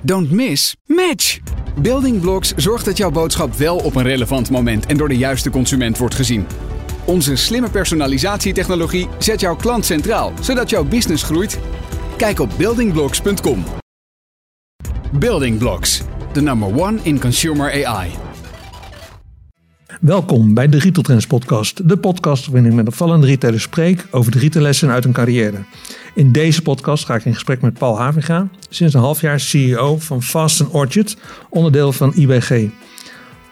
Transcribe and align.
Don't 0.00 0.30
miss, 0.30 0.76
match! 0.86 1.38
Building 1.76 2.20
Blocks 2.20 2.54
zorgt 2.56 2.84
dat 2.84 2.96
jouw 2.96 3.10
boodschap 3.10 3.54
wel 3.54 3.76
op 3.76 3.94
een 3.94 4.02
relevant 4.02 4.50
moment 4.50 4.86
en 4.86 4.96
door 4.96 5.08
de 5.08 5.16
juiste 5.16 5.50
consument 5.50 5.98
wordt 5.98 6.14
gezien. 6.14 6.46
Onze 7.04 7.36
slimme 7.36 7.70
personalisatietechnologie 7.70 9.08
zet 9.18 9.40
jouw 9.40 9.56
klant 9.56 9.84
centraal, 9.84 10.32
zodat 10.40 10.70
jouw 10.70 10.84
business 10.84 11.22
groeit. 11.22 11.58
Kijk 12.16 12.40
op 12.40 12.50
buildingblocks.com. 12.56 13.64
Building 15.12 15.58
Blocks, 15.58 16.02
the 16.32 16.40
number 16.40 16.68
one 16.68 16.98
in 17.02 17.20
consumer 17.20 17.86
AI. 17.86 18.27
Welkom 20.00 20.54
bij 20.54 20.68
de 20.68 20.78
Retail 20.78 21.02
Trends 21.02 21.26
podcast. 21.26 21.88
De 21.88 21.96
podcast 21.96 22.46
waarin 22.46 22.70
ik 22.70 22.76
met 22.76 22.86
opvallende 22.86 23.26
retailers 23.26 23.62
spreek 23.62 24.06
over 24.10 24.32
de 24.32 24.38
retaillessen 24.38 24.90
uit 24.90 25.04
hun 25.04 25.12
carrière. 25.12 25.56
In 26.14 26.32
deze 26.32 26.62
podcast 26.62 27.04
ga 27.04 27.14
ik 27.14 27.24
in 27.24 27.34
gesprek 27.34 27.60
met 27.60 27.78
Paul 27.78 27.98
Havinga, 27.98 28.48
sinds 28.68 28.94
een 28.94 29.00
half 29.00 29.20
jaar 29.20 29.40
CEO 29.40 29.98
van 29.98 30.22
Fast 30.22 30.68
Orchard, 30.68 31.16
onderdeel 31.50 31.92
van 31.92 32.12
IBG. 32.14 32.64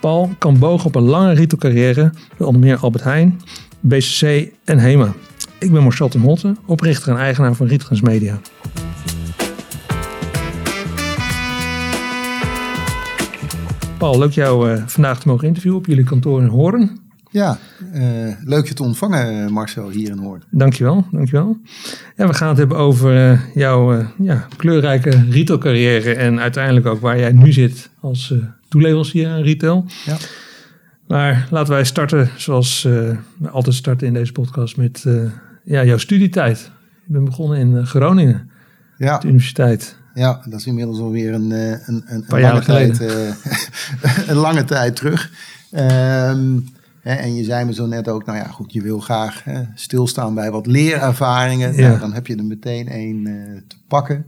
Paul 0.01 0.35
kan 0.39 0.59
bogen 0.59 0.87
op 0.87 0.95
een 0.95 1.03
lange 1.03 1.33
retailcarrière 1.33 2.13
bij 2.37 2.47
onder 2.47 2.61
meer 2.61 2.77
Albert 2.77 3.05
Heijn, 3.05 3.41
BCC 3.81 4.53
en 4.65 4.79
HEMA. 4.79 5.15
Ik 5.59 5.73
ben 5.73 5.83
Marcel 5.83 6.09
ten 6.09 6.21
Holte, 6.21 6.57
oprichter 6.67 7.13
en 7.13 7.19
eigenaar 7.19 7.55
van 7.55 7.67
Retail 7.67 8.01
Media. 8.03 8.41
Paul, 13.99 14.19
leuk 14.19 14.33
jou 14.33 14.71
uh, 14.71 14.83
vandaag 14.87 15.21
te 15.21 15.29
mogen 15.29 15.47
interviewen 15.47 15.79
op 15.79 15.87
jullie 15.87 16.05
kantoor 16.05 16.41
in 16.41 16.47
Hoorn. 16.47 17.01
Ja, 17.31 17.59
uh, 17.95 18.35
leuk 18.45 18.69
je 18.69 18.75
te 18.75 18.83
ontvangen 18.83 19.53
Marcel 19.53 19.91
hier 19.91 20.11
in 20.11 20.19
Hoorn. 20.19 20.43
Dankjewel, 20.51 21.07
dankjewel. 21.11 21.59
Ja, 22.17 22.27
we 22.27 22.35
gaan 22.35 22.49
het 22.49 22.59
hebben 22.59 22.77
over 22.77 23.31
uh, 23.31 23.41
jouw 23.55 24.07
ja, 24.19 24.47
kleurrijke 24.57 25.25
retailcarrière 25.31 26.15
en 26.15 26.41
uiteindelijk 26.41 26.87
ook 26.87 27.01
waar 27.01 27.19
jij 27.19 27.33
nu 27.33 27.53
zit 27.53 27.91
als 28.01 28.35
toeleverancier 28.69 29.29
aan 29.29 29.43
retail. 29.43 29.85
Ja. 30.05 30.17
Maar 31.07 31.49
laten 31.51 31.73
wij 31.73 31.85
starten 31.85 32.31
zoals 32.37 32.83
we 32.83 33.17
altijd 33.51 33.75
starten 33.75 34.07
in 34.07 34.13
deze 34.13 34.33
podcast 34.33 34.77
met 34.77 35.05
ja, 35.65 35.85
jouw 35.85 35.99
studietijd. 35.99 36.71
Je 37.07 37.13
bent 37.13 37.25
begonnen 37.25 37.59
in 37.59 37.87
Groningen, 37.87 38.51
ja. 38.97 39.19
de 39.19 39.27
universiteit. 39.27 39.97
Ja, 40.17 40.41
dat 40.45 40.61
is 40.61 40.67
inmiddels 40.67 40.99
alweer 40.99 41.35
een, 41.35 41.51
een, 41.51 42.05
een, 42.07 42.25
een 42.29 42.41
lange, 42.41 42.61
tijd, 42.61 43.01
een 44.31 44.37
lange 44.37 44.65
tijd 44.65 44.97
terug. 44.97 45.31
Um, 45.73 46.65
hè, 47.01 47.15
en 47.15 47.35
je 47.35 47.45
zei 47.45 47.65
me 47.65 47.75
zo 47.75 47.87
net 47.87 48.09
ook, 48.09 48.25
nou 48.25 48.39
ja, 48.39 48.47
goed, 48.47 48.73
je 48.73 48.83
wil 48.83 48.99
graag 48.99 49.45
hè, 49.45 49.63
stilstaan 49.75 50.35
bij 50.35 50.51
wat 50.51 50.67
leerervaringen. 50.67 51.75
Ja. 51.75 51.89
Nou, 51.89 52.01
dan 52.01 52.13
heb 52.13 52.27
je 52.27 52.37
er 52.37 52.45
meteen 52.45 52.89
één 52.89 53.27
uh, 53.27 53.61
te 53.67 53.77
pakken. 53.89 54.27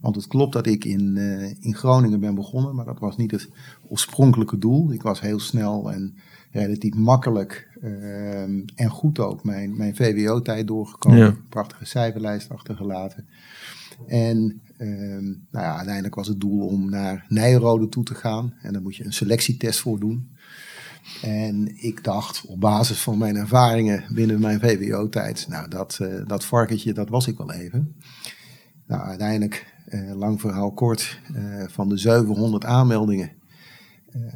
Want 0.00 0.16
het 0.16 0.26
klopt 0.26 0.52
dat 0.52 0.66
ik 0.66 0.84
in, 0.84 1.16
uh, 1.16 1.54
in 1.60 1.74
Groningen 1.74 2.20
ben 2.20 2.34
begonnen, 2.34 2.74
maar 2.74 2.84
dat 2.84 2.98
was 2.98 3.16
niet 3.16 3.30
het 3.30 3.48
oorspronkelijke 3.88 4.58
doel. 4.58 4.92
Ik 4.92 5.02
was 5.02 5.20
heel 5.20 5.40
snel 5.40 5.92
en 5.92 6.14
relatief 6.50 6.94
makkelijk 6.94 7.68
uh, 7.82 8.42
en 8.74 8.88
goed 8.88 9.18
ook 9.18 9.44
mijn, 9.44 9.76
mijn 9.76 9.96
VWO-tijd 9.96 10.66
doorgekomen. 10.66 11.18
Ja. 11.18 11.34
Prachtige 11.48 11.84
cijferlijst 11.84 12.50
achtergelaten. 12.50 13.26
En 14.06 14.60
Ehm, 14.82 15.24
nou 15.24 15.64
ja, 15.64 15.76
uiteindelijk 15.76 16.14
was 16.14 16.28
het 16.28 16.40
doel 16.40 16.66
om 16.66 16.90
naar 16.90 17.24
Nijrode 17.28 17.88
toe 17.88 18.04
te 18.04 18.14
gaan. 18.14 18.54
En 18.62 18.72
daar 18.72 18.82
moet 18.82 18.96
je 18.96 19.04
een 19.04 19.12
selectietest 19.12 19.80
voor 19.80 20.00
doen. 20.00 20.30
En 21.22 21.82
ik 21.82 22.04
dacht, 22.04 22.46
op 22.46 22.60
basis 22.60 23.02
van 23.02 23.18
mijn 23.18 23.36
ervaringen 23.36 24.04
binnen 24.14 24.40
mijn 24.40 24.60
VWO-tijd, 24.60 25.46
nou, 25.48 25.68
dat, 25.68 25.98
uh, 26.02 26.26
dat 26.26 26.44
varkentje, 26.44 26.92
dat 26.92 27.08
was 27.08 27.26
ik 27.26 27.38
wel 27.38 27.52
even. 27.52 27.94
Nou, 28.86 29.02
uiteindelijk, 29.02 29.74
uh, 29.88 30.14
lang 30.14 30.40
verhaal 30.40 30.72
kort, 30.72 31.20
uh, 31.36 31.64
van 31.68 31.88
de 31.88 31.96
700 31.96 32.64
aanmeldingen 32.64 33.30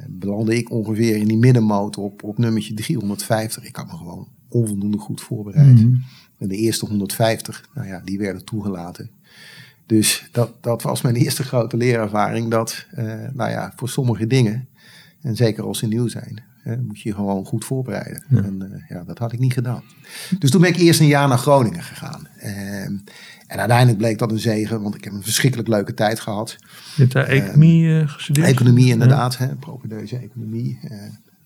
belandde 0.08 0.56
ik 0.56 0.70
ongeveer 0.70 1.16
in 1.16 1.28
die 1.28 1.36
middenmoot 1.36 1.97
op, 1.97 2.22
op 2.22 2.38
nummertje 2.38 2.75
350. 2.75 3.64
Ik 3.64 3.77
had 3.77 3.86
me 3.86 3.97
gewoon 3.97 4.28
onvoldoende 4.48 4.98
goed 4.98 5.21
voorbereid. 5.21 5.81
Mm 5.82 6.03
En 6.38 6.48
de 6.48 6.56
eerste 6.56 6.87
150, 6.87 7.69
nou 7.75 7.87
ja, 7.87 8.00
die 8.04 8.19
werden 8.19 8.44
toegelaten. 8.44 9.10
Dus 9.86 10.28
dat, 10.32 10.52
dat 10.60 10.82
was 10.82 11.02
mijn 11.02 11.14
eerste 11.24 11.42
grote 11.42 11.76
leerervaring. 11.76 12.50
Dat, 12.50 12.86
uh, 12.98 13.04
nou 13.32 13.50
ja, 13.50 13.72
voor 13.76 13.88
sommige 13.88 14.26
dingen, 14.26 14.69
en 15.22 15.36
zeker 15.36 15.64
als 15.64 15.78
ze 15.78 15.86
nieuw 15.86 16.08
zijn, 16.08 16.42
hè, 16.62 16.76
moet 16.76 17.00
je 17.00 17.08
je 17.08 17.14
gewoon 17.14 17.44
goed 17.44 17.64
voorbereiden. 17.64 18.24
En 18.30 18.70
uh, 18.72 18.88
ja, 18.88 19.04
dat 19.04 19.19
had 19.19 19.32
ik 19.32 19.38
niet 19.38 19.52
gedaan. 19.52 19.82
Dus 20.38 20.50
toen 20.50 20.60
ben 20.60 20.70
ik 20.70 20.76
eerst 20.76 21.00
een 21.00 21.06
jaar 21.06 21.28
naar 21.28 21.38
Groningen 21.38 21.82
gegaan. 21.82 22.28
Uh, 22.36 22.82
en 23.47 23.58
uiteindelijk 23.58 23.98
bleek 23.98 24.19
dat 24.19 24.30
een 24.30 24.38
zegen, 24.38 24.82
want 24.82 24.94
ik 24.94 25.04
heb 25.04 25.12
een 25.12 25.22
verschrikkelijk 25.22 25.69
leuke 25.69 25.94
tijd 25.94 26.20
gehad. 26.20 26.56
Je 26.60 27.03
hebt 27.03 27.12
daar 27.12 27.26
economie 27.26 28.08
gestudeerd? 28.08 28.47
Economie 28.47 28.92
inderdaad, 28.92 29.34
ja. 29.34 29.56
economie. 30.20 30.78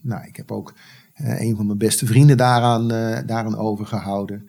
nou, 0.01 0.27
ik 0.27 0.37
heb 0.37 0.51
ook 0.53 0.75
een 1.15 1.57
van 1.57 1.67
mijn 1.67 1.79
beste 1.79 2.07
vrienden 2.07 2.37
daaraan, 2.37 2.89
daaraan 3.27 3.57
overgehouden. 3.57 4.49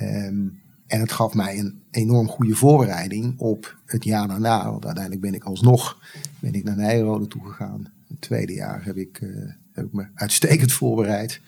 Um, 0.00 0.60
en 0.90 1.00
het 1.00 1.12
gaf 1.12 1.34
mij 1.34 1.58
een 1.58 1.82
enorm 1.90 2.28
goede 2.28 2.54
voorbereiding 2.54 3.38
op 3.38 3.76
het 3.84 4.04
jaar 4.04 4.28
daarna. 4.28 4.70
Want 4.70 4.84
uiteindelijk 4.84 5.22
ben 5.22 5.34
ik 5.34 5.44
alsnog 5.44 5.98
ben 6.38 6.54
ik 6.54 6.64
naar 6.64 6.76
Nijrode 6.76 7.26
toegegaan. 7.26 7.92
Het 8.08 8.20
tweede 8.20 8.52
jaar 8.52 8.84
heb 8.84 8.96
ik, 8.96 9.20
uh, 9.20 9.50
heb 9.72 9.84
ik 9.84 9.92
me 9.92 10.06
uitstekend 10.14 10.72
voorbereid. 10.72 11.40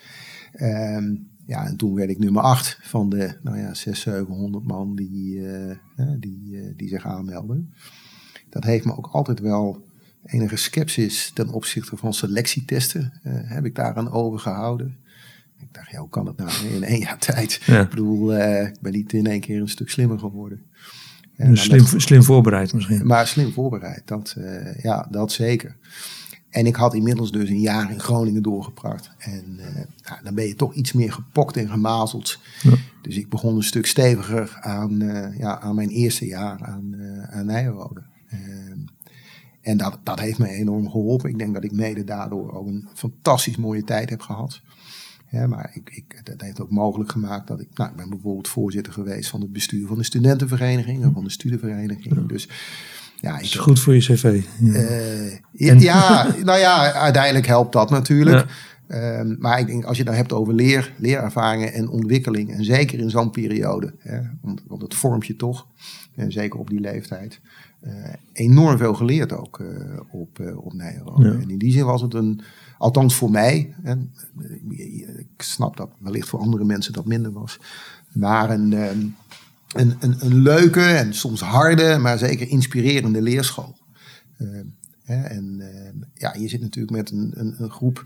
Um, 0.60 1.30
ja, 1.46 1.66
en 1.66 1.76
toen 1.76 1.94
werd 1.94 2.10
ik 2.10 2.18
nummer 2.18 2.42
8 2.42 2.78
van 2.82 3.08
de 3.08 3.38
nou 3.42 3.58
ja, 3.58 3.74
600, 3.74 4.26
700 4.26 4.64
man 4.64 4.96
die, 4.96 5.36
uh, 5.36 5.76
die, 6.18 6.52
uh, 6.52 6.72
die 6.76 6.88
zich 6.88 7.06
aanmelden. 7.06 7.74
Dat 8.48 8.64
heeft 8.64 8.84
me 8.84 8.96
ook 8.96 9.06
altijd 9.06 9.40
wel 9.40 9.84
enige 10.24 10.56
sceptisch 10.56 11.30
ten 11.34 11.48
opzichte 11.48 11.96
van 11.96 12.14
selectietesten. 12.14 13.12
heb 13.22 13.64
ik 13.64 13.74
daaraan 13.74 14.10
overgehouden. 14.10 14.96
Ik 15.62 15.74
dacht, 15.74 15.90
ja, 15.90 15.98
hoe 15.98 16.08
kan 16.08 16.24
dat 16.24 16.36
nou 16.36 16.50
in 16.50 16.82
één 16.82 17.00
jaar 17.00 17.18
tijd? 17.18 17.60
Ik 17.66 17.88
bedoel, 17.88 18.34
uh, 18.36 18.66
ik 18.66 18.80
ben 18.80 18.92
niet 18.92 19.12
in 19.12 19.26
één 19.26 19.40
keer 19.40 19.60
een 19.60 19.68
stuk 19.68 19.90
slimmer 19.90 20.18
geworden. 20.18 20.62
Dus 21.36 21.62
slim, 21.62 21.84
slim 21.86 22.22
voorbereid 22.22 22.72
misschien. 22.72 23.06
Maar 23.06 23.26
slim 23.26 23.52
voorbereid, 23.52 24.02
dat, 24.04 24.34
uh, 24.38 24.82
ja, 24.82 25.06
dat 25.10 25.32
zeker. 25.32 25.76
En 26.50 26.66
ik 26.66 26.76
had 26.76 26.94
inmiddels 26.94 27.32
dus 27.32 27.48
een 27.48 27.60
jaar 27.60 27.90
in 27.90 28.00
Groningen 28.00 28.42
doorgebracht. 28.42 29.10
En 29.18 29.44
uh, 29.58 29.64
nou, 30.08 30.22
dan 30.22 30.34
ben 30.34 30.46
je 30.46 30.54
toch 30.54 30.74
iets 30.74 30.92
meer 30.92 31.12
gepokt 31.12 31.56
en 31.56 31.68
gemazeld. 31.68 32.38
Ja. 32.62 32.74
Dus 33.02 33.16
ik 33.16 33.28
begon 33.28 33.56
een 33.56 33.62
stuk 33.62 33.86
steviger 33.86 34.58
aan, 34.60 34.98
ja, 35.38 35.60
aan 35.60 35.74
mijn 35.74 35.88
eerste 35.88 36.26
jaar 36.26 36.62
aan, 36.62 36.96
aan 37.30 37.46
Nijrode. 37.46 38.02
Ehm, 38.28 38.78
en 39.62 39.76
dat, 39.76 39.98
dat 40.02 40.20
heeft 40.20 40.38
me 40.38 40.48
enorm 40.48 40.90
geholpen. 40.90 41.30
Ik 41.30 41.38
denk 41.38 41.54
dat 41.54 41.64
ik 41.64 41.72
mede 41.72 42.04
daardoor 42.04 42.52
ook 42.52 42.66
een 42.66 42.88
fantastisch 42.94 43.56
mooie 43.56 43.84
tijd 43.84 44.10
heb 44.10 44.20
gehad. 44.20 44.60
Ja, 45.32 45.46
maar 45.46 45.70
ik, 45.74 45.90
ik, 45.90 46.20
dat 46.24 46.40
heeft 46.40 46.60
ook 46.60 46.70
mogelijk 46.70 47.10
gemaakt 47.10 47.48
dat 47.48 47.60
ik, 47.60 47.68
nou, 47.74 47.90
ik 47.90 47.96
ben 47.96 48.08
bijvoorbeeld 48.08 48.48
voorzitter 48.48 48.92
geweest 48.92 49.30
van 49.30 49.40
het 49.40 49.52
bestuur 49.52 49.86
van 49.86 49.98
de 49.98 50.04
studentenvereniging 50.04 51.02
en 51.02 51.12
van 51.12 51.24
de 51.24 51.30
studievereniging. 51.30 52.26
Dus 52.26 52.48
ja, 53.20 53.36
ik, 53.36 53.42
is 53.42 53.54
goed 53.54 53.80
voor 53.80 53.94
je 53.94 54.00
cv. 54.00 54.42
Ja. 54.60 54.72
Uh, 54.72 55.80
ja, 55.80 56.26
nou 56.44 56.58
ja, 56.58 56.92
uiteindelijk 56.92 57.46
helpt 57.46 57.72
dat 57.72 57.90
natuurlijk. 57.90 58.46
Ja. 58.88 59.18
Um, 59.18 59.36
maar 59.38 59.58
ik 59.58 59.66
denk, 59.66 59.84
als 59.84 59.96
je 59.96 60.02
het 60.02 60.12
nou 60.12 60.22
hebt 60.22 60.32
over 60.32 60.54
leer, 60.54 60.92
leerervaringen 60.98 61.72
en 61.72 61.88
ontwikkeling, 61.88 62.52
en 62.52 62.64
zeker 62.64 62.98
in 62.98 63.10
zo'n 63.10 63.30
periode, 63.30 63.94
hè, 63.98 64.20
want, 64.40 64.62
want 64.66 64.82
het 64.82 64.94
vormt 64.94 65.26
je 65.26 65.36
toch, 65.36 65.66
en 66.14 66.32
zeker 66.32 66.58
op 66.58 66.70
die 66.70 66.80
leeftijd, 66.80 67.40
uh, 67.82 67.92
enorm 68.32 68.78
veel 68.78 68.94
geleerd 68.94 69.32
ook 69.32 69.58
uh, 69.58 69.68
op, 70.10 70.40
op 70.56 70.72
Nederland. 70.72 71.24
En 71.24 71.50
in 71.50 71.58
die 71.58 71.72
zin 71.72 71.84
was 71.84 72.02
het 72.02 72.14
een, 72.14 72.40
Althans 72.82 73.14
voor 73.14 73.30
mij. 73.30 73.74
En 73.82 74.12
ik 75.16 75.42
snap 75.42 75.76
dat 75.76 75.90
wellicht 75.98 76.28
voor 76.28 76.40
andere 76.40 76.64
mensen 76.64 76.92
dat 76.92 77.06
minder 77.06 77.32
was. 77.32 77.58
Maar 78.12 78.50
een, 78.50 78.72
ehm, 78.72 79.06
een, 79.72 79.96
een, 80.00 80.16
een 80.18 80.34
leuke 80.34 80.80
en 80.80 81.14
soms 81.14 81.40
harde, 81.40 81.98
maar 81.98 82.18
zeker 82.18 82.48
inspirerende 82.48 83.22
leerschool. 83.22 83.76
Ehm, 84.38 84.66
en 85.04 85.56
ehm, 85.60 85.96
ja, 86.14 86.34
je 86.38 86.48
zit 86.48 86.60
natuurlijk 86.60 86.96
met 86.96 87.10
een, 87.10 87.32
een, 87.34 87.54
een 87.58 87.70
groep. 87.70 88.04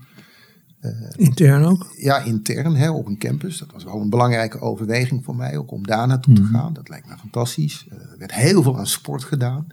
Uh, 0.81 0.91
intern 1.15 1.63
ook? 1.63 1.93
Ja, 1.95 2.19
intern 2.19 2.75
hè, 2.75 2.89
op 2.89 3.05
een 3.05 3.17
campus. 3.17 3.57
Dat 3.57 3.71
was 3.71 3.83
wel 3.83 4.01
een 4.01 4.09
belangrijke 4.09 4.59
overweging 4.59 5.23
voor 5.23 5.35
mij, 5.35 5.57
ook 5.57 5.71
om 5.71 5.87
daar 5.87 6.07
naartoe 6.07 6.35
te 6.35 6.41
mhm. 6.41 6.53
gaan. 6.53 6.73
Dat 6.73 6.89
lijkt 6.89 7.07
me 7.07 7.17
fantastisch. 7.17 7.87
Uh, 7.93 7.99
er 8.11 8.17
werd 8.17 8.33
heel 8.33 8.63
veel 8.63 8.77
aan 8.77 8.87
sport 8.87 9.23
gedaan. 9.23 9.67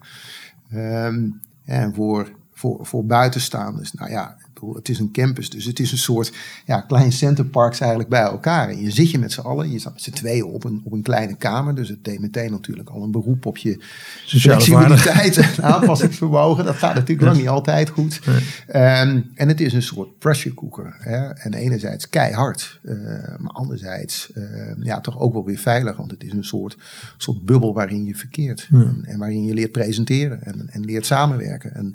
Um, 0.75 1.41
en 1.65 1.95
voor, 1.95 2.31
voor, 2.53 2.87
voor 2.87 3.07
buitenstaanders, 3.07 3.93
nou 3.93 4.11
ja, 4.11 4.37
het 4.75 4.89
is 4.89 4.99
een 4.99 5.13
campus, 5.13 5.51
dus 5.51 5.65
het 5.65 5.81
is 5.81 5.93
een 5.93 5.99
soort 5.99 6.33
ja, 6.65 6.81
klein 6.81 7.13
centerparks 7.13 7.81
eigenlijk 7.81 8.11
bij 8.11 8.23
elkaar. 8.23 8.69
En 8.69 8.81
je 8.81 8.91
zit 8.91 9.11
je 9.11 9.19
met 9.19 9.33
z'n 9.33 9.41
allen, 9.41 9.71
je 9.71 9.79
zat 9.79 9.93
met 9.93 10.03
z'n 10.03 10.11
tweeën 10.11 10.45
op 10.45 10.65
een, 10.65 10.81
op 10.85 10.93
een 10.93 11.03
kleine 11.03 11.37
kamer. 11.37 11.75
Dus 11.75 11.89
het 11.89 12.05
deed 12.05 12.21
meteen 12.21 12.51
natuurlijk 12.51 12.89
al 12.89 13.03
een 13.03 13.11
beroep 13.11 13.47
op 13.47 13.57
je 13.57 13.83
flexibiliteit 14.27 15.37
en 15.37 15.63
aanpassingsvermogen. 15.63 16.65
Dat 16.65 16.77
gaat 16.77 16.95
natuurlijk 16.95 17.29
lang 17.29 17.37
niet 17.37 17.49
altijd 17.49 17.89
goed. 17.89 18.21
Ehm, 18.67 19.21
en 19.35 19.49
het 19.49 19.61
is 19.61 19.73
een 19.73 19.83
soort 19.83 20.19
pressure 20.19 20.55
cooker. 20.55 20.97
Hè? 20.99 21.29
En 21.29 21.55
enerzijds 21.55 22.09
keihard, 22.09 22.81
uh, 22.83 22.95
maar 23.39 23.53
anderzijds 23.53 24.31
uh, 24.35 24.45
ja, 24.83 25.01
toch 25.01 25.19
ook 25.19 25.33
wel 25.33 25.45
weer 25.45 25.59
veilig. 25.59 25.97
Want 25.97 26.11
het 26.11 26.25
is 26.25 26.33
een 26.33 26.45
soort, 26.45 26.77
soort 27.17 27.45
bubbel 27.45 27.75
waarin 27.75 28.05
je 28.05 28.15
verkeert. 28.15 28.69
En, 28.71 29.01
en, 29.05 29.19
waarin 29.19 29.45
je 29.45 29.55
leert 29.55 29.73
presenteren 29.73 30.43
en, 30.43 30.69
en 30.71 30.85
leert 30.85 31.07
samenwerken. 31.07 31.75
En 31.75 31.95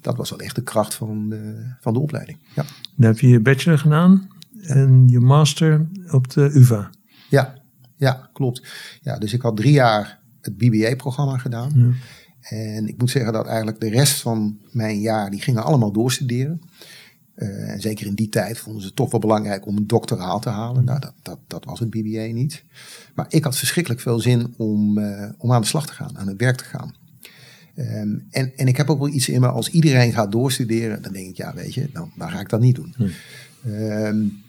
dat 0.00 0.16
was 0.16 0.30
wel 0.30 0.40
echt 0.40 0.54
de 0.54 0.62
kracht 0.62 0.94
van 0.94 1.28
de, 1.28 1.72
van 1.80 1.92
de 1.92 1.98
opleiding. 1.98 2.38
Ja. 2.54 2.64
Dan 2.96 3.06
heb 3.06 3.18
je 3.18 3.28
je 3.28 3.40
bachelor 3.40 3.78
gedaan 3.78 4.28
en 4.62 5.08
je 5.08 5.20
master 5.20 5.86
op 6.10 6.30
de 6.30 6.50
UvA. 6.54 6.90
Ja, 7.28 7.54
ja 7.96 8.30
klopt. 8.32 8.62
Ja, 9.02 9.18
dus 9.18 9.32
ik 9.32 9.42
had 9.42 9.56
drie 9.56 9.72
jaar 9.72 10.18
het 10.40 10.56
BBA-programma 10.56 11.38
gedaan. 11.38 11.72
Ja. 11.74 11.90
En 12.40 12.88
ik 12.88 12.98
moet 12.98 13.10
zeggen 13.10 13.32
dat 13.32 13.46
eigenlijk 13.46 13.80
de 13.80 13.90
rest 13.90 14.20
van 14.20 14.58
mijn 14.70 15.00
jaar, 15.00 15.30
die 15.30 15.40
gingen 15.40 15.64
allemaal 15.64 15.92
doorstuderen. 15.92 16.60
Uh, 17.36 17.70
en 17.70 17.80
zeker 17.80 18.06
in 18.06 18.14
die 18.14 18.28
tijd 18.28 18.58
vonden 18.58 18.80
ze 18.80 18.86
het 18.86 18.96
toch 18.96 19.10
wel 19.10 19.20
belangrijk 19.20 19.66
om 19.66 19.76
een 19.76 19.86
doctoraal 19.86 20.40
te 20.40 20.48
halen. 20.48 20.84
Nou, 20.84 21.00
dat, 21.00 21.12
dat, 21.22 21.38
dat 21.46 21.64
was 21.64 21.80
het 21.80 21.90
BBA 21.90 22.32
niet. 22.32 22.64
Maar 23.14 23.26
ik 23.28 23.44
had 23.44 23.56
verschrikkelijk 23.56 24.00
veel 24.02 24.20
zin 24.20 24.54
om, 24.56 24.98
uh, 24.98 25.28
om 25.38 25.52
aan 25.52 25.60
de 25.60 25.66
slag 25.66 25.86
te 25.86 25.92
gaan, 25.92 26.18
aan 26.18 26.28
het 26.28 26.40
werk 26.40 26.56
te 26.56 26.64
gaan. 26.64 26.94
Um, 27.78 28.26
en, 28.30 28.52
en 28.56 28.66
ik 28.66 28.76
heb 28.76 28.90
ook 28.90 28.98
wel 28.98 29.08
iets 29.08 29.28
in 29.28 29.40
me, 29.40 29.48
als 29.48 29.70
iedereen 29.70 30.12
gaat 30.12 30.32
doorstuderen, 30.32 31.02
dan 31.02 31.12
denk 31.12 31.28
ik, 31.28 31.36
ja, 31.36 31.54
weet 31.54 31.74
je, 31.74 31.88
dan, 31.92 32.12
dan 32.16 32.30
ga 32.30 32.40
ik 32.40 32.48
dat 32.48 32.60
niet 32.60 32.74
doen. 32.74 32.94
Nee. 32.96 34.06
Um, 34.06 34.42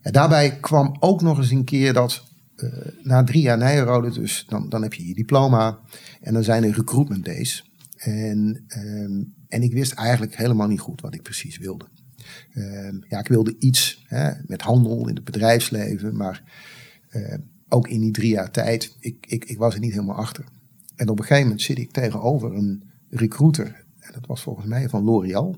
en 0.00 0.12
daarbij 0.12 0.58
kwam 0.60 0.96
ook 1.00 1.22
nog 1.22 1.38
eens 1.38 1.50
een 1.50 1.64
keer 1.64 1.92
dat 1.92 2.24
uh, 2.56 2.70
na 3.02 3.24
drie 3.24 3.42
jaar 3.42 3.58
Nijrode, 3.58 4.10
dus 4.10 4.44
dan, 4.48 4.68
dan 4.68 4.82
heb 4.82 4.94
je 4.94 5.06
je 5.06 5.14
diploma 5.14 5.78
en 6.20 6.32
dan 6.34 6.44
zijn 6.44 6.64
er 6.64 6.74
recruitment 6.74 7.24
days. 7.24 7.70
En, 7.96 8.64
um, 8.76 9.34
en 9.48 9.62
ik 9.62 9.72
wist 9.72 9.92
eigenlijk 9.92 10.36
helemaal 10.36 10.68
niet 10.68 10.80
goed 10.80 11.00
wat 11.00 11.14
ik 11.14 11.22
precies 11.22 11.58
wilde. 11.58 11.84
ja, 13.08 13.18
ik 13.18 13.28
wilde 13.28 13.56
iets 13.58 14.04
hè, 14.06 14.30
met 14.46 14.62
handel 14.62 15.08
in 15.08 15.14
het 15.14 15.24
bedrijfsleven, 15.24 16.16
maar 16.16 16.42
uh, 17.10 17.34
ook 17.68 17.88
in 17.88 18.00
die 18.00 18.12
drie 18.12 18.30
jaar 18.30 18.50
tijd, 18.50 18.96
ik, 19.00 19.26
ik, 19.28 19.44
ik 19.44 19.58
was 19.58 19.74
er 19.74 19.80
niet 19.80 19.92
helemaal 19.92 20.16
achter. 20.16 20.44
En 20.94 21.08
op 21.08 21.18
een 21.18 21.24
gegeven 21.24 21.42
moment 21.42 21.62
zit 21.62 21.78
ik 21.78 21.90
tegenover 21.90 22.54
een 22.54 22.90
recruiter. 23.10 23.84
En 23.98 24.12
dat 24.12 24.26
was 24.26 24.42
volgens 24.42 24.66
mij 24.66 24.88
van 24.88 25.04
L'Oréal. 25.04 25.56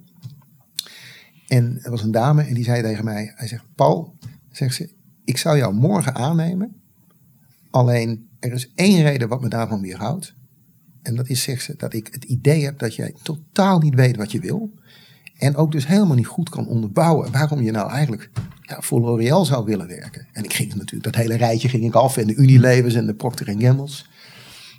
En 1.47 1.79
er 1.83 1.91
was 1.91 2.03
een 2.03 2.11
dame 2.11 2.43
en 2.43 2.55
die 2.55 2.65
zei 2.65 2.83
tegen 2.83 3.05
mij, 3.05 3.33
hij 3.35 3.49
zegt, 3.49 3.65
Paul, 3.75 4.17
zegt 4.51 4.75
ze, 4.75 4.91
ik 5.25 5.37
zou 5.37 5.57
jou 5.57 5.75
morgen 5.75 6.15
aannemen. 6.15 6.77
Alleen 7.71 8.29
er 8.39 8.53
is 8.53 8.73
één 8.75 9.03
reden 9.03 9.29
wat 9.29 9.41
me 9.41 9.49
daarvan 9.49 9.81
weerhoudt. 9.81 10.35
En 11.03 11.17
dat 11.17 11.29
is, 11.29 11.43
zegt 11.43 11.63
ze, 11.63 11.75
dat 11.77 11.95
ik 11.95 12.09
het 12.11 12.25
idee 12.25 12.65
heb 12.65 12.79
dat 12.79 12.95
jij 12.95 13.15
totaal 13.23 13.79
niet 13.79 13.95
weet 13.95 14.17
wat 14.17 14.33
je 14.33 14.41
wil. 14.41 14.73
En 15.39 15.57
ook 15.57 15.73
dus 15.73 15.87
helemaal 15.87 16.17
niet 16.17 16.27
goed 16.27 16.49
kan 16.49 16.69
onderbouwen 16.69 17.33
waarom 17.33 17.63
je 17.63 17.71
nou 17.71 17.91
eigenlijk 17.91 18.31
ja, 18.61 18.81
voor 18.81 19.01
L'Oréal 19.01 19.45
zou 19.45 19.65
willen 19.65 19.87
werken. 19.87 20.27
En 20.33 20.45
ik 20.45 20.53
ging 20.53 20.75
natuurlijk, 20.75 21.05
dat 21.05 21.15
hele 21.15 21.37
rijtje 21.37 21.69
ging 21.69 21.85
ik 21.85 21.95
af. 21.95 22.17
En 22.17 22.27
de 22.27 22.35
Unilevers 22.35 22.95
en 22.95 23.07
de 23.07 23.15
Procter 23.15 23.61
Gamble's. 23.61 24.09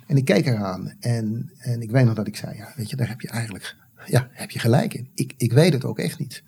En 0.06 0.16
ik 0.16 0.24
keek 0.24 0.46
eraan 0.46 0.94
en, 1.00 1.52
en 1.58 1.82
ik 1.82 1.90
weet 1.90 2.04
nog 2.04 2.14
dat 2.14 2.26
ik 2.26 2.36
zei, 2.36 2.56
ja, 2.56 2.72
weet 2.76 2.90
je, 2.90 2.96
daar 2.96 3.08
heb 3.08 3.20
je 3.20 3.28
eigenlijk 3.28 3.76
ja, 4.06 4.28
heb 4.32 4.50
je 4.50 4.58
gelijk 4.58 4.94
in. 4.94 5.08
Ik, 5.14 5.34
ik 5.36 5.52
weet 5.52 5.72
het 5.72 5.84
ook 5.84 5.98
echt 5.98 6.18
niet. 6.18 6.42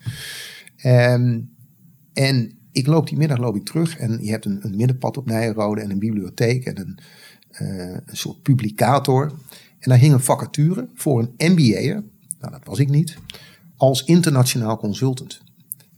Um, 0.85 1.49
en 2.13 2.51
ik 2.71 2.87
loop 2.87 3.07
die 3.07 3.17
middag 3.17 3.37
loop 3.37 3.55
ik 3.55 3.65
terug 3.65 3.97
en 3.97 4.19
je 4.21 4.31
hebt 4.31 4.45
een, 4.45 4.59
een 4.61 4.75
middenpad 4.75 5.17
op 5.17 5.25
Nijenrode 5.25 5.81
en 5.81 5.91
een 5.91 5.99
bibliotheek 5.99 6.65
en 6.65 6.79
een, 6.79 6.99
uh, 7.61 7.97
een 8.05 8.17
soort 8.17 8.41
publicator. 8.41 9.31
En 9.79 9.89
daar 9.89 9.97
hing 9.97 10.13
een 10.13 10.19
vacature 10.19 10.89
voor 10.93 11.19
een 11.19 11.51
MBA'er, 11.51 12.03
nou 12.39 12.51
dat 12.51 12.65
was 12.65 12.79
ik 12.79 12.89
niet, 12.89 13.17
als 13.77 14.03
internationaal 14.03 14.77
consultant. 14.77 15.41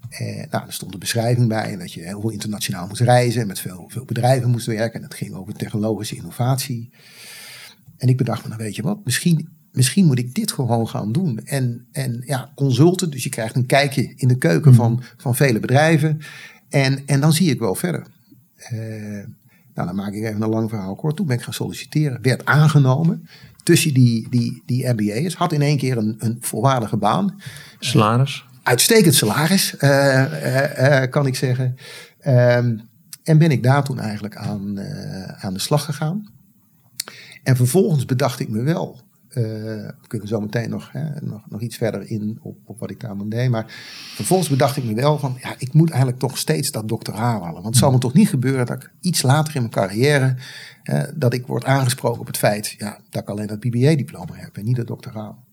En 0.10 0.48
nou, 0.50 0.66
er 0.66 0.74
stond 0.74 0.94
een 0.94 1.00
beschrijving 1.00 1.48
bij 1.48 1.72
en 1.72 1.80
dat 1.80 1.94
je 1.94 2.02
heel 2.02 2.30
internationaal 2.30 2.88
moest 2.88 3.02
reizen 3.02 3.42
en 3.42 3.48
met 3.48 3.60
veel, 3.60 3.86
veel 3.88 4.06
bedrijven 4.06 4.50
moest 4.50 4.66
werken. 4.66 4.94
En 4.94 5.02
dat 5.02 5.18
ging 5.18 5.34
over 5.34 5.54
technologische 5.54 6.16
innovatie. 6.16 6.90
En 8.02 8.08
ik 8.08 8.18
bedacht 8.18 8.44
me, 8.44 8.50
nou 8.50 8.62
weet 8.62 8.76
je 8.76 8.82
wat, 8.82 9.00
misschien, 9.04 9.50
misschien 9.72 10.06
moet 10.06 10.20
ik 10.20 10.34
dit 10.34 10.52
gewoon 10.52 10.88
gaan 10.88 11.12
doen. 11.12 11.40
En, 11.44 11.88
en 11.92 12.24
ja, 12.26 12.52
consulten, 12.56 13.12
dus 13.12 13.24
je 13.24 13.30
krijgt 13.30 13.56
een 13.56 13.66
kijkje 13.66 14.14
in 14.16 14.28
de 14.28 14.38
keuken 14.38 14.74
van, 14.74 14.92
mhm. 14.92 15.04
van 15.18 15.36
vele 15.36 15.60
bedrijven. 15.60 16.20
En, 16.70 17.04
en 17.06 17.20
dan 17.20 17.34
zie 17.34 17.50
ik 17.50 17.60
wel 17.60 17.76
verder. 17.76 18.06
Uh, 18.72 18.80
nou, 19.74 19.88
dan 19.88 19.96
maak 19.96 20.14
ik 20.14 20.24
even 20.24 20.42
een 20.42 20.50
lang 20.50 20.70
verhaal 20.70 20.96
kort. 20.96 21.16
Toen 21.16 21.26
ben 21.26 21.38
ik 21.38 21.44
gaan 21.44 21.54
solliciteren, 21.54 22.22
werd 22.22 22.46
aangenomen 22.46 23.28
tussen 23.64 23.94
die, 23.94 24.28
die, 24.30 24.64
die 24.66 24.94
MBA's. 24.94 25.34
Had 25.34 25.52
in 25.52 25.62
één 25.62 25.78
keer 25.78 25.98
een, 25.98 26.16
een 26.18 26.38
volwaardige 26.40 26.98
baan. 26.98 27.42
Salaris? 27.80 28.46
Uh, 28.46 28.58
uitstekend 28.64 29.16
salaris, 29.16 29.76
uh, 29.80 31.02
kan 31.10 31.26
ik 31.26 31.36
zeggen. 31.36 31.76
Ehm, 32.20 32.78
en 33.24 33.38
ben 33.38 33.52
ik 33.52 33.64
daar 33.64 33.84
toen 33.84 34.00
eigenlijk 34.00 34.36
aan, 34.36 34.80
aan 35.40 35.54
de 35.54 35.60
slag 35.60 35.86
gegaan. 35.86 36.40
En 37.44 37.56
vervolgens 37.56 38.06
bedacht 38.06 38.40
ik 38.40 38.50
me 38.50 38.62
wel. 38.62 39.00
Uh, 39.30 39.44
we 39.44 40.08
kunnen 40.08 40.28
zo 40.28 40.40
meteen 40.40 40.70
nog, 40.70 40.92
hè, 40.92 41.22
nog, 41.22 41.50
nog 41.50 41.62
iets 41.62 41.78
verder 41.78 42.10
in 42.10 42.40
op, 42.42 42.58
op 42.66 42.80
wat 42.80 42.90
ik 42.90 43.00
daar 43.00 43.16
moet 43.16 43.32
deed. 43.32 43.50
Maar 43.50 43.66
vervolgens 44.16 44.50
bedacht 44.50 44.78
ik 44.78 44.84
me 44.84 44.94
wel 44.94 45.20
van, 45.20 45.38
ja, 45.42 45.56
ik 45.58 45.74
moet 45.74 45.90
eigenlijk 45.90 46.20
toch 46.20 46.38
steeds 46.38 46.72
dat 46.72 46.88
doctoraal 46.88 47.42
halen. 47.42 47.54
Want 47.54 47.66
het 47.66 47.78
zal 47.78 47.92
me 47.92 47.98
toch 47.98 48.14
niet 48.14 48.30
gebeuren 48.30 48.66
dat 48.66 48.84
ik 48.84 48.92
iets 49.00 49.22
later 49.22 49.56
in 49.56 49.62
mijn 49.62 49.74
carrière, 49.74 50.36
uh, 50.84 51.04
dat 51.16 51.34
ik 51.34 51.48
word 51.48 51.66
aangesproken 51.66 52.20
op 52.20 52.28
het 52.28 52.38
feit 52.38 52.76
ja, 52.78 53.00
dat 53.10 53.22
ik 53.22 53.30
alleen 53.30 53.48
dat 53.48 53.60
BBA-diploma 53.60 54.34
heb 54.34 54.58
en 54.58 54.66
niet 54.66 54.78
het 54.78 54.88
doctoraal. 54.88 55.44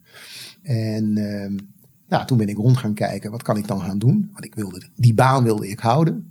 En 0.62 1.18
uh, 1.18 1.60
nou, 2.08 2.26
toen 2.26 2.38
ben 2.38 2.48
ik 2.48 2.56
rond 2.56 2.76
gaan 2.76 2.94
kijken, 2.94 3.30
wat 3.30 3.42
kan 3.42 3.56
ik 3.56 3.66
dan 3.66 3.80
gaan 3.80 3.98
doen? 3.98 4.30
Want 4.32 4.44
ik 4.44 4.54
wilde, 4.54 4.82
die 4.94 5.14
baan 5.14 5.44
wilde 5.44 5.68
ik 5.68 5.78
houden. 5.78 6.30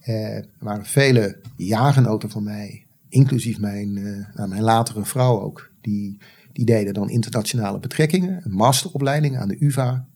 Eh, 0.00 0.36
er 0.36 0.46
waren 0.58 0.86
vele 0.86 1.40
jaargenoten 1.56 2.30
van 2.30 2.42
mij 2.42 2.83
inclusief 3.14 3.58
mijn, 3.58 3.96
uh, 3.96 4.26
nou, 4.34 4.48
mijn 4.48 4.62
latere 4.62 5.04
vrouw 5.04 5.40
ook, 5.40 5.70
die, 5.80 6.18
die 6.52 6.64
deden 6.64 6.94
dan 6.94 7.10
internationale 7.10 7.78
betrekkingen, 7.78 8.40
een 8.44 8.54
masteropleiding 8.54 9.38
aan 9.38 9.48
de 9.48 9.56
UvA. 9.60 10.06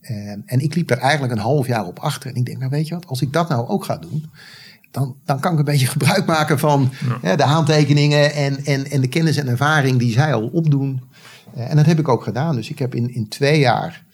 En, 0.00 0.42
en 0.46 0.60
ik 0.60 0.74
liep 0.74 0.88
daar 0.88 0.98
eigenlijk 0.98 1.32
een 1.32 1.38
half 1.38 1.66
jaar 1.66 1.86
op 1.86 1.98
achter. 1.98 2.30
En 2.30 2.36
ik 2.36 2.44
denk, 2.44 2.58
nou 2.58 2.70
weet 2.70 2.88
je 2.88 2.94
wat, 2.94 3.06
als 3.06 3.22
ik 3.22 3.32
dat 3.32 3.48
nou 3.48 3.68
ook 3.68 3.84
ga 3.84 3.96
doen, 3.96 4.30
dan, 4.90 5.16
dan 5.24 5.40
kan 5.40 5.52
ik 5.52 5.58
een 5.58 5.64
beetje 5.64 5.86
gebruik 5.96 6.26
maken 6.26 6.58
van 6.58 6.92
ja. 7.22 7.36
de 7.36 7.44
aantekeningen 7.44 8.34
en, 8.34 8.64
en, 8.64 8.90
en 8.90 9.00
de 9.00 9.08
kennis 9.08 9.36
en 9.36 9.48
ervaring 9.48 9.98
die 9.98 10.12
zij 10.12 10.34
al 10.34 10.48
opdoen. 10.48 11.02
Uh, 11.56 11.70
en 11.70 11.76
dat 11.76 11.86
heb 11.86 11.98
ik 11.98 12.08
ook 12.08 12.22
gedaan. 12.22 12.54
Dus 12.54 12.70
ik 12.70 12.78
heb 12.78 12.94
in, 12.94 13.14
in 13.14 13.28
twee 13.28 13.58
jaar, 13.58 14.04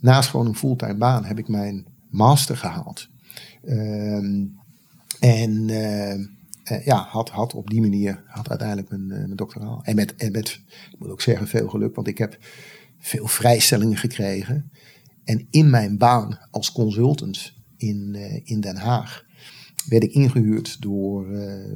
naast 0.00 0.30
gewoon 0.30 0.46
een 0.46 0.56
fulltime 0.56 0.94
baan, 0.94 1.24
heb 1.24 1.38
ik 1.38 1.48
mijn 1.48 1.86
master 2.10 2.56
gehaald. 2.56 3.08
Uh, 3.64 4.16
en 5.20 5.68
uh, 5.68 6.26
uh, 6.70 6.84
ja, 6.84 7.06
had, 7.08 7.30
had 7.30 7.54
op 7.54 7.70
die 7.70 7.80
manier 7.80 8.22
had 8.26 8.48
uiteindelijk 8.48 8.88
mijn, 8.88 9.02
uh, 9.02 9.08
mijn 9.08 9.36
doctoraal. 9.36 9.80
En 9.84 9.94
met, 9.94 10.16
en 10.16 10.32
met, 10.32 10.60
ik 10.92 10.98
moet 10.98 11.10
ook 11.10 11.20
zeggen, 11.20 11.46
veel 11.48 11.68
geluk, 11.68 11.94
want 11.94 12.08
ik 12.08 12.18
heb 12.18 12.38
veel 12.98 13.26
vrijstellingen 13.26 13.96
gekregen. 13.96 14.70
En 15.24 15.46
in 15.50 15.70
mijn 15.70 15.98
baan 15.98 16.38
als 16.50 16.72
consultant 16.72 17.54
in, 17.76 18.08
uh, 18.14 18.40
in 18.44 18.60
Den 18.60 18.76
Haag 18.76 19.26
werd 19.88 20.02
ik 20.02 20.12
ingehuurd 20.12 20.80
door, 20.80 21.26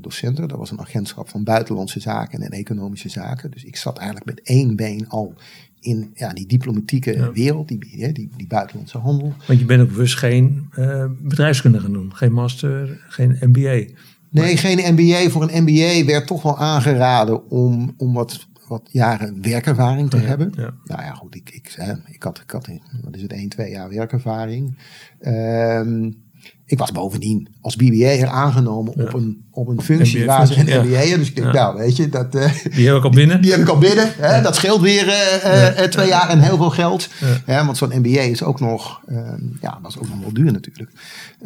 door 0.01 0.13
Center. 0.13 0.49
Dat 0.49 0.59
was 0.59 0.71
een 0.71 0.81
agentschap 0.81 1.29
van 1.29 1.45
buitenlandse 1.45 2.01
zaken 2.01 2.41
en 2.41 2.51
economische 2.51 3.09
zaken. 3.09 3.51
Dus 3.51 3.65
ik 3.65 3.77
zat 3.77 3.97
eigenlijk 3.97 4.27
met 4.27 4.41
één 4.43 4.77
been 4.77 5.09
al 5.09 5.35
in 5.81 6.11
ja, 6.15 6.33
die 6.33 6.47
diplomatieke 6.47 7.13
ja. 7.13 7.33
wereld, 7.33 7.69
die, 7.69 7.79
die, 7.79 8.31
die, 8.37 8.47
buitenlandse 8.47 8.99
handel. 8.99 9.33
Want 9.47 9.59
je 9.59 9.65
bent 9.65 9.83
ook 9.83 9.89
bewust 9.89 10.17
geen 10.17 10.69
bedrijfskunde 11.23 11.81
genoemd, 11.81 12.15
geen 12.15 12.33
master, 12.33 13.05
geen 13.09 13.37
MBA. 13.41 13.85
Nee, 14.33 14.57
geen 14.57 14.95
MBA. 14.95 15.31
Voor 15.31 15.43
een 15.43 15.63
MBA 15.63 16.05
werd 16.05 16.27
toch 16.27 16.43
wel 16.43 16.59
aangeraden 16.59 17.51
om, 17.51 17.95
om 17.97 18.13
wat, 18.13 18.47
wat 18.69 18.89
jaren 18.91 19.43
werkervaring 19.43 20.11
te 20.11 20.17
hebben. 20.17 20.53
Ja. 20.57 20.71
Nou 20.85 21.03
ja, 21.03 21.15
goed, 21.15 21.35
ik, 21.35 21.51
ik, 21.51 21.77
ik, 22.07 22.23
had, 22.23 22.41
ik 22.45 22.51
had, 22.51 22.69
wat 23.03 23.17
is 23.17 23.23
het, 23.23 23.33
één, 23.33 23.49
twee 23.49 23.71
jaar 23.71 23.89
werkervaring. 23.89 24.79
Um, 25.21 26.23
ik 26.67 26.79
was 26.79 26.93
bovendien 26.93 27.49
als 27.61 27.77
BBA'er 27.77 28.27
aangenomen 28.27 28.93
op, 28.93 29.15
een, 29.15 29.45
op 29.51 29.69
een 29.69 29.83
functie 29.83 30.25
waar 30.25 30.47
ze 30.47 30.59
een 30.59 30.87
MBA'er. 30.87 31.19
Dus 31.19 31.29
ik 31.29 31.37
denk, 31.37 31.53
nou 31.53 31.77
weet 31.77 31.97
je, 31.97 32.09
dat... 32.09 32.35
Uh, 32.35 32.51
die 32.75 32.87
heb 32.87 32.97
ik 32.97 33.05
al 33.05 33.11
binnen. 33.11 33.43
Die 33.43 33.51
heb 33.51 33.61
ik 33.61 33.69
al 33.69 33.79
binnen. 33.79 34.13
Hè, 34.17 34.43
dat 34.43 34.57
scheelt 34.57 34.81
weer 34.81 35.07
uh, 35.07 35.79
uh, 35.79 35.85
twee 35.85 36.09
jaar 36.09 36.29
en 36.29 36.41
heel 36.41 36.57
veel 36.57 36.71
geld. 36.71 37.09
Hè, 37.45 37.65
want 37.65 37.77
zo'n 37.77 37.93
MBA 37.99 38.21
is 38.21 38.43
ook 38.43 38.61
nog, 38.61 39.01
um, 39.11 39.59
ja, 39.61 39.79
was 39.83 39.99
ook 39.99 40.09
nog 40.09 40.21
wel 40.21 40.33
duur 40.33 40.53
natuurlijk. 40.53 40.91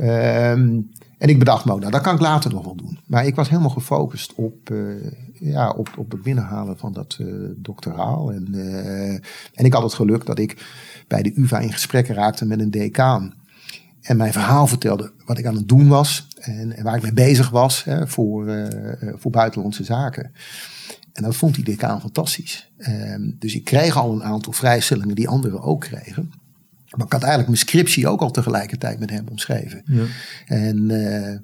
Um, 0.01 0.91
en 1.19 1.29
ik 1.29 1.39
bedacht, 1.39 1.65
nou, 1.65 1.81
dat 1.81 2.01
kan 2.01 2.15
ik 2.15 2.21
later 2.21 2.51
nog 2.51 2.65
wel 2.65 2.75
doen. 2.75 2.99
Maar 3.07 3.27
ik 3.27 3.35
was 3.35 3.49
helemaal 3.49 3.71
gefocust 3.71 4.35
op, 4.35 4.71
uh, 4.71 5.11
ja, 5.33 5.71
op, 5.71 5.91
op 5.99 6.11
het 6.11 6.23
binnenhalen 6.23 6.79
van 6.79 6.93
dat 6.93 7.19
uh, 7.21 7.49
doctoraal. 7.57 8.33
En, 8.33 8.47
uh, 8.51 9.13
en 9.55 9.65
ik 9.65 9.73
had 9.73 9.83
het 9.83 9.95
geluk 9.95 10.27
dat 10.27 10.39
ik 10.39 10.67
bij 11.09 11.23
de 11.23 11.33
UvA 11.35 11.59
in 11.59 11.73
gesprek 11.73 12.09
raakte 12.09 12.47
met 12.47 12.61
een 12.61 12.71
decaan. 12.71 13.35
En 14.01 14.17
mijn 14.17 14.33
verhaal 14.33 14.67
vertelde 14.67 15.13
wat 15.25 15.39
ik 15.39 15.47
aan 15.47 15.55
het 15.55 15.69
doen 15.69 15.89
was 15.89 16.27
en, 16.41 16.83
waar 16.83 16.97
ik 16.97 17.03
mee 17.03 17.13
bezig 17.13 17.51
was 17.51 17.85
hè, 17.85 18.07
voor, 18.07 18.69
voor 19.17 19.31
buitenlandse 19.31 19.85
zaken. 19.85 20.33
En 21.13 21.23
dat 21.23 21.37
vond 21.37 21.55
die 21.55 21.65
decaan 21.65 22.01
fantastisch. 22.01 22.71
Ehm, 22.77 23.31
dus 23.39 23.55
ik 23.55 23.65
kreeg 23.65 23.97
al 23.97 24.13
een 24.13 24.25
aantal 24.25 24.53
vrijstellingen 24.53 25.15
die 25.15 25.29
anderen 25.29 25.63
ook 25.63 25.81
kregen. 25.81 26.33
Maar 26.97 27.07
ik 27.07 27.13
had 27.13 27.23
eigenlijk 27.23 27.53
mijn 27.53 27.67
scriptie 27.69 28.09
ook 28.09 28.21
al 28.21 28.31
tegelijkertijd 28.31 28.99
met 28.99 29.11
hem 29.11 29.27
omschreven. 29.31 29.83
Ja. 29.85 30.05
En 30.47 30.91
uh, 30.91 31.39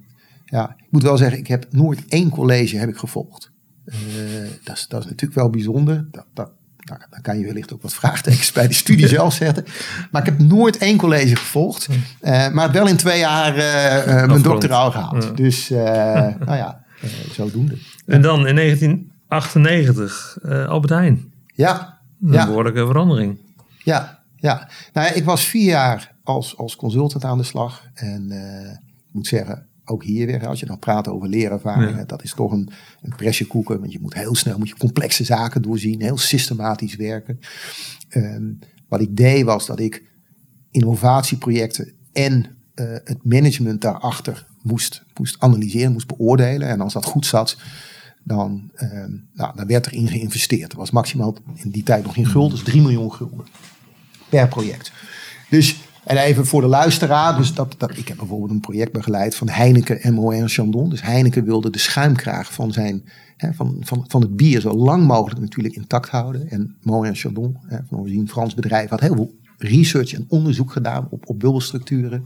ja, 0.44 0.74
ik 0.78 0.86
moet 0.90 1.02
wel 1.02 1.16
zeggen, 1.16 1.38
ik 1.38 1.46
heb 1.46 1.66
nooit 1.70 2.04
één 2.08 2.30
college 2.30 2.76
heb 2.76 2.88
ik 2.88 2.96
gevolgd. 2.96 3.50
Uh, 3.84 3.94
dat, 4.64 4.76
is, 4.76 4.86
dat 4.88 5.00
is 5.00 5.10
natuurlijk 5.10 5.40
wel 5.40 5.50
bijzonder. 5.50 6.06
Dat, 6.10 6.24
dat, 6.34 6.50
nou, 6.78 7.00
dan 7.10 7.20
kan 7.20 7.38
je 7.38 7.44
wellicht 7.44 7.72
ook 7.72 7.82
wat 7.82 7.94
vraagtekens 7.94 8.52
bij 8.52 8.68
de 8.68 8.74
studie 8.74 9.08
zelf 9.18 9.34
zetten. 9.34 9.64
Maar 10.10 10.26
ik 10.26 10.28
heb 10.28 10.38
nooit 10.38 10.78
één 10.78 10.96
college 10.96 11.36
gevolgd. 11.36 11.88
Uh, 12.22 12.50
maar 12.50 12.72
wel 12.72 12.86
in 12.86 12.96
twee 12.96 13.18
jaar 13.18 13.54
mijn 14.26 14.42
doctoraal 14.42 14.90
gehaald. 14.90 15.36
Dus 15.36 15.68
nou 16.48 16.56
ja, 16.56 16.84
zodoende. 17.30 17.76
En 18.06 18.22
dan 18.22 18.46
in 18.46 18.56
1998 18.56 20.38
Albert 20.68 20.92
Heijn. 20.92 21.32
Ja. 21.54 22.00
Een 22.22 22.32
ja. 22.32 22.46
behoorlijke 22.46 22.86
verandering. 22.86 23.38
Ja, 23.84 24.21
ja, 24.42 24.68
nou 24.92 25.06
ja, 25.06 25.12
ik 25.12 25.24
was 25.24 25.44
vier 25.44 25.64
jaar 25.64 26.14
als, 26.22 26.56
als 26.56 26.76
consultant 26.76 27.24
aan 27.24 27.38
de 27.38 27.44
slag. 27.44 27.86
En 27.94 28.26
uh, 28.30 28.70
ik 28.72 29.12
moet 29.12 29.26
zeggen, 29.26 29.66
ook 29.84 30.04
hier 30.04 30.26
weer, 30.26 30.46
als 30.46 30.60
je 30.60 30.66
dan 30.66 30.78
praat 30.78 31.08
over 31.08 31.28
leerervaringen, 31.28 32.06
dat 32.06 32.22
is 32.22 32.34
toch 32.34 32.52
een, 32.52 32.70
een. 33.02 33.34
Want 33.66 33.92
je 33.92 34.00
moet 34.00 34.14
heel 34.14 34.34
snel 34.34 34.58
moet 34.58 34.68
je 34.68 34.76
complexe 34.76 35.24
zaken 35.24 35.62
doorzien, 35.62 36.02
heel 36.02 36.18
systematisch 36.18 36.96
werken. 36.96 37.38
Um, 38.16 38.58
wat 38.88 39.00
ik 39.00 39.16
deed 39.16 39.44
was 39.44 39.66
dat 39.66 39.80
ik 39.80 40.02
innovatieprojecten 40.70 41.92
en 42.12 42.34
uh, 42.74 42.96
het 43.04 43.24
management 43.24 43.80
daarachter 43.80 44.46
moest, 44.62 45.04
moest 45.18 45.36
analyseren, 45.38 45.92
moest 45.92 46.16
beoordelen. 46.16 46.68
En 46.68 46.80
als 46.80 46.92
dat 46.92 47.04
goed 47.04 47.26
zat, 47.26 47.56
dan, 48.24 48.70
uh, 48.76 49.04
nou, 49.32 49.56
dan 49.56 49.66
werd 49.66 49.86
erin 49.86 50.08
geïnvesteerd. 50.08 50.70
Dat 50.70 50.78
was 50.78 50.90
maximaal 50.90 51.36
in 51.54 51.70
die 51.70 51.82
tijd 51.82 52.04
nog 52.04 52.16
in 52.16 52.48
dus 52.48 52.62
3 52.62 52.80
miljoen 52.80 53.12
gulden 53.12 53.46
per 54.32 54.48
project. 54.48 54.92
Dus, 55.48 55.80
en 56.04 56.16
even 56.16 56.46
voor 56.46 56.60
de 56.60 56.66
luisteraar, 56.66 57.36
dus 57.36 57.54
dat, 57.54 57.74
dat, 57.78 57.96
ik 57.96 58.08
heb 58.08 58.16
bijvoorbeeld 58.16 58.50
een 58.50 58.60
project 58.60 58.92
begeleid 58.92 59.34
van 59.34 59.48
Heineken, 59.48 60.00
en 60.00 60.48
Chandon. 60.48 60.90
Dus 60.90 61.02
Heineken 61.02 61.44
wilde 61.44 61.70
de 61.70 61.78
schuimkraag 61.78 62.52
van, 62.52 62.72
zijn, 62.72 63.04
hè, 63.36 63.52
van, 63.52 63.76
van, 63.80 64.04
van 64.08 64.20
het 64.20 64.36
bier 64.36 64.60
zo 64.60 64.72
lang 64.72 65.06
mogelijk 65.06 65.40
natuurlijk 65.40 65.74
intact 65.74 66.08
houden. 66.08 66.50
En 66.50 66.76
Moët 66.82 67.18
Chandon, 67.18 67.56
hè, 67.66 67.78
van 67.88 67.98
origine 67.98 68.26
Frans 68.26 68.54
bedrijf, 68.54 68.90
had 68.90 69.00
heel 69.00 69.14
veel 69.14 69.34
research 69.58 70.12
en 70.12 70.24
onderzoek 70.28 70.72
gedaan 70.72 71.06
op, 71.10 71.28
op 71.28 71.40
bubbelstructuren. 71.40 72.24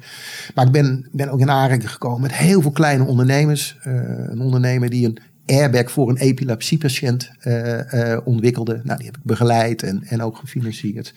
Maar 0.54 0.66
ik 0.66 0.72
ben, 0.72 1.08
ben 1.12 1.28
ook 1.28 1.40
in 1.40 1.50
aanraking 1.50 1.90
gekomen 1.90 2.20
met 2.20 2.32
heel 2.34 2.62
veel 2.62 2.70
kleine 2.70 3.04
ondernemers. 3.04 3.78
Uh, 3.86 3.94
een 4.28 4.40
ondernemer 4.40 4.90
die 4.90 5.06
een 5.06 5.18
airbag 5.46 5.90
voor 5.90 6.08
een 6.08 6.16
epilepsiepatiënt 6.16 7.30
uh, 7.44 7.92
uh, 7.92 8.18
ontwikkelde. 8.24 8.80
Nou, 8.84 8.96
die 8.96 9.06
heb 9.06 9.16
ik 9.16 9.24
begeleid 9.24 9.82
en, 9.82 10.04
en 10.04 10.22
ook 10.22 10.36
gefinancierd. 10.36 11.14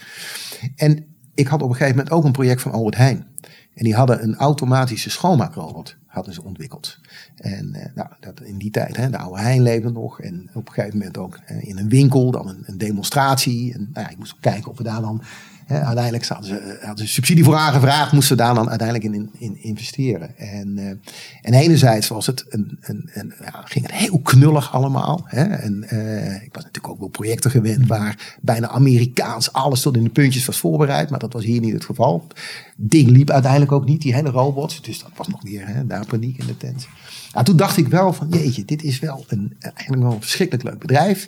En 0.76 1.06
ik 1.34 1.48
had 1.48 1.62
op 1.62 1.70
een 1.70 1.76
gegeven 1.76 1.96
moment 1.96 2.14
ook 2.14 2.24
een 2.24 2.32
project 2.32 2.62
van 2.62 2.72
Albert 2.72 2.96
Heijn. 2.96 3.28
En 3.74 3.84
die 3.84 3.96
hadden 3.96 4.24
een 4.24 4.36
automatische 4.36 5.10
schoonmaakrobot 5.10 5.98
hadden 6.06 6.34
ze 6.34 6.44
ontwikkeld. 6.44 7.00
En 7.36 7.74
uh, 7.76 7.86
nou, 7.96 8.10
dat 8.20 8.42
in 8.42 8.58
die 8.58 8.72
tijd, 8.72 8.98
hè, 8.98 9.10
de 9.10 9.18
oude 9.18 9.42
Heijn 9.42 9.62
leefde 9.62 9.92
nog. 9.92 10.22
En 10.22 10.50
op 10.54 10.68
een 10.68 10.74
gegeven 10.74 10.98
moment 10.98 11.18
ook 11.18 11.40
in 11.60 11.78
een 11.78 11.90
winkel, 11.90 12.32
dan 12.32 12.48
een, 12.48 12.64
een 12.66 12.78
demonstratie. 12.78 13.74
En 13.74 13.90
nou 13.94 14.06
ja, 14.06 14.12
ik 14.12 14.18
moest 14.18 14.36
kijken 14.40 14.72
of 14.72 14.78
we 14.78 14.84
daar 14.84 15.02
dan 15.02 15.22
uiteindelijk 15.70 16.28
hadden 16.28 16.48
ze, 16.50 16.78
hadden 16.82 17.08
ze 17.08 17.14
subsidie 17.14 17.44
voor 17.44 17.56
aangevraagd, 17.56 18.12
moesten 18.12 18.38
daar 18.38 18.54
dan 18.54 18.70
uiteindelijk 18.70 19.14
in, 19.14 19.30
in 19.38 19.64
investeren. 19.64 20.38
En, 20.38 20.78
uh, 20.78 20.90
en 21.42 21.54
enerzijds 21.54 22.08
was 22.08 22.26
het 22.26 22.46
een, 22.50 22.78
een, 22.82 23.10
ja, 23.42 23.62
ging 23.64 23.86
het 23.86 23.96
heel 23.96 24.20
knullig 24.20 24.74
allemaal. 24.74 25.28
En 25.30 25.86
uh, 25.94 26.44
ik 26.44 26.54
was 26.54 26.64
natuurlijk 26.64 26.94
ook 26.94 27.00
wel 27.00 27.08
projecten 27.08 27.52
gewend 27.52 27.88
waar 27.88 28.38
bijna 28.42 28.68
Amerikaans 28.68 29.54
alles 29.54 29.82
tot 29.82 29.96
in 29.96 30.04
de 30.04 30.10
puntjes 30.10 30.46
was 30.46 30.58
voorbereid, 30.58 31.10
maar 31.10 31.20
dat 31.20 31.34
was 31.34 31.44
hier 31.44 31.62
niet 31.62 31.74
het 31.74 31.86
geval. 31.86 32.28
Ding 32.76 33.10
liep 33.10 33.30
uiteindelijk 33.30 33.72
ook 33.72 33.86
niet, 33.86 34.02
die 34.02 34.14
hele 34.14 34.30
robots. 34.30 34.82
Dus 34.82 35.00
dat 35.00 35.12
was 35.16 35.28
nog 35.28 35.44
meer 35.44 35.84
daar 35.88 36.06
paniek 36.06 36.38
in 36.38 36.48
de 36.48 36.58
tent. 36.58 36.88
Nou, 37.34 37.46
toen 37.46 37.58
dacht 37.58 37.78
ik 37.78 37.88
wel 37.88 38.14
van, 38.14 38.28
jeetje, 38.30 38.66
dit 38.66 38.84
is 38.84 39.00
wel 39.00 39.26
een, 39.28 39.56
eigenlijk 39.60 40.02
wel 40.04 40.18
verschrikkelijk 40.20 40.70
leuk 40.70 40.80
bedrijf. 40.80 41.28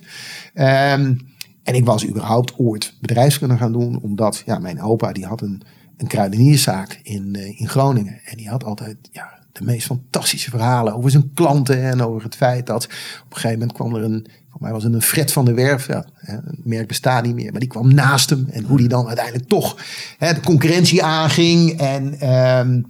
Um, 0.54 1.31
en 1.64 1.76
ik 1.76 1.86
was 1.86 2.08
überhaupt 2.08 2.54
ooit 2.58 2.94
bedrijfskunde 3.02 3.58
gaan 3.58 3.72
doen, 3.72 4.02
omdat 4.02 4.44
ja, 4.46 4.60
mijn 4.60 4.82
opa 4.82 5.12
die 5.12 5.26
had 5.26 5.42
een, 5.42 5.62
een 5.98 6.08
kruidenierszaak 6.08 7.00
in, 7.04 7.34
uh, 7.38 7.60
in 7.60 7.70
Groningen. 7.70 8.20
En 8.26 8.38
die 8.38 8.50
had 8.50 8.64
altijd 8.64 8.98
ja, 9.12 9.40
de 9.52 9.64
meest 9.64 9.86
fantastische 9.86 10.50
verhalen 10.50 10.96
over 10.96 11.12
zijn 11.12 11.32
klanten 11.34 11.84
en 11.84 12.02
over 12.02 12.24
het 12.24 12.36
feit 12.36 12.66
dat 12.66 12.84
op 12.84 12.92
een 13.30 13.36
gegeven 13.36 13.60
moment 13.60 13.78
kwam 13.78 13.96
er 13.96 14.04
een, 14.04 14.28
voor 14.50 14.62
mij 14.62 14.72
was 14.72 14.84
het 14.84 14.94
een 14.94 15.02
Fred 15.02 15.32
van 15.32 15.46
der 15.46 15.56
Werf, 15.56 15.88
ja, 15.88 16.06
het 16.16 16.66
merk 16.66 16.88
bestaat 16.88 17.26
niet 17.26 17.36
meer, 17.36 17.52
maar 17.52 17.60
die 17.60 17.70
kwam 17.70 17.94
naast 17.94 18.30
hem 18.30 18.48
en 18.50 18.64
hoe 18.64 18.78
die 18.78 18.88
dan 18.88 19.08
uiteindelijk 19.08 19.48
toch 19.48 19.78
hè, 20.18 20.34
de 20.34 20.40
concurrentie 20.40 21.04
aanging 21.04 21.80
en... 21.80 22.30
Um, 22.58 22.86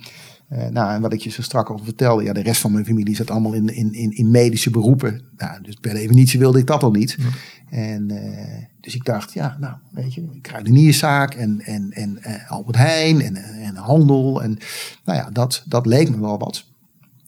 uh, 0.52 0.68
nou, 0.68 0.94
en 0.94 1.02
wat 1.02 1.14
ik 1.14 1.22
je 1.22 1.30
zo 1.30 1.42
strak 1.42 1.70
al 1.70 1.80
vertelde, 1.84 2.24
ja, 2.24 2.34
de 2.34 2.42
rest 2.42 2.62
van 2.62 2.72
mijn 2.72 2.86
familie 2.86 3.16
zat 3.16 3.32
allemaal 3.32 3.54
in, 3.54 3.76
in, 3.76 3.94
in, 3.94 4.12
in 4.12 4.32
medische 4.32 4.70
beroepen. 4.70 5.22
Nou, 5.38 5.62
dus 5.62 5.76
per 5.82 5.94
definitie 5.94 6.40
wilde 6.40 6.60
ik 6.60 6.68
dat 6.68 6.84
al 6.84 6.92
niet. 6.92 7.16
Ja. 7.20 7.26
En 7.72 8.12
uh, 8.12 8.64
dus 8.82 8.96
ik 8.96 9.06
dacht, 9.06 9.34
ja, 9.34 9.58
nou, 9.60 9.76
weet 9.92 10.14
je, 10.14 10.40
kruidenierszaak 10.42 11.34
en, 11.34 11.62
en, 11.62 11.92
en 11.92 12.20
uh, 12.28 12.52
Albert 12.52 12.78
Heijn 12.78 13.22
en, 13.22 13.36
en 13.36 13.76
handel. 13.76 14.44
En 14.44 14.58
nou 15.06 15.18
ja, 15.18 15.30
dat, 15.30 15.64
dat 15.66 15.86
leek 15.86 16.10
me 16.10 16.20
wel 16.20 16.38
wat. 16.38 16.66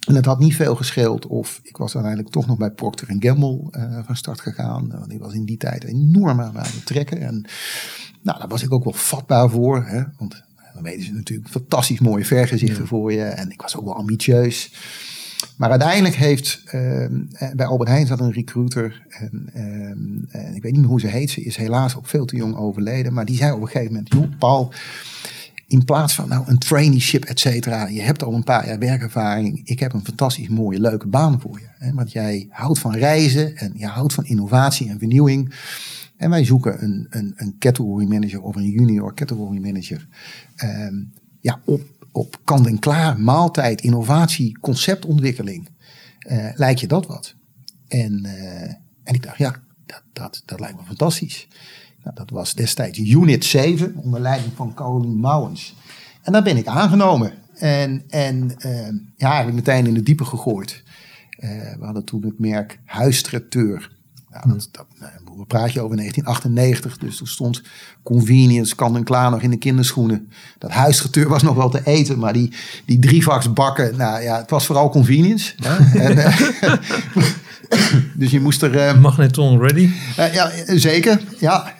En 0.07 0.15
het 0.15 0.25
had 0.25 0.39
niet 0.39 0.55
veel 0.55 0.75
gescheeld 0.75 1.27
of 1.27 1.59
ik 1.63 1.77
was 1.77 1.93
uiteindelijk 1.93 2.33
toch 2.33 2.47
nog 2.47 2.57
bij 2.57 2.71
Procter 2.71 3.15
Gamble 3.19 3.67
uh, 3.71 3.99
van 4.05 4.15
start 4.15 4.41
gegaan. 4.41 4.89
Want 4.89 5.11
ik 5.11 5.19
was 5.19 5.33
in 5.33 5.45
die 5.45 5.57
tijd 5.57 5.83
enorm 5.83 6.41
aan 6.41 6.55
het 6.55 6.85
trekken. 6.85 7.21
En 7.21 7.45
nou, 8.21 8.39
daar 8.39 8.47
was 8.47 8.63
ik 8.63 8.71
ook 8.71 8.83
wel 8.83 8.93
vatbaar 8.93 9.49
voor. 9.49 9.85
Hè, 9.85 10.03
want 10.17 10.43
dan 10.73 10.83
weten 10.83 11.05
ze 11.05 11.13
natuurlijk 11.13 11.49
fantastisch 11.49 11.99
mooie 11.99 12.25
vergezichten 12.25 12.81
ja. 12.81 12.87
voor 12.87 13.11
je. 13.11 13.23
En 13.23 13.51
ik 13.51 13.61
was 13.61 13.75
ook 13.75 13.85
wel 13.85 13.95
ambitieus. 13.95 14.73
Maar 15.57 15.69
uiteindelijk 15.69 16.15
heeft 16.15 16.63
uh, 16.65 17.05
bij 17.55 17.65
Albert 17.65 17.89
Heijn 17.89 18.07
zat 18.07 18.19
een 18.19 18.31
recruiter. 18.31 19.05
En, 19.09 19.49
uh, 19.55 19.61
en, 20.45 20.55
ik 20.55 20.61
weet 20.61 20.75
niet 20.75 20.85
hoe 20.85 20.99
ze 20.99 21.07
heet. 21.07 21.29
Ze 21.29 21.43
is 21.43 21.55
helaas 21.55 21.97
ook 21.97 22.07
veel 22.07 22.25
te 22.25 22.35
jong 22.35 22.55
overleden. 22.55 23.13
Maar 23.13 23.25
die 23.25 23.35
zei 23.35 23.51
op 23.51 23.61
een 23.61 23.67
gegeven 23.67 23.93
moment: 23.93 24.13
Joh, 24.13 24.37
Paul. 24.39 24.73
In 25.67 25.85
plaats 25.85 26.15
van 26.15 26.29
nou 26.29 26.43
een 26.47 26.57
traineeship, 26.57 27.25
et 27.25 27.39
cetera. 27.39 27.87
Je 27.87 28.01
hebt 28.01 28.23
al 28.23 28.33
een 28.33 28.43
paar 28.43 28.67
jaar 28.67 28.79
werkervaring. 28.79 29.61
Ik 29.63 29.79
heb 29.79 29.93
een 29.93 30.05
fantastisch 30.05 30.47
mooie, 30.47 30.79
leuke 30.79 31.07
baan 31.07 31.41
voor 31.41 31.59
je. 31.59 31.65
Hè? 31.77 31.93
Want 31.93 32.11
jij 32.11 32.47
houdt 32.49 32.79
van 32.79 32.95
reizen 32.95 33.57
en 33.57 33.73
je 33.75 33.85
houdt 33.85 34.13
van 34.13 34.25
innovatie 34.25 34.89
en 34.89 34.99
vernieuwing. 34.99 35.53
En 36.17 36.29
wij 36.29 36.45
zoeken 36.45 36.83
een, 36.83 37.07
een, 37.09 37.33
een 37.35 37.55
category 37.59 38.07
manager 38.07 38.41
of 38.41 38.55
een 38.55 38.69
junior 38.69 39.13
category 39.13 39.61
manager. 39.61 40.07
Um, 40.63 41.13
ja, 41.39 41.59
op 41.65 41.81
op 42.13 42.39
kant-en-klaar, 42.43 43.19
maaltijd, 43.19 43.81
innovatie, 43.81 44.59
conceptontwikkeling. 44.59 45.69
Uh, 46.27 46.49
lijkt 46.55 46.79
je 46.79 46.87
dat 46.87 47.07
wat? 47.07 47.35
En, 47.87 48.23
uh, 48.25 48.61
en 49.03 49.13
ik 49.13 49.23
dacht, 49.23 49.37
ja, 49.37 49.55
dat, 49.85 50.01
dat, 50.13 50.41
dat 50.45 50.59
lijkt 50.59 50.77
me 50.77 50.85
fantastisch. 50.85 51.47
Nou, 52.03 52.15
dat 52.15 52.29
was 52.29 52.53
destijds 52.53 52.99
Unit 52.99 53.45
7, 53.45 53.95
onder 53.95 54.19
leiding 54.19 54.53
van 54.55 54.73
Caroline 54.73 55.13
Mouwens. 55.13 55.75
En 56.21 56.31
daar 56.31 56.43
ben 56.43 56.57
ik 56.57 56.67
aangenomen. 56.67 57.33
En, 57.53 58.03
en 58.09 58.55
uh, 58.65 58.87
ja, 59.15 59.41
ik 59.41 59.53
meteen 59.53 59.87
in 59.87 59.93
de 59.93 60.03
diepe 60.03 60.25
gegooid. 60.25 60.83
we 61.39 61.77
hadden 61.79 62.05
toen 62.05 62.23
het 62.23 62.39
merk 62.39 62.79
Huistracteur. 62.85 63.91
Nou, 64.33 64.49
dat, 64.49 64.69
dat, 64.71 64.85
nou, 64.99 65.37
we 65.37 65.45
praat 65.45 65.73
je 65.73 65.81
over 65.81 65.97
1998, 65.97 66.97
dus 66.97 67.17
toen 67.17 67.27
stond 67.27 67.61
convenience, 68.03 68.75
kan 68.75 68.95
en 68.95 69.03
klaar 69.03 69.31
nog 69.31 69.41
in 69.41 69.49
de 69.49 69.57
kinderschoenen. 69.57 70.29
Dat 70.57 70.71
huisgeteur 70.71 71.29
was 71.29 71.43
nog 71.43 71.55
wel 71.55 71.69
te 71.69 71.81
eten, 71.83 72.19
maar 72.19 72.33
die, 72.33 72.53
die 72.85 72.99
drievaks 72.99 73.53
bakken, 73.53 73.97
nou 73.97 74.21
ja, 74.21 74.37
het 74.37 74.49
was 74.49 74.65
vooral 74.65 74.89
convenience. 74.89 75.53
en, 75.93 76.17
uh, 76.17 76.39
dus 78.19 78.31
je 78.31 78.39
moest 78.39 78.61
er... 78.61 78.75
Uh, 78.75 79.01
Magneton 79.01 79.59
ready? 79.59 79.89
Uh, 80.19 80.33
ja, 80.33 80.51
zeker. 80.77 81.21
Ja, 81.39 81.73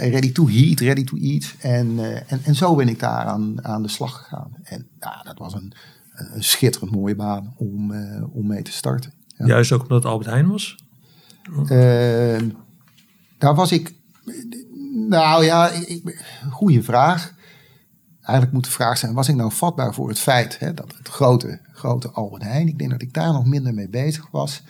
ready 0.00 0.32
to 0.32 0.48
heat, 0.48 0.80
ready 0.80 1.04
to 1.04 1.16
eat. 1.16 1.54
En, 1.58 1.98
en, 2.26 2.40
en 2.42 2.54
zo 2.54 2.74
ben 2.74 2.88
ik 2.88 2.98
daar 2.98 3.24
aan, 3.24 3.64
aan 3.64 3.82
de 3.82 3.88
slag 3.88 4.16
gegaan. 4.16 4.50
En 4.62 4.86
ja, 5.00 5.22
dat 5.24 5.38
was 5.38 5.54
een, 5.54 5.72
een 6.12 6.44
schitterend 6.44 6.92
mooie 6.92 7.16
baan 7.16 7.54
om, 7.56 7.92
om 8.32 8.46
mee 8.46 8.62
te 8.62 8.72
starten. 8.72 9.12
Ja. 9.36 9.46
Juist 9.46 9.72
ook 9.72 9.82
omdat 9.82 10.02
het 10.02 10.12
Albert 10.12 10.30
Heijn 10.30 10.48
was? 10.48 10.76
Uh, 11.70 12.50
daar 13.38 13.54
was 13.54 13.72
ik. 13.72 13.94
Nou 15.08 15.44
ja, 15.44 15.70
ik, 15.70 16.24
goede 16.50 16.82
vraag. 16.82 17.34
Eigenlijk 18.20 18.52
moet 18.52 18.64
de 18.64 18.70
vraag 18.70 18.98
zijn: 18.98 19.14
was 19.14 19.28
ik 19.28 19.34
nou 19.34 19.52
vatbaar 19.52 19.94
voor 19.94 20.08
het 20.08 20.18
feit 20.18 20.58
hè, 20.58 20.74
dat 20.74 20.94
het 20.96 21.08
grote, 21.08 21.60
grote 21.72 22.10
Albert 22.10 22.42
Heijn. 22.42 22.68
Ik 22.68 22.78
denk 22.78 22.90
dat 22.90 23.02
ik 23.02 23.12
daar 23.12 23.32
nog 23.32 23.46
minder 23.46 23.74
mee 23.74 23.88
bezig 23.88 24.30
was. 24.30 24.62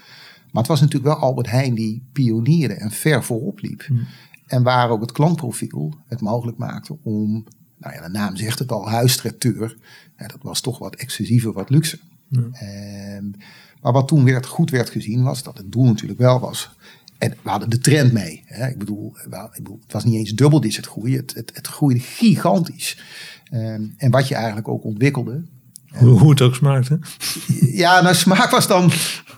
Maar 0.50 0.62
het 0.62 0.66
was 0.66 0.80
natuurlijk 0.80 1.14
wel 1.14 1.22
Albert 1.22 1.50
Heijn 1.50 1.74
die 1.74 2.08
pionierde 2.12 2.74
en 2.74 2.90
ver 2.90 3.24
voorop 3.24 3.60
liep. 3.60 3.82
Hmm. 3.86 4.06
en 4.46 4.62
waar 4.62 4.90
ook 4.90 5.00
het 5.00 5.12
klantprofiel 5.12 5.94
het 6.06 6.20
mogelijk 6.20 6.58
maakte 6.58 6.98
om, 7.02 7.44
nou 7.78 7.94
ja, 7.94 8.02
de 8.02 8.08
naam 8.08 8.36
zegt 8.36 8.58
het 8.58 8.72
al, 8.72 8.88
huistrepteur. 8.88 9.76
Ja, 10.16 10.26
dat 10.26 10.42
was 10.42 10.60
toch 10.60 10.78
wat 10.78 10.94
exclusiever, 10.94 11.52
wat 11.52 11.70
luxe. 11.70 11.98
Ehm, 12.52 13.30
maar 13.82 13.92
wat 13.92 14.08
toen 14.08 14.24
werd, 14.24 14.46
goed 14.46 14.70
werd 14.70 14.90
gezien 14.90 15.22
was 15.22 15.42
dat 15.42 15.58
het 15.58 15.72
doel 15.72 15.84
natuurlijk 15.84 16.20
wel 16.20 16.40
was. 16.40 16.70
En 17.18 17.34
we 17.42 17.50
hadden 17.50 17.70
de 17.70 17.78
trend 17.78 18.12
mee. 18.12 18.42
Hè. 18.46 18.68
Ik, 18.68 18.78
bedoel, 18.78 19.16
ik, 19.24 19.62
bedoel, 19.62 19.78
het 19.82 19.92
was 19.92 20.04
niet 20.04 20.14
eens 20.14 20.30
dubbel 20.30 20.60
dit 20.60 20.76
het 20.76 20.86
groeien. 20.86 21.16
Het, 21.16 21.34
het, 21.34 21.50
het 21.54 21.66
groeide 21.66 22.00
gigantisch. 22.00 22.98
Ehm, 23.50 23.82
en 23.96 24.10
wat 24.10 24.28
je 24.28 24.34
eigenlijk 24.34 24.68
ook 24.68 24.84
ontwikkelde. 24.84 25.42
Hoe, 25.88 26.18
hoe 26.18 26.30
het 26.30 26.40
ook 26.40 26.54
smaakte. 26.54 26.98
Ja, 27.60 28.00
nou 28.00 28.14
smaak 28.14 28.50
was 28.50 28.66
dan 28.66 28.90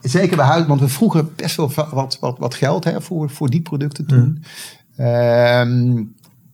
zeker 0.03 0.37
bij 0.37 0.47
huis. 0.47 0.67
Want 0.67 0.81
we 0.81 0.89
vroegen 0.89 1.35
best 1.37 1.57
wel 1.57 1.73
wat, 1.91 2.19
wat, 2.21 2.39
wat 2.39 2.55
geld 2.55 2.85
hè, 2.85 3.01
voor, 3.01 3.31
voor 3.31 3.51
die 3.51 3.63
producten 3.63 4.07
toen. 4.07 4.43
Ehm, 4.97 5.95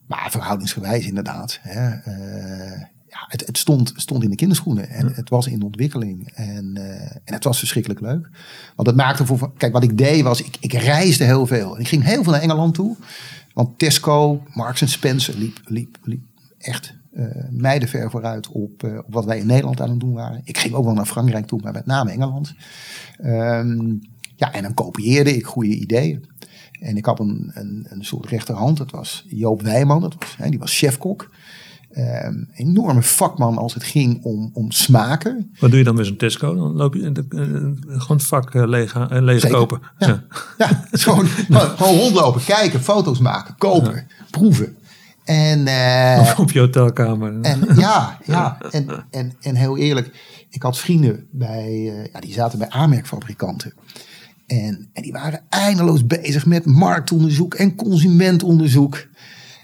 maar 0.07 0.31
verhoudingsgewijs 0.31 1.07
inderdaad. 1.07 1.59
Hè. 1.63 1.89
Uh, 1.89 2.83
ja, 3.17 3.25
het, 3.29 3.47
het, 3.47 3.59
stond, 3.59 3.93
stond 3.97 4.23
in 4.23 4.31
de 4.31 4.37
kinderschoenen 4.37 4.89
en 4.89 5.13
het 5.15 5.29
was 5.29 5.47
in 5.47 5.63
ontwikkeling. 5.63 6.33
En, 6.35 6.75
uh, 6.79 7.01
en 7.01 7.35
het 7.35 7.45
was 7.45 7.59
verschrikkelijk 7.59 8.01
leuk. 8.01 8.29
Want 8.75 8.89
het 8.89 8.97
maakte 8.97 9.27
voor. 9.27 9.53
Kijk, 9.57 9.73
wat 9.73 9.83
ik 9.83 9.99
deed 9.99 10.23
was, 10.23 10.43
ik, 10.43 10.57
ik 10.61 10.73
reisde 10.73 11.25
heel 11.25 11.47
veel. 11.47 11.75
En 11.75 11.81
ik 11.81 11.89
ging 11.89 12.05
heel 12.05 12.23
veel 12.23 12.33
naar 12.33 12.41
Engeland 12.41 12.75
toe. 12.75 12.97
Want 13.55 13.79
Tesco, 13.79 14.43
Marks 14.55 14.91
Spencer 14.91 15.39
liep, 15.39 15.61
liep, 15.65 15.99
liep 16.03 16.23
echt 16.59 16.95
uh, 17.13 17.25
mijdenver 17.51 18.11
vooruit 18.11 18.49
op, 18.49 18.83
uh, 18.83 18.99
op 18.99 19.05
wat 19.09 19.25
wij 19.25 19.39
in 19.39 19.47
Nederland 19.47 19.81
aan 19.81 19.91
het 19.91 20.01
doen 20.01 20.13
waren. 20.13 20.41
Ik 20.45 20.59
ging 20.59 20.75
ook 20.75 20.85
wel 20.85 20.95
naar 20.95 21.07
Frankrijk 21.07 21.47
toe, 21.47 21.61
maar 21.63 21.73
met 21.73 21.87
name 21.87 22.11
Engeland. 22.11 22.55
Um, 23.25 24.01
ja, 24.37 24.53
en 24.53 24.63
dan 24.63 24.75
kopieerde 24.75 25.37
ik 25.37 25.47
goede 25.47 25.75
ideeën. 25.75 26.29
En 26.81 26.97
ik 26.97 27.05
had 27.05 27.21
een, 27.21 27.51
een, 27.55 27.87
een 27.89 28.05
soort 28.05 28.27
rechterhand, 28.27 28.77
dat 28.77 28.91
was 28.91 29.25
Joop 29.29 29.63
Wijman, 29.63 30.01
dat 30.01 30.15
was, 30.19 30.37
hè, 30.37 30.49
die 30.49 30.59
was 30.59 30.79
chefkok. 30.79 31.31
Um, 31.99 32.49
enorme 32.55 33.03
vakman 33.03 33.59
als 33.59 33.75
het 33.75 33.85
ging 33.85 34.23
om, 34.23 34.51
om 34.53 34.71
smaken. 34.71 35.55
Wat 35.59 35.71
doe 35.71 35.79
je 35.79 35.85
dan 35.85 35.95
met 35.95 36.07
zo'n 36.07 36.17
Tesco? 36.17 36.55
Dan 36.55 36.73
loop 36.73 36.95
je 36.95 37.13
de, 37.13 37.25
uh, 37.29 37.41
gewoon 38.01 38.17
het 38.17 38.27
vak 38.27 38.55
uh, 38.55 38.67
leeg, 38.67 38.95
uh, 38.95 39.07
leeg 39.09 39.49
kopen. 39.49 39.81
Ja, 39.99 40.07
ja. 40.07 40.25
ja 40.59 40.85
gewoon, 40.91 41.27
gewoon 41.27 41.97
rondlopen, 41.97 42.45
kijken, 42.45 42.81
foto's 42.81 43.19
maken, 43.19 43.55
kopen, 43.59 44.07
proeven. 44.31 44.77
En, 45.25 45.61
of 46.21 46.39
op 46.39 46.51
je 46.51 46.59
hotelkamer. 46.59 47.41
En, 47.41 47.67
ja, 47.77 48.19
ja 48.25 48.59
en, 48.71 49.07
en, 49.11 49.33
en 49.41 49.55
heel 49.55 49.77
eerlijk, 49.77 50.11
ik 50.51 50.63
had 50.63 50.79
vrienden 50.79 51.27
bij, 51.31 51.93
ja, 52.13 52.21
die 52.21 52.33
zaten 52.33 52.59
bij 52.59 52.69
aanmerkfabrikanten. 52.69 53.73
En, 54.47 54.89
en 54.93 55.03
die 55.03 55.13
waren 55.13 55.43
eindeloos 55.49 56.07
bezig 56.07 56.47
met 56.47 56.67
marktonderzoek 56.67 57.55
en 57.55 57.75
consumentonderzoek. 57.75 59.07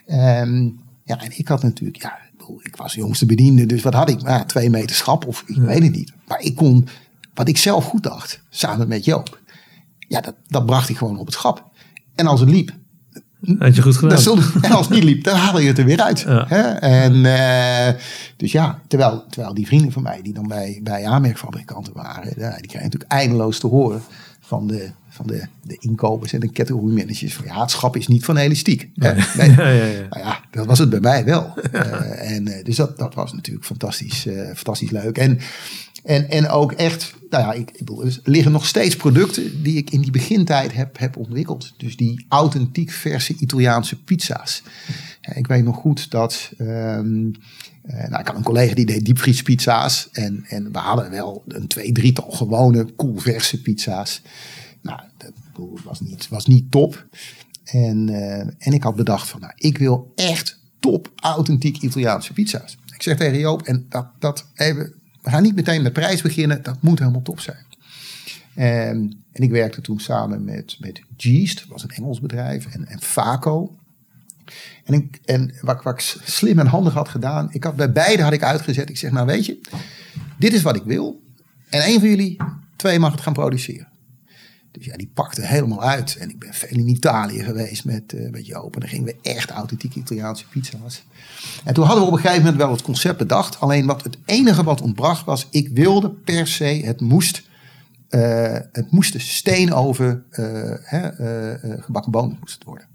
Um, 0.06 0.80
ja, 1.04 1.20
en 1.20 1.38
ik 1.38 1.48
had 1.48 1.62
natuurlijk, 1.62 2.02
ja, 2.02 2.18
ik 2.62 2.76
was 2.76 2.92
de 2.92 3.00
jongste 3.00 3.26
bediende, 3.26 3.66
dus 3.66 3.82
wat 3.82 3.94
had 3.94 4.08
ik? 4.08 4.22
Nou, 4.22 4.46
twee 4.46 4.70
meter 4.70 4.96
schap 4.96 5.26
of 5.26 5.44
ik 5.46 5.56
weet 5.56 5.82
het 5.82 5.92
niet. 5.92 6.12
Maar 6.26 6.40
ik 6.40 6.56
kon, 6.56 6.88
wat 7.34 7.48
ik 7.48 7.58
zelf 7.58 7.84
goed 7.84 8.02
dacht, 8.02 8.42
samen 8.48 8.88
met 8.88 9.04
Joop, 9.04 9.40
ja, 9.98 10.20
dat, 10.20 10.34
dat 10.46 10.66
bracht 10.66 10.88
ik 10.88 10.96
gewoon 10.96 11.18
op 11.18 11.26
het 11.26 11.34
schap. 11.34 11.70
En 12.14 12.26
als 12.26 12.40
het 12.40 12.48
liep, 12.48 12.70
had 13.58 13.76
je 13.76 13.82
goed 13.82 13.96
gedaan. 13.96 14.18
En 14.62 14.70
als 14.70 14.86
het 14.86 14.94
niet 14.94 15.04
liep, 15.04 15.24
dan 15.24 15.36
haalde 15.36 15.62
je 15.62 15.68
het 15.68 15.78
er 15.78 15.84
weer 15.84 16.00
uit. 16.00 16.20
Ja. 16.20 16.44
Hè? 16.48 16.62
En, 16.70 17.14
uh, 17.14 18.00
dus 18.36 18.52
ja, 18.52 18.80
terwijl, 18.88 19.24
terwijl 19.30 19.54
die 19.54 19.66
vrienden 19.66 19.92
van 19.92 20.02
mij, 20.02 20.22
die 20.22 20.32
dan 20.32 20.46
bij, 20.46 20.80
bij 20.82 21.06
aanmerkfabrikanten 21.06 21.92
waren, 21.92 22.34
die 22.34 22.42
krijgen 22.42 22.82
natuurlijk 22.82 23.12
eindeloos 23.12 23.58
te 23.58 23.66
horen 23.66 24.02
van 24.52 24.66
de, 24.66 24.90
van 25.08 25.26
de, 25.26 25.46
de 25.62 25.76
inkopers 25.78 26.32
en 26.32 26.40
de 26.40 26.50
category. 26.50 27.14
Van 27.14 27.44
ja, 27.44 27.60
het 27.60 27.70
schap 27.70 27.96
is 27.96 28.06
niet 28.06 28.24
van 28.24 28.36
elastiek. 28.36 28.90
Nee. 28.94 29.14
nee. 29.38 29.50
Ja, 29.50 29.68
ja, 29.68 29.84
ja. 29.84 30.06
Nou 30.10 30.24
ja, 30.24 30.40
dat 30.50 30.66
was 30.66 30.78
het 30.78 30.90
bij 30.90 31.00
mij 31.00 31.24
wel. 31.24 31.54
uh, 31.72 32.30
en, 32.34 32.48
uh, 32.48 32.64
dus 32.64 32.76
dat, 32.76 32.98
dat 32.98 33.14
was 33.14 33.32
natuurlijk 33.32 33.66
fantastisch, 33.66 34.26
uh, 34.26 34.46
fantastisch 34.46 34.90
leuk. 34.90 35.18
En, 35.18 35.38
en, 36.02 36.30
en 36.30 36.48
ook 36.48 36.72
echt, 36.72 37.14
nou 37.30 37.44
ja, 37.44 37.52
ik, 37.52 37.70
ik 37.70 37.78
bedoel, 37.78 38.04
er 38.04 38.20
liggen 38.24 38.52
nog 38.52 38.66
steeds 38.66 38.96
producten 38.96 39.62
die 39.62 39.76
ik 39.76 39.90
in 39.90 40.00
die 40.00 40.10
begintijd 40.10 40.72
heb, 40.72 40.98
heb 40.98 41.16
ontwikkeld. 41.16 41.72
Dus 41.76 41.96
die 41.96 42.26
authentiek 42.28 42.90
verse 42.90 43.34
Italiaanse 43.38 44.02
pizza's. 44.02 44.62
ik 45.34 45.46
weet 45.46 45.64
nog 45.64 45.76
goed 45.76 46.10
dat. 46.10 46.50
Um, 46.58 47.32
uh, 47.84 48.08
nou, 48.08 48.20
ik 48.20 48.26
had 48.26 48.36
een 48.36 48.42
collega 48.42 48.74
die 48.74 48.86
deed 48.86 49.04
diepvriespizza's. 49.04 50.08
En, 50.12 50.44
en 50.48 50.72
we 50.72 50.78
hadden 50.78 51.10
wel 51.10 51.44
een 51.46 51.66
twee, 51.66 51.92
drietal 51.92 52.30
gewone 52.30 52.84
koelverse 52.84 53.60
pizza's. 53.62 54.22
Nou, 54.82 55.00
dat 55.16 55.32
was 55.84 56.00
niet, 56.00 56.28
was 56.28 56.46
niet 56.46 56.70
top. 56.70 57.06
En, 57.64 58.08
uh, 58.08 58.38
en 58.38 58.72
ik 58.72 58.82
had 58.82 58.96
bedacht 58.96 59.28
van, 59.28 59.40
nou, 59.40 59.52
ik 59.56 59.78
wil 59.78 60.12
echt 60.14 60.58
top, 60.80 61.10
authentiek 61.16 61.78
Italiaanse 61.78 62.32
pizza's. 62.32 62.78
Ik 62.94 63.02
zeg 63.02 63.16
tegen 63.16 63.38
Joop, 63.38 63.62
en 63.62 63.86
dat, 63.88 64.06
dat 64.18 64.46
even, 64.54 64.94
we 65.22 65.30
gaan 65.30 65.42
niet 65.42 65.54
meteen 65.54 65.82
met 65.82 65.92
prijs 65.92 66.22
beginnen. 66.22 66.62
Dat 66.62 66.82
moet 66.82 66.98
helemaal 66.98 67.22
top 67.22 67.40
zijn. 67.40 67.66
En, 68.54 69.24
en 69.32 69.42
ik 69.42 69.50
werkte 69.50 69.80
toen 69.80 70.00
samen 70.00 70.44
met, 70.44 70.76
met 70.80 71.02
Geest, 71.16 71.58
dat 71.58 71.68
was 71.68 71.82
een 71.82 71.90
Engels 71.90 72.20
bedrijf, 72.20 72.66
en, 72.66 72.86
en 72.86 73.00
Vaco. 73.00 73.76
En, 74.84 74.94
ik, 74.94 75.20
en 75.24 75.54
wat, 75.60 75.82
wat 75.82 75.94
ik 75.94 76.00
slim 76.24 76.58
en 76.58 76.66
handig 76.66 76.92
had 76.92 77.08
gedaan, 77.08 77.48
ik 77.52 77.64
had, 77.64 77.76
bij 77.76 77.92
beide 77.92 78.22
had 78.22 78.32
ik 78.32 78.42
uitgezet. 78.42 78.88
Ik 78.88 78.96
zeg, 78.96 79.10
nou 79.10 79.26
weet 79.26 79.46
je, 79.46 79.60
dit 80.38 80.52
is 80.52 80.62
wat 80.62 80.76
ik 80.76 80.82
wil. 80.82 81.22
En 81.68 81.88
een 81.88 82.00
van 82.00 82.08
jullie 82.08 82.36
twee 82.76 82.98
mag 82.98 83.12
het 83.12 83.20
gaan 83.20 83.32
produceren. 83.32 83.91
Dus 84.72 84.84
ja, 84.84 84.96
die 84.96 85.10
pakte 85.14 85.46
helemaal 85.46 85.82
uit. 85.82 86.16
En 86.16 86.30
ik 86.30 86.38
ben 86.38 86.54
veel 86.54 86.78
in 86.78 86.88
Italië 86.88 87.42
geweest 87.44 87.84
met, 87.84 88.12
uh, 88.12 88.30
met 88.30 88.46
Joop. 88.46 88.74
En 88.74 88.80
dan 88.80 88.88
gingen 88.88 89.04
we 89.04 89.16
echt 89.22 89.50
authentieke 89.50 89.98
Italiaanse 89.98 90.48
pizza's. 90.48 91.04
En 91.64 91.74
toen 91.74 91.84
hadden 91.84 92.02
we 92.02 92.10
op 92.10 92.16
een 92.16 92.22
gegeven 92.22 92.42
moment 92.42 92.62
wel 92.62 92.70
het 92.70 92.82
concept 92.82 93.18
bedacht. 93.18 93.60
Alleen 93.60 93.86
wat 93.86 94.04
het 94.04 94.18
enige 94.24 94.62
wat 94.62 94.80
ontbracht 94.80 95.24
was, 95.24 95.48
ik 95.50 95.68
wilde 95.68 96.10
per 96.10 96.46
se, 96.46 96.64
het 96.64 97.00
moest, 97.00 97.48
uh, 98.10 98.56
het 98.72 98.90
moest 98.90 99.12
de 99.12 99.18
steenoven 99.18 100.24
uh, 100.30 100.74
gebakken 101.80 102.12
bonen 102.12 102.36
moest 102.40 102.54
het 102.54 102.64
worden. 102.64 102.86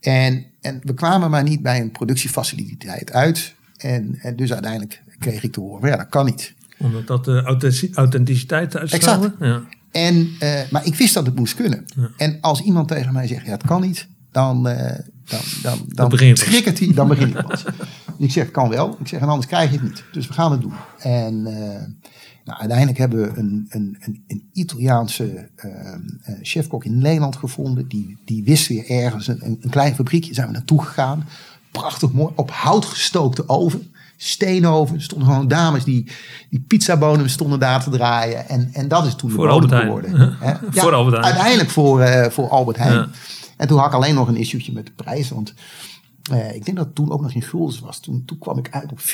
En, 0.00 0.46
en 0.60 0.80
we 0.82 0.94
kwamen 0.94 1.30
maar 1.30 1.42
niet 1.42 1.62
bij 1.62 1.80
een 1.80 1.92
productiefaciliteit 1.92 3.12
uit. 3.12 3.54
En, 3.76 4.18
en 4.20 4.36
dus 4.36 4.52
uiteindelijk 4.52 5.02
kreeg 5.18 5.42
ik 5.42 5.52
te 5.52 5.60
horen, 5.60 5.88
ja, 5.88 5.96
dat 5.96 6.08
kan 6.08 6.24
niet. 6.24 6.54
Omdat 6.78 7.06
dat 7.06 7.24
de 7.24 7.42
authenticiteit 7.94 8.76
uitstraalde? 8.76 9.34
Ja. 9.40 9.62
En, 9.90 10.16
uh, 10.42 10.60
maar 10.70 10.86
ik 10.86 10.94
wist 10.94 11.14
dat 11.14 11.26
het 11.26 11.34
moest 11.34 11.54
kunnen. 11.54 11.84
Ja. 11.96 12.10
En 12.16 12.38
als 12.40 12.60
iemand 12.60 12.88
tegen 12.88 13.12
mij 13.12 13.26
zegt, 13.26 13.46
ja, 13.46 13.50
het 13.50 13.66
kan 13.66 13.80
niet, 13.80 14.08
dan, 14.32 14.68
uh, 14.68 14.76
dan, 15.24 15.40
dan, 15.62 15.78
dan, 15.88 16.08
dan 16.08 16.34
triggert 16.34 16.78
hij, 16.78 16.92
dan 16.94 17.08
begin 17.08 17.28
ik 17.28 17.46
pas. 17.46 17.64
ik 18.18 18.30
zeg, 18.30 18.50
kan 18.50 18.68
wel. 18.68 18.96
Ik 19.00 19.08
zeg, 19.08 19.20
en 19.20 19.28
anders 19.28 19.46
krijg 19.46 19.70
je 19.70 19.76
het 19.76 19.84
niet. 19.84 20.04
Dus 20.12 20.26
we 20.26 20.32
gaan 20.32 20.52
het 20.52 20.60
doen. 20.60 20.72
En 20.98 21.34
uh, 21.34 21.52
nou, 22.44 22.60
uiteindelijk 22.60 22.98
hebben 22.98 23.20
we 23.20 23.38
een, 23.38 23.66
een, 23.68 23.96
een, 24.00 24.24
een 24.26 24.48
Italiaanse 24.52 25.48
chefkok 26.42 26.84
in 26.84 26.98
Nederland 26.98 27.36
gevonden. 27.36 27.88
Die, 27.88 28.16
die 28.24 28.44
wist 28.44 28.68
weer 28.68 28.90
ergens 28.90 29.26
een, 29.26 29.58
een 29.60 29.70
klein 29.70 29.94
fabriekje. 29.94 30.34
Zijn 30.34 30.46
we 30.46 30.52
naartoe 30.52 30.82
gegaan. 30.82 31.28
Prachtig 31.70 32.12
mooi, 32.12 32.32
op 32.36 32.50
hout 32.50 32.84
gestookte 32.84 33.48
oven 33.48 33.92
steenoven. 34.20 34.96
Er 34.96 35.02
stonden 35.02 35.28
gewoon 35.28 35.48
dames 35.48 35.84
die, 35.84 36.10
die 36.50 36.60
pizzabonen 36.60 37.30
stonden 37.30 37.58
daar 37.58 37.82
te 37.82 37.90
draaien. 37.90 38.48
En, 38.48 38.70
en 38.72 38.88
dat 38.88 39.06
is 39.06 39.14
toen 39.14 39.30
voor 39.30 39.46
de 39.46 39.52
bodem 39.52 39.80
geworden. 39.80 40.16
Ja, 40.42 40.60
voor 40.70 40.94
Albert 40.94 41.16
Heijn. 41.16 41.32
Uiteindelijk 41.32 41.70
voor, 41.70 42.00
uh, 42.00 42.26
voor 42.26 42.48
Albert 42.48 42.76
Heijn. 42.76 42.94
Ja. 42.94 43.08
En 43.56 43.68
toen 43.68 43.78
had 43.78 43.86
ik 43.86 43.94
alleen 43.94 44.14
nog 44.14 44.28
een 44.28 44.36
issue'tje 44.36 44.72
met 44.72 44.86
de 44.86 44.92
prijs. 44.92 45.30
Want 45.30 45.54
uh, 46.32 46.54
ik 46.54 46.64
denk 46.64 46.76
dat 46.76 46.86
het 46.86 46.94
toen 46.94 47.10
ook 47.10 47.20
nog 47.20 47.32
in 47.32 47.42
guldens 47.42 47.80
was. 47.80 48.00
Toen, 48.00 48.22
toen 48.26 48.38
kwam 48.38 48.58
ik 48.58 48.68
uit 48.70 48.92
op 48.92 48.98
14,95. 49.00 49.06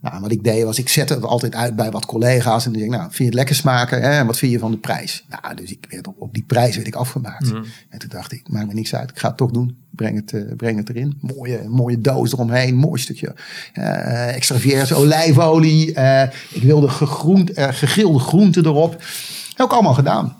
Nou, 0.00 0.20
wat 0.20 0.30
ik 0.30 0.44
deed 0.44 0.64
was, 0.64 0.78
ik 0.78 0.88
zette 0.88 1.14
het 1.14 1.24
altijd 1.24 1.54
uit 1.54 1.76
bij 1.76 1.90
wat 1.90 2.06
collega's. 2.06 2.64
En 2.64 2.72
dan 2.72 2.80
zei 2.80 2.92
ik, 2.92 2.98
nou, 2.98 3.02
vind 3.02 3.18
je 3.18 3.24
het 3.24 3.34
lekker 3.34 3.54
smaken? 3.54 4.02
Hè? 4.02 4.10
En 4.10 4.26
wat 4.26 4.38
vind 4.38 4.52
je 4.52 4.58
van 4.58 4.70
de 4.70 4.78
prijs? 4.78 5.24
Nou, 5.28 5.54
dus 5.54 5.70
ik 5.70 5.86
werd 5.90 6.06
op, 6.06 6.20
op 6.20 6.34
die 6.34 6.42
prijs 6.42 6.74
werd 6.74 6.86
ik 6.86 6.94
afgemaakt. 6.94 7.52
Mm. 7.52 7.64
En 7.88 7.98
toen 7.98 8.08
dacht 8.08 8.32
ik, 8.32 8.48
maakt 8.48 8.66
me 8.66 8.74
niks 8.74 8.94
uit. 8.94 9.10
Ik 9.10 9.18
ga 9.18 9.28
het 9.28 9.36
toch 9.36 9.50
doen. 9.50 9.76
Breng 9.90 10.16
het, 10.16 10.32
uh, 10.32 10.56
breng 10.56 10.78
het 10.78 10.88
erin. 10.88 11.18
Mooie, 11.20 11.68
mooie 11.68 12.00
doos 12.00 12.32
eromheen. 12.32 12.74
Mooi 12.74 13.00
stukje 13.00 13.34
uh, 13.74 14.34
extra 14.34 14.56
vierge 14.56 14.94
olijfolie. 14.94 15.94
Uh, 15.94 16.22
ik 16.50 16.62
wilde 16.62 16.88
gegroend, 16.88 17.50
gegrilde 17.54 18.18
groenten 18.18 18.64
erop. 18.64 18.92
Heb 19.54 19.66
ik 19.66 19.72
allemaal 19.72 19.94
gedaan. 19.94 20.36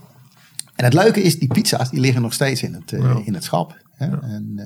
En 0.75 0.85
het 0.85 0.94
leuke 0.94 1.23
is, 1.23 1.38
die 1.38 1.49
pizza's 1.49 1.90
die 1.90 2.01
liggen 2.01 2.23
nog 2.23 2.33
steeds 2.33 2.62
in 2.62 2.75
het, 2.75 2.90
ja. 2.90 3.21
in 3.25 3.35
het 3.35 3.44
schap. 3.44 3.77
Hè? 3.94 4.07
Ja. 4.07 4.21
En, 4.23 4.61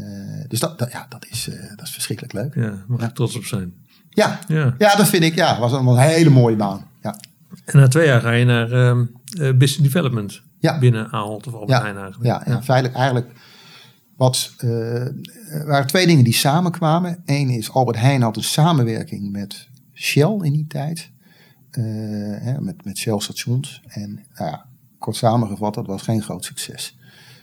dus 0.49 0.61
dat, 0.61 0.79
dat, 0.79 0.93
ja, 0.93 1.07
dat, 1.09 1.27
is, 1.31 1.49
dat 1.77 1.87
is 1.87 1.93
verschrikkelijk 1.93 2.35
leuk. 2.35 2.55
Ja, 2.55 2.85
mag 2.87 3.09
ik 3.09 3.15
trots 3.15 3.37
op 3.37 3.45
zijn. 3.45 3.73
Ja, 4.15 4.39
ja. 4.49 4.75
ja 4.79 4.97
dat 4.97 5.09
vind 5.09 5.23
ik. 5.23 5.35
Ja, 5.35 5.59
was 5.59 5.73
een 5.73 5.97
hele 5.97 6.31
mooie 6.31 6.57
baan. 6.57 6.85
Ja. 7.03 7.17
En 7.65 7.79
na 7.79 7.89
twee 7.89 8.07
jaar 8.07 8.21
ga 8.21 8.31
je 8.31 8.45
naar 8.45 8.73
uh, 8.73 8.99
business 9.33 9.77
development 9.77 10.43
ja. 10.59 10.79
binnen 10.79 11.11
Ahold 11.11 11.47
of 11.47 11.55
Albert 11.55 11.83
Heijn 11.83 11.97
eigenlijk. 11.97 12.25
Ja, 12.25 12.43
ja, 12.47 12.63
feitelijk 12.63 12.99
eigenlijk 12.99 13.31
wat, 14.17 14.55
uh, 14.65 15.07
er 15.51 15.67
waren 15.67 15.87
twee 15.87 16.07
dingen 16.07 16.25
die 16.25 16.35
samenkwamen. 16.35 17.23
Eén 17.25 17.51
is 17.51 17.71
Albert 17.71 17.99
Heijn 17.99 18.23
had 18.23 18.37
een 18.37 18.43
samenwerking 18.43 19.33
met 19.33 19.69
Shell 19.95 20.39
in 20.41 20.53
die 20.53 20.67
tijd. 20.67 21.11
Uh, 21.79 21.85
hè, 22.41 22.61
met, 22.61 22.85
met 22.85 22.99
Shell 22.99 23.21
stations. 23.21 23.83
En 23.87 24.25
nou 24.35 24.51
ja, 24.51 24.67
kort 24.99 25.17
samengevat, 25.17 25.75
dat 25.75 25.87
was 25.87 26.03
geen 26.03 26.23
groot 26.23 26.45
succes. 26.45 26.97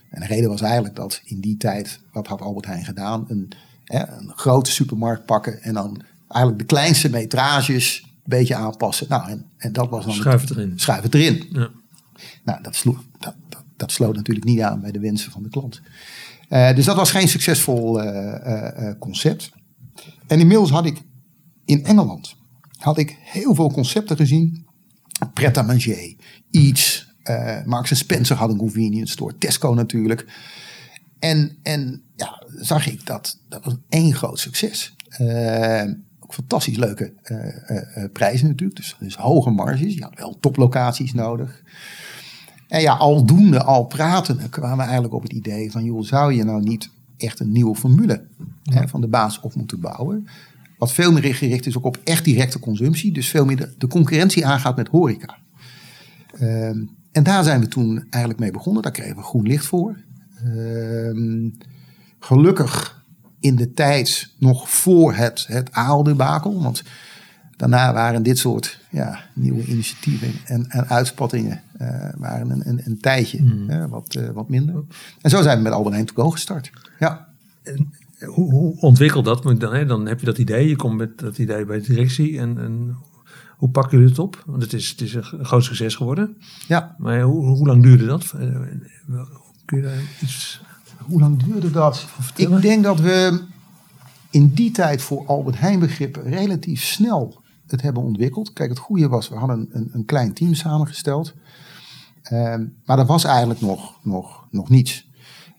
En 0.10 0.22
de 0.22 0.28
reden 0.28 0.50
was 0.50 0.62
eigenlijk 0.62 0.96
dat 0.96 1.22
in 1.24 1.40
die 1.40 1.58
tijd, 1.58 2.00
wat 2.12 2.28
had 2.28 2.42
Albert 2.42 2.66
Heijn 2.66 2.86
gedaan? 2.86 3.26
Een, 3.28 3.52
hè, 3.84 4.08
een 4.08 4.32
grote 4.36 4.72
supermarkt 4.72 5.26
pakken 5.26 5.62
en 5.62 5.74
dan 5.74 6.02
eigenlijk 6.30 6.62
de 6.68 6.76
kleinste 6.76 7.10
metrages 7.10 8.02
een 8.04 8.10
beetje 8.24 8.56
aanpassen. 8.56 9.06
Nou, 9.10 9.30
en, 9.30 9.46
en 9.58 9.74
dat 9.74 9.90
was 9.90 10.06
dan... 10.06 10.14
Schuif 10.14 10.42
het 10.42 10.50
erin. 10.50 10.74
Schuif 10.76 11.02
het 11.02 11.14
erin. 11.14 11.48
Ja. 11.52 11.70
Nou, 12.44 12.62
dat 12.62 12.76
sloeg, 12.76 13.04
dat, 13.20 13.36
dat, 13.50 13.64
dat, 13.78 13.92
sloot 13.92 14.16
natuurlijk 14.16 14.46
niet 14.46 14.62
aan 14.62 14.82
bij 14.82 14.92
de 14.92 15.00
wensen 15.00 15.32
van 15.32 15.44
de 15.44 15.50
klant. 15.50 15.82
Uh, 16.50 16.76
dus 16.76 16.86
dat 16.86 16.96
was 16.96 17.12
geen 17.12 17.28
succesvol 17.28 18.04
uh, 18.04 18.06
uh, 18.06 18.92
concept. 19.00 19.52
En 20.28 20.40
inmiddels 20.40 20.70
had 20.70 20.86
ik 20.86 21.02
in 21.66 21.86
Engeland 21.86 22.38
had 22.80 22.98
ik 22.98 23.18
heel 23.20 23.56
veel 23.56 23.72
concepten 23.72 24.16
gezien. 24.16 24.68
Pret 25.34 25.58
à 25.58 25.62
manger, 25.62 26.16
Eats, 26.52 27.14
uh, 27.24 27.64
Marks 27.66 27.98
Spencer 27.98 28.36
had 28.36 28.50
een 28.50 28.58
convenience 28.58 29.12
store, 29.12 29.38
Tesco 29.38 29.74
natuurlijk. 29.74 30.26
En, 31.20 31.58
en 31.64 32.04
ja, 32.16 32.44
zag 32.56 32.88
ik 32.88 33.06
dat 33.06 33.40
dat 33.50 33.64
was 33.64 33.76
één 33.90 34.14
groot 34.14 34.40
succes. 34.40 34.96
Uh, 35.22 35.84
ook 36.30 36.36
fantastisch 36.36 36.78
leuke 36.78 37.14
uh, 37.24 38.04
prijzen 38.14 38.48
natuurlijk, 38.48 38.80
dus, 38.80 38.96
dus 39.00 39.16
hoge 39.16 39.50
marges. 39.50 39.94
Je 39.94 40.04
had 40.04 40.16
wel 40.16 40.38
toplocaties 40.40 41.14
nodig. 41.14 41.64
En 42.68 42.82
ja, 42.82 42.94
aldoende, 42.94 43.64
al 43.64 43.86
praten, 43.86 44.50
kwamen 44.50 44.78
we 44.78 44.84
eigenlijk 44.84 45.14
op 45.14 45.22
het 45.22 45.32
idee 45.32 45.72
van... 45.72 45.84
joh, 45.84 46.04
zou 46.04 46.34
je 46.34 46.44
nou 46.44 46.64
niet 46.64 46.90
echt 47.18 47.40
een 47.40 47.52
nieuwe 47.52 47.76
formule 47.76 48.24
hè, 48.64 48.88
van 48.88 49.02
de 49.02 49.08
baas 49.08 49.40
op 49.40 49.56
moeten 49.56 49.80
bouwen... 49.80 50.28
Wat 50.78 50.94
veel 50.94 51.12
meer 51.12 51.36
gericht 51.36 51.66
is 51.66 51.78
ook 51.78 51.86
op 51.86 52.00
echt 52.04 52.24
directe 52.24 52.60
consumptie. 52.60 53.12
Dus 53.12 53.30
veel 53.30 53.46
meer 53.46 53.56
de, 53.56 53.74
de 53.78 53.88
concurrentie 53.88 54.46
aangaat 54.46 54.76
met 54.76 54.88
horeca. 54.88 55.38
Ehm, 56.34 56.84
en 57.12 57.24
daar 57.24 57.44
zijn 57.44 57.60
we 57.60 57.68
toen 57.68 58.06
eigenlijk 58.10 58.40
mee 58.40 58.52
begonnen. 58.52 58.82
Daar 58.84 58.92
kregen 58.92 59.16
we 59.16 59.22
groen 59.22 59.48
licht 59.48 59.66
voor. 59.66 59.98
Ehm, 60.44 61.50
gelukkig 62.20 62.99
in 63.40 63.56
de 63.56 63.72
tijd 63.72 64.30
nog 64.38 64.70
voor 64.70 65.14
het, 65.14 65.46
het 65.48 65.72
aaldebakel. 65.72 66.62
Want 66.62 66.84
daarna 67.56 67.94
waren 67.94 68.24
dit 68.24 68.38
soort 68.38 68.80
ja, 68.90 69.20
nieuwe 69.34 69.66
initiatieven 69.66 70.32
en, 70.46 70.70
en 70.70 70.88
uitspattingen 70.88 71.62
uh, 71.82 72.10
waren 72.18 72.50
een, 72.50 72.70
een, 72.70 72.82
een 72.86 73.00
tijdje 73.00 73.42
mm. 73.42 73.88
wat, 73.88 74.16
uh, 74.16 74.30
wat 74.30 74.50
minder. 74.50 74.84
En 75.22 75.30
zo 75.30 75.42
zijn 75.42 75.58
we 75.58 75.64
met 75.64 75.74
Albert 75.74 75.94
Heijn 75.94 76.10
go 76.14 76.30
gestart. 76.30 76.72
Ja. 77.00 77.28
En 77.64 77.94
hoe, 78.26 78.52
hoe 78.52 78.80
ontwikkelt 78.80 79.26
dat? 79.26 79.44
Dan, 79.44 79.74
hè, 79.74 79.86
dan 79.86 80.08
heb 80.08 80.20
je 80.20 80.26
dat 80.26 80.38
idee, 80.38 80.68
je 80.68 80.76
komt 80.76 80.98
met 80.98 81.18
dat 81.18 81.38
idee 81.38 81.66
bij 81.66 81.80
de 81.80 81.88
directie. 81.88 82.40
En, 82.40 82.58
en 82.58 82.98
hoe 83.58 83.70
pakken 83.70 83.98
jullie 83.98 84.10
het 84.10 84.20
op? 84.20 84.44
Want 84.46 84.62
het 84.62 84.74
is, 84.74 84.90
het 84.90 85.02
is 85.02 85.14
een 85.14 85.46
groot 85.46 85.64
succes 85.64 85.96
geworden. 85.96 86.38
Ja. 86.68 86.96
Maar 86.98 87.22
hoe, 87.22 87.46
hoe 87.46 87.68
lang 87.68 87.84
duurde 87.84 88.06
dat? 88.06 88.34
Eh, 88.38 88.62
kun 89.66 89.78
je 89.78 89.84
daar 89.84 90.02
iets 90.22 90.62
Hoe 91.10 91.20
lang 91.20 91.44
duurde 91.44 91.72
dat? 91.72 92.08
Ik 92.36 92.62
denk 92.62 92.84
dat 92.84 93.00
we 93.00 93.44
in 94.30 94.48
die 94.48 94.72
tijd 94.72 95.02
voor 95.02 95.28
Albert 95.28 95.60
Heijn 95.60 95.80
begrippen 95.80 96.24
relatief 96.24 96.84
snel 96.84 97.42
het 97.68 97.82
hebben 97.82 98.04
ontwikkeld. 98.04 98.54
Kijk, 98.54 98.70
het 98.70 98.80
goede 98.80 99.08
was, 99.08 99.30
we 99.30 99.36
hadden 99.36 99.70
een, 99.72 99.90
een 99.94 100.06
klein 100.06 100.34
team 100.34 100.54
samengesteld. 100.54 101.34
Uh, 102.32 102.56
maar 102.86 102.98
dat 102.98 103.08
was 103.08 103.24
eigenlijk 103.24 103.62
nog, 103.62 104.00
nog, 104.04 104.48
nog 104.52 104.70
niets. 104.70 105.08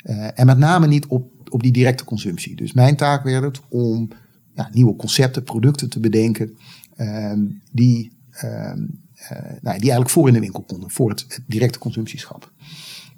Uh, 0.05 0.39
en 0.39 0.47
met 0.47 0.59
name 0.59 0.87
niet 0.87 1.07
op 1.07 1.31
op 1.51 1.63
die 1.63 1.73
directe 1.73 2.05
consumptie. 2.05 2.57
Dus 2.57 2.73
mijn 2.73 2.97
taak 2.97 3.23
werd 3.25 3.43
het 3.43 3.61
om 3.69 4.09
ja, 4.55 4.69
nieuwe 4.73 4.97
concepten, 4.97 5.43
producten 5.43 5.89
te 5.89 6.01
bedenken 6.01 6.57
ehm, 6.97 7.41
die, 7.73 8.13
ehm, 8.31 8.87
eh, 9.15 9.39
nou, 9.41 9.61
die 9.61 9.71
eigenlijk 9.71 10.11
voor 10.11 10.29
in 10.29 10.35
de 10.35 10.41
winkel 10.41 10.63
konden, 10.63 10.91
voor 10.91 11.11
het, 11.11 11.41
directe 11.47 11.79
consumptieschap. 11.79 12.53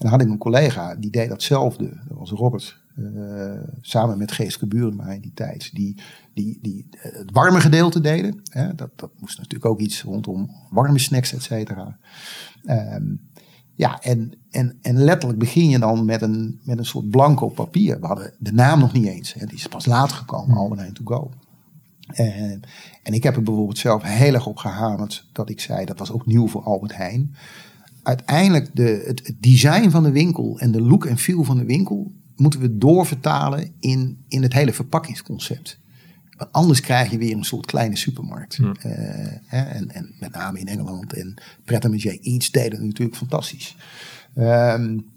En 0.02 0.08
dan 0.08 0.18
had 0.18 0.26
ik 0.26 0.32
een 0.32 0.38
collega 0.38 0.94
die 0.94 1.10
deed 1.10 1.28
datzelfde, 1.28 1.84
dat 2.08 2.18
was 2.18 2.30
Robert, 2.30 2.80
uh, 2.96 3.60
samen 3.80 4.18
met 4.18 4.32
Geeske 4.32 4.66
Burenma 4.66 5.06
in 5.06 5.20
die 5.20 5.32
tijd, 5.34 5.70
die, 5.74 6.00
die, 6.34 6.58
die 6.62 6.88
uh, 6.92 7.02
het 7.02 7.30
warme 7.32 7.60
gedeelte 7.60 8.00
deden. 8.00 8.40
Hè, 8.50 8.74
dat, 8.74 8.90
dat 8.96 9.10
moest 9.18 9.36
natuurlijk 9.36 9.70
ook 9.70 9.80
iets 9.80 10.02
rondom 10.02 10.50
warme 10.70 10.98
snacks, 10.98 11.34
et 11.34 11.42
cetera. 11.42 11.98
Um, 12.64 13.20
ja, 13.74 14.00
en, 14.00 14.32
en, 14.50 14.78
en 14.80 14.96
letterlijk 14.96 15.38
begin 15.38 15.68
je 15.68 15.78
dan 15.78 16.04
met 16.04 16.22
een, 16.22 16.60
met 16.64 16.78
een 16.78 16.84
soort 16.84 17.10
blanco 17.10 17.48
papier. 17.48 18.00
We 18.00 18.06
hadden 18.06 18.32
de 18.38 18.52
naam 18.52 18.78
nog 18.78 18.92
niet 18.92 19.06
eens. 19.06 19.32
Hè. 19.32 19.46
Die 19.46 19.56
is 19.56 19.66
pas 19.66 19.86
later 19.86 20.16
gekomen, 20.16 20.50
hmm. 20.50 20.58
Albert 20.58 20.80
Heijn 20.80 20.94
To 20.94 21.04
Go. 21.04 21.30
En, 22.06 22.60
en 23.02 23.12
ik 23.12 23.22
heb 23.22 23.36
er 23.36 23.42
bijvoorbeeld 23.42 23.78
zelf 23.78 24.02
heel 24.02 24.34
erg 24.34 24.46
op 24.46 24.56
gehamerd 24.56 25.28
dat 25.32 25.50
ik 25.50 25.60
zei, 25.60 25.84
dat 25.84 25.98
was 25.98 26.12
ook 26.12 26.26
nieuw 26.26 26.48
voor 26.48 26.62
Albert 26.62 26.96
Heijn. 26.96 27.34
Uiteindelijk 28.02 28.70
de, 28.74 29.02
het, 29.06 29.26
het 29.26 29.42
design 29.42 29.90
van 29.90 30.02
de 30.02 30.12
winkel 30.12 30.58
en 30.58 30.72
de 30.72 30.80
look 30.80 31.04
en 31.06 31.18
feel 31.18 31.44
van 31.44 31.56
de 31.56 31.64
winkel 31.64 32.12
moeten 32.36 32.60
we 32.60 32.78
doorvertalen 32.78 33.72
in, 33.80 34.24
in 34.28 34.42
het 34.42 34.52
hele 34.52 34.72
verpakkingsconcept. 34.72 35.78
Want 36.36 36.52
anders 36.52 36.80
krijg 36.80 37.10
je 37.10 37.18
weer 37.18 37.36
een 37.36 37.44
soort 37.44 37.66
kleine 37.66 37.96
supermarkt. 37.96 38.58
Uh, 38.58 38.68
hè, 39.46 39.62
en, 39.62 39.90
en, 39.90 40.14
met 40.18 40.32
name 40.32 40.58
in 40.58 40.68
Engeland 40.68 41.12
en 41.12 41.34
Pret 41.64 41.82
Manger 41.82 42.18
Eats 42.20 42.50
deden 42.50 42.86
natuurlijk 42.86 43.16
fantastisch. 43.16 43.76
Um, 44.36 45.10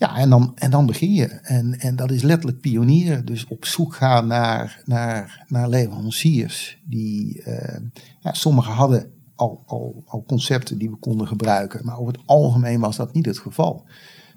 ja, 0.00 0.16
en 0.16 0.30
dan, 0.30 0.52
en 0.54 0.70
dan 0.70 0.86
begin 0.86 1.12
je. 1.12 1.26
En, 1.26 1.78
en 1.78 1.96
dat 1.96 2.10
is 2.10 2.22
letterlijk 2.22 2.60
pionieren. 2.60 3.24
Dus 3.24 3.46
op 3.46 3.64
zoek 3.64 3.94
gaan 3.94 4.26
naar, 4.26 4.82
naar, 4.84 5.44
naar 5.48 5.68
leveranciers. 5.68 6.78
Die, 6.84 7.42
uh, 7.46 7.76
ja, 8.20 8.32
sommigen 8.32 8.72
hadden 8.72 9.12
al, 9.40 9.62
al, 9.66 10.02
al 10.06 10.24
concepten 10.26 10.78
die 10.78 10.90
we 10.90 10.96
konden 10.96 11.26
gebruiken. 11.26 11.84
Maar 11.84 11.98
over 11.98 12.12
het 12.12 12.22
algemeen 12.26 12.80
was 12.80 12.96
dat 12.96 13.12
niet 13.12 13.26
het 13.26 13.38
geval. 13.38 13.84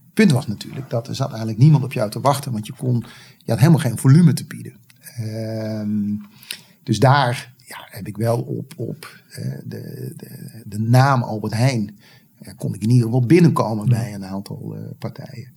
Het 0.03 0.13
punt 0.13 0.31
was 0.31 0.47
natuurlijk 0.47 0.89
dat 0.89 1.07
er 1.07 1.15
zat 1.15 1.29
eigenlijk 1.29 1.59
niemand 1.59 1.83
op 1.83 1.93
jou 1.93 2.09
te 2.09 2.21
wachten. 2.21 2.51
Want 2.51 2.67
je, 2.67 2.73
kon, 2.73 3.05
je 3.37 3.51
had 3.51 3.59
helemaal 3.59 3.79
geen 3.79 3.97
volume 3.97 4.33
te 4.33 4.45
bieden. 4.45 4.75
Ehm, 5.15 6.15
dus 6.83 6.99
daar 6.99 7.53
ja, 7.57 7.87
heb 7.89 8.07
ik 8.07 8.17
wel 8.17 8.41
op, 8.41 8.73
op 8.77 9.21
uh, 9.29 9.57
de, 9.65 10.13
de, 10.17 10.61
de, 10.65 10.79
naam 10.79 11.23
Albert 11.23 11.53
Heijn. 11.53 11.97
Uh, 12.41 12.53
kon 12.57 12.73
ik 12.73 12.81
in 12.83 12.89
ieder 12.89 13.05
geval 13.05 13.25
binnenkomen 13.25 13.89
bij 13.89 14.13
een 14.13 14.25
aantal 14.25 14.75
uh, 14.77 14.83
partijen. 14.99 15.53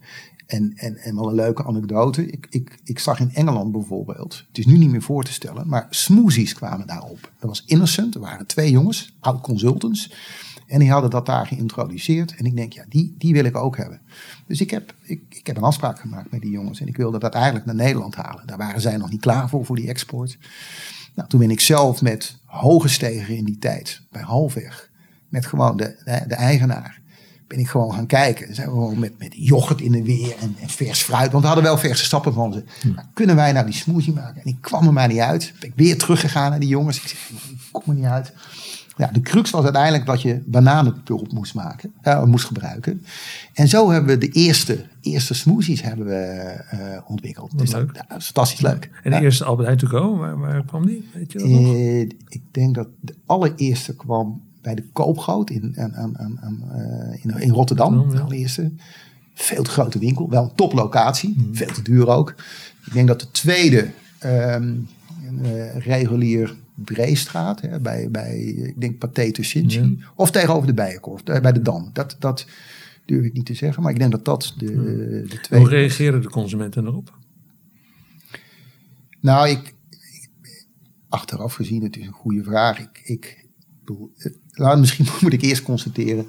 En, 0.47 0.73
en, 0.75 0.97
en 0.97 1.15
wel 1.15 1.29
een 1.29 1.35
leuke 1.35 1.65
anekdote. 1.65 2.25
Ik, 2.25 2.47
ik, 2.49 2.79
ik 2.83 2.99
zag 2.99 3.19
in 3.19 3.33
Engeland 3.33 3.71
bijvoorbeeld, 3.71 4.43
het 4.47 4.57
is 4.57 4.65
nu 4.65 4.77
niet 4.77 4.89
meer 4.89 5.01
voor 5.01 5.23
te 5.23 5.33
stellen, 5.33 5.67
maar 5.67 5.87
smoothies 5.89 6.53
kwamen 6.53 6.87
daarop. 6.87 7.31
Dat 7.39 7.49
was 7.49 7.63
Innocent, 7.65 8.15
er 8.15 8.21
waren 8.21 8.45
twee 8.45 8.71
jongens, 8.71 9.15
oud 9.19 9.41
consultants. 9.41 10.11
En 10.67 10.79
die 10.79 10.91
hadden 10.91 11.09
dat 11.09 11.25
daar 11.25 11.47
geïntroduceerd. 11.47 12.35
En 12.35 12.45
ik 12.45 12.55
denk, 12.55 12.73
ja, 12.73 12.83
die, 12.89 13.15
die 13.17 13.33
wil 13.33 13.45
ik 13.45 13.57
ook 13.57 13.77
hebben. 13.77 14.01
Dus 14.47 14.61
ik 14.61 14.69
heb, 14.69 14.95
ik, 15.01 15.21
ik 15.29 15.47
heb 15.47 15.57
een 15.57 15.63
afspraak 15.63 15.99
gemaakt 15.99 16.31
met 16.31 16.41
die 16.41 16.51
jongens. 16.51 16.79
En 16.81 16.87
ik 16.87 16.97
wilde 16.97 17.19
dat 17.19 17.33
eigenlijk 17.33 17.65
naar 17.65 17.75
Nederland 17.75 18.15
halen. 18.15 18.47
Daar 18.47 18.57
waren 18.57 18.81
zij 18.81 18.97
nog 18.97 19.09
niet 19.09 19.21
klaar 19.21 19.49
voor, 19.49 19.65
voor 19.65 19.75
die 19.75 19.87
export. 19.87 20.37
Nou, 21.15 21.29
toen 21.29 21.39
ben 21.39 21.51
ik 21.51 21.59
zelf 21.59 22.01
met 22.01 22.37
hoge 22.45 22.87
stegen 22.87 23.35
in 23.35 23.45
die 23.45 23.57
tijd, 23.57 24.01
bij 24.11 24.21
halfweg, 24.21 24.91
met 25.29 25.45
gewoon 25.45 25.77
de, 25.77 26.01
de, 26.03 26.23
de 26.27 26.35
eigenaar, 26.35 27.01
ben 27.47 27.59
ik 27.59 27.67
gewoon 27.67 27.93
gaan 27.93 28.05
kijken. 28.05 28.55
Zijn 28.55 28.67
we 28.67 28.73
gewoon 28.73 28.99
met, 28.99 29.19
met 29.19 29.33
yoghurt 29.35 29.81
in 29.81 29.91
de 29.91 30.03
weer 30.03 30.35
en, 30.39 30.55
en, 30.59 30.69
vers 30.69 31.01
fruit. 31.01 31.31
Want 31.31 31.41
we 31.41 31.47
hadden 31.47 31.65
wel 31.65 31.77
verse 31.77 32.05
stappen 32.05 32.33
van 32.33 32.53
ze. 32.53 32.63
Nou, 32.83 33.07
kunnen 33.13 33.35
wij 33.35 33.51
nou 33.51 33.65
die 33.65 33.75
smoothie 33.75 34.13
maken? 34.13 34.41
En 34.41 34.47
ik 34.49 34.57
kwam 34.61 34.87
er 34.87 34.93
maar 34.93 35.07
niet 35.07 35.19
uit. 35.19 35.53
Ben 35.59 35.69
ik 35.69 35.75
weer 35.75 35.97
teruggegaan 35.97 36.49
naar 36.49 36.59
die 36.59 36.69
jongens. 36.69 36.97
Ik 36.97 37.07
zeg, 37.07 37.29
ik 37.29 37.57
kom 37.71 37.83
er 37.87 37.93
niet 37.93 38.05
uit. 38.05 38.33
Ja, 38.97 39.07
de 39.07 39.21
crux 39.21 39.49
was 39.49 39.63
uiteindelijk 39.63 40.05
dat 40.05 40.21
je 40.21 40.43
bananenpulp 40.45 41.31
moest 41.31 41.53
maken, 41.53 41.93
uh, 42.03 42.23
moest 42.23 42.45
gebruiken. 42.45 43.05
En 43.53 43.67
zo 43.67 43.89
hebben 43.89 44.19
we 44.19 44.27
de 44.27 44.31
eerste, 44.31 44.85
eerste 45.01 45.33
smoothies 45.33 45.81
hebben 45.81 46.05
we 46.05 46.55
uh, 46.73 46.79
ontwikkeld. 47.07 47.51
Dat 47.51 47.61
is, 47.61 47.73
leuk. 47.73 47.93
Dat, 47.93 48.17
is 48.17 48.25
fantastisch 48.25 48.61
leuk. 48.61 48.89
En 49.03 49.11
de 49.11 49.21
eerste 49.21 49.43
Albert 49.43 49.67
Heijn 49.67 49.79
to 49.79 49.87
go, 49.87 50.17
waar, 50.17 50.39
waar, 50.39 50.65
kwam 50.65 50.85
die? 50.85 51.09
Weet 51.13 51.31
je 51.31 51.39
dat 51.39 51.47
nog? 51.47 51.75
Ik 52.27 52.41
denk 52.51 52.75
dat 52.75 52.87
de 52.99 53.15
allereerste 53.25 53.95
kwam 53.95 54.41
bij 54.67 54.75
de 54.75 54.83
Koopgoot 54.93 55.49
in, 55.49 55.73
aan, 55.77 55.95
aan, 55.95 56.39
aan, 56.41 56.63
in, 57.21 57.39
in, 57.39 57.49
Rotterdam. 57.49 58.09
De 58.09 58.19
allereerste. 58.19 58.71
Veel 59.33 59.63
te 59.63 59.69
grote 59.69 59.99
winkel, 59.99 60.29
wel 60.29 60.43
een 60.43 60.55
toplocatie, 60.55 61.35
mm. 61.37 61.55
veel 61.55 61.73
te 61.73 61.81
duur 61.81 62.07
ook. 62.07 62.35
Ik 62.85 62.93
denk 62.93 63.07
dat 63.07 63.19
de 63.19 63.31
tweede 63.31 63.91
um, 64.25 64.87
regulier 65.77 66.55
Breestraat, 66.75 67.61
hè, 67.61 67.79
bij, 67.79 68.11
bij, 68.11 68.39
ik 68.39 68.81
denk 68.81 68.97
Pathé 68.97 69.31
Tuschinski. 69.31 70.03
Of 70.15 70.31
tegenover 70.31 70.67
de 70.67 70.73
Bijenkorf, 70.73 71.23
bij 71.23 71.51
de 71.51 71.61
Dam. 71.61 71.89
Dat, 71.93 72.15
dat 72.19 72.45
durf 73.05 73.25
ik 73.25 73.33
niet 73.33 73.45
te 73.45 73.53
zeggen, 73.53 73.83
maar 73.83 73.91
ik 73.91 73.99
denk 73.99 74.11
dat 74.11 74.25
dat 74.25 74.53
de, 74.57 74.65
de 75.29 75.39
twee... 75.41 75.59
Hoe 75.59 75.69
reageren 75.69 76.21
de 76.21 76.29
consumenten 76.29 76.85
erop? 76.85 77.17
Nou, 79.19 79.49
ik, 79.49 79.73
achteraf 81.09 81.53
gezien, 81.53 81.83
het 81.83 81.97
is 81.97 82.05
een 82.05 82.11
goede 82.11 82.43
vraag. 82.43 82.79
Ik, 82.79 83.01
ik 83.03 83.45
bedoel, 83.85 84.11
nou, 84.57 84.79
misschien 84.79 85.07
moet 85.21 85.33
ik 85.33 85.41
eerst 85.41 85.63
constateren. 85.63 86.27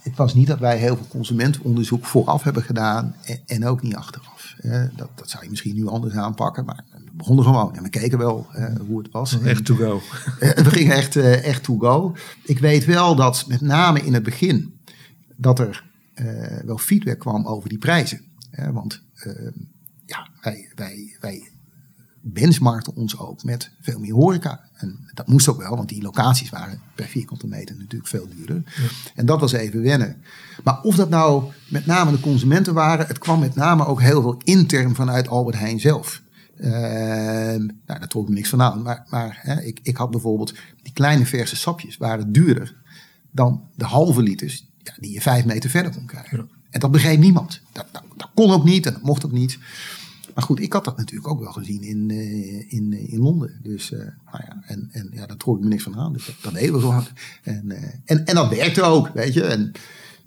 Het 0.00 0.16
was 0.16 0.34
niet 0.34 0.46
dat 0.46 0.58
wij 0.58 0.78
heel 0.78 0.96
veel 0.96 1.06
consumentenonderzoek 1.08 2.04
vooraf 2.04 2.42
hebben 2.42 2.62
gedaan 2.62 3.14
en, 3.24 3.40
en 3.46 3.66
ook 3.66 3.82
niet 3.82 3.96
achteraf. 3.96 4.54
Dat, 4.96 5.08
dat 5.14 5.30
zou 5.30 5.44
je 5.44 5.50
misschien 5.50 5.74
nu 5.74 5.86
anders 5.86 6.14
aanpakken, 6.14 6.64
maar 6.64 6.84
begonnen 7.12 7.44
gewoon. 7.44 7.76
En 7.76 7.82
we 7.82 7.88
keken 7.88 8.18
wel 8.18 8.46
hoe 8.86 8.98
het 8.98 9.10
was. 9.10 9.40
Echt 9.40 9.64
to 9.64 9.74
go. 9.74 10.00
Uh, 10.40 10.50
we 10.66 10.70
gingen 10.70 10.96
echt, 10.96 11.14
uh, 11.14 11.44
echt 11.44 11.62
to 11.62 11.78
go. 11.78 12.14
Ik 12.44 12.58
weet 12.58 12.84
wel 12.84 13.14
dat 13.14 13.44
met 13.48 13.60
name 13.60 14.00
in 14.00 14.14
het 14.14 14.22
begin 14.22 14.80
dat 15.36 15.58
er 15.58 15.84
wel 16.64 16.78
feedback 16.78 17.18
kwam 17.18 17.46
over 17.46 17.68
die 17.68 17.78
prijzen. 17.78 18.20
want 18.72 19.02
ehm, 19.14 19.50
ja, 20.06 20.28
wij, 20.40 20.72
wij, 20.74 21.16
wij 21.20 21.49
benchmarkten 22.20 22.94
ons 22.94 23.18
ook 23.18 23.44
met 23.44 23.70
veel 23.80 23.98
meer 23.98 24.12
horeca. 24.12 24.60
En 24.74 25.08
dat 25.14 25.28
moest 25.28 25.48
ook 25.48 25.58
wel, 25.58 25.76
want 25.76 25.88
die 25.88 26.02
locaties 26.02 26.50
waren 26.50 26.80
per 26.94 27.06
vierkante 27.06 27.46
meter 27.46 27.76
natuurlijk 27.76 28.10
veel 28.10 28.28
duurder. 28.36 28.62
En 29.14 29.26
dat 29.26 29.40
was 29.40 29.52
even 29.52 29.82
wennen. 29.82 30.22
Maar 30.64 30.80
of 30.82 30.96
dat 30.96 31.08
nou 31.08 31.52
met 31.68 31.86
name 31.86 32.10
de 32.10 32.20
consumenten 32.20 32.74
waren, 32.74 33.06
het 33.06 33.18
kwam 33.18 33.40
met 33.40 33.54
name 33.54 33.86
ook 33.86 34.00
heel 34.00 34.22
veel 34.22 34.40
intern 34.44 34.94
vanuit 34.94 35.28
Albert 35.28 35.58
Heijn 35.58 35.80
zelf. 35.80 36.22
Uh, 36.56 36.70
nou, 36.70 37.72
daar 37.86 38.08
trok 38.08 38.28
ik 38.28 38.34
niks 38.34 38.48
van 38.48 38.62
aan. 38.62 38.82
Maar, 38.82 39.06
maar 39.10 39.38
hè, 39.42 39.60
ik, 39.60 39.80
ik 39.82 39.96
had 39.96 40.10
bijvoorbeeld 40.10 40.54
die 40.82 40.92
kleine 40.92 41.26
verse 41.26 41.56
sapjes 41.56 41.96
waren 41.96 42.32
duurder 42.32 42.76
dan 43.30 43.62
de 43.74 43.84
halve 43.84 44.22
liters 44.22 44.66
ja, 44.78 44.92
die 44.98 45.12
je 45.12 45.20
vijf 45.20 45.44
meter 45.44 45.70
verder 45.70 45.92
kon 45.92 46.06
krijgen. 46.06 46.50
En 46.70 46.80
dat 46.80 46.90
begreep 46.90 47.18
niemand. 47.18 47.60
Dat, 47.72 47.86
dat, 47.92 48.02
dat, 48.16 48.30
kon 48.34 48.50
ook 48.50 48.64
niet 48.64 48.86
en 48.86 48.92
dat 48.92 49.02
mocht 49.02 49.24
ook 49.24 49.32
niet. 49.32 49.58
Maar 50.34 50.44
goed, 50.44 50.60
ik 50.60 50.72
had 50.72 50.84
dat 50.84 50.96
natuurlijk 50.96 51.28
ook 51.28 51.40
wel 51.40 51.52
gezien 51.52 51.82
in, 51.82 52.08
uh, 52.08 52.72
in, 52.72 52.92
uh, 52.92 53.12
in 53.12 53.18
Londen. 53.18 53.60
Dus, 53.62 53.90
uh, 53.90 53.98
nou 53.98 54.44
ja, 54.46 54.62
en, 54.66 54.88
en 54.92 55.10
ja, 55.12 55.26
daar 55.26 55.36
trok 55.36 55.56
ik 55.56 55.62
me 55.62 55.68
niks 55.68 55.82
van 55.82 55.96
aan. 55.96 56.12
Dus 56.12 56.26
dat, 56.26 56.34
dat 56.42 56.54
deden 56.54 56.74
we 56.74 56.80
gewoon. 56.80 57.04
En, 57.42 57.72
en, 58.04 58.24
en 58.24 58.34
dat 58.34 58.48
werkte 58.48 58.82
ook, 58.82 59.08
weet 59.08 59.34
je. 59.34 59.42
En, 59.42 59.72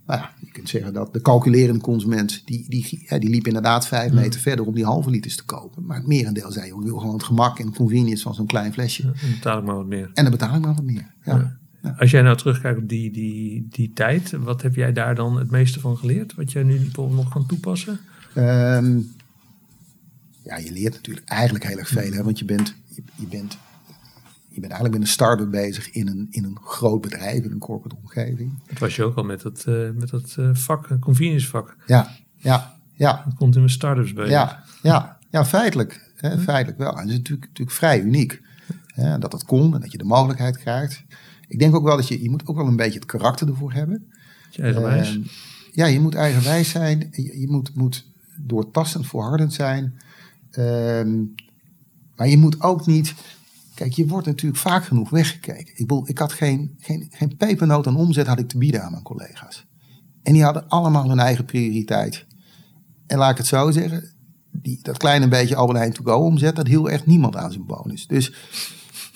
nou 0.06 0.20
ja, 0.20 0.32
je 0.40 0.52
kunt 0.52 0.70
zeggen 0.70 0.94
dat 0.94 1.14
de 1.14 1.22
calculerende 1.22 1.82
consument, 1.82 2.42
die, 2.46 2.66
die, 2.70 3.06
ja, 3.10 3.20
die 3.20 3.30
liep 3.30 3.48
inderdaad 3.48 3.88
vijf 3.88 4.12
meter 4.12 4.40
verder 4.40 4.66
om 4.66 4.76
die 4.76 4.86
halve 4.86 5.10
liters 5.10 5.36
te 5.36 5.46
kopen. 5.46 5.86
Maar 5.86 5.98
het 5.98 6.08
merendeel 6.08 6.52
zei, 6.52 6.68
joh, 6.68 6.80
ik 6.80 6.86
wil 6.88 6.98
gewoon 6.98 7.14
het 7.14 7.24
gemak 7.24 7.60
en 7.60 7.74
convenience 7.74 8.24
van 8.24 8.36
zo'n 8.36 8.46
klein 8.46 8.74
flesje. 8.74 9.04
en 9.04 9.32
betaal 9.32 9.58
ik 9.58 9.64
maar 9.64 9.76
wat 9.76 9.88
meer. 9.88 10.10
En 10.14 10.24
dan 10.24 10.32
betaal 10.32 10.56
ik 10.56 10.62
maar 10.62 10.76
wat 10.76 10.84
meer, 10.84 11.14
ja. 11.24 11.58
ja. 11.82 11.96
Als 11.98 12.12
jij 12.12 12.22
nou 12.22 12.38
terugkijkt 12.38 12.80
op 12.80 12.90
die, 12.90 13.12
die, 13.12 13.68
die 13.70 13.92
tijd, 13.94 14.32
wat 14.32 14.62
heb 14.62 14.76
jij 14.76 14.94
daar 14.94 15.16
dan 15.16 15.38
het 15.38 15.52
meeste 15.52 15.80
van 15.80 15.98
geleerd? 15.98 16.36
Wat 16.36 16.52
jij 16.52 16.64
nu 16.64 16.78
bijvoorbeeld 16.78 17.18
nog 17.18 17.30
kan 17.30 17.46
toepassen? 17.46 18.00
Um, 18.36 19.12
ja, 20.44 20.58
je 20.58 20.72
leert 20.72 20.94
natuurlijk 20.94 21.28
eigenlijk 21.28 21.68
heel 21.68 21.78
erg 21.78 21.88
veel. 21.88 22.12
Hè? 22.12 22.24
Want 22.24 22.40
je 22.40 22.46
bent, 22.46 22.76
je, 22.88 23.04
je, 23.16 23.28
bent, 23.28 23.58
je 24.48 24.60
bent 24.60 24.72
eigenlijk 24.72 24.94
met 24.94 25.02
een 25.02 25.14
start-up 25.14 25.52
bezig 25.52 25.92
in 25.92 26.08
een, 26.08 26.28
in 26.30 26.44
een 26.44 26.58
groot 26.64 27.02
bedrijf, 27.02 27.44
in 27.44 27.52
een 27.52 27.60
corporate 27.60 27.96
omgeving. 28.02 28.52
Dat 28.68 28.78
was 28.78 28.96
je 28.96 29.04
ook 29.04 29.16
al 29.16 29.24
met 29.24 29.42
dat, 29.42 29.66
uh, 29.68 29.90
met 29.90 30.10
dat 30.10 30.36
uh, 30.40 30.50
vak, 30.54 30.90
een 30.90 31.00
convenience 31.00 31.48
vak. 31.48 31.76
Ja, 31.88 32.16
ja, 32.38 32.78
ja. 32.94 33.24
Dat 33.26 33.36
komt 33.36 33.54
in 33.54 33.62
mijn 33.62 33.74
start-ups 33.74 34.14
bezig. 34.14 34.32
Ja, 34.32 34.64
ja, 34.82 35.18
ja 35.30 35.46
feitelijk. 35.46 36.12
Hè, 36.16 36.40
feitelijk 36.40 36.78
wel. 36.78 36.92
En 36.92 37.02
het 37.02 37.10
is 37.10 37.18
natuurlijk, 37.18 37.48
natuurlijk 37.48 37.78
vrij 37.78 38.02
uniek. 38.02 38.42
Hè, 38.94 39.18
dat 39.18 39.32
dat 39.32 39.46
kon 39.46 39.74
en 39.76 39.82
dat 39.82 39.92
je 39.92 39.98
de 39.98 40.04
mogelijkheid 40.04 40.58
krijgt. 40.58 41.04
Ik 41.48 41.60
denk 41.60 41.76
ook 41.76 41.84
wel 41.84 41.96
dat 41.96 42.08
je, 42.08 42.24
je 42.24 42.30
moet 42.30 42.48
ook 42.48 42.56
wel 42.56 42.68
een 42.68 42.76
beetje 42.76 43.00
het 43.00 43.08
karakter 43.08 43.48
ervoor 43.48 43.74
hebben. 43.74 44.12
Je 44.50 44.62
eigenwijs. 44.62 45.16
Uh, 45.16 45.26
ja, 45.72 45.86
je 45.86 46.00
moet 46.00 46.16
eigenwijs 46.16 46.70
zijn. 46.70 47.08
Je, 47.12 47.40
je 47.40 47.48
moet, 47.50 47.76
moet 47.76 48.06
doortastend, 48.38 49.08
volhardend 49.08 49.54
zijn. 49.54 50.00
Um, 50.60 51.36
maar 52.16 52.28
je 52.28 52.38
moet 52.38 52.62
ook 52.62 52.86
niet. 52.86 53.14
Kijk, 53.74 53.94
je 53.94 54.08
wordt 54.08 54.28
natuurlijk 54.28 54.62
vaak 54.62 54.86
genoeg 54.86 55.10
weggekeken. 55.10 55.72
Ik, 55.72 55.88
bedoel, 55.88 56.10
ik 56.10 56.18
had 56.18 56.34
geen, 56.34 56.76
geen, 56.80 57.08
geen 57.12 57.38
pepernoot 57.38 57.88
aan 57.88 57.96
omzet 57.96 58.28
had 58.28 58.40
ik 58.40 58.48
te 58.48 58.58
bieden 58.58 58.84
aan 58.84 58.92
mijn 58.92 59.04
collega's. 59.04 59.66
En 60.24 60.34
die 60.34 60.44
hadden 60.44 60.68
allemaal 60.68 61.10
hun 61.10 61.20
eigen 61.20 61.46
prioriteit. 61.46 62.26
En 63.08 63.18
laat 63.18 63.32
ik 63.32 63.38
het 63.38 63.48
zo 63.48 63.72
zeggen, 63.72 64.14
die, 64.52 64.80
dat 64.82 64.98
kleine 64.98 65.28
beetje 65.28 65.56
Albert 65.56 65.78
Heijn 65.78 65.94
to 65.94 66.04
go 66.04 66.16
omzet, 66.16 66.56
dat 66.56 66.68
hield 66.68 66.88
echt 66.88 67.06
niemand 67.06 67.36
aan 67.36 67.52
zijn 67.52 67.66
bonus. 67.66 68.08
Dus 68.08 68.34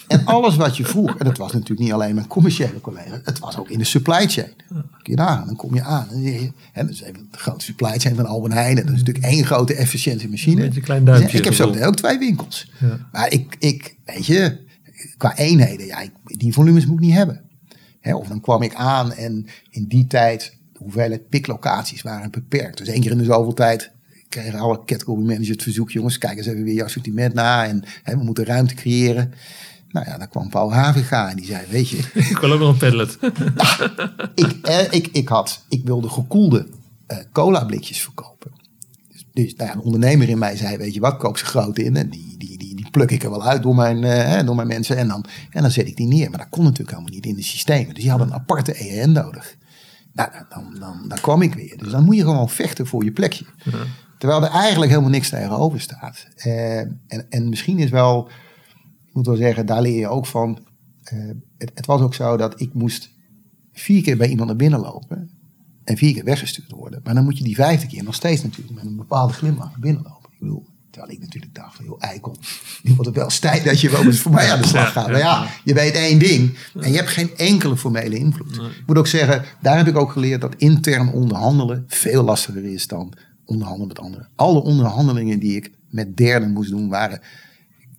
en 0.08 0.26
alles 0.26 0.56
wat 0.56 0.78
je 0.78 0.86
vroeg, 0.86 1.18
en 1.18 1.26
dat 1.26 1.38
was 1.38 1.52
natuurlijk 1.52 1.80
niet 1.80 1.92
alleen 1.92 2.16
mijn 2.16 2.28
commerciële 2.28 2.82
collega, 2.82 3.20
het 3.24 3.40
was 3.40 3.58
ook 3.58 3.70
in 3.70 3.80
de 3.80 3.86
supply 3.86 4.28
chain. 4.28 4.54
Kun 4.68 4.88
je 5.02 5.16
daar 5.16 5.46
dan 5.46 5.56
kom 5.56 5.76
je 5.76 5.82
aan. 5.82 6.08
En 6.74 6.86
dat 6.86 6.90
is 6.90 7.02
even 7.02 7.28
de 7.32 7.38
grote 7.38 7.66
supply 7.66 8.00
chain 8.00 8.16
van 8.16 8.26
Albert 8.26 8.54
Heijn. 8.54 8.76
Dat 8.76 8.86
is 8.86 8.92
natuurlijk 8.92 9.26
één 9.26 9.46
grote 9.46 9.74
efficiëntiemachine. 9.74 10.64
Een 10.64 10.82
klein 10.82 11.06
duimpje. 11.06 11.38
ik 11.38 11.44
heb 11.44 11.54
zo 11.54 11.74
ook 11.84 11.96
twee 11.96 12.18
winkels. 12.18 12.72
Ja. 12.80 13.08
Maar 13.12 13.32
ik, 13.32 13.56
ik, 13.60 13.96
weet 14.06 14.26
je, 14.26 14.58
qua 15.18 15.38
eenheden, 15.38 15.86
ja, 15.86 16.00
ik, 16.00 16.12
die 16.26 16.54
volumes 16.54 16.86
moet 16.86 17.00
ik 17.00 17.06
niet 17.06 17.14
hebben. 17.14 17.42
Hè, 18.00 18.16
of 18.16 18.28
dan 18.28 18.42
kwam 18.42 18.62
ik 18.62 18.74
aan 18.74 19.14
en 19.14 19.46
in 19.70 19.86
die 19.88 20.08
tijd, 20.08 20.58
de 20.74 20.80
hoeveelheid 20.80 21.30
piklocaties 21.30 22.02
waren 22.02 22.32
beperkt. 22.32 22.78
Dus 22.78 22.88
één 22.88 23.02
keer 23.02 23.12
in 23.12 23.18
de 23.18 23.24
zoveel 23.24 23.54
tijd 23.54 23.92
kregen 24.30 24.60
alle 24.60 24.82
category 24.86 25.22
managers 25.22 25.50
het 25.50 25.64
verzoek, 25.64 25.92
jongens, 25.92 26.18
kijk 26.18 26.38
eens 26.38 26.48
even 26.48 26.64
weer 26.64 26.74
je 26.74 26.84
assortiment 26.84 27.34
na. 27.34 27.68
En 27.68 27.84
hè, 28.04 28.18
we 28.18 28.24
moeten 28.24 28.46
ruimte 28.46 28.74
creëren. 28.74 29.34
Nou 29.90 30.06
ja, 30.06 30.18
dan 30.18 30.30
kwam 30.30 30.50
Paul 30.50 30.74
Haviga 30.74 31.30
en 31.30 31.36
die 31.36 31.46
zei, 31.46 31.66
weet 31.70 31.90
je... 31.90 31.98
Ik 32.30 32.38
wil 32.38 32.52
ook 32.52 32.60
nog 32.60 32.70
een 32.70 32.78
padlet. 32.78 33.18
ik, 34.46 34.58
eh, 34.62 34.92
ik, 34.92 35.08
ik, 35.08 35.28
had, 35.28 35.64
ik 35.70 35.86
wilde 35.86 36.10
gekoelde 36.10 36.68
uh, 37.08 37.18
cola 37.32 37.66
blikjes 37.66 38.02
verkopen. 38.02 38.52
Dus, 39.12 39.26
dus 39.34 39.56
nou 39.56 39.70
ja, 39.70 39.76
een 39.76 39.82
ondernemer 39.82 40.30
in 40.30 40.38
mij 40.38 40.58
zei, 40.58 40.78
weet 40.78 40.94
je 40.94 41.00
wat, 41.00 41.18
koop 41.18 41.38
ze 41.38 41.46
groot 41.46 41.78
in. 41.78 41.96
En 41.96 42.10
die, 42.10 42.36
die, 42.38 42.58
die, 42.58 42.76
die 42.76 42.90
pluk 42.90 43.12
ik 43.12 43.24
er 43.24 43.30
wel 43.30 43.44
uit 43.44 43.64
door 43.64 43.76
mijn, 43.76 44.04
uh, 44.04 44.46
door 44.46 44.56
mijn 44.56 44.68
mensen. 44.68 44.98
En 44.98 45.08
dan, 45.08 45.26
en 45.50 45.62
dan 45.62 45.72
zet 45.72 45.88
ik 45.88 45.98
die 45.98 46.08
neer. 46.08 46.30
Maar 46.30 46.40
dat 46.40 46.50
kon 46.50 46.64
natuurlijk 46.64 46.90
helemaal 46.90 47.14
niet 47.14 47.26
in 47.26 47.36
de 47.36 47.44
systemen. 47.44 47.94
Dus 47.94 48.04
die 48.04 48.10
hadden 48.10 48.28
een 48.28 48.34
aparte 48.34 48.74
EN 48.74 49.12
nodig. 49.12 49.56
Nou, 50.14 50.30
dan, 50.50 50.76
dan, 50.80 51.06
dan 51.08 51.20
kwam 51.22 51.42
ik 51.42 51.54
weer. 51.54 51.78
Dus 51.78 51.92
dan 51.92 52.04
moet 52.04 52.16
je 52.16 52.24
gewoon 52.24 52.50
vechten 52.50 52.88
voor 52.88 53.04
je 53.04 53.12
plekje. 53.12 53.46
Ja. 53.64 53.72
Terwijl 54.18 54.44
er 54.44 54.50
eigenlijk 54.50 54.92
helemaal 54.92 55.12
niks 55.12 55.30
tegenover 55.30 55.82
staat. 55.82 56.28
Uh, 56.46 56.80
en, 56.80 57.26
en 57.30 57.50
misschien 57.50 57.80
is 57.80 57.90
wel 57.90 58.30
moet 59.18 59.26
wel 59.26 59.36
zeggen, 59.36 59.66
daar 59.66 59.82
leer 59.82 60.00
je 60.00 60.08
ook 60.08 60.26
van. 60.26 60.60
Uh, 61.14 61.32
het, 61.58 61.72
het, 61.74 61.86
was 61.86 62.02
ook 62.02 62.14
zo 62.14 62.38
dat 62.38 62.62
ik 62.62 62.74
moest 62.74 63.10
vier 63.74 64.02
keer 64.02 64.18
bij 64.18 64.30
iemand 64.30 64.48
naar 64.48 64.58
binnen 64.58 64.80
lopen 64.80 65.30
en 65.84 65.98
vier 65.98 66.14
keer 66.14 66.24
weggestuurd 66.24 66.72
worden. 66.72 67.02
Maar 67.04 67.14
dan 67.14 67.24
moet 67.24 67.38
je 67.38 67.44
die 67.44 67.56
vijfde 67.56 67.88
keer 67.88 68.04
nog 68.04 68.16
steeds 68.16 68.44
natuurlijk 68.44 68.76
met 68.76 68.86
een 68.86 68.96
bepaalde 68.96 69.34
glimlach 69.34 69.70
naar 69.70 69.80
binnen 69.80 70.04
lopen. 70.04 70.30
Ik 70.32 70.40
bedoel, 70.40 70.66
terwijl 70.90 71.14
ik 71.14 71.20
natuurlijk 71.20 71.56
dacht 71.56 71.76
van, 71.76 71.86
joh, 71.86 71.98
eikel, 72.00 72.36
nu 72.84 72.94
wordt 72.94 73.06
het 73.06 73.16
wel 73.16 73.28
tijd 73.28 73.64
dat 73.64 73.82
je 73.82 73.90
wel 73.90 74.04
eens 74.04 74.20
voor 74.20 74.32
mij 74.32 74.52
aan 74.52 74.62
de 74.62 74.68
slag 74.68 74.92
gaat. 74.92 75.08
Maar 75.08 75.18
ja, 75.18 75.48
je 75.64 75.74
weet 75.74 75.94
één 75.94 76.20
ding 76.20 76.58
en 76.80 76.92
je 76.92 76.98
hebt 76.98 77.10
geen 77.10 77.38
enkele 77.38 77.78
formele 77.78 78.18
invloed. 78.18 78.56
Ik 78.56 78.84
moet 78.86 78.98
ook 78.98 79.08
zeggen, 79.08 79.44
daar 79.62 79.78
heb 79.78 79.88
ik 79.88 79.98
ook 79.98 80.12
geleerd 80.12 80.42
dat 80.42 80.56
intern 80.56 81.12
onderhandelen 81.12 81.84
veel 81.88 82.24
lastiger 82.24 82.66
is 82.66 82.88
dan 82.88 83.14
onderhandelen 83.46 83.88
met 83.88 84.00
anderen. 84.00 84.30
Alle 84.36 84.62
onderhandelingen 84.62 85.40
die 85.40 85.56
ik 85.56 85.72
met 85.90 86.18
derden 86.18 86.52
moest 86.52 86.70
doen 86.70 86.90
waren 86.90 87.22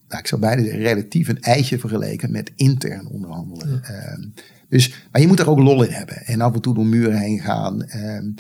nou, 0.09 0.21
ik 0.21 0.27
zou 0.27 0.41
bijna 0.41 0.63
zeggen, 0.63 0.81
relatief 0.81 1.29
een 1.29 1.41
eitje 1.41 1.79
vergeleken 1.79 2.31
met 2.31 2.53
intern 2.57 3.09
onderhandelen. 3.09 3.83
Ja. 3.83 4.13
Um, 4.13 4.35
dus, 4.69 5.05
maar 5.13 5.21
je 5.21 5.27
moet 5.27 5.39
er 5.39 5.51
ook 5.51 5.59
lol 5.59 5.83
in 5.83 5.93
hebben 5.93 6.27
en 6.27 6.41
af 6.41 6.55
en 6.55 6.61
toe 6.61 6.75
door 6.75 6.87
muren 6.87 7.19
heen 7.19 7.41
gaan. 7.41 7.97
Um, 7.97 8.35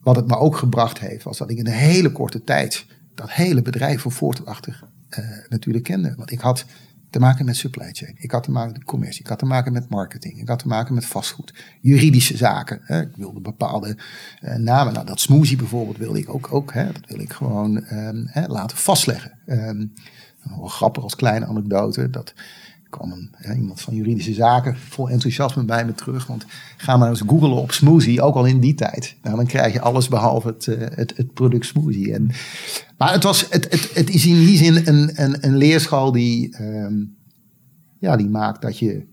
wat 0.00 0.16
het 0.16 0.26
me 0.26 0.36
ook 0.36 0.56
gebracht 0.56 0.98
heeft, 0.98 1.24
was 1.24 1.38
dat 1.38 1.50
ik 1.50 1.58
in 1.58 1.66
een 1.66 1.72
hele 1.72 2.12
korte 2.12 2.44
tijd 2.44 2.86
dat 3.14 3.32
hele 3.32 3.62
bedrijf 3.62 4.00
van 4.00 4.12
voor 4.12 4.34
tot 4.34 4.46
achter 4.46 4.82
uh, 5.18 5.26
natuurlijk 5.48 5.84
kende. 5.84 6.14
Want 6.16 6.30
ik 6.30 6.40
had 6.40 6.64
te 7.10 7.18
maken 7.18 7.44
met 7.44 7.56
supply 7.56 7.88
chain, 7.92 8.14
ik 8.18 8.30
had 8.30 8.42
te 8.42 8.50
maken 8.50 8.72
met 8.72 8.84
commercie, 8.84 9.20
ik 9.20 9.26
had 9.26 9.38
te 9.38 9.46
maken 9.46 9.72
met 9.72 9.88
marketing, 9.88 10.40
ik 10.40 10.48
had 10.48 10.58
te 10.58 10.68
maken 10.68 10.94
met 10.94 11.06
vastgoed, 11.06 11.54
juridische 11.80 12.36
zaken. 12.36 12.80
Hè. 12.82 13.00
Ik 13.00 13.16
wilde 13.16 13.40
bepaalde 13.40 13.96
uh, 14.42 14.54
namen, 14.54 14.92
nou 14.92 15.06
dat 15.06 15.20
smoothie 15.20 15.56
bijvoorbeeld 15.56 15.98
wilde 15.98 16.18
ik 16.18 16.34
ook, 16.34 16.52
ook 16.52 16.72
hè, 16.72 16.92
dat 16.92 17.06
wil 17.08 17.20
ik 17.20 17.32
gewoon 17.32 17.76
um, 17.92 18.26
hè, 18.26 18.46
laten 18.46 18.76
vastleggen. 18.76 19.38
Wel 20.48 20.66
grappig 20.66 21.02
als 21.02 21.16
kleine 21.16 21.46
anekdote. 21.46 22.10
Dat 22.10 22.34
kwam 22.90 23.12
een, 23.12 23.56
iemand 23.56 23.80
van 23.80 23.94
juridische 23.94 24.32
zaken 24.32 24.76
vol 24.76 25.10
enthousiasme 25.10 25.64
bij 25.64 25.84
me 25.84 25.94
terug. 25.94 26.26
Want 26.26 26.44
ga 26.76 26.96
maar 26.96 27.08
eens 27.08 27.22
googlen 27.26 27.50
op 27.50 27.72
smoothie, 27.72 28.22
ook 28.22 28.34
al 28.34 28.44
in 28.44 28.60
die 28.60 28.74
tijd. 28.74 29.16
Nou, 29.22 29.36
dan 29.36 29.46
krijg 29.46 29.72
je 29.72 29.80
alles 29.80 30.08
behalve 30.08 30.48
het, 30.48 30.66
uh, 30.66 30.76
het, 30.78 31.16
het, 31.16 31.34
product 31.34 31.66
smoothie. 31.66 32.12
En, 32.12 32.30
maar 32.98 33.12
het, 33.12 33.22
was, 33.22 33.46
het, 33.50 33.70
het, 33.70 33.90
het 33.94 34.10
is 34.10 34.26
in 34.26 34.34
die 34.34 34.56
zin 34.56 34.86
een, 34.86 35.22
een, 35.22 35.46
een 35.46 35.56
leerschool 35.56 36.12
die, 36.12 36.62
um, 36.62 37.16
ja, 37.98 38.16
die 38.16 38.28
maakt 38.28 38.62
dat 38.62 38.78
je 38.78 39.06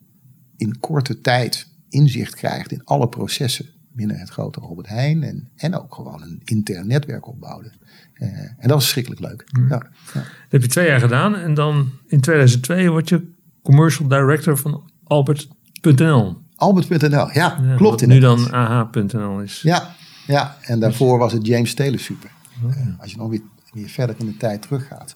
in 0.58 0.80
korte 0.80 1.22
tijd 1.22 1.68
inzicht 1.90 2.36
krijgt 2.36 2.72
in 2.72 2.82
alle 2.84 3.10
processen 3.10 3.66
binnen 3.94 4.20
het 4.20 4.30
grote 4.30 4.60
Robert 4.60 4.88
Heijn. 4.88 5.24
En, 5.24 5.50
en 5.56 5.80
ook 5.80 5.96
gewoon 5.96 6.22
een 6.22 6.42
intern 6.44 6.88
netwerk 6.88 7.28
opbouwen. 7.28 7.72
Uh, 8.18 8.28
en 8.30 8.56
dat 8.62 8.72
was 8.72 8.84
verschrikkelijk 8.84 9.22
leuk. 9.22 9.46
Mm. 9.52 9.70
Ja, 9.70 9.88
ja. 10.14 10.20
Dat 10.20 10.26
heb 10.50 10.62
je 10.62 10.68
twee 10.68 10.88
jaar 10.88 11.00
gedaan. 11.00 11.36
En 11.36 11.54
dan 11.54 11.92
in 12.08 12.22
2002 12.22 12.90
word 12.90 13.10
je 13.10 13.32
commercial 13.62 14.08
director 14.08 14.58
van 14.58 14.92
Albert.nl. 15.04 16.42
Albert.nl, 16.56 17.10
ja, 17.10 17.32
ja, 17.34 17.76
klopt. 17.76 18.00
Wat 18.00 18.10
nu 18.10 18.20
dan 18.20 18.52
AH.nl 18.52 19.42
is. 19.42 19.62
Ja, 19.62 19.96
ja, 20.28 20.58
en 20.62 20.80
daarvoor 20.80 21.18
was 21.18 21.34
het 21.34 21.46
James 21.48 21.74
Taylor 21.74 22.00
Super. 22.00 22.30
Oh, 22.64 22.76
ja. 22.76 22.82
uh, 22.82 23.00
als 23.00 23.12
je 23.12 23.18
nog 23.18 23.30
weer, 23.30 23.42
weer 23.72 23.90
verder 23.90 24.16
in 24.20 24.26
de 24.26 24.38
tijd 24.38 24.62
teruggaat. 24.62 25.16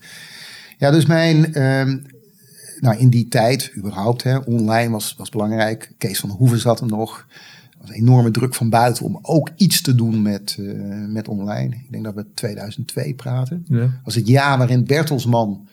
Ja, 0.78 0.92
dus 0.92 1.06
mijn... 1.06 1.62
Um, 1.64 2.06
nou, 2.80 2.98
in 2.98 3.10
die 3.10 3.28
tijd, 3.28 3.72
überhaupt, 3.78 4.24
hè, 4.24 4.38
online 4.38 4.92
was, 4.92 5.16
was 5.18 5.30
belangrijk. 5.30 5.92
Kees 5.98 6.20
van 6.20 6.30
Hoeven 6.30 6.60
zat 6.60 6.80
er 6.80 6.88
nog 6.88 7.26
was 7.88 7.98
enorme 7.98 8.32
druk 8.32 8.54
van 8.54 8.70
buiten 8.70 9.06
om 9.06 9.20
ook 9.22 9.50
iets 9.56 9.82
te 9.82 9.96
doen 9.96 10.22
met, 10.22 10.58
uh, 10.60 11.08
met 11.08 11.28
online. 11.28 11.76
Ik 11.76 11.92
denk 11.92 12.04
dat 12.04 12.14
we 12.14 12.26
2002 12.34 13.14
praten. 13.14 13.66
Ja. 13.68 13.80
Dat 13.80 13.90
was 14.04 14.16
het 14.16 14.28
jaar 14.28 14.58
waarin 14.58 14.86
Bertelsman 14.86 15.68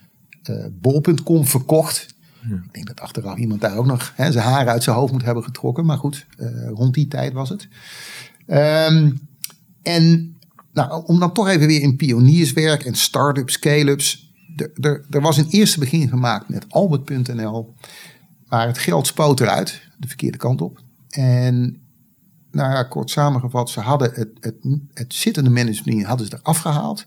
uh, 0.50 0.64
bol.com 0.80 1.46
verkocht. 1.46 2.14
Ja. 2.48 2.54
Ik 2.54 2.72
denk 2.72 2.86
dat 2.86 3.00
achteraf 3.00 3.38
iemand 3.38 3.60
daar 3.60 3.76
ook 3.76 3.86
nog 3.86 4.12
hè, 4.16 4.32
zijn 4.32 4.44
haren 4.44 4.72
uit 4.72 4.82
zijn 4.82 4.96
hoofd 4.96 5.12
moet 5.12 5.24
hebben 5.24 5.44
getrokken. 5.44 5.84
Maar 5.84 5.98
goed, 5.98 6.26
uh, 6.38 6.68
rond 6.68 6.94
die 6.94 7.08
tijd 7.08 7.32
was 7.32 7.48
het. 7.48 7.68
Um, 8.46 9.20
en 9.82 10.36
nou, 10.72 11.04
om 11.06 11.18
dan 11.18 11.32
toch 11.32 11.48
even 11.48 11.66
weer 11.66 11.80
in 11.80 11.96
pionierswerk 11.96 12.84
en 12.84 12.94
start-ups, 12.94 13.52
scale-ups. 13.52 14.32
Er 15.10 15.20
was 15.20 15.36
een 15.36 15.48
eerste 15.48 15.78
begin 15.78 16.08
gemaakt 16.08 16.48
met 16.48 16.64
Albert.nl. 16.68 17.74
Maar 18.46 18.66
het 18.66 18.78
geld 18.78 19.06
spoot 19.06 19.40
eruit, 19.40 19.80
de 19.98 20.08
verkeerde 20.08 20.38
kant 20.38 20.60
op. 20.60 20.82
En 21.08 21.83
nou 22.54 22.72
ja, 22.72 22.82
kort 22.82 23.10
samengevat, 23.10 23.70
ze 23.70 23.80
hadden 23.80 24.10
het, 24.14 24.30
het, 24.40 24.54
het 24.94 25.14
zittende 25.14 25.50
management 25.50 26.04
hadden 26.04 26.26
ze 26.26 26.38
eraf 26.42 26.58
gehaald. 26.58 27.06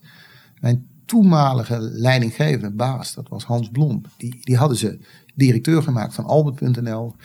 Mijn 0.60 0.88
toenmalige 1.06 1.80
leidinggevende 1.80 2.72
baas, 2.72 3.14
dat 3.14 3.30
was 3.30 3.44
Hans 3.44 3.70
Blom, 3.70 4.02
die, 4.18 4.40
die 4.42 4.58
hadden 4.58 4.78
ze 4.78 5.00
directeur 5.36 5.84
gemaakt 5.84 6.14
van 6.14 6.26
Albert.nl. 6.26 7.16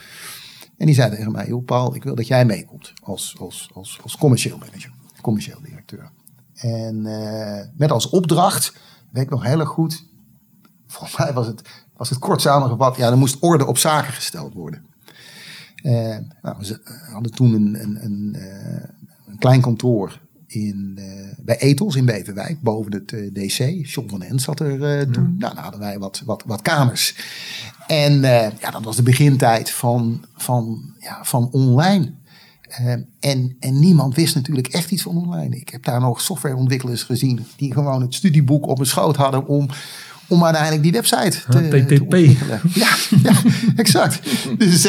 En 0.77 0.85
die 0.85 0.95
zei 0.95 1.15
tegen 1.15 1.31
mij, 1.31 1.47
joh 1.47 1.65
Paul, 1.65 1.95
ik 1.95 2.03
wil 2.03 2.15
dat 2.15 2.27
jij 2.27 2.45
meekomt 2.45 2.93
als, 3.03 3.35
als, 3.39 3.69
als, 3.73 3.99
als 4.03 4.17
commercieel 4.17 4.57
manager, 4.57 4.91
commercieel 5.21 5.61
directeur. 5.61 6.11
En 6.53 7.05
uh, 7.05 7.59
met 7.77 7.91
als 7.91 8.09
opdracht, 8.09 8.73
weet 9.11 9.23
ik 9.23 9.29
nog 9.29 9.43
heel 9.43 9.65
goed, 9.65 10.05
volgens 10.87 11.17
mij 11.17 11.33
was 11.33 11.47
het, 11.47 11.61
was 11.97 12.09
het 12.09 12.19
kort 12.19 12.41
samengevat, 12.41 12.95
ja, 12.95 13.09
er 13.09 13.17
moest 13.17 13.37
orde 13.39 13.65
op 13.65 13.77
zaken 13.77 14.13
gesteld 14.13 14.53
worden. 14.53 14.85
Uh, 15.83 16.17
nou, 16.41 16.55
we 16.59 16.79
hadden 17.11 17.31
toen 17.31 17.53
een, 17.53 17.83
een, 17.83 18.03
een, 18.03 18.37
een 19.27 19.37
klein 19.37 19.61
kantoor 19.61 20.19
in, 20.47 20.95
uh, 20.99 21.05
bij 21.37 21.57
Etels 21.57 21.95
in 21.95 22.05
Beverwijk, 22.05 22.61
boven 22.61 22.93
het 22.93 23.07
DC. 23.33 23.87
John 23.87 24.09
van 24.09 24.21
Hens 24.21 24.43
zat 24.43 24.59
er 24.59 25.11
toen. 25.11 25.23
Ja. 25.23 25.35
Nou, 25.37 25.55
dan 25.55 25.63
hadden 25.63 25.79
wij 25.79 25.99
wat, 25.99 26.21
wat, 26.25 26.43
wat 26.45 26.61
kamers. 26.61 27.15
En 27.87 28.21
ja, 28.59 28.71
dat 28.71 28.83
was 28.83 28.95
de 28.95 29.03
begintijd 29.03 29.71
van, 29.71 30.25
van, 30.35 30.93
ja, 30.99 31.19
van 31.23 31.49
online. 31.51 32.13
en, 33.19 33.55
en 33.59 33.79
niemand 33.79 34.15
wist 34.15 34.35
natuurlijk 34.35 34.67
echt 34.67 34.91
iets 34.91 35.03
van 35.03 35.17
online. 35.17 35.55
Ik 35.57 35.69
heb 35.69 35.83
daar 35.83 35.99
nog 35.99 36.21
softwareontwikkelaars 36.21 37.03
gezien 37.03 37.45
die 37.55 37.73
gewoon 37.73 38.01
het 38.01 38.13
studieboek 38.13 38.67
op 38.67 38.77
hun 38.77 38.85
schoot 38.85 39.15
hadden 39.15 39.47
om, 39.47 39.69
om 40.27 40.43
uiteindelijk 40.43 40.83
die 40.83 40.91
website 40.91 41.37
te, 41.49 41.57
HTTP. 41.57 42.09
te 42.09 42.35
Ja, 42.73 42.95
ja, 43.23 43.35
exact. 43.75 44.19
Dus 44.57 44.87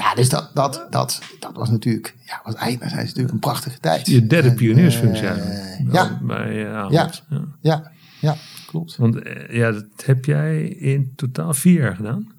ja, 0.00 0.14
dus 0.14 0.28
dat, 0.28 0.50
dat, 0.54 0.86
dat, 0.90 1.22
dat 1.40 1.56
was 1.56 1.70
natuurlijk, 1.70 2.16
ja, 2.24 2.40
was 2.44 2.54
eigenlijk 2.54 2.92
is 2.92 2.98
natuurlijk 2.98 3.32
een 3.32 3.38
prachtige 3.38 3.78
tijd. 3.78 4.06
Je 4.06 4.26
derde 4.26 4.54
pioniersfunctie 4.54 5.24
uh, 5.24 5.92
ja. 5.92 6.20
Bij 6.22 6.54
uh, 6.56 6.62
ja. 6.62 6.88
ja. 6.90 7.10
ja, 7.60 7.92
ja, 8.20 8.36
klopt. 8.66 8.96
Want 8.96 9.26
uh, 9.26 9.48
ja, 9.50 9.70
dat 9.70 10.04
heb 10.04 10.24
jij 10.24 10.68
in 10.68 11.12
totaal 11.16 11.54
vier 11.54 11.80
jaar 11.80 11.96
gedaan. 11.96 12.32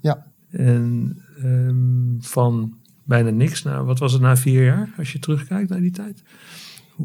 Ja. 0.00 0.26
En 0.50 1.16
um, 1.44 2.16
van 2.20 2.78
bijna 3.04 3.30
niks 3.30 3.62
naar, 3.62 3.84
wat 3.84 3.98
was 3.98 4.12
het 4.12 4.22
na 4.22 4.36
vier 4.36 4.64
jaar, 4.64 4.94
als 4.98 5.12
je 5.12 5.18
terugkijkt 5.18 5.70
naar 5.70 5.80
die 5.80 5.90
tijd? 5.90 6.22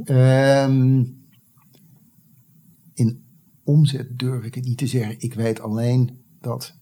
Um, 0.06 1.21
in 2.93 3.23
omzet 3.63 4.19
durf 4.19 4.43
ik 4.43 4.56
het 4.56 4.65
niet 4.65 4.78
te 4.78 4.88
zeggen. 4.88 5.15
Ik 5.19 5.34
weet 5.34 5.60
alleen 5.60 6.23
dat 6.41 6.76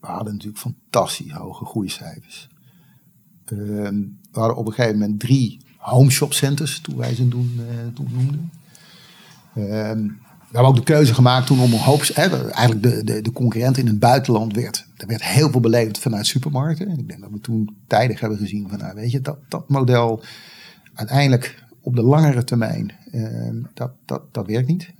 we 0.00 0.06
hadden 0.06 0.32
natuurlijk 0.32 0.60
fantastisch 0.60 1.32
hoge 1.32 1.64
groeicijfers. 1.64 2.48
Ehm, 3.44 3.98
we 4.32 4.40
hadden 4.40 4.56
op 4.56 4.66
een 4.66 4.72
gegeven 4.72 4.98
moment 4.98 5.20
drie 5.20 5.60
home 5.76 6.10
shop 6.10 6.32
centers, 6.32 6.80
toen 6.80 6.96
wij 6.96 7.14
ze 7.14 7.28
toen, 7.28 7.60
uh, 7.60 7.94
toen 7.94 8.08
noemden. 8.12 8.50
Ehm, 9.54 10.02
we 10.54 10.60
hebben 10.60 10.70
ook 10.70 10.86
de 10.86 10.92
keuze 10.92 11.14
gemaakt 11.14 11.46
toen 11.46 11.60
om 11.60 11.72
een 11.72 11.78
hoop, 11.78 12.02
eigenlijk 12.02 12.82
de, 12.82 13.04
de, 13.04 13.22
de 13.22 13.32
concurrent 13.32 13.76
in 13.76 13.86
het 13.86 13.98
buitenland 13.98 14.54
werd. 14.54 14.86
Er 14.96 15.06
werd 15.06 15.22
heel 15.22 15.50
veel 15.50 15.60
beleefd 15.60 15.98
vanuit 15.98 16.26
supermarkten. 16.26 16.88
En 16.88 16.98
ik 16.98 17.08
denk 17.08 17.20
dat 17.20 17.30
we 17.30 17.40
toen 17.40 17.76
tijdig 17.86 18.20
hebben 18.20 18.38
gezien 18.38 18.68
van, 18.68 18.78
nou 18.78 18.94
weet 18.94 19.10
je, 19.10 19.20
dat, 19.20 19.38
dat 19.48 19.68
model 19.68 20.22
uiteindelijk 20.94 21.64
op 21.80 21.96
de 21.96 22.02
langere 22.02 22.44
termijn, 22.44 22.92
uh, 23.12 23.48
dat, 23.74 23.92
dat, 24.04 24.22
dat 24.34 24.46
werkt 24.46 24.68
niet. 24.68 24.92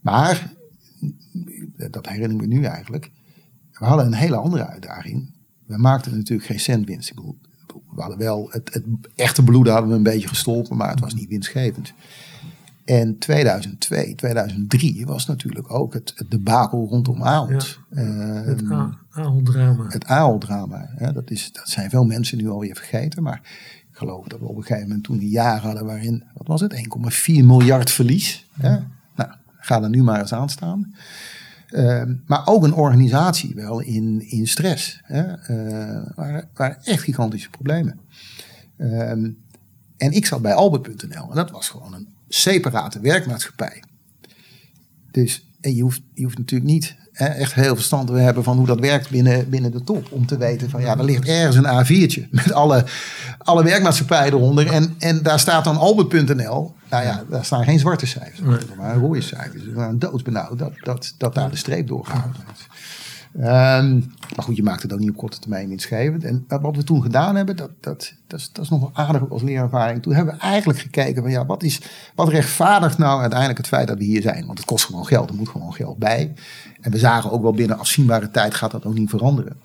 Maar, 0.00 0.52
dat 1.90 2.08
herinner 2.08 2.30
ik 2.30 2.40
me 2.40 2.46
nu 2.46 2.64
eigenlijk, 2.64 3.10
we 3.72 3.84
hadden 3.84 4.06
een 4.06 4.14
hele 4.14 4.36
andere 4.36 4.66
uitdaging 4.66 5.30
we 5.70 5.78
maakten 5.78 6.16
natuurlijk 6.16 6.48
geen 6.48 6.60
cent 6.60 6.86
winst. 6.86 7.12
we 7.94 8.00
hadden 8.00 8.18
wel 8.18 8.48
het, 8.50 8.74
het, 8.74 8.84
echte 9.14 9.44
bloed 9.44 9.68
hadden 9.68 9.90
we 9.90 9.96
een 9.96 10.02
beetje 10.02 10.28
gestolpen, 10.28 10.76
maar 10.76 10.90
het 10.90 11.00
was 11.00 11.14
niet 11.14 11.28
winstgevend. 11.28 11.92
En 12.84 13.18
2002, 13.18 14.14
2003 14.14 15.06
was 15.06 15.26
natuurlijk 15.26 15.72
ook 15.72 15.94
het, 15.94 16.12
het 16.16 16.30
debakel 16.30 16.86
rondom 16.88 17.22
Ahold. 17.22 17.78
Ja, 17.90 18.02
uh, 18.02 18.46
het 18.46 18.62
Ahold-drama. 19.10 19.86
Het 19.88 20.04
Ahold-drama. 20.04 20.90
Dat, 21.12 21.30
is, 21.30 21.52
dat 21.52 21.68
zijn 21.68 21.90
veel 21.90 22.04
mensen 22.04 22.38
nu 22.38 22.48
alweer 22.48 22.76
vergeten. 22.76 23.22
Maar 23.22 23.40
ik 23.90 23.96
geloof 23.96 24.26
dat 24.26 24.40
we 24.40 24.46
op 24.46 24.56
een 24.56 24.62
gegeven 24.62 24.88
moment 24.88 25.04
toen 25.04 25.18
een 25.18 25.28
jaar 25.28 25.60
hadden 25.60 25.86
waarin, 25.86 26.24
wat 26.34 26.46
was 26.46 26.60
het, 26.60 26.74
1,4 26.76 26.80
miljard 27.26 27.90
verlies. 27.90 28.46
Ja. 28.60 28.86
Nou, 29.16 29.30
ga 29.58 29.82
er 29.82 29.88
nu 29.88 30.02
maar 30.02 30.20
eens 30.20 30.34
aan 30.34 30.48
staan. 30.48 30.94
Ehm, 31.70 32.14
maar 32.26 32.46
ook 32.46 32.64
een 32.64 32.74
organisatie 32.74 33.54
wel 33.54 33.80
in, 33.80 34.30
in 34.30 34.46
stress. 34.46 35.00
Hè? 35.02 35.22
Waren, 36.14 36.48
waren 36.54 36.84
echt 36.84 37.02
gigantische 37.02 37.50
problemen. 37.50 38.00
Ehm, 38.76 39.30
en 39.96 40.12
ik 40.12 40.26
zat 40.26 40.42
bij 40.42 40.54
Albert.nl 40.54 41.28
en 41.30 41.34
dat 41.34 41.50
was 41.50 41.68
gewoon 41.68 41.94
een 41.94 42.08
separate 42.28 43.00
werkmaatschappij. 43.00 43.82
Dus 45.10 45.49
en 45.60 45.74
je, 45.74 45.82
hoeft, 45.82 46.00
je 46.14 46.24
hoeft 46.24 46.38
natuurlijk 46.38 46.70
niet 46.70 46.96
hè, 47.12 47.24
echt 47.24 47.54
heel 47.54 47.74
verstand 47.74 48.06
te 48.06 48.12
hebben 48.12 48.44
van 48.44 48.56
hoe 48.56 48.66
dat 48.66 48.80
werkt 48.80 49.10
binnen, 49.10 49.48
binnen 49.48 49.72
de 49.72 49.84
top. 49.84 50.12
Om 50.12 50.26
te 50.26 50.36
weten 50.36 50.70
van 50.70 50.80
ja, 50.80 50.98
er 50.98 51.04
ligt 51.04 51.28
ergens 51.28 51.56
een 51.56 51.84
A4'tje 51.84 52.30
met 52.44 52.52
alle, 52.52 52.84
alle 53.38 53.64
werkmaatschappijen 53.64 54.32
eronder. 54.32 54.66
En, 54.66 54.94
en 54.98 55.22
daar 55.22 55.40
staat 55.40 55.64
dan 55.64 55.76
Albert.nl 55.76 56.74
nou 56.90 57.04
ja, 57.04 57.24
daar 57.28 57.44
staan 57.44 57.64
geen 57.64 57.78
zwarte 57.78 58.06
cijfers, 58.06 58.40
nee. 58.40 58.76
maar 58.76 58.96
rode 58.96 59.20
cijfers. 59.20 59.64
Dus 59.64 59.74
waren 59.74 59.98
doodsbenauwd 59.98 60.58
dat, 60.58 60.72
dat, 60.80 61.14
dat 61.18 61.34
daar 61.34 61.50
de 61.50 61.56
streep 61.56 61.88
doorgehouden. 61.88 62.40
Um, 63.34 64.12
maar 64.36 64.44
goed, 64.44 64.56
je 64.56 64.62
maakt 64.62 64.82
het 64.82 64.92
ook 64.92 64.98
niet 64.98 65.10
op 65.10 65.16
korte 65.16 65.38
termijn 65.38 65.68
winstgevend. 65.68 66.24
En 66.24 66.44
wat 66.48 66.76
we 66.76 66.84
toen 66.84 67.02
gedaan 67.02 67.36
hebben, 67.36 67.56
dat, 67.56 67.70
dat, 67.80 68.14
dat, 68.26 68.40
is, 68.40 68.50
dat 68.52 68.64
is 68.64 68.70
nog 68.70 68.80
wel 68.80 68.90
aardig 68.92 69.30
als 69.30 69.42
leerervaring. 69.42 70.02
Toen 70.02 70.14
hebben 70.14 70.34
we 70.34 70.40
eigenlijk 70.40 70.78
gekeken 70.78 71.22
van 71.22 71.30
ja, 71.30 71.46
wat, 71.46 71.62
is, 71.62 71.80
wat 72.14 72.28
rechtvaardigt 72.28 72.98
nou 72.98 73.20
uiteindelijk 73.20 73.58
het 73.58 73.68
feit 73.68 73.88
dat 73.88 73.98
we 73.98 74.04
hier 74.04 74.22
zijn? 74.22 74.46
Want 74.46 74.58
het 74.58 74.66
kost 74.66 74.84
gewoon 74.84 75.06
geld, 75.06 75.30
er 75.30 75.34
moet 75.34 75.48
gewoon 75.48 75.74
geld 75.74 75.98
bij. 75.98 76.34
En 76.80 76.90
we 76.90 76.98
zagen 76.98 77.30
ook 77.30 77.42
wel 77.42 77.52
binnen 77.52 77.78
afzienbare 77.78 78.30
tijd 78.30 78.54
gaat 78.54 78.70
dat 78.70 78.84
ook 78.84 78.94
niet 78.94 79.10
veranderen. 79.10 79.56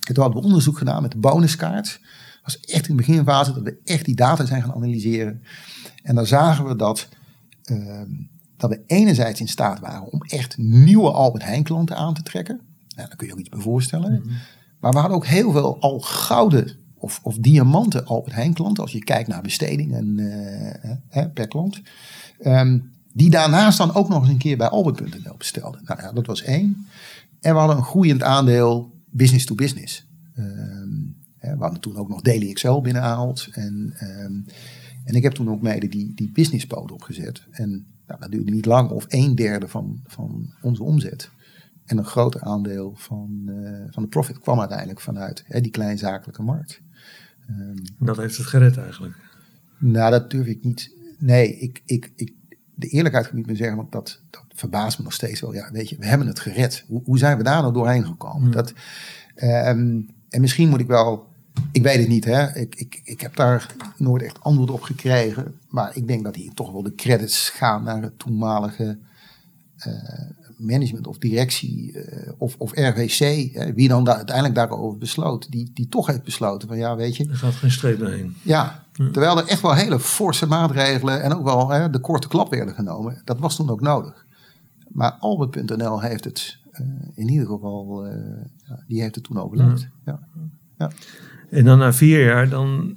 En 0.00 0.14
toen 0.14 0.22
hadden 0.22 0.40
we 0.42 0.46
onderzoek 0.46 0.78
gedaan 0.78 1.02
met 1.02 1.10
de 1.10 1.18
bonuskaart. 1.18 2.00
Dat 2.42 2.56
was 2.56 2.60
echt 2.60 2.88
in 2.88 2.96
beginfase 2.96 3.52
dat 3.52 3.62
we 3.62 3.78
echt 3.84 4.04
die 4.04 4.14
data 4.16 4.44
zijn 4.44 4.62
gaan 4.62 4.74
analyseren. 4.74 5.42
En 6.02 6.14
dan 6.14 6.26
zagen 6.26 6.64
we 6.64 6.76
dat, 6.76 7.08
uh, 7.64 8.02
dat 8.56 8.70
we 8.70 8.82
enerzijds 8.86 9.40
in 9.40 9.48
staat 9.48 9.80
waren 9.80 10.12
om 10.12 10.22
echt 10.22 10.58
nieuwe 10.58 11.10
Albert 11.10 11.44
Heijn 11.44 11.62
klanten 11.62 11.96
aan 11.96 12.14
te 12.14 12.22
trekken. 12.22 12.60
Nou, 12.98 13.08
daar 13.08 13.16
kun 13.18 13.26
je 13.26 13.32
ook 13.32 13.38
iets 13.38 13.48
bij 13.48 13.60
voorstellen. 13.60 14.12
Mhm. 14.12 14.28
Maar 14.80 14.92
we 14.92 14.98
hadden 14.98 15.16
ook 15.16 15.26
heel 15.26 15.52
veel 15.52 15.80
al 15.80 16.00
gouden 16.00 16.76
of, 16.94 17.20
of 17.22 17.36
diamanten 17.36 18.06
Albert 18.06 18.34
Heijn 18.34 18.52
klanten. 18.52 18.82
Als 18.82 18.92
je 18.92 19.04
kijkt 19.04 19.28
naar 19.28 19.42
besteding 19.42 19.94
en, 19.94 20.18
uh, 20.18 21.24
per 21.34 21.48
klant. 21.48 21.82
Um, 22.40 22.90
die 23.12 23.30
daarnaast 23.30 23.78
dan 23.78 23.94
ook 23.94 24.08
nog 24.08 24.20
eens 24.20 24.30
een 24.30 24.38
keer 24.38 24.56
bij 24.56 24.68
Albert.nl 24.68 25.36
bestelden. 25.38 25.80
Nou 25.84 26.00
ja, 26.02 26.12
dat 26.12 26.26
was 26.26 26.42
één. 26.42 26.86
En 27.40 27.52
we 27.52 27.58
hadden 27.58 27.76
een 27.76 27.82
groeiend 27.82 28.22
aandeel 28.22 28.92
business 29.10 29.44
to 29.44 29.54
business. 29.54 30.06
Um, 30.38 31.16
we 31.40 31.56
hadden 31.58 31.80
toen 31.80 31.96
ook 31.96 32.08
nog 32.08 32.20
Daily 32.20 32.48
Excel 32.48 32.80
binnengehaald. 32.80 33.48
En 33.52 33.94
um, 34.00 34.44
en 35.04 35.14
ik 35.14 35.22
heb 35.22 35.32
toen 35.32 35.50
ook 35.50 35.62
mede 35.62 35.88
die, 35.88 36.12
die 36.14 36.30
businesspode 36.32 36.94
opgezet. 36.94 37.42
En 37.50 37.86
nou, 38.06 38.20
dat 38.20 38.30
duurde 38.30 38.50
niet 38.50 38.66
lang, 38.66 38.90
of 38.90 39.04
een 39.08 39.34
derde 39.34 39.68
van, 39.68 40.00
van 40.06 40.52
onze 40.62 40.82
omzet. 40.82 41.30
En 41.88 41.98
een 41.98 42.04
groot 42.04 42.40
aandeel 42.40 42.92
van, 42.96 43.42
uh, 43.46 43.84
van 43.90 44.02
de 44.02 44.08
profit 44.08 44.38
kwam 44.38 44.60
uiteindelijk 44.60 45.00
vanuit 45.00 45.44
hè, 45.46 45.60
die 45.60 45.70
kleinzakelijke 45.70 46.42
markt. 46.42 46.80
Um, 47.50 47.74
dat 47.98 48.16
heeft 48.16 48.36
het 48.36 48.46
gered 48.46 48.76
eigenlijk? 48.76 49.14
Nou, 49.78 50.10
dat 50.10 50.30
durf 50.30 50.46
ik 50.46 50.64
niet. 50.64 50.92
Nee, 51.18 51.58
ik, 51.58 51.82
ik, 51.84 52.12
ik, 52.16 52.32
de 52.74 52.88
eerlijkheid 52.88 53.24
kan 53.24 53.32
ik 53.32 53.38
niet 53.38 53.46
meer 53.46 53.56
zeggen, 53.56 53.76
want 53.76 53.92
dat, 53.92 54.20
dat 54.30 54.44
verbaast 54.54 54.98
me 54.98 55.04
nog 55.04 55.12
steeds 55.12 55.40
wel. 55.40 55.54
Ja, 55.54 55.70
weet 55.72 55.88
je, 55.88 55.96
we 55.98 56.06
hebben 56.06 56.26
het 56.26 56.40
gered. 56.40 56.84
Hoe, 56.88 57.02
hoe 57.04 57.18
zijn 57.18 57.36
we 57.36 57.42
daar 57.42 57.60
nou 57.60 57.72
doorheen 57.72 58.06
gekomen? 58.06 58.42
Hmm. 58.42 58.50
Dat, 58.50 58.72
um, 59.42 60.06
en 60.28 60.40
misschien 60.40 60.68
moet 60.68 60.80
ik 60.80 60.86
wel 60.86 61.28
ik 61.72 61.82
weet 61.82 61.98
het 61.98 62.08
niet, 62.08 62.24
hè. 62.24 62.54
Ik, 62.54 62.74
ik, 62.74 63.00
ik 63.04 63.20
heb 63.20 63.36
daar 63.36 63.74
nooit 63.96 64.22
echt 64.22 64.40
antwoord 64.40 64.70
op 64.70 64.82
gekregen. 64.82 65.54
Maar 65.68 65.96
ik 65.96 66.06
denk 66.06 66.24
dat 66.24 66.34
hier 66.34 66.54
toch 66.54 66.72
wel 66.72 66.82
de 66.82 66.94
credits 66.94 67.50
gaan 67.50 67.82
naar 67.82 68.02
het 68.02 68.18
toenmalige 68.18 68.98
uh, 69.86 70.30
management 70.58 71.06
of 71.06 71.18
directie 71.18 71.92
uh, 71.92 72.32
of, 72.38 72.54
of 72.58 72.72
RWC. 72.72 73.48
Hè, 73.52 73.72
wie 73.72 73.88
dan 73.88 74.04
da 74.04 74.16
uiteindelijk 74.16 74.54
daarover 74.54 74.98
besloot. 74.98 75.50
Die, 75.50 75.70
die 75.74 75.88
toch 75.88 76.06
heeft 76.06 76.22
besloten 76.22 76.68
van 76.68 76.76
ja, 76.76 76.96
weet 76.96 77.16
je. 77.16 77.28
Er 77.28 77.36
gaat 77.36 77.54
geen 77.54 77.70
streep 77.70 77.98
doorheen. 77.98 78.36
Ja, 78.42 78.84
ja, 78.92 79.10
terwijl 79.10 79.38
er 79.38 79.46
echt 79.46 79.60
wel 79.60 79.74
hele 79.74 80.00
forse 80.00 80.46
maatregelen 80.46 81.22
en 81.22 81.34
ook 81.34 81.44
wel 81.44 81.68
hè, 81.68 81.90
de 81.90 82.00
korte 82.00 82.28
klap 82.28 82.50
werden 82.50 82.74
genomen. 82.74 83.22
Dat 83.24 83.38
was 83.38 83.56
toen 83.56 83.70
ook 83.70 83.80
nodig. 83.80 84.26
Maar 84.88 85.10
Albert.nl 85.10 86.00
heeft 86.00 86.24
het 86.24 86.58
uh, 86.72 86.86
in 87.14 87.28
ieder 87.28 87.46
geval, 87.46 88.06
die 88.86 89.00
heeft 89.00 89.14
het 89.14 89.24
toen 89.24 89.38
overleefd. 89.38 89.88
Ja. 90.04 90.20
ja. 90.78 90.90
En 91.50 91.64
dan 91.64 91.78
na 91.78 91.92
vier 91.92 92.24
jaar, 92.24 92.48
dan 92.48 92.96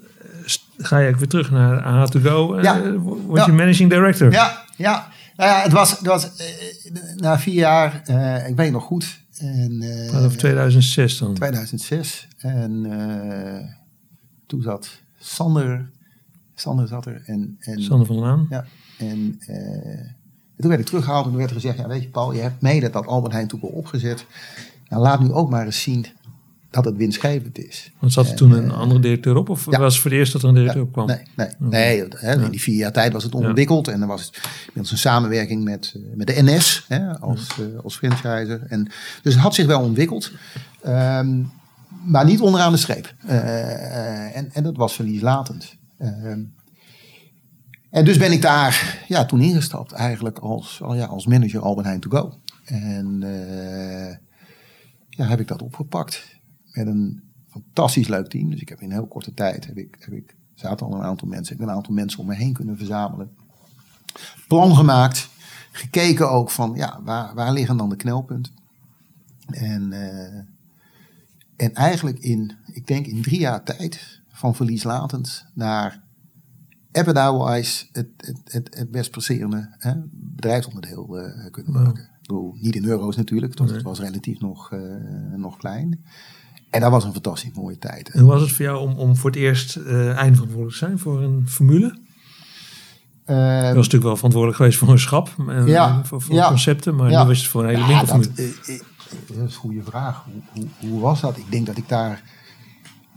ga 0.78 0.97
je 0.97 1.16
weer 1.16 1.28
terug 1.28 1.51
naar 1.51 1.82
AH 1.82 2.07
to 2.07 2.20
go. 2.20 2.62
Ja. 2.62 2.91
word 2.99 3.45
je 3.45 3.51
managing 3.51 3.89
director. 3.89 4.32
Ja, 4.32 4.66
ja. 4.78 5.07
Nou 5.42 5.54
ja, 5.54 5.62
het 5.62 5.72
was, 5.72 5.92
het 5.92 6.08
was 6.08 6.30
na 7.16 7.39
vier 7.39 7.54
jaar, 7.54 8.10
ik 8.48 8.56
weet 8.56 8.72
nog 8.72 8.84
goed. 8.84 9.20
En, 9.38 9.84
of 10.26 10.36
2006 10.36 11.18
dan? 11.18 11.34
2006. 11.34 12.28
En 12.38 12.72
toen 14.48 14.62
zat 14.62 14.89
Sander, 15.20 15.89
Sander 16.56 16.88
zat 16.88 17.06
er. 17.06 17.24
En, 17.26 17.58
en, 17.60 17.82
Sander 17.82 18.08
van 18.08 18.16
Laan. 18.16 18.48
Ja. 18.50 18.66
En 18.98 19.39
toen 20.58 20.70
werd 20.70 20.80
ik 20.80 20.86
teruggehaald 20.86 21.24
en 21.24 21.30
toen 21.30 21.39
werd 21.39 21.50
er 21.50 21.56
gezegd, 21.56 21.78
ja 21.78 21.88
weet 21.88 22.02
je 22.02 22.10
Paul, 22.10 22.34
je 22.34 22.42
hebt 22.42 22.62
mede 22.62 22.89
dat 22.89 23.08
Albert 23.08 23.34
Heijn 23.34 23.48
toen 23.48 23.62
al 23.62 23.70
opgezet. 23.70 24.26
Nou, 24.88 25.02
laat 25.02 25.20
nu 25.20 25.32
ook 25.32 25.50
maar 25.50 25.66
eens 25.66 25.82
zien 25.82 26.06
dat 26.72 26.86
het 26.86 26.97
winstgevend 26.97 27.57
is. 27.57 27.91
Want 27.99 28.13
zat 28.13 28.30
er 28.30 28.36
toen 28.36 28.51
een 28.51 28.72
andere 28.72 28.99
directeur 28.99 29.36
op? 29.36 29.49
Of 29.49 29.65
was 29.65 29.93
het 29.93 30.01
voor 30.01 30.11
het 30.11 30.19
eerst 30.19 30.34
dat 30.34 30.41
er 30.41 30.47
een 30.47 30.53
directeur 30.53 30.82
op 30.82 30.91
kwam? 30.91 31.07
Nee, 31.07 31.22
nee, 31.36 31.49
nee 31.57 32.07
hè, 32.09 32.43
in 32.43 32.51
die 32.51 32.61
vier 32.61 32.76
jaar 32.76 32.91
tijd 32.91 33.13
was 33.13 33.24
het 33.24 33.36
ontwikkeld. 33.36 33.88
En 33.88 34.01
er 34.01 34.07
was 34.07 34.34
inmiddels 34.59 34.91
een 34.91 34.97
samenwerking 34.97 35.63
met, 35.63 35.93
eh, 35.95 36.01
met 36.15 36.28
de 36.28 36.41
NS 36.41 36.86
hè, 36.88 37.19
als, 37.19 37.47
uh, 37.59 37.80
als 37.84 37.95
franchiser. 37.95 38.61
En, 38.67 38.91
dus 39.22 39.34
het 39.34 39.41
had 39.41 39.55
zich 39.55 39.65
wel 39.65 39.82
ontwikkeld. 39.82 40.32
Um, 40.88 41.51
maar 42.03 42.26
niet 42.26 42.41
onderaan 42.41 42.72
de 42.72 42.78
streep. 42.78 43.13
Uh, 43.26 44.38
en, 44.38 44.51
en 44.53 44.63
dat 44.63 44.78
was 44.78 44.93
verlieslatend. 44.93 45.78
Um, 45.99 46.53
en 47.89 48.05
dus 48.05 48.17
ben 48.17 48.32
ik 48.32 48.41
daar 48.41 49.03
ja, 49.07 49.26
toen 49.26 49.41
ingestapt 49.41 49.91
eigenlijk 49.91 50.39
als, 50.39 50.82
ja, 50.93 51.05
als 51.05 51.26
manager 51.26 51.61
Albert 51.61 51.86
Heijn 51.86 51.99
to 51.99 52.09
go. 52.09 52.34
En 52.65 53.22
uh, 53.24 54.15
ja, 55.09 55.26
heb 55.26 55.39
ik 55.39 55.47
dat 55.47 55.61
opgepakt 55.61 56.39
met 56.72 56.88
een 56.88 57.24
fantastisch 57.47 58.07
leuk 58.07 58.28
team. 58.28 58.49
Dus 58.49 58.61
ik 58.61 58.69
heb 58.69 58.80
in 58.80 58.86
een 58.86 58.91
heel 58.91 59.07
korte 59.07 59.34
tijd, 59.34 59.65
heb 59.65 59.78
ik, 59.78 59.97
heb 59.99 60.13
ik, 60.13 60.36
zaten 60.53 60.86
al 60.86 60.93
een 60.93 61.03
aantal 61.03 61.28
mensen, 61.28 61.53
ik 61.53 61.59
heb 61.59 61.69
een 61.69 61.76
aantal 61.76 61.93
mensen 61.93 62.19
om 62.19 62.26
me 62.26 62.36
heen 62.36 62.53
kunnen 62.53 62.78
verzamelen. 62.78 63.32
Plan 64.47 64.76
gemaakt, 64.76 65.30
gekeken 65.72 66.32
ook 66.32 66.51
van 66.51 66.74
ja, 66.76 67.01
waar, 67.03 67.36
waar 67.36 67.53
liggen 67.53 67.78
dan 67.78 67.89
de 67.89 67.95
knelpunten. 67.95 68.53
En, 69.47 69.91
uh, 69.91 70.38
en 71.55 71.74
eigenlijk 71.74 72.19
in, 72.19 72.51
ik 72.74 72.88
denk 72.88 73.05
in 73.05 73.22
drie 73.22 73.39
jaar 73.39 73.63
tijd, 73.63 74.22
van 74.41 74.55
verlieslatend 74.55 75.45
naar 75.53 76.03
EBITDA-wise 76.91 77.86
het, 77.91 78.07
het, 78.17 78.39
het, 78.43 78.76
het 78.78 78.91
best 78.91 79.11
presserende 79.11 79.76
hè, 79.78 79.93
bedrijfsonderdeel 80.11 81.19
uh, 81.19 81.51
kunnen 81.51 81.74
maken. 81.74 82.03
Ik 82.03 82.28
bedoel, 82.28 82.55
niet 82.59 82.76
in 82.76 82.86
euro's 82.86 83.15
natuurlijk, 83.15 83.57
want 83.57 83.69
het 83.69 83.82
was 83.82 83.99
relatief 83.99 84.39
nog, 84.39 84.72
uh, 84.72 84.80
nog 85.36 85.57
klein. 85.57 86.05
En 86.72 86.82
dat 86.82 86.91
was 86.91 87.03
een 87.03 87.13
fantastisch 87.13 87.51
mooie 87.53 87.78
tijd. 87.78 88.09
En 88.09 88.19
hoe 88.19 88.30
was 88.30 88.41
het 88.41 88.51
voor 88.51 88.65
jou 88.65 88.80
om, 88.80 88.93
om 88.97 89.15
voor 89.15 89.30
het 89.30 89.39
eerst 89.39 89.76
uh, 89.76 90.17
eindverantwoordelijk 90.17 90.72
te 90.72 90.86
zijn 90.86 90.99
voor 90.99 91.22
een 91.22 91.45
formule? 91.47 91.97
Uh, 93.26 93.38
je 93.38 93.61
was 93.61 93.76
natuurlijk 93.76 94.03
wel 94.03 94.15
verantwoordelijk 94.15 94.57
geweest 94.57 94.78
voor 94.78 94.89
een 94.89 94.99
schap 94.99 95.30
en 95.47 95.67
ja, 95.67 96.03
voor, 96.03 96.22
voor 96.22 96.36
ja, 96.36 96.47
concepten, 96.47 96.95
maar 96.95 97.11
ja, 97.11 97.22
nu 97.22 97.28
was 97.28 97.38
het 97.38 97.47
voor 97.47 97.63
een 97.63 97.69
hele 97.69 97.82
ja, 97.82 97.88
winkelformule. 97.88 98.34
Dat, 98.36 98.47
dat, 99.28 99.38
is 99.38 99.41
een 99.41 99.51
goede 99.51 99.84
vraag. 99.84 100.24
Hoe, 100.24 100.67
hoe, 100.80 100.89
hoe 100.89 100.99
was 100.99 101.22
dat? 101.22 101.38
Ik 101.38 101.51
denk 101.51 101.65
dat 101.65 101.78
ik 101.78 101.89
daar 101.89 102.22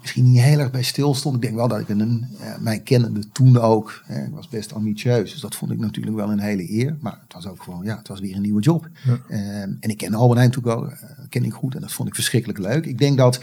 misschien 0.05 0.31
niet 0.31 0.43
heel 0.43 0.59
erg 0.59 0.71
bij 0.71 0.83
stil 0.83 1.15
stond. 1.15 1.35
Ik 1.35 1.43
denk 1.43 1.55
wel 1.55 1.69
dat 1.69 1.81
ik 1.81 1.89
een, 1.89 2.27
uh, 2.41 2.59
mij 2.59 2.81
kennende 2.81 3.29
toen 3.33 3.59
ook, 3.59 4.03
hè, 4.07 4.25
ik 4.25 4.33
was 4.33 4.49
best 4.49 4.73
ambitieus. 4.73 5.33
Dus 5.33 5.41
dat 5.41 5.55
vond 5.55 5.71
ik 5.71 5.79
natuurlijk 5.79 6.17
wel 6.17 6.31
een 6.31 6.39
hele 6.39 6.73
eer. 6.73 6.97
Maar 7.01 7.19
het 7.23 7.33
was 7.33 7.47
ook 7.47 7.63
gewoon, 7.63 7.85
ja, 7.85 7.99
het 7.99 8.09
was 8.09 8.21
weer 8.21 8.35
een 8.35 8.43
nieuwe 8.43 8.61
job. 8.61 8.89
Ja. 9.05 9.19
Uh, 9.29 9.63
en 9.63 9.79
ik 9.81 9.97
ken 9.97 10.15
Albert 10.15 10.39
Heijn 10.39 10.51
natuurlijk 10.51 10.77
ook, 10.77 10.91
uh, 10.91 11.27
ken 11.29 11.45
ik 11.45 11.53
goed. 11.53 11.75
En 11.75 11.81
dat 11.81 11.93
vond 11.93 12.09
ik 12.09 12.15
verschrikkelijk 12.15 12.59
leuk. 12.59 12.87
Ik 12.87 12.99
denk 12.99 13.19
dat, 13.19 13.41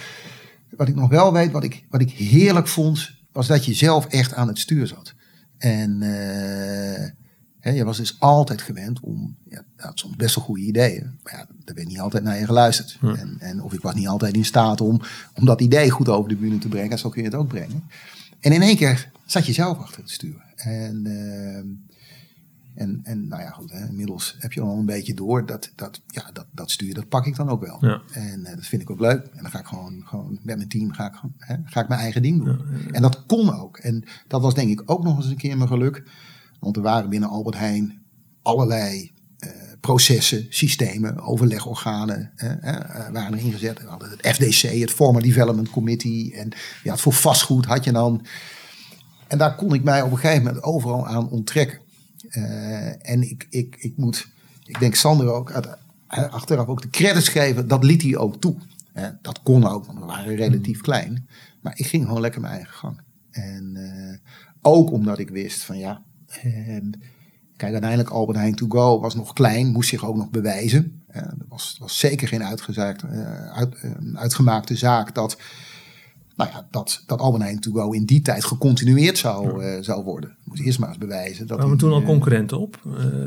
wat 0.70 0.88
ik 0.88 0.96
nog 0.96 1.10
wel 1.10 1.34
weet, 1.34 1.52
wat 1.52 1.64
ik, 1.64 1.86
wat 1.90 2.02
ik 2.02 2.12
heerlijk 2.12 2.68
vond, 2.68 3.12
was 3.32 3.48
dat 3.48 3.66
je 3.66 3.74
zelf 3.74 4.06
echt 4.06 4.34
aan 4.34 4.48
het 4.48 4.60
stuur 4.60 4.88
zat. 4.88 5.14
En 5.58 6.02
eh, 7.62 7.76
je 7.76 7.84
was 7.84 7.98
dus 7.98 8.20
altijd 8.20 8.62
gewend 8.62 9.00
om, 9.00 9.36
ja, 9.50 9.64
had 9.76 10.00
soms 10.00 10.16
best 10.16 10.36
wel 10.36 10.44
goede 10.44 10.62
ideeën, 10.62 11.20
maar 11.24 11.34
ja, 11.34 11.46
daar 11.66 11.76
werd 11.76 11.88
niet 11.88 12.00
altijd 12.00 12.24
naar 12.24 12.40
je 12.40 12.46
geluisterd. 12.46 12.98
En, 13.02 13.36
en, 13.40 13.62
of 13.62 13.74
ik 13.74 13.82
was 13.82 13.94
niet 13.94 14.08
altijd 14.08 14.36
in 14.36 14.46
staat 14.46 14.82
om, 14.82 15.02
om 15.34 15.46
dat 15.46 15.62
idee 15.62 15.90
goed 15.90 16.10
over 16.10 16.30
de 16.30 16.36
bühne 16.36 16.58
te 16.58 16.68
brengen, 16.68 17.00
zo 17.00 17.10
kun 17.10 17.22
je 17.22 17.28
het 17.28 17.38
ook 17.38 17.48
brengen. 17.48 17.84
En 18.40 18.52
in 18.52 18.62
één 18.62 18.76
keer 18.76 19.12
zat 19.26 19.46
je 19.46 19.54
zelf 19.54 19.78
achter 19.78 20.02
het 20.02 20.12
stuur. 20.12 20.44
En, 20.56 21.06
uh, 21.06 21.58
en, 22.76 23.00
en 23.04 23.28
nou 23.28 23.42
ja, 23.42 23.50
goed, 23.50 23.72
hè, 23.72 23.88
inmiddels 23.88 24.36
heb 24.40 24.54
je 24.54 24.62
al 24.62 24.78
een 24.78 24.86
beetje 24.86 25.14
door 25.14 25.46
dat, 25.46 25.72
dat, 25.76 26.02
ja, 26.08 26.30
dat, 26.34 26.46
dat 26.52 26.72
stuur, 26.72 26.94
dat 26.94 27.08
pak 27.08 27.26
ik 27.26 27.36
dan 27.36 27.50
ook 27.50 27.66
wel. 27.66 27.78
Ja. 27.86 28.02
En 28.12 28.40
uh, 28.40 28.56
dat 28.56 28.66
vind 28.66 28.82
ik 28.82 28.90
ook 28.90 29.00
leuk. 29.00 29.26
En 29.26 29.42
dan 29.42 29.52
ga 29.52 29.60
ik 29.60 29.66
gewoon, 29.66 30.04
gewoon 30.06 30.40
met 30.42 30.58
mijn 30.58 30.70
team 30.70 30.92
ga 30.92 31.06
ik, 31.06 31.14
hè, 31.38 31.56
ga 31.66 31.82
ik 31.82 31.88
mijn 31.88 32.02
eigen 32.02 32.22
ding 32.22 32.44
doen. 32.44 32.62
En 32.92 33.02
dat 33.02 33.26
kon 33.26 33.54
ook. 33.54 33.78
En 33.78 34.04
dat 34.28 34.42
was 34.42 34.54
denk 34.54 34.70
ik 34.70 34.82
ook 34.86 35.04
nog 35.04 35.18
eens 35.18 35.26
een 35.26 35.38
keer 35.38 35.58
mijn 35.58 35.70
geluk. 35.70 36.04
Want 36.62 36.76
er 36.76 36.82
waren 36.82 37.10
binnen 37.10 37.30
Albert 37.30 37.58
Heijn 37.58 38.02
allerlei 38.42 39.12
uh, 39.40 39.52
processen, 39.80 40.46
systemen, 40.50 41.20
overlegorganen 41.20 42.32
uh, 42.36 42.50
uh, 42.50 43.10
waren 43.12 43.34
er 43.34 43.40
ingezet. 43.40 43.82
We 43.82 43.88
hadden 43.88 44.10
het 44.10 44.28
FDC, 44.28 44.80
het 44.80 44.92
Former 44.92 45.22
Development 45.22 45.70
Committee. 45.70 46.34
En 46.36 46.52
je 46.84 46.90
had 46.90 47.02
voor 47.02 47.14
vastgoed 47.14 47.66
had 47.66 47.84
je 47.84 47.92
dan. 47.92 48.26
En 49.28 49.38
daar 49.38 49.56
kon 49.56 49.74
ik 49.74 49.84
mij 49.84 50.02
op 50.02 50.12
een 50.12 50.18
gegeven 50.18 50.44
moment 50.44 50.64
overal 50.64 51.08
aan 51.08 51.30
onttrekken. 51.30 51.80
en 53.02 53.30
ik, 53.30 53.48
ik, 53.50 53.76
ik 53.80 53.98
moet, 53.98 54.28
ik 54.66 54.80
denk 54.80 54.96
Sander 54.96 55.32
ook, 55.32 55.52
achteraf 56.08 56.68
ook 56.68 56.82
de 56.82 56.90
credits 56.90 57.28
geven, 57.28 57.68
dat 57.68 57.84
liet 57.84 58.02
hij 58.02 58.18
ook 58.18 58.42
toe. 58.42 58.56
dat 59.22 59.42
kon 59.44 59.68
ook, 59.68 59.86
want 59.86 60.00
we 60.00 60.06
waren 60.06 60.36
relatief 60.36 60.82
klein. 60.82 61.28
Maar 61.62 61.74
ik 61.76 61.86
ging 61.86 62.06
gewoon 62.06 62.22
lekker 62.22 62.42
mijn 62.42 62.54
eigen 62.54 62.74
gang. 62.74 63.02
En 63.32 63.78
ook 64.62 64.92
omdat 64.92 65.20
ik 65.20 65.30
wist 65.30 65.64
van 65.64 65.78
ja, 65.78 66.02
en 66.42 66.94
kijk, 67.58 67.72
uiteindelijk 67.72 68.10
Albert 68.10 68.38
Heijn 68.38 68.56
To 68.56 68.66
Go 68.70 69.00
was 69.00 69.16
nog 69.16 69.34
klein, 69.34 69.68
moest 69.68 69.90
zich 69.90 70.06
ook 70.06 70.16
nog 70.16 70.30
bewijzen. 70.30 71.02
Uh, 71.16 71.22
dat 71.22 71.48
was, 71.50 71.78
was 71.80 72.00
zeker 72.00 72.28
geen 72.28 72.44
uitgezaakt, 72.44 73.04
uh, 73.04 73.52
uit, 73.52 73.76
uh, 73.84 74.20
uitgemaakte 74.20 74.76
zaak 74.76 75.16
dat, 75.16 75.38
nou 76.36 76.50
ja, 76.50 76.68
dat, 76.72 77.04
dat 77.06 77.20
Albert 77.20 77.44
Heijn 77.44 77.60
To 77.60 77.72
Go 77.72 77.92
in 77.92 78.06
die 78.06 78.22
tijd 78.22 78.46
gecontinueerd 78.46 79.18
zou, 79.18 79.64
ja. 79.66 79.82
zou 79.82 80.04
worden. 80.04 80.36
Moest 80.44 80.62
eerst 80.62 80.80
maar 80.80 80.90
eens 80.90 80.98
bewijzen. 80.98 81.48
Dat 81.48 81.58
Kwamen 81.58 81.78
toen 81.78 81.92
al 81.92 82.04
concurrenten 82.04 82.60
op 82.60 82.80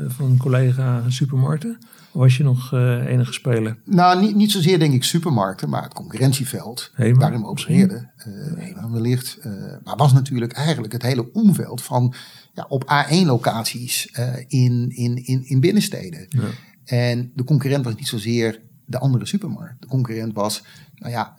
van 0.07 0.37
collega 0.37 1.03
supermarkten? 1.07 1.77
was 2.15 2.37
je 2.37 2.43
nog 2.43 2.73
uh, 2.73 3.05
enige 3.05 3.33
speler? 3.33 3.77
Nou, 3.83 4.21
niet, 4.21 4.35
niet 4.35 4.51
zozeer 4.51 4.79
denk 4.79 4.93
ik 4.93 5.03
supermarkten, 5.03 5.69
maar 5.69 5.83
het 5.83 5.93
concurrentieveld 5.93 6.91
Hema, 6.93 7.19
waarin 7.19 7.41
we 7.41 7.47
opereerden. 7.47 8.11
Uh, 8.27 8.91
wellicht. 8.91 9.37
Uh, 9.45 9.53
maar 9.83 9.95
was 9.95 10.13
natuurlijk 10.13 10.51
eigenlijk 10.51 10.93
het 10.93 11.01
hele 11.01 11.31
omveld 11.33 11.81
van 11.81 12.13
ja, 12.55 12.65
op 12.69 12.83
A1-locaties 12.83 14.09
uh, 14.19 14.35
in, 14.47 14.91
in, 14.95 15.25
in, 15.25 15.43
in 15.47 15.59
binnensteden. 15.59 16.25
Ja. 16.29 16.47
En 16.83 17.31
de 17.35 17.43
concurrent 17.43 17.85
was 17.85 17.95
niet 17.95 18.07
zozeer 18.07 18.61
de 18.85 18.99
andere 18.99 19.25
supermarkt. 19.25 19.81
De 19.81 19.87
concurrent 19.87 20.33
was 20.33 20.63
nou 20.95 21.11
ja, 21.11 21.35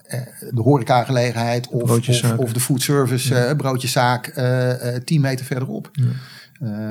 de 0.50 0.60
horecagelegenheid 0.60 1.68
of, 1.68 1.82
of, 1.82 2.36
of, 2.36 2.52
de 2.52 2.60
foodservice 2.60 3.34
ja. 3.34 3.54
broodjeszaak 3.54 4.34
tien 5.04 5.20
meter 5.20 5.46
verderop. 5.46 5.90
Ja. 5.92 6.04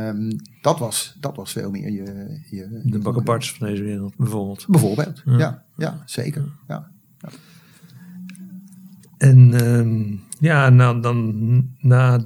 Um, 0.07 0.36
dat, 0.61 0.80
was, 0.80 1.15
dat 1.19 1.36
was 1.36 1.51
veel 1.51 1.71
meer 1.71 1.91
je... 1.91 2.39
je 2.49 2.82
de 2.84 2.99
bakkenbarts 2.99 3.53
van 3.53 3.67
deze 3.67 3.84
wereld, 3.84 4.15
bijvoorbeeld. 4.17 4.65
Bijvoorbeeld, 4.67 5.21
ja, 5.26 5.38
ja, 5.38 5.63
ja 5.78 6.03
zeker. 6.05 6.43
Ja. 6.67 6.88
ja. 7.19 7.30
En 9.17 9.67
um, 9.67 10.23
ja, 10.39 10.69
nou, 10.69 11.01
dan 11.01 11.69
na 11.80 12.23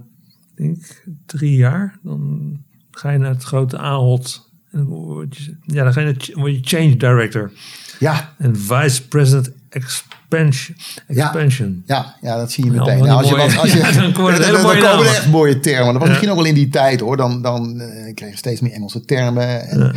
denk 0.65 1.03
drie 1.25 1.55
jaar, 1.55 1.99
dan 2.03 2.57
ga 2.91 3.09
je 3.09 3.17
naar 3.17 3.33
het 3.33 3.43
grote 3.43 3.77
Ahold. 3.77 4.47
En 4.71 4.85
word 4.85 5.37
je, 5.37 5.55
ja, 5.65 5.83
dan 5.83 5.93
ga 5.93 6.01
je, 6.01 6.15
word 6.33 6.51
je 6.51 6.59
change 6.61 6.97
director. 6.97 7.51
Ja. 7.99 8.33
En 8.37 8.57
vice 8.57 9.07
president 9.07 9.51
expansion. 9.69 10.77
expansion. 11.07 11.83
Ja, 11.85 11.95
ja, 11.95 12.29
ja, 12.29 12.37
dat 12.37 12.51
zie 12.51 12.65
je 12.65 12.71
meteen. 12.71 13.03
Nou, 13.03 13.09
als, 13.09 13.29
je, 13.29 13.59
als, 13.59 13.71
je, 13.71 13.77
ja, 13.83 13.91
dan 13.91 14.11
komen 14.17 14.33
er 14.33 14.45
hele 14.45 14.61
mooie, 14.61 14.81
komen 14.81 15.05
echt 15.05 15.27
mooie 15.27 15.59
termen. 15.59 15.85
Dat 15.85 15.93
was 15.93 16.03
ja. 16.03 16.07
misschien 16.07 16.29
ook 16.29 16.35
wel 16.37 16.45
in 16.45 16.53
die 16.53 16.69
tijd 16.69 16.99
hoor. 16.99 17.17
Dan, 17.17 17.41
dan 17.41 17.81
uh, 17.81 18.13
kreeg 18.13 18.29
je 18.29 18.37
steeds 18.37 18.61
meer 18.61 18.71
Engelse 18.71 19.05
termen. 19.05 19.69
En, 19.69 19.79
ja. 19.79 19.93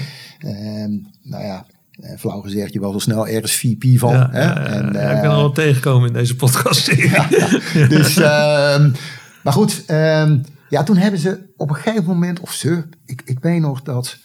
Uh, 0.48 1.00
nou 1.22 1.44
ja, 1.44 1.66
uh, 2.00 2.10
flauw 2.18 2.40
gezegd, 2.40 2.72
je 2.72 2.80
was 2.80 2.92
al 2.92 3.00
snel 3.00 3.28
ergens 3.28 3.54
VP 3.54 3.98
van. 3.98 4.12
Ja, 4.12 4.28
hè? 4.30 4.50
En, 4.50 4.96
uh, 4.96 5.14
ik 5.14 5.20
ben 5.20 5.30
al 5.30 5.36
wel 5.36 5.52
tegengekomen 5.52 6.06
in 6.06 6.14
deze 6.14 6.36
podcast. 6.36 6.86
dus, 7.88 8.16
ehm, 8.16 8.90
maar 9.42 9.52
goed, 9.52 9.84
um, 9.90 10.42
ja, 10.72 10.82
toen 10.82 10.96
hebben 10.96 11.20
ze 11.20 11.52
op 11.56 11.68
een 11.68 11.74
gegeven 11.74 12.04
moment, 12.04 12.40
of 12.40 12.52
ze, 12.52 12.88
ik, 13.04 13.22
ik 13.24 13.38
weet 13.38 13.60
nog 13.60 13.82
dat, 13.82 14.18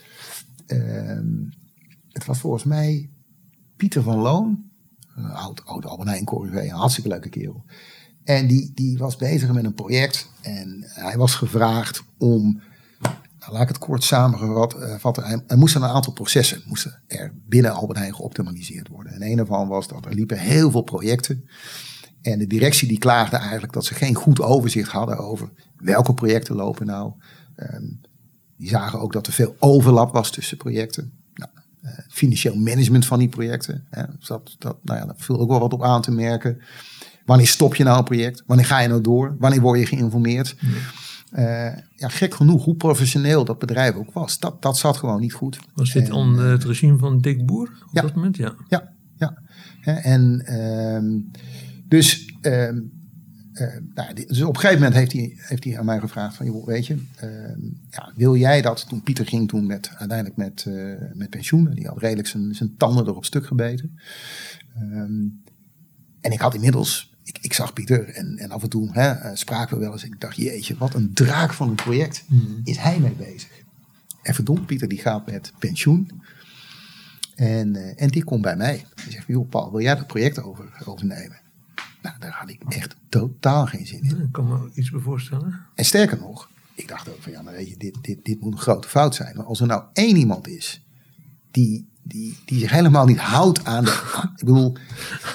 um, 0.67 1.49
het 2.09 2.25
was 2.25 2.39
volgens 2.39 2.63
mij 2.63 3.09
Pieter 3.75 4.03
van 4.03 4.17
Loon, 4.17 4.69
een 5.15 5.25
oud, 5.25 5.65
oud 5.65 5.85
Albert 5.85 6.23
Corrivé, 6.23 6.61
een 6.61 6.69
hartstikke 6.69 7.09
leuke 7.09 7.29
kerel. 7.29 7.65
En 8.23 8.47
die, 8.47 8.71
die 8.73 8.97
was 8.97 9.15
bezig 9.15 9.51
met 9.51 9.63
een 9.63 9.73
project 9.73 10.29
en 10.41 10.83
hij 10.87 11.17
was 11.17 11.35
gevraagd 11.35 12.03
om, 12.17 12.61
nou, 13.39 13.51
laat 13.51 13.61
ik 13.61 13.67
het 13.67 13.77
kort 13.77 14.03
samenvatten, 14.03 15.23
hij, 15.23 15.43
er 15.47 15.57
moesten 15.57 15.81
een 15.81 15.89
aantal 15.89 16.13
processen 16.13 16.61
moesten 16.65 17.01
er 17.07 17.33
binnen 17.47 17.73
Albert 17.73 17.99
Heijn 17.99 18.15
geoptimaliseerd 18.15 18.87
worden. 18.87 19.13
En 19.13 19.23
een 19.23 19.39
ervan 19.39 19.67
was 19.67 19.87
dat 19.87 20.05
er 20.05 20.13
liepen 20.13 20.39
heel 20.39 20.71
veel 20.71 20.81
projecten 20.81 21.49
En 22.31 22.39
de 22.39 22.47
directie 22.47 22.87
die 22.87 22.97
klaagde 22.97 23.37
eigenlijk 23.37 23.73
dat 23.73 23.85
ze 23.85 23.93
geen 23.93 24.15
goed 24.15 24.41
overzicht 24.41 24.91
hadden 24.91 25.17
over 25.17 25.49
welke 25.77 26.13
projecten 26.13 26.55
lopen 26.55 26.85
nou. 26.85 27.11
Ehm, 27.55 27.85
die 28.57 28.69
zagen 28.69 28.99
ook 28.99 29.13
dat 29.13 29.27
er 29.27 29.33
veel 29.33 29.55
overlap 29.59 30.13
was 30.13 30.31
tussen 30.31 30.57
projecten. 30.57 31.11
Nou, 31.33 31.51
uh, 31.83 31.91
financieel 32.09 32.55
management 32.55 33.05
van 33.05 33.19
die 33.19 33.29
projecten. 33.29 33.85
Hè, 33.89 34.03
dat, 34.27 34.55
dat, 34.57 34.77
nou 34.83 34.99
ja, 34.99 35.05
daar 35.05 35.15
viel 35.17 35.39
ook 35.39 35.49
wel 35.49 35.59
wat 35.59 35.73
op 35.73 35.83
aan 35.83 36.01
te 36.01 36.11
merken. 36.11 36.61
Wanneer 37.25 37.47
stop 37.47 37.75
je 37.75 37.83
nou 37.83 37.97
een 37.97 38.03
project? 38.03 38.43
Wanneer 38.45 38.65
ga 38.65 38.79
je 38.79 38.87
nou 38.87 39.01
door? 39.01 39.35
Wanneer 39.39 39.61
word 39.61 39.79
je 39.79 39.85
geïnformeerd? 39.85 40.55
Uh, 41.33 41.75
ja, 41.95 42.07
gek 42.07 42.35
genoeg, 42.35 42.65
hoe 42.65 42.75
professioneel 42.75 43.45
dat 43.45 43.59
bedrijf 43.59 43.95
ook 43.95 44.13
was, 44.13 44.39
dat, 44.39 44.61
dat 44.61 44.77
zat 44.77 44.97
gewoon 44.97 45.19
niet 45.19 45.33
goed. 45.33 45.59
Was 45.73 45.91
dit 45.91 46.11
onder 46.11 46.49
het 46.49 46.63
regime 46.63 46.97
van 46.97 47.21
Dick 47.21 47.45
Boer 47.45 47.67
op 47.67 47.89
ja, 47.91 48.01
dat 48.01 48.15
moment? 48.15 48.37
Ja, 48.37 48.55
ja, 48.67 48.93
ja. 49.15 49.37
En 49.81 50.43
uh, 50.49 51.37
dus, 51.87 52.33
uh, 52.41 52.69
nou, 53.93 54.13
dus 54.13 54.41
op 54.41 54.55
een 54.55 54.59
gegeven 54.59 54.81
moment 54.81 54.93
heeft 54.95 55.11
hij, 55.11 55.33
heeft 55.35 55.63
hij 55.63 55.79
aan 55.79 55.85
mij 55.85 55.99
gevraagd 55.99 56.35
van, 56.35 56.45
joh, 56.45 56.65
weet 56.65 56.87
je, 56.87 57.03
ehm, 57.15 57.61
ja, 57.89 58.11
wil 58.15 58.35
jij 58.35 58.61
dat? 58.61 58.85
Toen 58.89 59.03
Pieter 59.03 59.25
ging 59.25 59.47
toen 59.47 59.65
met, 59.65 59.89
uiteindelijk 59.95 60.37
met, 60.37 60.65
uh, 60.67 60.93
met 61.13 61.29
pensioen, 61.29 61.69
die 61.73 61.87
had 61.87 61.99
redelijk 61.99 62.27
zijn, 62.27 62.55
zijn 62.55 62.77
tanden 62.77 63.07
erop 63.07 63.25
stuk 63.25 63.45
gebeten. 63.45 63.99
Ehm, 64.75 65.25
en 66.21 66.31
ik 66.31 66.39
had 66.39 66.53
inmiddels 66.53 67.15
ik, 67.27 67.37
ik, 67.41 67.53
zag 67.53 67.73
Pieter 67.73 68.09
en, 68.09 68.37
en 68.37 68.51
af 68.51 68.63
en 68.63 68.69
toe 68.69 68.89
hè, 68.91 69.11
uh, 69.11 69.29
spraken 69.33 69.77
we 69.77 69.83
wel 69.83 69.91
eens. 69.91 70.03
Ik 70.03 70.21
dacht, 70.21 70.35
jeetje, 70.35 70.77
wat 70.77 70.93
een 70.93 71.13
draak 71.13 71.53
van 71.53 71.69
een 71.69 71.75
project 71.75 72.23
mm. 72.27 72.61
is 72.63 72.77
hij 72.77 72.99
mee 72.99 73.15
bezig. 73.15 73.49
En 74.21 74.33
verdomd, 74.33 74.65
Pieter 74.65 74.87
die 74.87 74.97
gaat 74.97 75.25
met 75.25 75.53
pensioen. 75.59 76.21
En, 77.35 77.75
uh, 77.75 78.01
en 78.01 78.07
die 78.07 78.23
komt 78.23 78.41
bij 78.41 78.55
mij. 78.55 78.85
Hij 78.95 79.11
zegt, 79.11 79.27
joh 79.27 79.49
Paul, 79.49 79.71
wil 79.71 79.81
jij 79.81 79.95
dat 79.95 80.07
project 80.07 80.41
over, 80.41 80.83
overnemen? 80.85 81.39
Nou, 82.07 82.19
daar 82.19 82.39
had 82.39 82.49
ik 82.49 82.61
echt 82.69 82.95
totaal 83.09 83.65
geen 83.65 83.87
zin 83.87 84.03
in. 84.03 84.21
Ik 84.21 84.31
kan 84.31 84.47
me 84.47 84.69
iets 84.73 84.91
bij 84.91 85.01
voorstellen. 85.01 85.59
En 85.75 85.85
sterker 85.85 86.17
nog, 86.17 86.49
ik 86.73 86.87
dacht 86.87 87.09
ook 87.09 87.21
van, 87.21 87.31
ja, 87.31 87.41
maar 87.41 87.53
weet 87.53 87.69
je, 87.69 87.77
dit, 87.77 87.97
dit, 88.01 88.25
dit 88.25 88.41
moet 88.41 88.53
een 88.53 88.59
grote 88.59 88.87
fout 88.87 89.15
zijn. 89.15 89.35
Maar 89.35 89.45
als 89.45 89.59
er 89.59 89.67
nou 89.67 89.83
één 89.93 90.15
iemand 90.15 90.47
is 90.47 90.81
die 91.51 91.87
die, 92.07 92.37
die 92.45 92.59
zich 92.59 92.71
helemaal 92.71 93.05
niet 93.05 93.19
houdt 93.19 93.65
aan 93.65 93.83
de. 93.83 93.91
Ik 94.37 94.45
bedoel, 94.45 94.75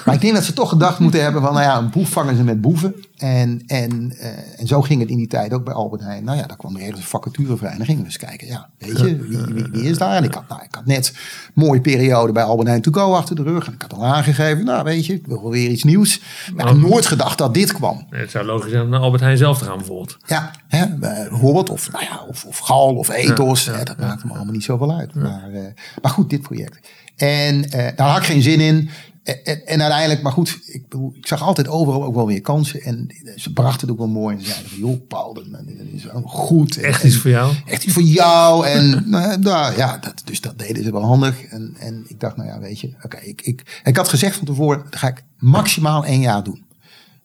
maar 0.05 0.15
ik 0.15 0.21
denk 0.21 0.33
dat 0.33 0.43
ze 0.43 0.53
toch 0.53 0.69
gedacht 0.69 0.99
moeten 0.99 1.23
hebben 1.23 1.41
van, 1.41 1.53
nou 1.53 1.65
ja, 1.65 1.77
een 1.77 1.89
boef 1.89 2.09
vangen 2.09 2.35
ze 2.35 2.43
met 2.43 2.61
boeven. 2.61 2.95
En, 3.23 3.63
en, 3.67 4.13
uh, 4.19 4.25
en 4.59 4.67
zo 4.67 4.81
ging 4.81 5.01
het 5.01 5.09
in 5.09 5.17
die 5.17 5.27
tijd 5.27 5.53
ook 5.53 5.63
bij 5.63 5.73
Albert 5.73 6.01
Heijn. 6.01 6.23
Nou 6.23 6.37
ja, 6.37 6.47
daar 6.47 6.57
kwam 6.57 6.75
ergens 6.75 6.99
een 6.99 7.05
vacature 7.05 7.57
vrij. 7.57 7.71
En 7.71 7.77
dan 7.77 7.85
gingen 7.85 8.01
we 8.01 8.07
eens 8.07 8.17
kijken, 8.17 8.47
ja, 8.47 8.69
weet 8.77 8.99
je, 8.99 9.17
wie, 9.17 9.37
wie, 9.37 9.67
wie 9.71 9.83
is 9.83 9.97
daar? 9.97 10.15
En 10.15 10.23
ik 10.23 10.33
had, 10.33 10.47
nou, 10.47 10.61
ik 10.63 10.75
had 10.75 10.85
net 10.85 11.07
een 11.07 11.51
mooie 11.63 11.81
periode 11.81 12.31
bij 12.31 12.43
Albert 12.43 12.67
Heijn 12.67 12.81
To 12.81 12.91
Go 12.91 13.13
achter 13.13 13.35
de 13.35 13.43
rug. 13.43 13.67
En 13.67 13.73
ik 13.73 13.81
had 13.81 13.93
al 13.93 14.05
aangegeven, 14.05 14.65
nou 14.65 14.83
weet 14.83 15.05
je, 15.05 15.13
ik 15.13 15.27
wil 15.27 15.49
weer 15.49 15.69
iets 15.69 15.83
nieuws. 15.83 16.21
Maar 16.55 16.65
ik 16.65 16.71
had 16.71 16.89
nooit 16.89 17.05
gedacht 17.05 17.37
dat 17.37 17.53
dit 17.53 17.73
kwam. 17.73 18.05
Het 18.09 18.31
zou 18.31 18.45
logisch 18.45 18.71
zijn 18.71 18.83
om 18.83 18.89
naar 18.89 18.99
Albert 18.99 19.21
Heijn 19.21 19.37
zelf 19.37 19.57
te 19.57 19.65
gaan 19.65 19.77
bijvoorbeeld. 19.77 20.17
Ja, 20.25 20.51
hè, 20.67 20.87
bijvoorbeeld. 20.97 21.69
Of, 21.69 21.91
nou 21.91 22.03
ja, 22.03 22.25
of, 22.27 22.45
of 22.45 22.57
Gal 22.57 22.95
of 22.95 23.09
Ethos. 23.09 23.65
Ja, 23.65 23.71
ja, 23.71 23.77
hè, 23.77 23.83
dat 23.83 23.97
maakt 23.97 24.23
me 24.23 24.33
allemaal 24.33 24.53
niet 24.53 24.63
zoveel 24.63 24.97
uit. 24.97 25.15
Maar, 25.15 25.49
uh, 25.51 25.59
maar 26.01 26.11
goed, 26.11 26.29
dit 26.29 26.41
project. 26.41 26.79
En 27.15 27.55
uh, 27.55 27.87
daar 27.95 28.09
had 28.09 28.17
ik 28.17 28.23
geen 28.23 28.41
zin 28.41 28.59
in. 28.59 28.89
En, 29.23 29.65
en, 29.65 29.81
uiteindelijk, 29.81 30.21
maar 30.21 30.31
goed, 30.31 30.59
ik, 30.65 30.85
ik, 31.13 31.27
zag 31.27 31.41
altijd 31.41 31.67
overal 31.67 32.03
ook 32.03 32.15
wel 32.15 32.27
weer 32.27 32.41
kansen. 32.41 32.81
En 32.81 33.07
ze 33.35 33.53
brachten 33.53 33.81
het 33.81 33.91
ook 33.91 33.97
wel 33.97 34.21
mooi. 34.21 34.35
En 34.35 34.41
ze 34.41 34.47
zeiden 34.47 34.69
van, 34.69 34.79
joh 34.79 35.07
Paul, 35.07 35.33
dat, 35.33 35.45
is 35.93 36.03
wel 36.03 36.21
goed. 36.21 36.77
Echt 36.77 37.03
iets 37.03 37.17
voor 37.17 37.29
jou? 37.29 37.55
Echt 37.65 37.83
iets 37.83 37.93
voor 37.93 38.03
jou. 38.03 38.67
En 38.67 39.03
nou, 39.09 39.77
ja, 39.77 39.97
dat, 39.97 40.21
dus 40.25 40.41
dat 40.41 40.59
deden 40.59 40.83
ze 40.83 40.91
wel 40.91 41.05
handig. 41.05 41.43
En, 41.43 41.75
en 41.79 42.03
ik 42.07 42.19
dacht, 42.19 42.37
nou 42.37 42.49
ja, 42.49 42.59
weet 42.59 42.79
je, 42.79 42.87
oké. 42.87 43.05
Okay, 43.05 43.23
ik, 43.23 43.41
ik, 43.41 43.81
ik 43.83 43.97
had 43.97 44.09
gezegd 44.09 44.35
van 44.35 44.45
tevoren, 44.45 44.83
dat 44.83 44.95
ga 44.95 45.07
ik 45.07 45.23
maximaal 45.37 46.05
één 46.05 46.21
jaar 46.21 46.43
doen. 46.43 46.63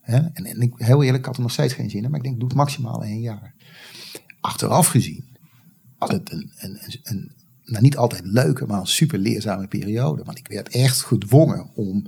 En, 0.02 0.30
en 0.32 0.60
ik, 0.60 0.72
heel 0.76 1.02
eerlijk, 1.02 1.18
ik 1.18 1.26
had 1.26 1.36
er 1.36 1.42
nog 1.42 1.52
steeds 1.52 1.74
geen 1.74 1.90
zin 1.90 2.04
in. 2.04 2.10
Maar 2.10 2.18
ik 2.18 2.24
denk, 2.24 2.38
doe 2.38 2.48
het 2.48 2.56
maximaal 2.56 3.02
één 3.02 3.20
jaar. 3.20 3.54
Achteraf 4.40 4.88
gezien 4.88 5.24
was 5.98 6.10
het 6.10 6.32
een, 6.32 6.50
een, 6.56 6.78
een, 7.02 7.32
nou 7.70 7.82
niet 7.82 7.96
altijd 7.96 8.22
leuke, 8.24 8.66
maar 8.66 8.80
een 8.80 8.86
super 8.86 9.18
leerzame 9.18 9.66
periode. 9.66 10.24
Want 10.24 10.38
ik 10.38 10.48
werd 10.48 10.68
echt 10.68 11.02
gedwongen 11.02 11.70
om 11.74 12.06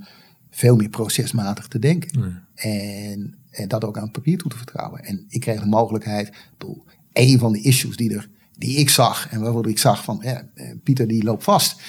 veel 0.49 0.75
meer 0.75 0.89
procesmatig 0.89 1.67
te 1.67 1.79
denken. 1.79 2.43
En, 2.55 3.35
en 3.49 3.67
dat 3.67 3.85
ook 3.85 3.97
aan 3.97 4.03
het 4.03 4.11
papier 4.11 4.37
toe 4.37 4.51
te 4.51 4.57
vertrouwen. 4.57 5.03
En 5.03 5.25
ik 5.27 5.39
kreeg 5.39 5.59
de 5.59 5.65
mogelijkheid, 5.65 6.31
bedoel, 6.57 6.83
een 7.13 7.39
van 7.39 7.51
de 7.51 7.61
issues 7.61 7.95
die, 7.95 8.15
er, 8.15 8.29
die 8.57 8.77
ik 8.77 8.89
zag, 8.89 9.29
en 9.29 9.41
waarvoor 9.41 9.69
ik 9.69 9.79
zag 9.79 10.03
van, 10.03 10.19
ja, 10.23 10.47
eh, 10.53 10.71
Pieter 10.83 11.07
die 11.07 11.23
loopt 11.23 11.43
vast, 11.43 11.81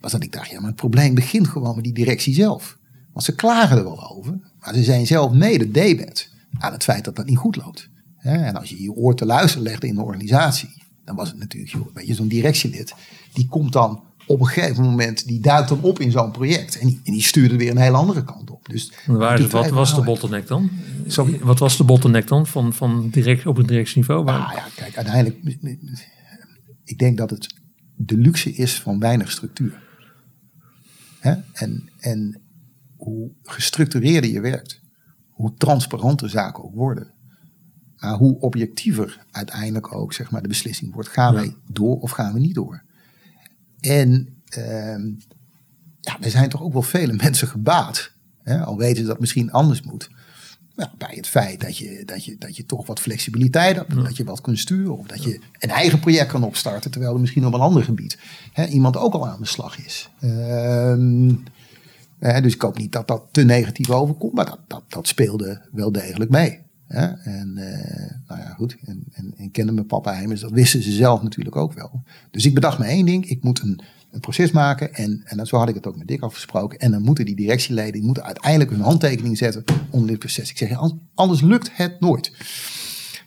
was 0.00 0.12
dat 0.12 0.22
ik 0.22 0.32
dacht, 0.32 0.50
ja, 0.50 0.58
maar 0.58 0.68
het 0.68 0.76
probleem 0.76 1.14
begint 1.14 1.48
gewoon 1.48 1.74
met 1.74 1.84
die 1.84 1.92
directie 1.92 2.34
zelf. 2.34 2.78
Want 3.12 3.24
ze 3.24 3.34
klagen 3.34 3.76
er 3.76 3.84
wel 3.84 4.10
over, 4.10 4.38
maar 4.60 4.74
ze 4.74 4.82
zijn 4.82 5.06
zelf 5.06 5.32
mede 5.32 5.70
debet 5.70 6.30
aan 6.58 6.72
het 6.72 6.84
feit 6.84 7.04
dat 7.04 7.16
dat 7.16 7.26
niet 7.26 7.36
goed 7.36 7.56
loopt. 7.56 7.88
En 8.18 8.56
als 8.56 8.68
je 8.68 8.82
je 8.82 8.92
oor 8.92 9.14
te 9.14 9.26
luisteren 9.26 9.66
legt 9.66 9.84
in 9.84 9.94
de 9.94 10.02
organisatie, 10.02 10.82
dan 11.08 11.16
was 11.16 11.28
het 11.28 11.38
natuurlijk, 11.38 11.72
joh, 11.72 11.94
weet 11.94 12.06
je, 12.06 12.14
zo'n 12.14 12.28
directielid, 12.28 12.94
die 13.32 13.46
komt 13.46 13.72
dan 13.72 14.02
op 14.26 14.40
een 14.40 14.46
gegeven 14.46 14.84
moment, 14.84 15.26
die 15.26 15.40
duikt 15.40 15.68
dan 15.68 15.80
op 15.80 16.00
in 16.00 16.10
zo'n 16.10 16.30
project. 16.30 16.78
En 16.78 16.86
die, 16.86 17.00
en 17.04 17.12
die 17.12 17.22
stuurde 17.22 17.56
weer 17.56 17.70
een 17.70 17.76
hele 17.76 17.96
andere 17.96 18.24
kant 18.24 18.50
op. 18.50 18.68
Dus 18.68 18.92
Waar, 19.06 19.48
wat 19.48 19.70
was 19.70 19.94
de 19.94 20.02
bottleneck 20.02 20.46
dan? 20.46 20.70
Sorry? 21.06 21.38
Wat 21.38 21.58
was 21.58 21.76
de 21.76 21.84
bottleneck 21.84 22.26
dan 22.26 22.46
van, 22.46 22.72
van 22.72 23.08
direct, 23.10 23.46
op 23.46 23.56
het 23.56 23.68
directieniveau? 23.68 24.24
Waar... 24.24 24.38
Nou 24.38 24.54
ja, 24.54 24.66
kijk, 24.74 24.96
uiteindelijk, 24.96 25.60
ik 26.84 26.98
denk 26.98 27.18
dat 27.18 27.30
het 27.30 27.54
de 27.96 28.16
luxe 28.16 28.52
is 28.52 28.80
van 28.80 28.98
weinig 28.98 29.30
structuur. 29.30 29.82
Hè? 31.18 31.34
En, 31.52 31.90
en 31.98 32.40
hoe 32.96 33.30
gestructureerder 33.42 34.30
je 34.30 34.40
werkt, 34.40 34.80
hoe 35.28 35.54
transparanter 35.54 36.30
zaken 36.30 36.64
ook 36.64 36.74
worden. 36.74 37.12
Maar 37.98 38.14
hoe 38.14 38.40
objectiever 38.40 39.24
uiteindelijk 39.30 39.94
ook 39.94 40.12
zeg 40.12 40.30
maar, 40.30 40.42
de 40.42 40.48
beslissing 40.48 40.94
wordt. 40.94 41.08
Gaan 41.08 41.34
wij 41.34 41.54
door 41.66 41.98
of 42.00 42.10
gaan 42.10 42.32
we 42.32 42.40
niet 42.40 42.54
door? 42.54 42.82
En 43.80 44.28
uh, 44.58 45.14
ja, 46.00 46.20
er 46.20 46.30
zijn 46.30 46.48
toch 46.48 46.62
ook 46.62 46.72
wel 46.72 46.82
vele 46.82 47.12
mensen 47.22 47.48
gebaat. 47.48 48.12
Hè, 48.42 48.64
al 48.64 48.76
weten 48.76 48.96
ze 48.96 49.02
dat 49.02 49.10
het 49.10 49.20
misschien 49.20 49.52
anders 49.52 49.82
moet. 49.82 50.10
Ja, 50.76 50.92
bij 50.98 51.12
het 51.14 51.26
feit 51.26 51.60
dat 51.60 51.76
je, 51.76 52.02
dat, 52.04 52.24
je, 52.24 52.36
dat 52.38 52.56
je 52.56 52.66
toch 52.66 52.86
wat 52.86 53.00
flexibiliteit 53.00 53.76
hebt. 53.76 53.94
Dat 53.94 54.16
je 54.16 54.24
wat 54.24 54.40
kunt 54.40 54.58
sturen. 54.58 54.98
Of 54.98 55.06
dat 55.06 55.22
je 55.22 55.40
een 55.58 55.70
eigen 55.70 56.00
project 56.00 56.30
kan 56.30 56.44
opstarten. 56.44 56.90
Terwijl 56.90 57.14
er 57.14 57.20
misschien 57.20 57.46
op 57.46 57.54
een 57.54 57.60
ander 57.60 57.84
gebied 57.84 58.18
hè, 58.52 58.66
iemand 58.66 58.96
ook 58.96 59.12
al 59.12 59.28
aan 59.28 59.40
de 59.40 59.46
slag 59.46 59.84
is. 59.84 60.08
Uh, 60.20 61.34
dus 62.42 62.54
ik 62.54 62.62
hoop 62.62 62.78
niet 62.78 62.92
dat 62.92 63.08
dat 63.08 63.22
te 63.30 63.42
negatief 63.42 63.90
overkomt. 63.90 64.32
Maar 64.32 64.46
dat, 64.46 64.58
dat, 64.66 64.82
dat 64.88 65.08
speelde 65.08 65.62
wel 65.72 65.92
degelijk 65.92 66.30
mee. 66.30 66.66
Ja, 66.88 67.18
en 67.22 67.54
uh, 67.56 68.28
nou 68.28 68.40
ja, 68.40 68.54
goed. 68.56 68.76
En, 68.84 69.04
en, 69.12 69.34
en 69.36 69.50
kennen 69.50 69.74
mijn 69.74 69.86
papa 69.86 70.14
Heimers, 70.14 70.40
dat 70.40 70.50
wisten 70.50 70.82
ze 70.82 70.92
zelf 70.92 71.22
natuurlijk 71.22 71.56
ook 71.56 71.72
wel. 71.72 72.02
Dus 72.30 72.46
ik 72.46 72.54
bedacht 72.54 72.78
me 72.78 72.84
één 72.84 73.06
ding. 73.06 73.26
Ik 73.26 73.42
moet 73.42 73.62
een, 73.62 73.80
een 74.10 74.20
proces 74.20 74.50
maken. 74.50 74.94
En, 74.94 75.22
en 75.24 75.46
zo 75.46 75.56
had 75.56 75.68
ik 75.68 75.74
het 75.74 75.86
ook 75.86 75.96
met 75.96 76.06
Dick 76.06 76.22
afgesproken. 76.22 76.78
En 76.78 76.90
dan 76.90 77.02
moeten 77.02 77.24
die 77.24 77.36
directieleden 77.36 77.92
die 77.92 78.02
moeten 78.02 78.24
uiteindelijk 78.24 78.70
hun 78.70 78.80
handtekening 78.80 79.38
zetten 79.38 79.64
onder 79.90 80.08
dit 80.08 80.18
proces. 80.18 80.50
Ik 80.50 80.58
zeg, 80.58 80.78
anders 81.14 81.40
lukt 81.40 81.70
het 81.72 82.00
nooit. 82.00 82.32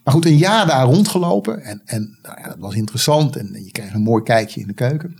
Maar 0.04 0.14
goed, 0.14 0.26
een 0.26 0.38
jaar 0.38 0.66
daar 0.68 0.86
rondgelopen. 0.86 1.64
En, 1.64 1.82
en 1.86 2.18
nou 2.22 2.40
ja, 2.40 2.48
dat 2.48 2.60
was 2.60 2.76
interessant. 2.76 3.36
En 3.36 3.64
je 3.64 3.72
kreeg 3.72 3.94
een 3.94 4.02
mooi 4.02 4.24
kijkje 4.24 4.62
in 4.62 4.68
de 4.68 4.74
keuken. 4.74 5.16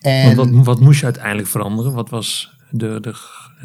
En, 0.00 0.36
wat, 0.36 0.50
wat 0.50 0.80
moest 0.80 0.98
je 0.98 1.04
uiteindelijk 1.04 1.48
veranderen? 1.48 1.92
Wat 1.92 2.10
was 2.10 2.56
de, 2.70 3.00
de, 3.00 3.14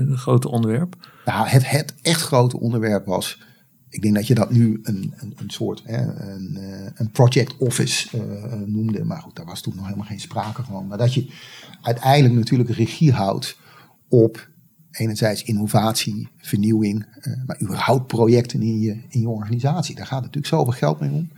de 0.07 0.17
grote 0.17 0.49
onderwerp? 0.49 1.11
Nou, 1.25 1.47
het, 1.47 1.69
het 1.69 1.93
echt 2.01 2.21
grote 2.21 2.59
onderwerp 2.59 3.05
was. 3.05 3.41
Ik 3.89 4.01
denk 4.01 4.15
dat 4.15 4.27
je 4.27 4.35
dat 4.35 4.51
nu 4.51 4.79
een, 4.83 5.13
een, 5.15 5.33
een 5.37 5.49
soort 5.49 5.81
hè, 5.85 6.31
een, 6.31 6.57
eh, 6.57 6.91
een 6.93 7.11
project 7.11 7.57
office 7.57 8.17
uh, 8.17 8.53
noemde. 8.65 9.03
Maar 9.03 9.21
goed, 9.21 9.35
daar 9.35 9.45
was 9.45 9.61
toen 9.61 9.75
nog 9.75 9.85
helemaal 9.85 10.07
geen 10.07 10.19
sprake 10.19 10.63
van. 10.63 10.87
Maar 10.87 10.97
dat 10.97 11.13
je 11.13 11.27
uiteindelijk 11.81 12.33
natuurlijk 12.33 12.69
regie 12.69 13.11
houdt 13.11 13.57
op 14.09 14.49
enerzijds 14.91 15.43
innovatie, 15.43 16.27
vernieuwing, 16.37 17.05
uh, 17.21 17.33
maar 17.45 17.61
überhaupt 17.61 18.07
projecten 18.07 18.61
in 18.61 18.79
je, 18.79 18.97
in 19.09 19.21
je 19.21 19.29
organisatie. 19.29 19.95
Daar 19.95 20.07
gaat 20.07 20.21
natuurlijk 20.21 20.47
zoveel 20.47 20.73
geld 20.73 20.99
mee 20.99 21.11
om. 21.11 21.31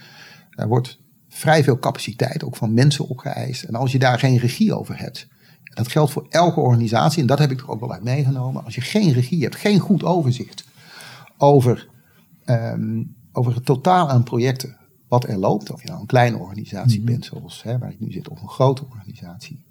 Daar 0.49 0.67
wordt 0.67 0.99
vrij 1.27 1.63
veel 1.63 1.79
capaciteit 1.79 2.43
ook 2.43 2.55
van 2.55 2.73
mensen 2.73 3.07
opgeëist. 3.07 3.63
En 3.63 3.75
als 3.75 3.91
je 3.91 3.99
daar 3.99 4.19
geen 4.19 4.37
regie 4.37 4.73
over 4.73 4.99
hebt, 4.99 5.27
dat 5.75 5.87
geldt 5.87 6.11
voor 6.11 6.25
elke 6.29 6.59
organisatie 6.59 7.21
en 7.21 7.27
dat 7.27 7.39
heb 7.39 7.51
ik 7.51 7.61
er 7.61 7.69
ook 7.69 7.79
wel 7.79 7.93
uit 7.93 8.03
meegenomen. 8.03 8.63
Als 8.63 8.75
je 8.75 8.81
geen 8.81 9.11
regie 9.11 9.43
hebt, 9.43 9.55
geen 9.55 9.79
goed 9.79 10.03
overzicht 10.03 10.65
over, 11.37 11.89
um, 12.45 13.15
over 13.31 13.55
het 13.55 13.65
totaal 13.65 14.09
aan 14.09 14.23
projecten 14.23 14.77
wat 15.07 15.27
er 15.27 15.37
loopt, 15.37 15.71
of 15.71 15.81
je 15.81 15.87
nou 15.87 15.99
een 15.99 16.05
kleine 16.05 16.37
organisatie 16.37 17.01
mhm. 17.01 17.11
bent 17.11 17.25
zoals 17.25 17.63
hè, 17.63 17.77
waar 17.77 17.91
ik 17.91 17.99
nu 17.99 18.11
zit, 18.11 18.29
of 18.29 18.41
een 18.41 18.47
grote 18.47 18.85
organisatie. 18.89 19.65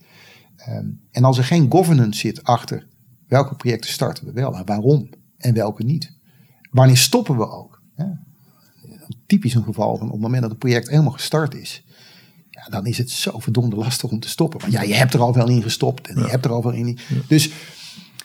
Um, 0.68 1.00
en 1.10 1.24
als 1.24 1.38
er 1.38 1.44
geen 1.44 1.70
governance 1.70 2.20
zit 2.20 2.44
achter 2.44 2.86
welke 3.28 3.54
projecten 3.54 3.90
starten 3.90 4.24
we 4.24 4.32
wel 4.32 4.56
en 4.56 4.64
waarom 4.64 5.08
en 5.36 5.54
welke 5.54 5.82
niet. 5.82 6.12
Wanneer 6.70 6.96
stoppen 6.96 7.36
we 7.36 7.50
ook? 7.50 7.82
Hè? 7.94 8.06
Typisch 9.26 9.54
een 9.54 9.64
geval 9.64 9.96
van 9.96 10.06
op 10.06 10.12
het 10.12 10.22
moment 10.22 10.40
dat 10.40 10.50
het 10.50 10.58
project 10.58 10.88
helemaal 10.88 11.12
gestart 11.12 11.54
is, 11.54 11.84
dan 12.70 12.86
is 12.86 12.98
het 12.98 13.10
zo 13.10 13.38
verdomde 13.38 13.76
lastig 13.76 14.10
om 14.10 14.20
te 14.20 14.28
stoppen. 14.28 14.60
Want 14.60 14.72
ja, 14.72 14.82
je 14.82 14.94
hebt 14.94 15.14
er 15.14 15.20
al 15.20 15.34
wel 15.34 15.48
in 15.48 15.62
gestopt 15.62 16.08
en 16.08 16.18
je 16.18 16.28
hebt 16.28 16.44
er 16.44 16.50
al 16.50 16.62
wel 16.62 16.72
in. 16.72 16.98
Dus 17.28 17.50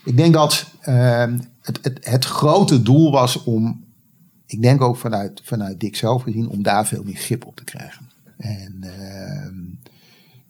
ik 0.04 0.18
denk 0.18 0.34
dat 0.34 0.66
uh, 0.86 1.26
het, 1.62 1.80
het, 1.82 1.98
het 2.02 2.26
grote 2.26 2.82
doel 2.82 3.12
was 3.12 3.44
om, 3.44 3.86
ik 4.46 4.62
denk 4.62 4.82
ook 4.82 4.98
vanuit, 4.98 5.42
vanuit 5.44 5.80
Dick 5.80 5.96
zelf 5.96 6.22
gezien, 6.22 6.50
om 6.50 6.64
daar 6.64 6.88
veel 6.88 7.04
meer 7.04 7.16
grip 7.16 7.46
op 7.46 7.56
te 7.56 7.64
krijgen. 7.64 8.10
En, 8.38 8.78
ehm, 8.82 9.66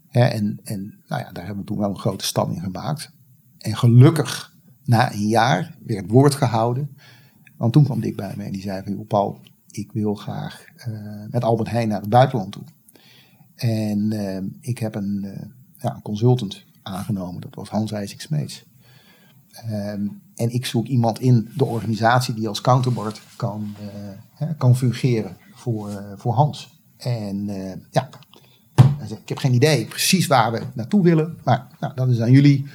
en, 0.10 0.60
en 0.64 1.02
nou 1.08 1.22
ja, 1.22 1.32
daar 1.32 1.46
hebben 1.46 1.64
we 1.64 1.70
toen 1.70 1.78
wel 1.78 1.90
een 1.90 2.00
grote 2.00 2.26
stap 2.26 2.52
in 2.52 2.62
gemaakt. 2.62 3.12
En 3.58 3.78
gelukkig, 3.78 4.56
na 4.86 5.14
een 5.14 5.28
jaar, 5.28 5.76
werd 5.86 6.12
woord 6.12 6.36
gehouden. 6.36 6.98
Want 7.58 7.74
toen 7.74 7.84
kwam 7.84 8.00
Dick 8.00 8.16
bij 8.16 8.34
me 8.38 8.44
en 8.44 8.52
die 8.52 8.62
zei 8.62 8.84
van, 8.84 9.08
Paul, 9.08 9.40
ik 9.72 9.92
wil 9.92 10.16
graag 10.16 10.66
uh, 10.88 11.24
met 11.30 11.44
Albert 11.44 11.70
Heijn 11.70 11.88
naar 11.88 12.02
het 12.02 12.10
buitenland 12.10 12.52
toe. 12.52 12.64
En 13.60 14.14
uh, 14.14 14.38
ik 14.60 14.78
heb 14.78 14.96
een, 14.96 15.22
uh, 15.24 15.32
ja, 15.78 16.00
consultant 16.04 16.66
aangenomen, 16.84 17.42
dat 17.42 17.56
was 17.56 17.70
Hans 17.70 17.92
IJsik 17.92 18.22
Smeets. 18.22 18.66
Um, 19.72 20.22
en 20.36 20.54
ik 20.54 20.66
zoek 20.66 20.88
iemand 20.88 21.20
in 21.20 21.50
de 21.56 21.66
organisatie 21.66 22.34
die 22.34 22.48
als 22.48 22.62
counterpart 22.62 23.22
kan, 23.36 23.76
kan 24.58 24.78
fungeren 24.78 25.38
voor, 25.54 26.04
voor 26.16 26.34
Hans. 26.34 26.82
En 26.98 27.46
ja, 27.92 28.10
ik 29.08 29.30
heb 29.30 29.38
geen 29.38 29.54
idee 29.54 29.86
precies 29.86 30.28
waar 30.28 30.52
we 30.52 30.62
naartoe 30.74 31.04
willen, 31.04 31.38
maar 31.44 31.68
nou, 31.80 31.94
dat 31.96 32.10
is 32.10 32.22
aan 32.22 32.32
jullie. 32.32 32.66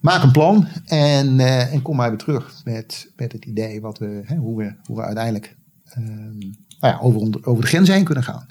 Maak 0.00 0.22
een 0.22 0.32
plan 0.32 0.66
en, 0.84 1.40
en 1.70 1.82
kom 1.82 1.96
maar 1.96 2.08
weer 2.08 2.18
terug 2.18 2.60
met, 2.64 3.10
met 3.16 3.32
het 3.32 3.44
idee 3.44 3.80
wat 3.80 3.98
we, 3.98 4.22
hè, 4.24 4.36
hoe, 4.36 4.56
we, 4.56 4.74
hoe 4.84 4.96
we 4.96 5.02
uiteindelijk 5.02 5.56
Ehm, 5.90 6.38
nou 6.80 6.94
ja, 6.94 6.98
over, 7.00 7.48
over 7.48 7.62
de 7.62 7.68
grens 7.68 7.88
heen 7.88 8.04
kunnen 8.04 8.24
gaan. 8.24 8.46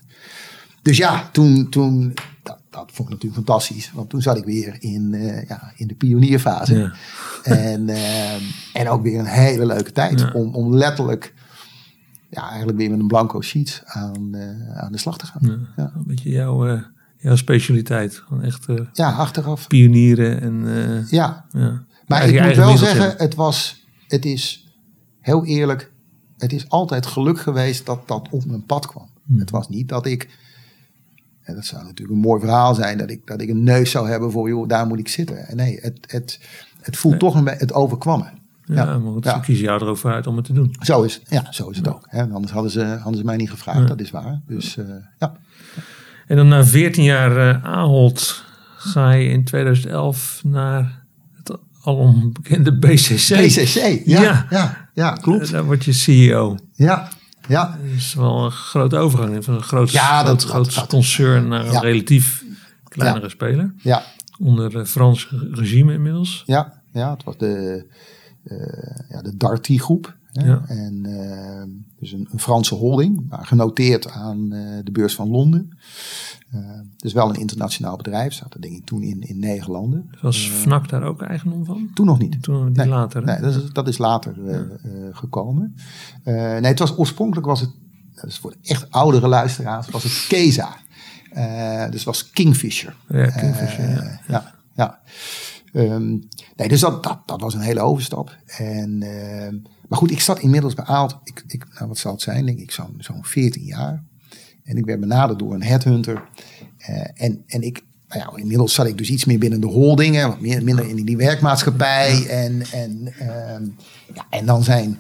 Dus 0.82 0.98
ja, 0.98 1.30
toen, 1.32 1.70
toen 1.70 2.14
dat, 2.44 2.60
dat 2.70 2.90
vond 2.92 3.10
ik 3.10 3.14
natuurlijk 3.14 3.46
fantastisch. 3.46 3.92
Want 3.94 4.10
toen 4.10 4.22
zat 4.22 4.38
ik 4.38 4.46
weer 4.46 4.76
in, 4.80 5.14
uh, 5.14 5.48
ja, 5.48 5.72
in 5.76 5.88
de 5.88 5.96
pionierfase. 5.96 6.78
Ja. 6.78 6.94
En, 7.44 7.88
uh, 7.88 8.34
en 8.74 8.88
ook 8.90 9.04
weer 9.04 9.20
een 9.20 9.26
hele 9.26 9.66
leuke 9.66 9.92
tijd 9.92 10.20
ja. 10.20 10.32
om, 10.32 10.56
om 10.56 10.74
letterlijk 10.74 11.34
ja, 12.30 12.50
eigenlijk 12.50 12.78
weer 12.78 12.90
met 12.90 13.00
een 13.00 13.08
blanco 13.08 13.42
sheet 13.42 13.82
aan, 13.86 14.30
uh, 14.32 14.78
aan 14.78 14.92
de 14.92 14.98
slag 14.98 15.18
te 15.18 15.26
gaan. 15.26 15.68
Ja. 15.76 15.92
Een 15.96 16.08
beetje 16.08 16.30
jouw, 16.30 16.82
jouw 17.18 17.36
specialiteit. 17.36 18.16
Gewoon 18.16 18.44
echt 18.44 18.66
ja, 18.94 19.12
achteraf. 19.12 19.68
pionieren. 19.68 20.42
En, 20.42 21.06
ja. 21.10 21.46
ja. 21.52 21.84
Maar 22.08 22.28
ik 22.28 22.42
moet 22.46 22.56
wel 22.56 22.78
zeggen, 22.78 23.14
het, 23.18 23.36
was, 23.36 23.86
het 24.08 24.26
is 24.26 24.74
heel 25.20 25.46
eerlijk 25.46 25.92
het 26.40 26.54
is 26.54 26.70
altijd 26.70 27.06
geluk 27.06 27.40
geweest 27.40 27.86
dat 27.86 28.08
dat 28.08 28.28
op 28.32 28.46
mijn 28.46 28.66
pad 28.66 28.88
kwam. 28.88 29.10
Hmm. 29.26 29.40
Het 29.40 29.50
was 29.50 29.70
niet 29.70 29.90
dat 29.90 30.06
ik, 30.06 30.30
en 31.50 31.56
dat 31.56 31.66
zou 31.66 31.84
natuurlijk 31.84 32.18
een 32.18 32.26
mooi 32.26 32.40
verhaal 32.40 32.76
zijn, 32.76 32.98
dat 32.98 33.10
ik, 33.10 33.28
dat 33.28 33.42
ik 33.42 33.50
een 33.50 33.64
neus 33.64 33.92
zou 33.92 34.10
hebben 34.10 34.32
voor, 34.32 34.50
joh, 34.50 34.68
daar 34.68 34.88
moet 34.88 35.00
ik 35.00 35.08
zitten. 35.08 35.46
Nee, 35.54 35.80
het, 35.82 35.98
het, 36.08 36.40
het 36.82 36.98
voelt 36.98 37.20
toch 37.20 37.36
een 37.36 37.44
beetje, 37.44 37.60
het 37.60 37.74
overkwam 37.74 38.20
me. 38.20 38.38
Ja, 38.76 38.84
ja, 38.84 38.98
maar 38.98 39.14
ja. 39.20 39.34
ze 39.34 39.40
kiezen 39.40 39.66
jou 39.66 39.82
erover 39.82 40.14
uit 40.14 40.28
om 40.28 40.36
het 40.36 40.46
te 40.46 40.54
doen. 40.54 40.76
Zo 40.80 41.04
is, 41.04 41.22
ja, 41.30 41.52
zo 41.52 41.70
is 41.70 41.78
het 41.78 41.88
ook. 41.88 42.06
Hè. 42.10 42.22
Anders 42.22 42.52
hadden 42.52 42.72
ze, 42.72 42.84
hadden 42.84 43.18
ze 43.18 43.26
mij 43.26 43.38
niet 43.38 43.50
gevraagd, 43.50 43.88
dat 43.88 44.00
is 44.00 44.12
waar. 44.12 44.42
Dus 44.48 44.78
uh, 44.78 44.86
ja. 45.20 45.34
En 46.28 46.36
dan 46.36 46.48
na 46.48 46.66
14 46.66 47.04
jaar 47.04 47.56
uh, 47.56 47.66
Ahold 47.66 48.44
ga 48.78 49.12
je 49.12 49.30
in 49.30 49.44
2011 49.44 50.42
naar 50.44 51.06
het 51.34 51.58
alombekende 51.84 52.78
BCC. 52.78 53.36
BCC, 53.36 54.02
ja. 54.06 54.46
ja. 54.50 54.90
Ja, 54.94 55.12
klopt. 55.14 55.52
Dan 55.52 55.66
word 55.66 55.86
je 55.86 55.94
CEO. 55.94 56.58
Ja, 56.74 57.10
ja. 57.50 57.78
Dat 57.82 57.96
is 57.96 58.14
wel 58.14 58.46
een 58.46 58.52
grote 58.52 58.98
overgang 58.98 59.44
van 59.44 59.54
een 59.54 59.64
groot, 59.64 59.92
ja, 59.92 60.24
dat, 60.24 60.44
groot, 60.44 60.76
dat, 60.76 60.88
concern 60.88 61.48
naar 61.48 61.66
een 61.66 61.82
relatief 61.82 62.44
kleinere 62.84 63.30
speler. 63.30 63.74
Ja. 63.78 64.04
Onder 64.40 64.78
het 64.78 64.90
Frans 64.90 65.34
regime 65.52 65.94
inmiddels. 65.94 66.44
Ja, 66.46 66.82
ja 66.94 67.12
het 67.12 67.24
was 67.24 67.38
de, 67.38 67.86
uh, 68.44 69.10
ja, 69.10 69.22
de 69.22 69.38
Darty 69.38 69.78
groep. 69.78 70.18
Ja. 70.32 70.64
En 70.68 71.04
uh, 71.08 71.64
dus 72.00 72.12
een, 72.12 72.28
een, 72.32 72.40
Franse 72.40 72.76
holding, 72.76 73.26
maar 73.30 73.46
genoteerd 73.46 74.10
aan 74.10 74.54
uh, 74.54 74.80
de 74.84 74.92
beurs 74.92 75.16
van 75.16 75.30
Londen. 75.30 75.78
Uh, 76.56 76.80
dus 76.98 77.14
wel 77.14 77.30
een 77.30 77.40
internationaal 77.40 77.98
bedrijf, 77.98 78.34
zat 78.34 78.54
er 78.54 78.62
denk 78.62 78.74
ik 78.74 78.86
toen 78.86 79.04
in, 79.04 79.22
in 79.22 79.40
negen 79.40 79.72
landen. 79.72 80.10
Was 80.22 80.48
uh, 80.48 80.54
FNAC 80.54 80.90
daar 80.90 81.04
ook 81.04 81.22
eigendom 81.22 81.66
van? 81.66 81.90
Toen 81.94 82.06
nog 82.06 82.20
niet. 82.20 82.44
Toen 82.44 82.72
nee, 82.72 82.88
later. 82.88 83.24
Nee, 83.24 83.40
dat 83.40 83.56
is, 83.56 83.72
dat 83.72 83.88
is 83.88 83.98
later 83.98 84.38
uh, 84.38 84.60
gekomen. 85.12 85.76
nee, 86.24 86.62
het 86.62 86.80
was 86.80 86.98
oorspronkelijk 86.98 87.48
was 87.48 87.60
het, 87.60 87.72
dat 88.14 88.26
is 88.26 88.38
voor 88.38 88.52
de 88.52 88.58
echt 88.62 88.92
oudere 88.92 89.28
luisteraars, 89.28 89.90
was 89.90 90.04
het 90.04 90.26
Keza. 90.28 90.78
dus 91.90 92.04
was 92.04 92.30
Kingfisher. 92.30 92.96
Ja, 93.08 93.30
Kingfisher, 93.30 93.90
ja. 93.90 94.20
ja, 94.28 94.56
ja. 94.76 95.00
Um, 95.74 96.28
nee, 96.56 96.68
dus 96.68 96.80
dat, 96.80 97.04
dat, 97.04 97.20
dat 97.26 97.42
was 97.42 97.54
een 97.54 97.60
hele 97.60 97.80
overstap. 97.80 98.38
En, 98.46 99.02
ehm, 99.02 99.56
maar 99.90 99.98
goed, 99.98 100.12
ik 100.12 100.20
zat 100.20 100.40
inmiddels 100.40 100.74
bij 100.74 100.86
Aalt, 100.86 101.18
ik, 101.24 101.44
ik, 101.48 101.66
nou 101.74 101.88
wat 101.88 101.98
zal 101.98 102.12
het 102.12 102.22
zijn, 102.22 102.46
denk 102.46 102.60
ik, 102.60 102.72
zo'n 102.72 102.96
zo'n 102.98 103.26
14 103.26 103.64
jaar. 103.64 104.04
En 104.64 104.78
ik 104.78 104.86
werd 104.86 105.00
benaderd 105.00 105.40
door 105.40 105.54
een 105.54 105.64
headhunter. 105.64 106.24
Uh, 106.90 107.08
en, 107.14 107.44
en 107.48 107.62
ik, 107.62 107.84
nou 108.08 108.22
ja, 108.22 108.38
inmiddels 108.42 108.74
zat 108.74 108.88
ik 108.88 108.98
dus 108.98 109.10
iets 109.10 109.26
meer 109.26 109.40
binnen 109.40 109.62
de 109.62 109.68
holdingen, 109.68 110.28
wat 110.28 110.42
meer, 110.42 110.64
minder 110.64 110.90
in 110.90 111.06
die 111.06 111.18
werkmaatschappij. 111.18 112.28
En, 112.28 112.62
en, 112.72 113.14
uh, 113.22 113.68
ja, 114.14 114.26
en 114.30 114.46
dan 114.46 114.64
zijn 114.64 114.98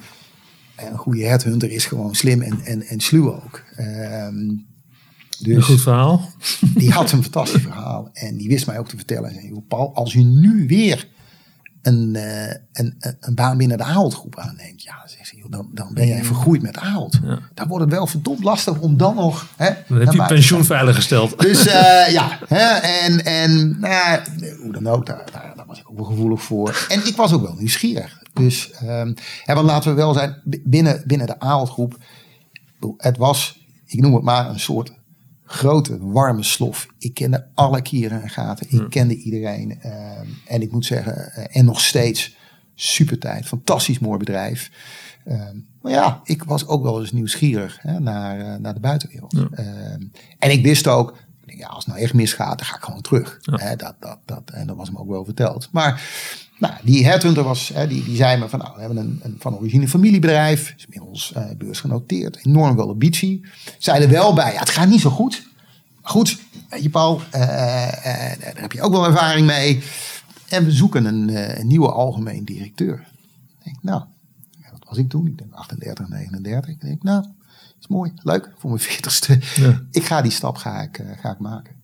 een 0.76 0.98
goede 0.98 1.26
headhunter 1.26 1.72
is 1.72 1.86
gewoon 1.86 2.16
slim 2.16 2.42
en, 2.42 2.60
en, 2.64 2.82
en 2.82 3.00
sluw 3.00 3.34
ook. 3.34 3.64
Uh, 3.80 4.28
dus 5.40 5.56
een 5.56 5.64
goed 5.64 5.82
verhaal. 5.82 6.30
Die 6.76 6.92
had 6.92 7.12
een 7.12 7.24
fantastisch 7.24 7.62
verhaal. 7.62 8.10
En 8.14 8.38
die 8.38 8.48
wist 8.48 8.66
mij 8.66 8.80
ook 8.80 8.88
te 8.88 8.96
vertellen. 8.96 9.34
Zei, 9.34 9.62
Paul, 9.68 9.96
als 9.96 10.14
u 10.14 10.24
nu 10.24 10.68
weer 10.68 11.08
een, 11.82 12.14
uh, 12.16 12.48
een, 12.74 12.96
een, 13.20 13.36
baan 13.36 13.58
binnen 13.58 13.78
de 13.78 13.84
Ahold 13.84 14.26
aanneemt. 14.30 14.84
Ja, 14.84 15.06
dan, 15.50 15.70
dan 15.74 15.94
ben 15.94 16.08
jij 16.08 16.24
vergroeid 16.24 16.62
met 16.62 16.78
Ahold. 16.78 17.20
Ja. 17.24 17.40
Dan 17.54 17.68
wordt 17.68 17.84
het 17.84 17.94
wel 17.94 18.08
verdomd 18.08 18.44
lastig 18.44 18.80
om 18.80 18.98
dan 18.98 19.16
nog... 19.16 19.48
Hè, 19.56 19.70
dan 19.88 19.98
heb 19.98 20.12
je 20.12 20.26
pensioen 20.26 20.66
veiliggend 20.66 21.38
Dus 21.38 21.68
uh, 21.68 22.08
ja, 22.18 22.40
hè, 22.48 22.78
en, 22.80 23.26
en 23.26 23.80
nou, 23.80 24.20
hoe 24.62 24.72
dan 24.72 24.88
ook, 24.88 25.06
daar, 25.06 25.24
daar, 25.32 25.54
daar, 25.56 25.66
was 25.66 25.80
ik 25.80 25.90
ook 25.90 25.96
wel 25.98 26.06
gevoelig 26.06 26.42
voor. 26.42 26.86
En 26.90 27.08
ik 27.08 27.16
was 27.16 27.34
ook 27.34 27.42
wel 27.42 27.56
nieuwsgierig. 27.56 28.22
Dus 28.34 28.72
um, 28.84 29.14
hè, 29.44 29.54
want 29.54 29.68
laten 29.68 29.90
we 29.90 29.96
wel 29.96 30.14
zijn, 30.14 30.42
binnen, 30.64 31.04
binnen 31.06 31.28
de 31.28 31.40
Ahold 31.40 31.96
het 32.98 33.18
was, 33.18 33.68
ik 33.86 34.02
noem 34.02 34.14
het 34.14 34.24
maar, 34.24 34.50
een 34.50 34.60
soort 34.60 34.92
grote, 35.52 35.98
warme 36.00 36.44
slof. 36.44 36.88
Ik 36.98 37.14
kende 37.14 37.48
alle 37.54 37.82
kieren 37.82 38.22
en 38.22 38.30
gaten. 38.30 38.66
Ik 38.70 38.90
kende 38.90 39.16
iedereen. 39.16 39.80
Uh, 39.86 39.92
en 40.46 40.62
ik 40.62 40.72
moet 40.72 40.86
zeggen, 40.86 41.32
uh, 41.38 41.58
en 41.58 41.66
nog 41.66 41.82
steeds 41.82 42.36
super 42.76 43.20
tijd. 43.20 43.46
Fantastisch 43.46 44.00
mooi 44.00 44.18
bedrijf. 44.18 44.72
Uh, 45.26 45.42
maar 45.82 45.92
ja, 45.92 46.22
ik 46.24 46.44
was 46.44 46.68
ook 46.68 46.84
wel 46.84 47.00
eens 47.00 47.12
nieuwsgierig 47.12 47.78
hè, 47.82 48.00
naar, 48.00 48.40
uh, 48.40 48.56
naar 48.56 48.74
de 48.74 48.80
buitenwereld. 48.80 49.32
Ja. 49.32 49.48
Ehm, 49.52 50.02
en 50.40 50.52
ik 50.52 50.64
wist 50.64 50.88
ook, 50.88 51.18
ja, 51.46 51.68
als 51.68 51.86
het 51.86 51.94
nou 51.94 52.06
echt 52.06 52.14
misgaat, 52.14 52.58
dan 52.58 52.68
ga 52.68 52.76
ik 52.76 52.84
gewoon 52.84 53.02
terug. 53.02 53.38
Ja. 53.42 53.58
Hè, 53.58 53.76
dat, 53.76 53.96
dat, 54.00 54.20
dat, 54.26 54.50
en 54.54 54.68
dat 54.68 54.76
was 54.76 54.92
me 54.92 54.98
ook 54.98 55.10
wel 55.10 55.26
verteld. 55.26 55.70
Maar 55.72 56.02
nou, 56.60 56.74
die 56.84 57.06
headhunter 57.06 57.44
was, 57.44 57.72
hè, 57.74 57.88
die, 57.88 58.04
die 58.04 58.16
zei 58.16 58.40
me 58.40 58.50
van, 58.50 58.60
nou, 58.60 58.74
we 58.74 58.80
hebben 58.80 58.98
een, 58.98 59.20
een 59.24 59.36
van 59.40 59.58
origine 59.58 59.88
familiebedrijf, 59.88 60.74
is 60.78 60.86
inmiddels 60.86 61.34
uh, 61.38 61.44
beursgenoteerd, 61.58 62.46
enorm 62.46 62.76
wel 62.76 62.90
ambitie. 62.90 63.46
Zei 63.78 64.04
er 64.04 64.10
wel 64.10 64.34
bij, 64.34 64.54
ja, 64.54 64.60
het 64.60 64.70
gaat 64.70 64.88
niet 64.88 65.02
zo 65.02 65.10
goed. 65.10 65.48
Maar 66.02 66.12
goed, 66.12 66.40
weet 66.70 66.84
je 66.84 66.90
Paul, 66.90 67.22
uh, 67.36 67.42
uh, 67.42 67.48
daar 68.40 68.54
heb 68.56 68.72
je 68.72 68.82
ook 68.82 68.92
wel 68.92 69.06
ervaring 69.06 69.48
mee. 69.48 69.84
En 70.48 70.66
we 70.66 70.72
zoeken 70.72 71.06
een, 71.06 71.60
een 71.60 71.68
nieuwe 71.68 71.92
algemeen 71.92 72.46
directeur. 72.46 73.08
Ik 73.60 73.64
denk, 73.64 73.78
nou, 73.82 74.04
wat 74.72 74.84
was 74.88 74.98
ik 74.98 75.10
toen? 75.10 75.28
Ik 75.28 75.38
denk 75.38 75.54
38, 75.54 76.08
39. 76.08 76.70
Ik 76.70 76.82
denk, 76.82 77.04
nou, 77.04 77.26
is 77.80 77.88
mooi, 77.88 78.12
leuk 78.16 78.52
voor 78.58 78.70
mijn 78.70 78.82
40ste. 78.82 79.56
Ja. 79.56 79.82
Ik 79.92 80.06
ga 80.06 80.22
die 80.22 80.32
stap 80.32 80.56
ga 80.56 80.82
ik, 80.82 81.04
ga 81.22 81.32
ik 81.32 81.40
maken. 81.40 81.76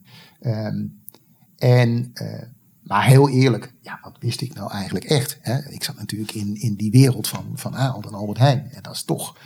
Um, 0.41 1.03
en 1.57 2.13
maar 2.85 3.05
heel 3.05 3.29
eerlijk, 3.29 3.73
ja, 3.81 3.99
wat 4.01 4.15
wist 4.19 4.41
ik 4.41 4.53
nou 4.53 4.71
eigenlijk 4.71 5.05
echt? 5.05 5.37
Hè? 5.41 5.69
Ik 5.69 5.83
zat 5.83 5.95
natuurlijk 5.95 6.31
in, 6.31 6.55
in 6.61 6.75
die 6.75 6.91
wereld 6.91 7.27
van, 7.27 7.51
van 7.55 7.75
Ahold 7.75 8.05
en 8.05 8.13
Albert 8.13 8.37
Heijn. 8.37 8.69
En 8.71 8.83
dat 8.83 8.93
is 8.93 9.03
toch 9.03 9.37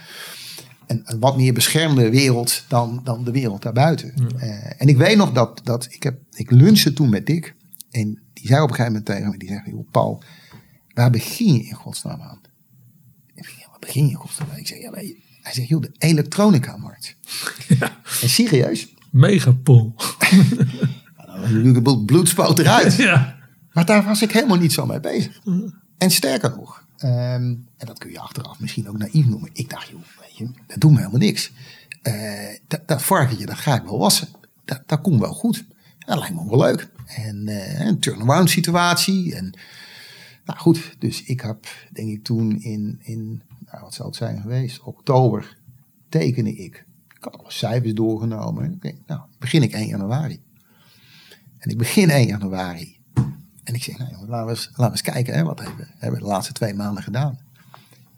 een, 0.88 1.02
een 1.04 1.20
wat 1.20 1.38
meer 1.38 1.54
beschermde 1.54 2.10
wereld 2.10 2.64
dan, 2.68 3.02
dan 3.04 3.24
de 3.24 3.32
wereld 3.32 3.62
daarbuiten. 3.62 4.14
Uh, 4.36 4.82
en 4.82 4.88
ik 4.88 4.98
weet 4.98 5.18
nog 5.18 5.32
dat, 5.32 5.62
dat 5.64 5.88
ik, 5.90 6.04
heb, 6.04 6.20
ik 6.32 6.52
lunchte 6.52 6.94
toen 6.94 7.10
met 7.10 7.26
Dick. 7.26 7.56
En 7.92 8.22
die 8.34 8.48
zei 8.48 8.62
op 8.62 8.70
een 8.70 8.76
gegeven 8.76 8.92
moment 8.92 9.06
tegen 9.06 9.30
me, 9.30 9.38
die 9.38 9.48
zei, 9.48 9.62
joh, 9.66 9.92
Paul, 9.92 10.24
waar 10.94 11.10
begin 11.10 11.54
je 11.54 11.64
in 11.64 11.74
godsnaam 11.74 12.22
aan? 12.22 12.42
Ik 13.36 13.46
zei, 13.46 13.58
ja, 13.60 13.68
waar 13.70 13.80
begin 13.80 14.06
je 14.06 14.12
in 14.12 14.18
godsnaam 14.18 14.50
aan? 14.50 14.58
Ik 14.58 14.68
zeg, 14.68 14.82
ja, 14.82 14.92
hij 15.42 15.54
zegt, 15.54 15.68
joh, 15.68 15.82
de 15.82 15.92
elektronica-markt. 15.98 17.16
Ja. 17.80 18.02
En 18.22 18.30
serieus? 18.30 18.94
Megapol. 19.12 19.96
bloedspoot 22.06 22.60
eruit. 22.60 22.96
ja. 23.10 23.38
Maar 23.74 23.86
daar 23.86 24.04
was 24.04 24.22
ik 24.22 24.32
helemaal 24.32 24.58
niet 24.58 24.74
zo 24.74 24.86
mee 24.86 25.00
bezig. 25.00 25.42
En 25.98 26.12
sterker 26.12 26.56
nog, 26.58 26.84
um, 27.04 27.08
en 27.78 27.86
dat 27.86 27.98
kun 27.98 28.12
je 28.12 28.20
achteraf 28.20 28.60
misschien 28.60 28.90
ook 28.90 28.98
naïef 28.98 29.26
noemen. 29.26 29.50
Ik 29.54 29.70
dacht, 29.70 29.88
joh, 29.88 30.02
weet 30.20 30.38
je, 30.38 30.50
dat 30.68 30.80
doet 30.80 30.92
me 30.92 30.98
helemaal 30.98 31.20
niks. 31.20 31.52
Uh, 32.04 32.14
dat, 32.68 32.88
dat 32.88 33.02
varkentje, 33.02 33.46
dat 33.46 33.58
ga 33.58 33.76
ik 33.76 33.84
wel 33.84 34.00
wassen. 34.00 34.28
Dat, 34.66 34.82
dat 34.86 35.02
komt 35.02 35.20
wel 35.20 35.34
goed. 35.34 35.66
Dat 36.00 36.20
lijkt 36.20 36.36
me 36.36 36.50
wel 36.50 36.60
leuk. 36.60 36.90
En 37.06 37.48
uh, 37.48 37.80
een 37.80 38.00
turnaround 38.00 38.50
situatie. 38.50 39.36
En 39.36 39.54
Nou 40.46 40.60
goed, 40.60 40.96
dus 41.00 41.24
ik 41.24 41.42
heb 41.42 41.68
denk 41.92 42.10
ik 42.10 42.24
toen 42.24 42.62
in, 42.62 43.00
in 43.02 43.42
nou, 43.66 43.84
wat 43.84 43.94
zou 43.94 44.08
het 44.08 44.18
zijn 44.18 44.42
geweest, 44.42 44.82
oktober 44.82 45.58
tekende 46.10 46.56
ik. 46.56 46.86
Ik 47.16 47.24
had 47.24 47.38
alle 47.38 47.52
cijfers 47.52 47.94
doorgenomen. 47.94 48.74
Ik 48.74 48.82
denk, 48.82 48.98
nou, 49.06 49.22
begin 49.40 49.64
ik 49.64 49.72
1 49.74 49.88
januari. 49.88 50.42
En 51.60 51.70
ik 51.70 51.78
begin 51.78 52.10
1 52.10 52.28
januari. 52.28 52.98
En 53.64 53.74
ik 53.74 53.84
zeg, 53.84 53.98
nou, 53.98 54.12
laten, 54.28 54.46
we 54.46 54.52
eens, 54.52 54.66
laten 54.66 54.84
we 54.84 54.92
eens 54.92 55.02
kijken, 55.02 55.34
hè, 55.34 55.44
wat 55.44 55.60
hebben, 55.60 55.88
hebben 55.98 56.20
we 56.20 56.26
de 56.26 56.32
laatste 56.32 56.54
twee 56.54 56.74
maanden 56.74 57.04
gedaan. 57.04 57.40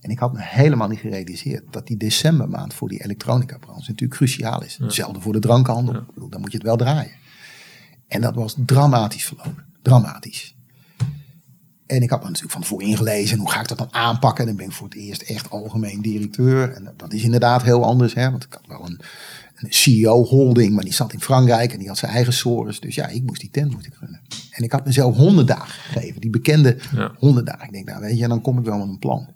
En 0.02 0.10
ik 0.10 0.20
had 0.20 0.34
me 0.34 0.40
helemaal 0.42 0.88
niet 0.88 1.00
gerealiseerd 1.00 1.64
dat 1.70 1.88
die 1.88 1.98
decembermaand 1.98 2.74
voor 2.74 2.90
die 2.90 3.04
elektronica 3.04 3.58
branche 3.58 3.90
natuurlijk 3.90 4.20
cruciaal 4.20 4.64
is. 4.64 4.78
Hetzelfde 4.82 5.22
voor 5.22 5.34
de 5.34 5.40
drankhandel. 5.40 5.94
Ja. 5.94 6.28
Dan 6.30 6.42
moet 6.42 6.52
je 6.52 6.58
het 6.58 6.68
wel 6.68 6.78
draaien. 6.78 7.12
En 8.08 8.22
dat 8.22 8.36
was 8.36 8.56
dramatisch 8.66 9.26
verlopen. 9.26 9.66
Dramatisch. 9.82 10.56
En 11.86 12.02
ik 12.02 12.10
had 12.10 12.20
me 12.20 12.26
natuurlijk 12.26 12.54
van 12.54 12.62
tevoren 12.62 12.88
ingelezen. 12.88 13.40
Hoe 13.40 13.52
ga 13.52 13.60
ik 13.60 13.68
dat 13.68 13.78
dan 13.78 13.94
aanpakken? 13.94 14.42
En 14.42 14.48
dan 14.48 14.56
ben 14.58 14.66
ik 14.66 14.72
voor 14.72 14.88
het 14.88 14.98
eerst 14.98 15.22
echt 15.22 15.50
algemeen 15.50 16.02
directeur. 16.02 16.72
En 16.72 16.94
dat 16.98 17.14
is 17.14 17.24
inderdaad 17.24 17.64
heel 17.64 17.86
anders. 17.86 18.14
Hè? 18.14 18.32
Want 18.32 18.44
ik 18.44 18.54
had 18.54 18.68
wel 18.68 18.86
een, 18.86 19.00
een 19.62 19.74
CEO-holding, 19.74 20.74
maar 20.74 20.84
die 20.84 20.94
zat 20.94 21.14
in 21.14 21.22
Frankrijk 21.22 21.74
en 21.74 21.80
die 21.80 21.88
had 21.88 21.98
zijn 21.98 22.12
eigen 22.12 22.34
sores. 22.34 22.80
Dus 22.80 22.96
ja, 22.96 23.08
ik 23.08 23.24
moest 23.24 23.42
die 23.42 23.50
tent 23.50 23.72
moeten 23.72 23.94
runnen. 24.00 24.22
En 24.52 24.64
ik 24.64 24.72
had 24.72 24.86
mezelf 24.86 25.16
honderd 25.16 25.48
dagen 25.48 25.82
gegeven. 25.82 26.22
Die 26.22 26.30
bekende 26.30 26.78
honderd 27.18 27.46
dagen. 27.46 27.66
Ik 27.66 27.72
denk, 27.72 27.88
nou 27.88 28.02
weet 28.02 28.18
je, 28.18 28.28
dan 28.28 28.42
kom 28.42 28.58
ik 28.58 28.66
wel 28.66 28.78
met 28.78 28.88
een 28.88 29.00
plan. 29.00 29.30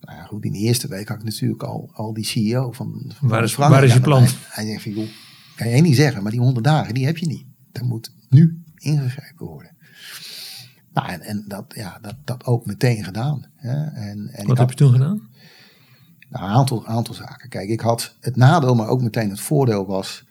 Nou 0.00 0.18
ja, 0.18 0.24
goed, 0.24 0.44
in 0.44 0.52
de 0.52 0.58
eerste 0.58 0.88
week 0.88 1.08
had 1.08 1.18
ik 1.18 1.24
natuurlijk 1.24 1.62
al, 1.62 1.90
al 1.92 2.12
die 2.12 2.24
CEO 2.24 2.72
van, 2.72 3.12
van 3.14 3.28
waar, 3.28 3.42
is, 3.42 3.54
waar 3.54 3.84
is 3.84 3.92
je 3.92 4.00
plan? 4.00 4.26
Hij, 4.48 4.66
zegt 4.66 4.82
van, 4.82 4.92
joh, 4.92 5.08
kan 5.56 5.68
je 5.68 5.82
niet 5.82 5.96
zeggen, 5.96 6.22
maar 6.22 6.32
die 6.32 6.40
honderd 6.40 6.64
dagen, 6.64 6.94
die 6.94 7.06
heb 7.06 7.16
je 7.16 7.26
niet. 7.26 7.44
Dat 7.72 7.82
moet 7.84 8.12
nu 8.28 8.62
ingegrepen 8.74 9.46
worden. 9.46 9.70
Nou, 10.92 11.08
en, 11.08 11.20
en 11.20 11.44
dat, 11.48 11.64
ja, 11.76 11.98
dat, 12.02 12.16
dat 12.24 12.44
ook 12.44 12.66
meteen 12.66 13.04
gedaan. 13.04 13.46
Hè. 13.54 13.84
En, 13.84 14.28
en 14.32 14.46
Wat 14.46 14.58
heb 14.58 14.70
je 14.70 14.76
toen 14.76 14.92
gedaan? 14.92 15.28
Nou, 16.30 16.44
een 16.44 16.50
aantal, 16.50 16.86
aantal 16.86 17.14
zaken. 17.14 17.48
Kijk, 17.48 17.68
ik 17.68 17.80
had 17.80 18.16
het 18.20 18.36
nadeel, 18.36 18.74
maar 18.74 18.88
ook 18.88 19.02
meteen 19.02 19.30
het 19.30 19.40
voordeel 19.40 19.86
was 19.86 20.24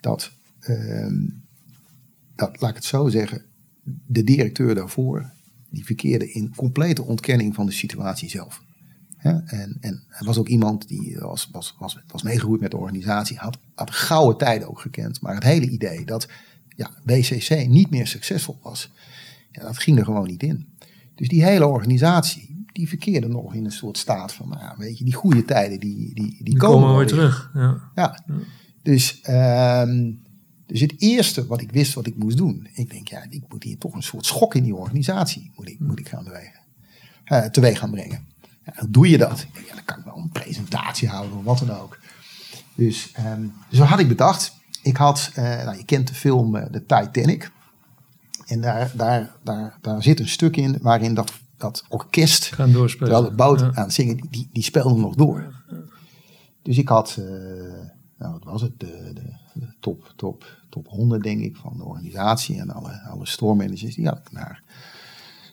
dat, 0.00 0.32
ehm, 0.60 1.28
dat 2.34 2.60
laat 2.60 2.70
ik 2.70 2.76
het 2.76 2.84
zo 2.84 3.08
zeggen, 3.08 3.42
de 4.06 4.24
directeur 4.24 4.74
daarvoor, 4.74 5.30
die 5.70 5.84
verkeerde 5.84 6.32
in 6.32 6.54
complete 6.54 7.02
ontkenning 7.02 7.54
van 7.54 7.66
de 7.66 7.72
situatie 7.72 8.28
zelf. 8.28 8.62
En, 9.22 9.76
en 9.80 10.02
er 10.08 10.24
was 10.24 10.38
ook 10.38 10.48
iemand 10.48 10.88
die 10.88 11.18
was, 11.18 11.48
was, 11.52 11.74
was, 11.78 11.98
was 12.06 12.22
meegegroeid 12.22 12.60
met 12.60 12.70
de 12.70 12.76
organisatie, 12.76 13.36
had, 13.36 13.58
had 13.74 13.90
gouden 13.90 14.38
tijden 14.38 14.68
ook 14.68 14.80
gekend. 14.80 15.20
Maar 15.20 15.34
het 15.34 15.42
hele 15.42 15.68
idee 15.68 16.04
dat 16.04 16.28
ja, 16.76 16.90
BCC 17.04 17.66
niet 17.68 17.90
meer 17.90 18.06
succesvol 18.06 18.58
was, 18.62 18.90
ja, 19.50 19.62
dat 19.62 19.78
ging 19.78 19.98
er 19.98 20.04
gewoon 20.04 20.26
niet 20.26 20.42
in. 20.42 20.68
Dus 21.14 21.28
die 21.28 21.44
hele 21.44 21.66
organisatie, 21.66 22.59
die 22.72 22.88
verkeerde 22.88 23.28
nog 23.28 23.54
in 23.54 23.64
een 23.64 23.72
soort 23.72 23.98
staat 23.98 24.32
van, 24.32 24.48
nou, 24.48 24.74
weet 24.76 24.98
je, 24.98 25.04
die 25.04 25.14
goede 25.14 25.44
tijden, 25.44 25.80
die, 25.80 26.14
die, 26.14 26.36
die, 26.42 26.56
komen, 26.56 26.80
komen 26.80 26.96
weer 26.96 27.06
terug. 27.06 27.50
Ja. 27.54 27.90
ja. 27.94 28.24
Dus, 28.82 29.22
um, 29.28 30.22
dus 30.66 30.80
het 30.80 30.94
eerste 30.98 31.46
wat 31.46 31.60
ik 31.60 31.72
wist 31.72 31.94
wat 31.94 32.06
ik 32.06 32.16
moest 32.16 32.36
doen, 32.36 32.68
ik 32.72 32.90
denk, 32.90 33.08
ja, 33.08 33.26
ik 33.28 33.42
moet 33.48 33.62
hier 33.62 33.78
toch 33.78 33.94
een 33.94 34.02
soort 34.02 34.26
schok 34.26 34.54
in 34.54 34.62
die 34.62 34.74
organisatie 34.74 35.50
moet 35.56 35.68
ik, 35.68 35.80
moet 35.80 35.98
ik 35.98 36.08
gaan 36.08 36.24
bewegen, 36.24 36.60
uh, 37.32 37.44
teweeg 37.44 37.78
gaan 37.78 37.90
brengen. 37.90 38.26
Ja, 38.64 38.72
hoe 38.76 38.90
doe 38.90 39.08
je 39.08 39.18
dat? 39.18 39.40
Ik 39.40 39.54
denk, 39.54 39.66
ja, 39.66 39.74
dan 39.74 39.84
kan 39.84 39.98
ik 39.98 40.04
wel 40.04 40.16
een 40.16 40.30
presentatie 40.30 41.08
houden 41.08 41.38
of 41.38 41.44
wat 41.44 41.58
dan 41.58 41.70
ook. 41.70 41.98
Dus 42.74 43.12
um, 43.26 43.52
zo 43.72 43.82
had 43.82 43.98
ik 43.98 44.08
bedacht. 44.08 44.58
Ik 44.82 44.96
had, 44.96 45.30
uh, 45.38 45.44
nou, 45.44 45.76
je 45.76 45.84
kent 45.84 46.08
de 46.08 46.14
film 46.14 46.56
uh, 46.56 46.62
The 46.62 46.86
Titanic. 46.86 47.50
En 48.46 48.60
daar, 48.60 48.92
daar, 48.96 49.30
daar, 49.42 49.78
daar 49.80 50.02
zit 50.02 50.20
een 50.20 50.28
stuk 50.28 50.56
in 50.56 50.78
waarin 50.80 51.14
dat, 51.14 51.39
dat 51.60 51.84
orkest, 51.88 52.44
Gaan 52.44 52.72
doorspelen. 52.72 53.12
terwijl 53.12 53.34
boot 53.34 53.60
ja. 53.60 53.66
aan 53.74 53.84
het 53.84 53.92
zingen, 53.92 54.16
die, 54.30 54.48
die 54.52 54.62
speelde 54.62 55.00
nog 55.00 55.14
door. 55.14 55.54
Dus 56.62 56.78
ik 56.78 56.88
had, 56.88 57.16
uh, 57.18 57.26
nou 58.18 58.32
wat 58.32 58.44
was 58.44 58.62
het, 58.62 58.80
de, 58.80 59.10
de, 59.14 59.36
de, 59.54 59.74
top, 59.80 60.12
top, 60.16 60.58
top 60.68 60.88
100 60.88 61.22
denk 61.22 61.40
ik 61.40 61.56
van 61.56 61.76
de 61.76 61.84
organisatie 61.84 62.58
en 62.60 62.70
alle, 62.70 63.00
alle 63.00 63.26
store 63.26 63.54
managers, 63.54 63.94
die 63.94 64.06
had 64.06 64.18
ik 64.18 64.32
naar 64.32 64.62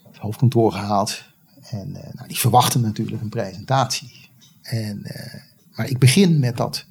het 0.08 0.18
hoofdkantoor 0.18 0.72
gehaald. 0.72 1.24
En 1.70 1.90
uh, 1.90 2.14
nou, 2.14 2.28
die 2.28 2.38
verwachten 2.38 2.82
natuurlijk 2.82 3.22
een 3.22 3.30
presentatie. 3.30 4.30
En, 4.62 4.98
uh, 5.04 5.42
maar 5.76 5.90
ik 5.90 6.00
begin 6.00 6.40
met 6.40 6.58
dat, 6.58 6.86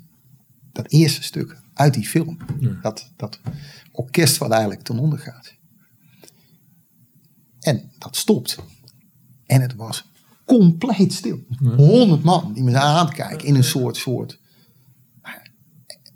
dat 0.73 0.91
eerste 0.91 1.23
stuk 1.23 1.57
uit 1.75 1.95
die 1.95 2.07
film. 2.07 2.37
Ja. 2.61 2.79
Dat, 2.83 3.11
dat 3.17 3.41
orkest 3.93 4.39
wat 4.39 4.51
eigenlijk 4.51 4.83
ten 4.83 4.99
onder 4.99 5.19
gaat. 5.19 5.55
En 7.61 7.91
dat 7.99 8.17
stopt. 8.17 8.59
En 9.47 9.61
het 9.61 9.75
was 9.75 10.05
compleet 10.45 11.13
stil. 11.13 11.39
Honderd 11.77 12.23
man 12.23 12.53
die 12.53 12.63
me 12.63 12.71
zaten 12.71 12.89
aan 12.89 13.07
te 13.07 13.13
kijken 13.13 13.47
in 13.47 13.55
een 13.55 13.65
soort, 13.65 13.97
soort 13.97 14.39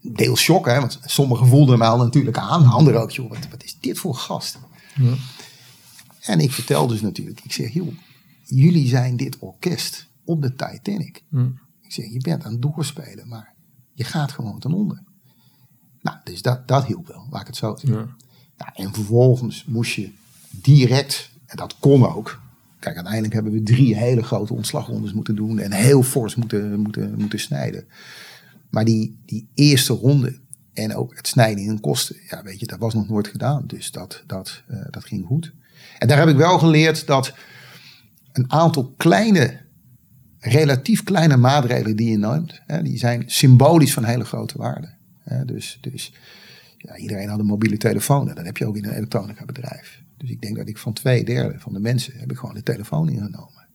deels 0.03 0.41
shock. 0.41 0.67
Hè, 0.67 0.79
want 0.79 0.99
sommigen 1.05 1.47
voelden 1.47 1.79
mij 1.79 1.89
al 1.89 1.99
natuurlijk 1.99 2.39
aan. 2.39 2.67
Anderen 2.67 3.03
ook, 3.03 3.11
joh, 3.11 3.29
wat, 3.29 3.49
wat 3.51 3.65
is 3.65 3.77
dit 3.81 3.99
voor 3.99 4.15
gast? 4.15 4.59
Ja. 4.97 5.15
En 6.21 6.41
ik 6.41 6.53
vertel 6.53 6.87
dus 6.87 7.01
natuurlijk, 7.01 7.41
ik 7.45 7.53
zeg, 7.53 7.73
joh, 7.73 7.95
jullie 8.45 8.89
zijn 8.89 9.17
dit 9.17 9.39
orkest 9.39 10.07
op 10.25 10.43
de 10.43 10.55
Titanic. 10.55 11.25
Ja. 11.31 11.53
Ik 11.81 11.93
zeg, 11.93 12.13
je 12.13 12.21
bent 12.21 12.45
aan 12.45 12.53
het 12.53 12.63
doorspelen, 12.63 13.29
maar 13.29 13.55
je 13.95 14.05
gaat 14.05 14.33
gewoon 14.33 14.59
ten 14.59 14.73
onder. 14.73 15.03
Nou, 16.01 16.17
dus 16.25 16.43
dat, 16.43 16.69
dat 16.69 16.85
hielp 16.87 17.07
wel, 17.07 17.27
laat 17.31 17.41
ik 17.41 17.47
het 17.47 17.57
zo 17.57 17.77
zeggen. 17.77 17.99
Ja. 17.99 18.17
Nou, 18.57 18.71
en 18.75 18.95
vervolgens 18.95 19.65
moest 19.65 19.93
je 19.93 20.13
direct, 20.51 21.31
en 21.47 21.57
dat 21.57 21.77
kon 21.79 22.07
ook. 22.07 22.41
Kijk, 22.81 22.95
uiteindelijk 22.95 23.35
hebben 23.35 23.53
we 23.53 23.63
drie 23.63 23.97
hele 23.97 24.23
grote 24.23 24.55
ontslagrondes 24.55 25.13
moeten 25.13 25.37
doen 25.37 25.59
en 25.59 25.73
heel 25.73 26.03
fors 26.03 26.35
moeten, 26.35 26.81
moeten, 26.81 27.15
moeten 27.19 27.41
snijden. 27.41 27.85
Maar 28.71 28.85
die, 28.85 29.19
die 29.27 29.49
eerste 29.55 29.93
ronde 29.93 30.39
en 30.73 30.95
ook 30.95 31.17
het 31.17 31.27
snijden 31.27 31.65
in 31.65 31.81
kosten, 31.81 32.17
ja, 32.29 32.43
weet 32.43 32.61
je, 32.61 32.67
dat 32.67 32.79
was 32.79 32.95
nog 32.95 33.09
nooit 33.09 33.29
gedaan. 33.29 33.65
Dus 33.67 33.91
dat, 33.91 34.25
dat, 34.27 34.63
uh, 34.71 34.79
dat 34.91 35.05
ging 35.05 35.27
goed. 35.27 35.53
En 35.99 36.09
daar 36.09 36.19
heb 36.19 36.29
ik 36.29 36.37
wel 36.37 36.59
geleerd 36.59 37.07
dat 37.07 37.35
een 38.33 38.53
aantal 38.53 38.95
kleine, 38.97 39.61
relatief 40.39 41.05
kleine 41.05 41.37
maatregelen 41.37 41.97
die 41.97 42.11
je 42.11 42.19
neemt, 42.19 42.61
hè, 42.67 42.83
die 42.83 42.99
zijn 42.99 43.23
symbolisch 43.27 43.93
van 43.93 44.05
hele 44.05 44.25
grote 44.25 44.59
waarde. 44.59 44.89
Hè, 45.19 45.45
dus 45.45 45.79
dus 45.81 46.13
ja, 46.77 46.97
iedereen 46.97 47.29
had 47.29 47.39
een 47.39 47.47
mobiele 47.47 47.77
telefoon 47.77 48.29
en 48.29 48.35
dat 48.35 48.45
heb 48.45 48.57
je 48.57 48.67
ook 48.67 48.77
in 48.77 48.85
een 48.85 48.95
elektronica 48.95 49.45
bedrijf. 49.45 50.00
Dus 50.21 50.31
ik 50.31 50.41
denk 50.41 50.57
dat 50.57 50.69
ik 50.69 50.79
van 50.79 50.93
twee 50.93 51.25
derde 51.25 51.59
van 51.59 51.73
de 51.73 51.81
mensen 51.81 52.13
heb 52.17 52.31
ik 52.31 52.39
gewoon 52.39 52.55
de 52.55 52.63
telefoon 52.63 53.09
ingenomen. 53.09 53.69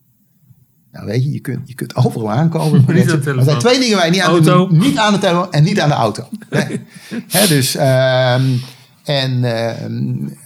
Nou 0.92 1.06
weet 1.06 1.24
je, 1.24 1.32
je 1.32 1.40
kunt, 1.40 1.68
je 1.68 1.74
kunt 1.74 1.96
overal 1.96 2.32
aankomen. 2.32 2.84
Maar 2.86 2.96
niet 2.96 3.26
er 3.26 3.44
zijn 3.44 3.60
twee 3.60 3.80
dingen 3.80 4.06
je 4.06 4.12
niet 4.12 4.22
aan, 4.22 4.30
auto. 4.30 4.68
De, 4.68 4.76
niet 4.76 4.98
aan 4.98 5.14
de 5.14 5.20
telefoon 5.20 5.52
en 5.52 5.64
niet 5.64 5.80
aan 5.80 5.90
de 5.90 5.96
auto. 5.96 6.28
Nee. 6.50 6.80
He, 7.28 7.48
dus, 7.48 7.76
um, 7.76 8.60
en, 9.04 9.44
um, 9.84 10.38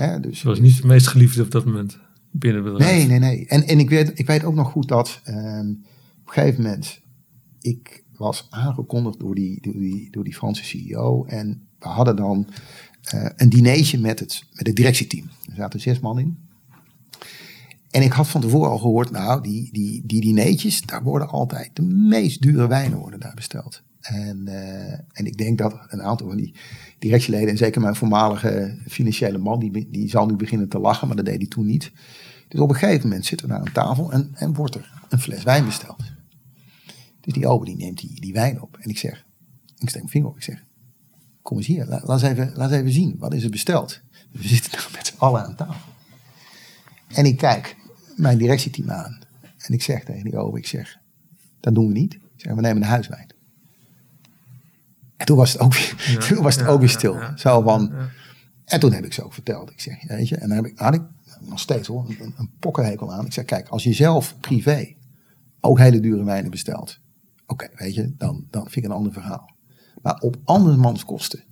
um, 0.00 0.20
dus, 0.20 0.36
Het 0.36 0.42
was 0.42 0.60
niet 0.60 0.76
het 0.76 0.84
meest 0.84 1.06
geliefde 1.06 1.42
op 1.42 1.50
dat 1.50 1.64
moment 1.64 1.98
binnen 2.30 2.64
het 2.64 2.72
bedrijf. 2.72 2.96
Nee, 2.96 3.06
nee, 3.06 3.18
nee. 3.18 3.46
En, 3.46 3.66
en 3.66 3.78
ik, 3.78 3.90
weet, 3.90 4.18
ik 4.18 4.26
weet 4.26 4.44
ook 4.44 4.54
nog 4.54 4.70
goed 4.70 4.88
dat 4.88 5.20
op 5.24 5.34
een 5.34 5.84
gegeven 6.24 6.62
moment, 6.62 7.00
ik 7.60 8.04
was 8.16 8.46
aangekondigd 8.50 9.20
door 9.20 9.34
die, 9.34 9.58
door 9.60 9.72
die, 9.72 10.10
door 10.10 10.24
die 10.24 10.34
Franse 10.34 10.64
CEO. 10.64 11.24
En 11.24 11.66
we 11.78 11.88
hadden 11.88 12.16
dan 12.16 12.48
uh, 13.14 13.28
een 13.36 13.48
dinertje 13.48 13.98
met 13.98 14.20
het, 14.20 14.44
met 14.52 14.66
het 14.66 14.76
directieteam. 14.76 15.30
Er 15.48 15.54
zaten 15.54 15.80
zes 15.80 16.00
man 16.00 16.18
in. 16.18 16.38
En 17.90 18.02
ik 18.02 18.12
had 18.12 18.28
van 18.28 18.40
tevoren 18.40 18.70
al 18.70 18.78
gehoord, 18.78 19.10
nou, 19.10 19.42
die, 19.42 19.68
die, 19.72 20.02
die 20.06 20.20
dineetjes, 20.20 20.80
daar 20.80 21.02
worden 21.02 21.28
altijd 21.28 21.70
de 21.72 21.82
meest 21.82 22.42
dure 22.42 22.66
wijnen 22.66 22.98
worden 22.98 23.20
daar 23.20 23.34
besteld. 23.34 23.82
En, 24.00 24.42
uh, 24.48 24.92
en 24.92 25.26
ik 25.26 25.36
denk 25.36 25.58
dat 25.58 25.86
een 25.88 26.02
aantal 26.02 26.26
van 26.26 26.36
die 26.36 26.54
directieleden, 26.98 27.48
en 27.48 27.56
zeker 27.56 27.80
mijn 27.80 27.94
voormalige 27.94 28.78
financiële 28.88 29.38
man, 29.38 29.60
die, 29.60 29.88
die 29.90 30.08
zal 30.08 30.26
nu 30.26 30.36
beginnen 30.36 30.68
te 30.68 30.78
lachen, 30.78 31.06
maar 31.06 31.16
dat 31.16 31.24
deed 31.24 31.38
hij 31.38 31.46
toen 31.46 31.66
niet. 31.66 31.92
Dus 32.48 32.60
op 32.60 32.68
een 32.68 32.76
gegeven 32.76 33.08
moment 33.08 33.26
zitten 33.26 33.46
we 33.46 33.52
naar 33.52 33.62
een 33.66 33.72
tafel 33.72 34.12
en, 34.12 34.30
en 34.34 34.54
wordt 34.54 34.74
er 34.74 34.92
een 35.08 35.20
fles 35.20 35.42
wijn 35.42 35.64
besteld. 35.64 36.02
Dus 37.20 37.34
die 37.34 37.46
ober 37.46 37.66
die 37.66 37.76
neemt 37.76 38.00
die, 38.00 38.20
die 38.20 38.32
wijn 38.32 38.62
op. 38.62 38.76
En 38.80 38.90
ik 38.90 38.98
zeg, 38.98 39.26
ik 39.78 39.88
steek 39.88 40.02
mijn 40.02 40.08
vinger 40.08 40.28
op, 40.28 40.36
ik 40.36 40.42
zeg, 40.42 40.64
kom 41.44 41.56
eens 41.56 41.66
hier, 41.66 41.86
laat, 41.86 42.06
laat, 42.06 42.22
eens 42.22 42.30
even, 42.30 42.52
laat 42.54 42.70
eens 42.70 42.80
even 42.80 42.92
zien, 42.92 43.16
wat 43.18 43.34
is 43.34 43.44
er 43.44 43.50
besteld? 43.50 44.00
We 44.30 44.48
zitten 44.48 44.72
nou 44.72 44.92
met 44.92 45.06
z'n 45.06 45.18
allen 45.18 45.44
aan 45.44 45.54
tafel. 45.54 45.92
En 47.08 47.24
ik 47.24 47.36
kijk 47.36 47.76
mijn 48.16 48.38
directieteam 48.38 48.90
aan. 48.90 49.18
En 49.58 49.72
ik 49.72 49.82
zeg 49.82 50.04
tegen 50.04 50.24
die 50.24 50.36
ober, 50.36 50.58
ik 50.58 50.66
zeg, 50.66 50.98
dat 51.60 51.74
doen 51.74 51.86
we 51.86 51.92
niet. 51.92 52.14
Ik 52.14 52.20
zeg, 52.36 52.54
we 52.54 52.60
nemen 52.60 52.82
de 52.82 52.88
huiswijn. 52.88 53.26
En 55.16 55.26
toen 55.26 55.36
was 55.36 55.52
het 55.52 55.60
ook 55.60 55.74
weer, 55.74 56.04
ja, 56.06 56.18
toen 56.26 56.42
was 56.42 56.54
het 56.54 56.64
ja, 56.64 56.70
ook 56.70 56.80
weer 56.80 56.88
stil. 56.88 57.14
Ja, 57.14 57.36
Zo 57.36 57.62
van, 57.62 57.92
En 58.64 58.80
toen 58.80 58.92
heb 58.92 59.04
ik 59.04 59.12
ze 59.12 59.24
ook 59.24 59.32
verteld. 59.32 59.70
Ik 59.70 59.80
zeg, 59.80 60.08
weet 60.08 60.28
je, 60.28 60.36
en 60.36 60.48
dan 60.48 60.56
heb 60.56 60.66
ik, 60.66 60.78
had 60.78 60.94
ik 60.94 61.02
nog 61.40 61.60
steeds 61.60 61.88
hoor, 61.88 62.08
een, 62.08 62.34
een 62.36 62.50
pokkenhekel 62.58 63.12
aan. 63.12 63.26
Ik 63.26 63.32
zeg, 63.32 63.44
kijk, 63.44 63.68
als 63.68 63.84
je 63.84 63.92
zelf 63.92 64.40
privé 64.40 64.94
ook 65.60 65.78
hele 65.78 66.00
dure 66.00 66.24
wijnen 66.24 66.50
bestelt. 66.50 67.00
Oké, 67.46 67.64
okay, 67.64 67.76
weet 67.76 67.94
je, 67.94 68.14
dan, 68.16 68.46
dan 68.50 68.62
vind 68.62 68.76
ik 68.76 68.84
een 68.84 68.96
ander 68.96 69.12
verhaal. 69.12 69.53
Maar 70.04 70.20
op 70.20 70.36
andermans 70.44 71.04
kosten 71.04 71.44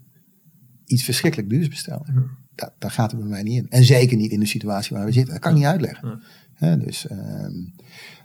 iets 0.84 1.04
verschrikkelijk 1.04 1.50
duurs 1.50 1.68
bestellen. 1.68 2.30
dat, 2.54 2.72
daar 2.78 2.90
gaat 2.90 3.10
het 3.10 3.20
bij 3.20 3.28
mij 3.28 3.42
niet 3.42 3.62
in. 3.62 3.70
En 3.70 3.84
zeker 3.84 4.16
niet 4.16 4.30
in 4.30 4.40
de 4.40 4.46
situatie 4.46 4.96
waar 4.96 5.04
we 5.04 5.12
zitten. 5.12 5.32
Dat 5.32 5.42
kan 5.42 5.52
ik 5.52 5.58
niet 5.58 5.66
uitleggen. 5.66 6.22
dus, 6.84 7.06
ehm, 7.06 7.52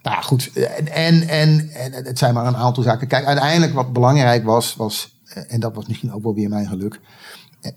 nou 0.01 0.23
goed. 0.23 0.51
En, 0.53 0.87
en, 0.87 1.27
en, 1.27 1.69
en, 1.69 1.93
het 1.93 2.17
zijn 2.17 2.33
maar 2.33 2.47
een 2.47 2.55
aantal 2.55 2.83
zaken. 2.83 3.07
Kijk, 3.07 3.25
uiteindelijk 3.25 3.73
wat 3.73 3.93
belangrijk 3.93 4.43
was, 4.43 4.75
was 4.75 5.21
en 5.33 5.59
dat 5.59 5.75
was 5.75 5.87
misschien 5.87 6.11
ook 6.11 6.23
wel 6.23 6.33
weer 6.33 6.49
mijn 6.49 6.67
geluk, 6.67 6.99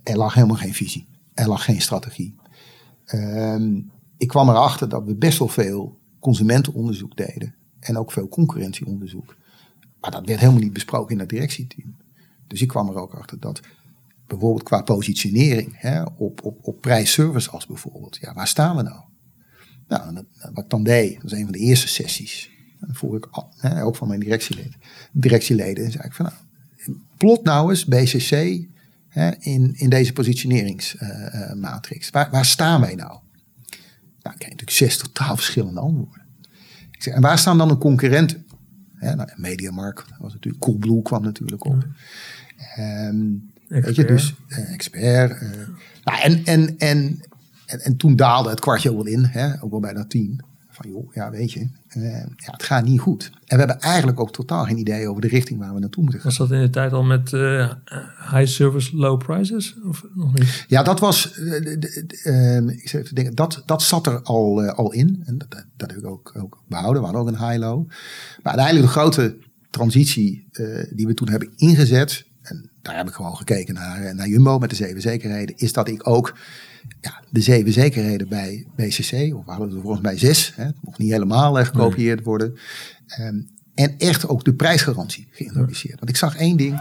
er 0.03 0.17
lag 0.17 0.35
helemaal 0.35 0.57
geen 0.57 0.75
visie. 0.75 1.09
Er 1.35 1.49
lag 1.49 1.65
geen 1.65 1.81
strategie. 1.81 2.35
Ehm, 3.05 3.81
ik 4.17 4.29
kwam 4.29 4.49
erachter 4.49 4.89
dat 4.89 5.05
we 5.05 5.15
best 5.15 5.39
wel 5.39 5.49
veel 5.49 5.99
consumentenonderzoek 6.19 7.17
deden. 7.17 7.55
En 7.81 7.99
ook 7.99 8.13
veel 8.13 8.29
concurrentieonderzoek. 8.29 9.37
Maar 10.01 10.11
dat 10.11 10.27
werd 10.27 10.41
helemaal 10.41 10.61
niet 10.61 10.73
besproken 10.73 11.15
in 11.15 11.21
het 11.21 11.29
directieteam. 11.29 11.97
Dus 12.51 12.63
ik 12.63 12.69
kwam 12.69 12.89
er 12.89 12.95
ook 12.95 13.15
achter 13.15 13.41
dat 13.41 13.61
bijvoorbeeld 14.27 14.63
qua 14.63 14.83
positionering 14.83 15.81
hè, 15.81 16.03
op, 16.03 16.45
op, 16.45 16.59
op 16.63 16.81
prijs-service 16.81 17.51
als 17.51 17.67
bijvoorbeeld. 17.67 18.19
Ja, 18.21 18.35
waar 18.35 18.47
staan 18.47 18.77
we 18.77 18.83
nou? 18.83 19.01
Nou, 19.89 20.15
dat, 20.15 20.25
wat 20.53 20.65
ik 20.65 20.71
dan 20.71 20.83
deed, 20.83 21.13
dat 21.13 21.23
was 21.23 21.33
een 21.33 21.43
van 21.43 21.53
de 21.53 21.59
eerste 21.59 21.89
sessies. 21.89 22.51
Dan 22.81 22.95
vroeg 22.95 23.15
ik 23.15 23.27
hè, 23.57 23.85
ook 23.85 23.97
van 23.97 24.09
mijn 24.09 24.21
directieleden. 24.21 24.75
Directieleden 25.13 25.85
en 25.85 25.91
zei 25.91 26.05
ik 26.05 26.13
van 26.13 26.25
nou, 26.25 26.37
plot 27.17 27.43
nou 27.43 27.71
eens 27.71 27.85
BCC 27.85 28.61
hè, 29.09 29.31
in, 29.39 29.75
in 29.77 29.89
deze 29.89 30.13
positioneringsmatrix. 30.13 32.11
waar, 32.11 32.31
waar 32.31 32.45
staan 32.45 32.81
wij 32.81 32.95
nou? 32.95 33.19
Nou, 34.23 34.35
ik 34.35 34.39
kreeg 34.39 34.51
natuurlijk 34.51 34.71
zes 34.71 34.97
totaal 34.97 35.37
verschillende 35.37 35.81
antwoorden. 35.81 36.27
Ik 36.91 37.03
zeg, 37.03 37.15
en 37.15 37.21
waar 37.23 37.39
staan 37.39 37.59
dan 37.59 37.69
de 37.69 37.79
concurrenten? 37.79 38.47
Ja, 39.01 39.15
nou, 39.15 39.29
Mediamarkt 39.37 40.05
was 40.19 40.33
natuurlijk, 40.33 40.63
Coolblue 40.63 41.03
kwam 41.03 41.23
natuurlijk 41.23 41.65
op. 41.65 41.87
Um, 42.79 43.53
weet 43.69 43.97
je, 43.97 44.05
dus 44.05 44.35
uh, 44.49 44.73
expert. 44.73 45.43
Uh, 45.43 45.51
nou, 46.05 46.21
en, 46.23 46.45
en, 46.45 46.79
en, 46.79 47.21
en, 47.67 47.81
en, 47.81 47.97
toen 47.97 48.17
daalde 48.17 48.51
het 48.51 48.61
kwartje 48.61 48.91
ook 48.91 48.97
wel 48.97 49.07
in, 49.07 49.25
hè, 49.25 49.63
ook 49.63 49.71
wel 49.71 49.81
bij 49.81 49.93
dat 49.93 50.11
team. 50.11 50.37
Van 50.71 50.91
joh, 50.91 51.15
ja 51.15 51.31
weet 51.31 51.53
je, 51.53 51.69
uh, 51.97 52.13
ja, 52.13 52.53
het 52.53 52.63
gaat 52.63 52.85
niet 52.85 53.01
goed. 53.01 53.31
En 53.47 53.59
we 53.59 53.65
hebben 53.65 53.81
eigenlijk 53.81 54.21
ook 54.21 54.33
totaal 54.33 54.65
geen 54.65 54.79
idee 54.79 55.09
over 55.09 55.23
de 55.23 55.29
richting 55.29 55.59
waar 55.59 55.75
we 55.75 55.81
naartoe 55.81 56.03
moeten 56.03 56.21
gaan. 56.21 56.31
Was 56.31 56.39
dat 56.39 56.51
in 56.51 56.61
de 56.61 56.71
tijd 56.71 56.93
al 56.93 57.03
met 57.03 57.31
high 58.31 58.45
service, 58.45 58.97
low 58.97 59.19
prices? 59.19 59.77
Of 59.89 60.05
nog 60.15 60.35
niet? 60.35 60.65
Ja, 60.69 60.83
dat 60.83 61.01
was, 61.01 61.39
ehm, 62.23 62.69
ik 62.69 62.89
zeg 62.89 63.03
even 63.03 63.15
denken, 63.15 63.35
dat, 63.35 63.63
dat 63.67 63.83
zat 63.83 64.07
er 64.07 64.23
al, 64.23 64.63
al 64.63 64.93
in. 64.93 65.23
En 65.25 65.39
dat, 65.39 65.65
dat 65.77 65.91
heb 65.91 65.99
ik 65.99 66.07
ook, 66.07 66.33
ook 66.39 66.63
behouden. 66.69 67.03
We 67.03 67.09
hadden 67.09 67.27
ook 67.27 67.41
een 67.41 67.49
high-low. 67.49 67.89
Maar 68.43 68.53
uiteindelijk 68.53 68.87
de 68.87 69.01
grote 69.01 69.37
transitie 69.71 70.49
die 70.91 71.07
we 71.07 71.15
toen 71.15 71.29
hebben 71.29 71.53
ingezet 71.57 72.29
daar 72.83 72.97
heb 72.97 73.09
ik 73.09 73.15
gewoon 73.15 73.37
gekeken 73.37 73.75
naar, 73.75 74.15
naar 74.15 74.29
Jumbo 74.29 74.59
met 74.59 74.71
de 74.71 74.77
zeven 74.77 75.01
zekerheden, 75.01 75.57
is 75.57 75.73
dat 75.73 75.89
ik 75.89 76.09
ook 76.09 76.37
ja, 77.01 77.23
de 77.31 77.41
zeven 77.41 77.73
zekerheden 77.73 78.29
bij 78.29 78.67
BCC, 78.77 79.35
of 79.35 79.45
we 79.45 79.51
hadden 79.51 79.71
het 79.71 79.81
volgens 79.81 80.03
mij 80.03 80.19
zes, 80.19 80.53
hè, 80.57 80.65
het 80.65 80.77
mocht 80.81 80.99
niet 80.99 81.11
helemaal 81.11 81.59
uh, 81.59 81.65
gekopieerd 81.65 82.25
worden. 82.25 82.59
Um, 83.21 83.49
en 83.75 83.95
echt 83.99 84.29
ook 84.29 84.45
de 84.45 84.55
prijsgarantie 84.55 85.29
geïntroduceerd. 85.31 85.99
Want 85.99 86.11
ik 86.11 86.17
zag 86.17 86.37
één 86.37 86.57
ding, 86.57 86.81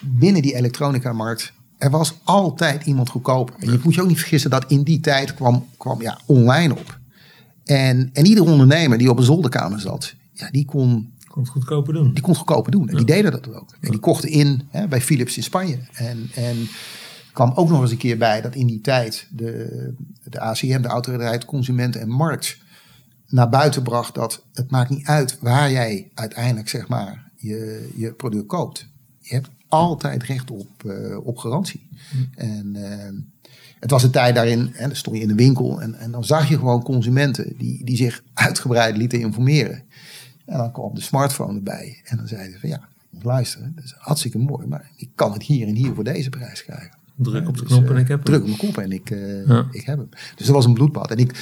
binnen 0.00 0.42
die 0.42 0.54
elektronica-markt, 0.54 1.52
er 1.78 1.90
was 1.90 2.14
altijd 2.24 2.86
iemand 2.86 3.08
goedkoper. 3.08 3.54
En 3.58 3.72
je 3.72 3.80
moet 3.82 3.94
je 3.94 4.02
ook 4.02 4.08
niet 4.08 4.18
vergissen 4.18 4.50
dat 4.50 4.64
in 4.70 4.82
die 4.82 5.00
tijd 5.00 5.34
kwam, 5.34 5.66
kwam 5.76 6.02
ja, 6.02 6.18
online 6.26 6.72
op. 6.74 6.98
En, 7.64 8.10
en 8.12 8.26
ieder 8.26 8.44
ondernemer 8.44 8.98
die 8.98 9.10
op 9.10 9.18
een 9.18 9.24
zolderkamer 9.24 9.80
zat, 9.80 10.14
ja, 10.32 10.50
die 10.50 10.64
kon 10.64 11.14
kon 11.36 11.44
het 11.44 11.52
goedkoper 11.52 11.94
doen. 11.94 12.12
Die 12.12 12.22
kon 12.22 12.30
het 12.30 12.38
goedkoper 12.38 12.72
doen. 12.72 12.88
En 12.88 12.96
die 12.96 13.06
deden 13.06 13.30
dat 13.30 13.54
ook. 13.54 13.76
En 13.80 13.90
die 13.90 14.00
kochten 14.00 14.28
in 14.28 14.62
hè, 14.70 14.88
bij 14.88 15.00
Philips 15.00 15.36
in 15.36 15.42
Spanje. 15.42 15.78
En, 15.92 16.28
en 16.34 16.68
kwam 17.32 17.52
ook 17.54 17.68
nog 17.68 17.80
eens 17.80 17.90
een 17.90 17.96
keer 17.96 18.18
bij 18.18 18.40
dat 18.40 18.54
in 18.54 18.66
die 18.66 18.80
tijd 18.80 19.28
de, 19.30 19.94
de 20.24 20.40
ACM, 20.40 20.80
de 20.80 20.88
Autoriteit 20.88 21.44
Consumenten 21.44 22.00
en 22.00 22.08
Markt, 22.08 22.58
naar 23.28 23.48
buiten 23.48 23.82
bracht 23.82 24.14
dat 24.14 24.44
het 24.52 24.70
maakt 24.70 24.90
niet 24.90 25.06
uit 25.06 25.38
waar 25.40 25.70
jij 25.70 26.10
uiteindelijk 26.14 26.68
zeg 26.68 26.88
maar 26.88 27.30
je, 27.36 27.88
je 27.96 28.12
product 28.12 28.46
koopt. 28.46 28.86
Je 29.18 29.34
hebt 29.34 29.48
altijd 29.68 30.22
recht 30.22 30.50
op, 30.50 30.82
uh, 30.86 31.26
op 31.26 31.38
garantie. 31.38 31.88
En 32.34 32.74
uh, 32.76 33.20
het 33.80 33.90
was 33.90 34.02
een 34.02 34.10
tijd 34.10 34.34
daarin, 34.34 34.70
hè, 34.72 34.86
dan 34.86 34.96
stond 34.96 35.16
je 35.16 35.22
in 35.22 35.28
de 35.28 35.34
winkel 35.34 35.80
en, 35.80 35.94
en 35.94 36.10
dan 36.10 36.24
zag 36.24 36.48
je 36.48 36.58
gewoon 36.58 36.82
consumenten 36.82 37.56
die, 37.56 37.84
die 37.84 37.96
zich 37.96 38.22
uitgebreid 38.34 38.96
lieten 38.96 39.20
informeren. 39.20 39.84
En 40.46 40.58
dan 40.58 40.72
kwam 40.72 40.94
de 40.94 41.00
smartphone 41.00 41.56
erbij. 41.56 42.00
En 42.04 42.16
dan 42.16 42.28
zeiden 42.28 42.52
ze 42.52 42.60
van 42.60 42.68
ja, 42.68 42.88
luisteren, 43.22 43.72
dat 43.74 43.84
is 43.84 43.94
hartstikke 43.98 44.38
mooi. 44.38 44.66
Maar 44.66 44.90
ik 44.96 45.10
kan 45.14 45.32
het 45.32 45.42
hier 45.42 45.66
en 45.66 45.74
hier 45.74 45.94
voor 45.94 46.04
deze 46.04 46.30
prijs 46.30 46.64
krijgen. 46.64 46.90
Druk 47.16 47.48
op 47.48 47.56
de 47.56 47.62
dus, 47.62 47.72
knop 47.72 47.90
en 47.90 47.96
ik 47.96 48.08
heb 48.08 48.16
hem. 48.16 48.24
Druk 48.24 48.42
op 48.42 48.46
de 48.46 48.56
knop 48.56 48.78
en 48.78 48.92
ik, 48.92 49.10
uh, 49.10 49.58
ik 49.70 49.84
heb 49.84 49.98
hem. 49.98 50.08
Dus 50.36 50.46
dat 50.46 50.54
was 50.54 50.64
een 50.64 50.74
bloedbad. 50.74 51.10
En 51.10 51.16
ik, 51.16 51.32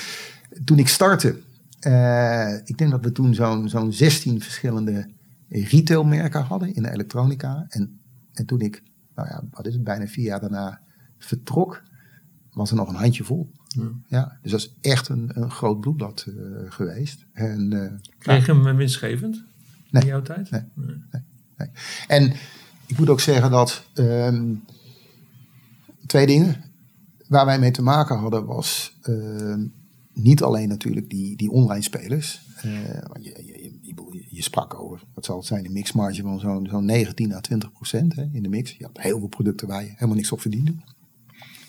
toen 0.65 0.79
ik 0.79 0.89
startte, 0.89 1.41
uh, 1.87 2.55
ik 2.65 2.79
denk 2.79 2.91
dat 2.91 3.05
we 3.05 3.13
toen 3.13 3.35
zo'n 3.35 3.69
zo'n 3.69 3.93
16 3.93 4.41
verschillende 4.41 5.11
retailmerken 5.49 6.43
hadden 6.43 6.75
in 6.75 6.83
de 6.83 6.91
elektronica. 6.91 7.67
En, 7.69 8.01
en 8.33 8.47
toen 8.47 8.61
ik, 8.61 8.83
nou 9.15 9.29
ja, 9.29 9.43
wat 9.51 9.67
is 9.67 9.75
het, 9.75 9.85
bijna 9.85 10.07
vier 10.07 10.25
jaar 10.25 10.41
daarna 10.41 10.81
vertrok, 11.19 11.83
was 12.53 12.71
er 12.71 12.77
nog 12.77 12.89
een 12.89 12.95
handje 12.95 13.25
vol. 13.25 13.51
Ja. 14.07 14.39
dus 14.43 14.51
dat 14.51 14.61
is 14.61 14.75
echt 14.81 15.09
een, 15.09 15.31
een 15.35 15.51
groot 15.51 15.81
bloedblad 15.81 16.27
uh, 16.29 16.35
geweest. 16.69 17.25
En, 17.33 17.71
uh, 17.73 17.93
Kreeg 18.19 18.47
je 18.47 18.53
hem 18.53 18.77
winstgevend 18.77 19.43
nee, 19.91 20.03
in 20.03 20.09
jouw 20.09 20.23
tijd? 20.23 20.51
Nee, 20.51 20.63
nee. 20.75 21.23
nee, 21.57 21.69
En 22.07 22.33
ik 22.87 22.99
moet 22.99 23.09
ook 23.09 23.21
zeggen 23.21 23.51
dat 23.51 23.87
um, 23.95 24.65
twee 26.07 26.27
dingen 26.27 26.65
waar 27.29 27.47
wij 27.47 27.59
mee 27.59 27.71
te 27.71 27.83
maken 27.83 28.19
hadden 28.19 28.45
was 28.47 28.97
uh, 29.09 29.55
niet 30.13 30.43
alleen 30.43 30.69
natuurlijk 30.69 31.11
die, 31.11 31.37
die 31.37 31.51
online 31.51 31.83
spelers. 31.83 32.43
Je, 32.63 33.03
je, 33.21 33.73
je, 33.83 34.27
je, 34.29 34.43
sprak 34.43 34.75
over, 34.81 35.03
wat 35.15 35.25
zal 35.25 35.37
het 35.37 35.47
zijn, 35.47 35.65
een 35.65 35.73
mixmarge 35.73 36.23
van 36.23 36.41
zo'n 36.41 36.67
zo'n 36.71 36.85
19 36.85 37.33
à 37.33 37.41
20 37.41 37.73
procent 37.73 38.15
hè, 38.15 38.29
in 38.33 38.43
de 38.43 38.49
mix. 38.49 38.75
Je 38.79 38.85
had 38.85 39.01
heel 39.01 39.19
veel 39.19 39.29
producten 39.29 39.69
waar 39.69 39.83
je 39.83 39.91
helemaal 39.95 40.17
niks 40.17 40.33
op 40.33 40.41
verdiende. 40.41 40.75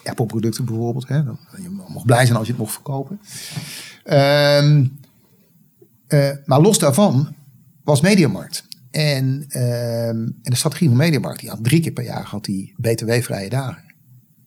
Apple 0.08 0.26
producten 0.26 0.66
bijvoorbeeld. 0.66 1.08
Hè. 1.08 1.16
Je 1.16 1.70
mag 1.94 2.06
blij 2.06 2.26
zijn 2.26 2.38
als 2.38 2.48
je 2.48 2.54
het 2.54 2.62
mocht 2.62 2.74
verkopen. 2.74 3.20
Um, 4.06 5.00
uh, 6.08 6.30
maar 6.46 6.62
los 6.62 6.80
daarvan 6.80 7.36
was 7.84 8.02
Mediamarkt. 8.02 8.68
En, 8.92 9.26
um, 9.26 10.40
en 10.44 10.52
de 10.52 10.56
strategie 10.56 10.88
van 10.88 10.98
Mediamarkt, 10.98 11.40
die 11.40 11.50
had 11.50 11.64
drie 11.64 11.82
keer 11.82 11.92
per 11.92 12.04
jaar 12.04 12.24
had 12.24 12.46
die 12.46 12.74
btw-vrije 12.78 13.50
dagen. 13.50 13.84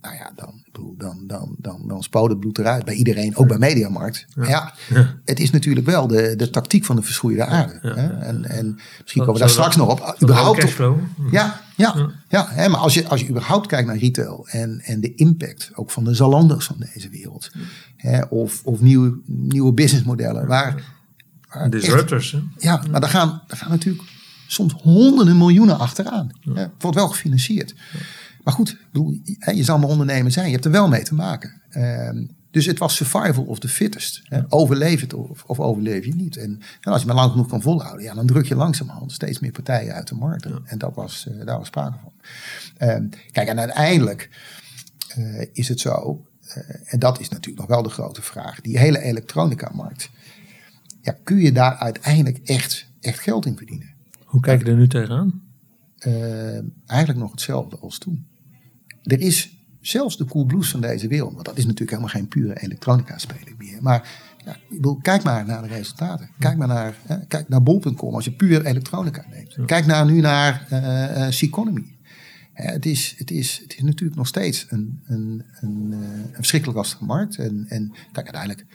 Nou 0.01 0.15
ja, 0.15 0.33
dan, 0.35 0.65
dan, 0.97 1.27
dan, 1.27 1.57
dan, 1.59 1.83
dan 1.87 2.03
spoot 2.03 2.31
het 2.31 2.41
bloed 2.41 2.59
eruit 2.59 2.85
bij 2.85 2.95
iedereen, 2.95 3.37
ook 3.37 3.49
bij 3.49 3.59
Mediamarkt. 3.59 4.27
Ja. 4.35 4.75
ja, 4.89 5.15
het 5.25 5.41
is 5.41 5.51
natuurlijk 5.51 5.87
wel 5.87 6.07
de, 6.07 6.37
de 6.37 6.51
tactiek 6.51 6.85
van 6.85 6.97
de 6.97 7.03
verschroeide 7.03 7.45
aarde. 7.45 7.79
Hè? 7.83 8.19
En, 8.19 8.45
en 8.45 8.79
misschien 9.01 9.21
komen 9.21 9.33
we 9.33 9.41
daar 9.41 9.49
straks 9.49 9.77
nog 9.77 9.91
op. 9.91 10.17
Überhaupt 10.23 10.81
op, 10.81 10.99
ja, 11.31 11.61
ja, 11.79 12.11
ja. 12.29 12.49
hè, 12.49 12.69
maar 12.69 12.81
als 12.81 12.95
je, 12.95 13.09
als 13.09 13.21
je 13.21 13.29
überhaupt 13.29 13.67
kijkt 13.67 13.87
naar 13.87 13.97
retail 13.97 14.47
en, 14.49 14.81
en 14.81 15.01
de 15.01 15.15
impact 15.15 15.71
ook 15.75 15.91
van 15.91 16.05
de 16.05 16.15
Zalando's 16.15 16.65
van 16.65 16.77
deze 16.93 17.09
wereld. 17.09 17.51
Hè, 17.97 18.23
of 18.23 18.63
of 18.65 18.81
nieuwe, 18.81 19.19
nieuwe 19.27 19.73
businessmodellen. 19.73 20.47
Waar, 20.47 20.83
waar 21.49 21.71
Disruptors. 21.71 22.33
Echt, 22.35 22.63
ja, 22.63 22.83
maar 22.91 23.01
daar 23.01 23.11
gaan, 23.11 23.43
daar 23.47 23.59
gaan 23.59 23.71
natuurlijk 23.71 24.05
soms 24.47 24.73
honderden 24.73 25.37
miljoenen 25.37 25.79
achteraan. 25.79 26.31
Hè, 26.55 26.67
wordt 26.79 26.97
wel 26.97 27.09
gefinancierd. 27.09 27.75
Maar 28.45 28.55
goed, 28.55 28.77
bedoel, 28.93 29.21
je 29.55 29.65
zal 29.65 29.79
maar 29.79 29.89
ondernemer 29.89 30.33
zijn. 30.33 30.47
Je 30.47 30.53
hebt 30.53 30.65
er 30.65 30.71
wel 30.71 30.89
mee 30.89 31.03
te 31.03 31.15
maken. 31.15 31.63
Ehm, 31.71 32.25
dus 32.59 32.67
het 32.67 32.79
was 32.79 32.97
survival 32.97 33.45
of 33.45 33.59
the 33.59 33.69
fittest. 33.69 34.21
Hè? 34.25 34.41
Overleef 34.49 35.01
het 35.01 35.15
of, 35.15 35.45
of, 35.47 35.61
overleef 35.61 36.05
je 36.05 36.15
niet. 36.15 36.37
En, 36.37 36.61
en, 36.81 36.93
als 36.93 37.01
je 37.01 37.07
maar 37.07 37.17
lang 37.17 37.31
genoeg 37.31 37.49
kan 37.49 37.63
volhouden, 37.63 38.05
ja, 38.05 38.15
dan 38.15 38.27
druk 38.27 38.47
je 38.47 38.55
langzamerhand 38.55 39.13
steeds 39.13 39.39
meer 39.39 39.53
partijen 39.53 39.95
uit 39.95 40.09
de 40.09 40.15
markt. 40.15 40.47
En 40.65 40.79
dat 40.79 40.95
was, 40.95 41.27
uh, 41.29 41.47
daar 41.47 41.59
was 41.59 41.67
sprake 41.67 41.97
van. 42.03 42.13
Um, 42.89 43.09
kijk, 43.33 43.49
en 43.49 43.59
uiteindelijk 43.59 44.31
uh, 45.19 45.45
is 45.53 45.69
het 45.69 45.81
zo, 45.81 46.27
uh, 46.43 46.57
en 46.85 46.99
dat 46.99 47.21
is 47.21 47.29
natuurlijk 47.29 47.59
nog 47.59 47.67
wel 47.67 47.83
de 47.83 47.89
grote 47.89 48.23
vraag, 48.23 48.61
die 48.61 48.79
hele 48.79 49.03
elektronica-markt. 49.03 50.11
Ja, 51.03 51.17
kun 51.25 51.39
je 51.39 51.53
daar 51.53 51.77
uiteindelijk 51.77 52.39
echt, 52.45 52.87
echt 53.01 53.19
geld 53.19 53.47
in 53.47 53.57
verdienen? 53.57 53.95
Hoe 54.25 54.41
kijk 54.41 54.63
je 54.63 54.71
er 54.71 54.77
nu 54.77 54.89
tegenaan? 54.89 55.47
eigenlijk 56.87 57.19
nog 57.19 57.31
hetzelfde 57.31 57.79
als 57.79 57.99
toen. 57.99 58.27
Er 59.03 59.21
is 59.21 59.58
zelfs 59.81 60.17
de 60.17 60.25
Coolblues 60.25 60.71
van 60.71 60.81
deze 60.81 61.09
wereld, 61.09 61.33
want 61.33 61.45
dat 61.45 61.59
is 61.59 61.65
natuurlijk 61.65 61.91
helemaal 61.91 62.13
geen 62.13 62.29
pure 62.29 62.61
elektronica 62.61 63.19
speler 63.19 63.55
meer. 63.59 63.79
Maar 63.81 64.09
ja, 64.45 64.57
kijk 65.03 65.23
maar 65.23 65.45
naar 65.45 65.63
de 65.63 65.69
resultaten. 65.69 66.31
Kijk 66.39 66.57
maar 66.57 66.69
naar, 66.69 66.97
hè, 67.07 67.27
kijk 67.27 67.49
naar 67.49 67.63
bol.com 67.63 68.15
als 68.15 68.25
je 68.25 68.33
puur 68.33 68.65
elektronica 68.65 69.25
neemt. 69.31 69.57
Kijk 69.67 69.87
naar, 69.87 70.05
nu 70.05 70.21
naar 70.21 70.67
uh, 70.73 71.31
het, 72.53 72.87
is, 72.87 73.15
het, 73.19 73.31
is, 73.31 73.59
het 73.63 73.77
is 73.77 73.83
natuurlijk 73.83 74.19
nog 74.19 74.27
steeds 74.27 74.67
een, 74.69 75.01
een, 75.07 75.45
een, 75.61 75.93
een 75.93 76.29
verschrikkelijk 76.33 76.79
lastige 76.79 77.05
markt. 77.05 77.37
En, 77.37 77.67
en 77.69 77.93
kijk, 78.13 78.35
uiteindelijk, 78.35 78.67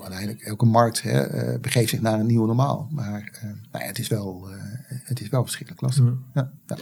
uiteindelijk 0.00 0.40
elke 0.40 0.66
markt 0.66 1.02
hè, 1.02 1.58
begeeft 1.58 1.90
zich 1.90 2.00
naar 2.00 2.20
een 2.20 2.26
nieuwe 2.26 2.46
normaal. 2.46 2.88
Maar 2.90 3.38
nou 3.42 3.84
ja, 3.84 3.88
het, 3.90 3.98
is 3.98 4.08
wel, 4.08 4.48
het 4.86 5.20
is 5.20 5.28
wel 5.28 5.42
verschrikkelijk 5.42 5.82
lastig. 5.82 6.04
Ja. 6.34 6.50
ja. 6.66 6.76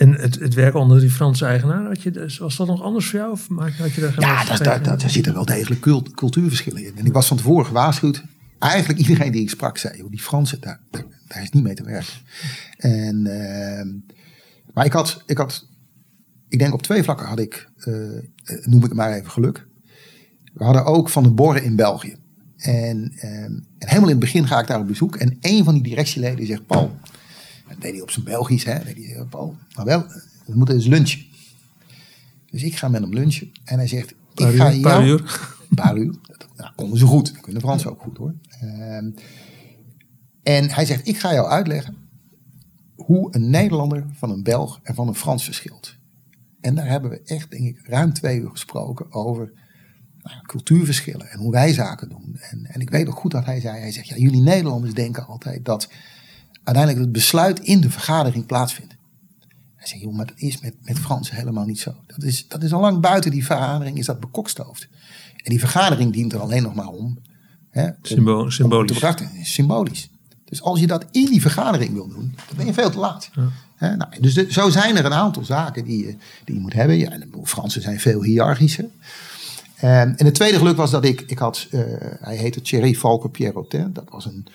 En 0.00 0.12
het, 0.20 0.38
het 0.38 0.54
werk 0.54 0.74
onder 0.74 1.00
die 1.00 1.10
Franse 1.10 1.44
eigenaar, 1.44 1.86
had 1.86 2.02
je, 2.02 2.36
was 2.38 2.56
dat 2.56 2.66
nog 2.66 2.82
anders 2.82 3.06
voor 3.06 3.18
jou? 3.18 3.30
Of 3.30 3.48
had 3.56 3.92
je 3.92 4.00
daar 4.00 4.14
ja, 4.18 4.44
dat, 4.44 4.58
dat, 4.58 4.84
dat, 4.84 5.00
daar 5.00 5.10
zitten 5.10 5.34
wel 5.34 5.44
degelijk 5.44 5.80
cultuurverschillen 6.14 6.84
in. 6.84 6.92
En 6.96 7.06
ik 7.06 7.12
was 7.12 7.26
van 7.26 7.36
tevoren 7.36 7.66
gewaarschuwd. 7.66 8.22
Eigenlijk 8.58 8.98
iedereen 8.98 9.32
die 9.32 9.42
ik 9.42 9.50
sprak 9.50 9.78
zei, 9.78 10.02
die 10.10 10.20
Fransen, 10.20 10.60
daar, 10.60 10.80
daar, 10.90 11.42
is 11.42 11.50
niet 11.50 11.62
mee 11.62 11.74
te 11.74 11.82
werken. 11.82 12.12
En, 12.76 13.26
uh, 13.26 14.12
maar 14.74 14.84
ik 14.84 14.92
had, 14.92 15.22
ik 15.26 15.38
had, 15.38 15.66
ik 16.48 16.58
denk 16.58 16.72
op 16.72 16.82
twee 16.82 17.02
vlakken 17.02 17.26
had 17.26 17.38
ik, 17.38 17.68
uh, 17.84 18.18
noem 18.44 18.78
ik 18.78 18.82
het 18.82 18.94
maar 18.94 19.12
even 19.12 19.30
geluk. 19.30 19.66
We 20.52 20.64
hadden 20.64 20.84
ook 20.84 21.08
Van 21.08 21.22
de 21.22 21.30
Borren 21.30 21.62
in 21.62 21.76
België. 21.76 22.16
En, 22.56 23.12
uh, 23.16 23.24
en 23.24 23.64
helemaal 23.78 24.08
in 24.08 24.16
het 24.16 24.24
begin 24.24 24.46
ga 24.46 24.60
ik 24.60 24.66
daar 24.66 24.80
op 24.80 24.86
bezoek. 24.86 25.16
En 25.16 25.36
een 25.40 25.64
van 25.64 25.74
die 25.74 25.82
directieleden 25.82 26.46
zegt, 26.46 26.66
Paul, 26.66 26.98
dat 27.70 27.80
deed 27.80 27.92
hij 27.92 28.00
op 28.00 28.10
zijn 28.10 28.24
Belgisch, 28.24 28.64
hè. 28.64 28.84
Deed 28.84 28.96
hij, 28.96 29.24
Paul, 29.30 29.56
maar 29.74 29.84
wel, 29.84 30.06
we 30.46 30.54
moeten 30.54 30.74
eens 30.74 30.86
lunchen. 30.86 31.24
Dus 32.50 32.62
ik 32.62 32.76
ga 32.76 32.88
met 32.88 33.00
hem 33.00 33.14
lunchen. 33.14 33.52
En 33.64 33.76
hij 33.78 33.86
zegt, 33.86 34.14
ik 34.34 34.46
ga 34.46 34.72
jou... 34.72 34.80
Paar 34.80 35.06
uur? 35.06 35.48
Paar 35.74 35.96
uur. 35.96 36.14
Nou, 36.56 36.72
konden 36.76 36.98
ze 36.98 37.06
goed. 37.06 37.32
Dat 37.32 37.42
kunnen 37.42 37.62
Frans 37.62 37.86
ook 37.86 38.00
goed 38.00 38.16
hoor. 38.16 38.34
Ehm, 38.48 39.10
en 40.42 40.70
hij 40.70 40.84
zegt, 40.84 41.08
ik 41.08 41.18
ga 41.18 41.32
jou 41.32 41.48
uitleggen 41.48 41.96
hoe 42.94 43.28
een 43.34 43.50
Nederlander 43.50 44.06
van 44.12 44.30
een 44.30 44.42
Belg 44.42 44.80
en 44.82 44.94
van 44.94 45.08
een 45.08 45.14
Frans 45.14 45.44
verschilt. 45.44 45.96
En 46.60 46.74
daar 46.74 46.88
hebben 46.88 47.10
we 47.10 47.22
echt, 47.24 47.50
denk 47.50 47.64
ik, 47.64 47.86
ruim 47.86 48.12
twee 48.12 48.40
uur 48.40 48.50
gesproken 48.50 49.12
over 49.12 49.52
nou, 50.22 50.42
cultuurverschillen 50.46 51.30
en 51.30 51.38
hoe 51.38 51.50
wij 51.50 51.72
zaken 51.72 52.08
doen. 52.08 52.36
En, 52.40 52.66
en 52.66 52.80
ik 52.80 52.90
weet 52.90 53.08
ook 53.08 53.18
goed 53.18 53.30
dat 53.30 53.44
hij 53.44 53.60
zei, 53.60 53.78
hij 53.78 53.92
zegt, 53.92 54.08
ja, 54.08 54.16
jullie 54.16 54.40
Nederlanders 54.40 54.94
denken 54.94 55.26
altijd 55.26 55.64
dat 55.64 55.88
uiteindelijk 56.64 57.04
het 57.04 57.12
besluit 57.12 57.60
in 57.60 57.80
de 57.80 57.90
vergadering 57.90 58.46
plaatsvindt. 58.46 58.94
Hij 59.76 59.88
zei, 59.88 60.00
joh, 60.00 60.14
maar 60.14 60.26
dat 60.26 60.38
is 60.38 60.60
met, 60.60 60.74
met 60.82 60.98
Frans 60.98 61.30
helemaal 61.30 61.64
niet 61.64 61.80
zo. 61.80 61.94
Dat 62.06 62.22
is, 62.22 62.48
dat 62.48 62.62
is 62.62 62.72
al 62.72 62.80
lang 62.80 63.00
buiten 63.00 63.30
die 63.30 63.44
vergadering, 63.44 63.98
is 63.98 64.06
dat 64.06 64.20
bekokstoofd. 64.20 64.88
En 65.36 65.50
die 65.50 65.58
vergadering 65.58 66.12
dient 66.12 66.32
er 66.32 66.40
alleen 66.40 66.62
nog 66.62 66.74
maar 66.74 66.88
om. 66.88 67.18
Hè, 67.70 67.90
symbolisch. 68.02 68.60
Om 68.60 69.44
symbolisch. 69.44 70.10
Dus 70.44 70.62
als 70.62 70.80
je 70.80 70.86
dat 70.86 71.06
in 71.10 71.24
die 71.24 71.40
vergadering 71.40 71.92
wil 71.92 72.08
doen, 72.08 72.34
dan 72.46 72.56
ben 72.56 72.66
je 72.66 72.72
veel 72.72 72.90
te 72.90 72.98
laat. 72.98 73.30
Ja. 73.78 73.94
nou, 73.94 74.20
dus 74.20 74.34
zo 74.34 74.70
zijn 74.70 74.96
er 74.96 75.04
een 75.04 75.12
aantal 75.12 75.44
zaken 75.44 75.84
die 75.84 76.06
je, 76.06 76.16
die 76.44 76.54
je 76.54 76.60
moet 76.60 76.72
hebben. 76.72 76.96
Ja, 76.96 77.10
en 77.10 77.20
de 77.20 77.40
Fransen 77.44 77.82
zijn 77.82 78.00
veel 78.00 78.22
hiërarchischer. 78.22 78.88
En, 79.76 80.16
en 80.16 80.24
het 80.24 80.34
tweede 80.34 80.58
geluk 80.58 80.76
was 80.76 80.90
dat 80.90 81.04
ik, 81.04 81.20
ik 81.20 81.38
had, 81.38 81.66
uh, 81.70 81.80
hij 82.20 82.36
heette 82.36 82.62
Thierry 82.62 82.94
Falco 82.94 83.28
Pierrotin. 83.28 83.92
Dat 83.92 84.08
was 84.08 84.24
een 84.24 84.46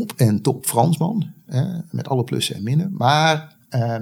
op- 0.00 0.12
en 0.16 0.42
top 0.42 0.66
Fransman. 0.66 1.26
Hè, 1.46 1.64
met 1.90 2.08
alle 2.08 2.24
plussen 2.24 2.54
en 2.54 2.62
minnen. 2.62 2.94
Maar 2.96 3.56
uh, 3.70 3.96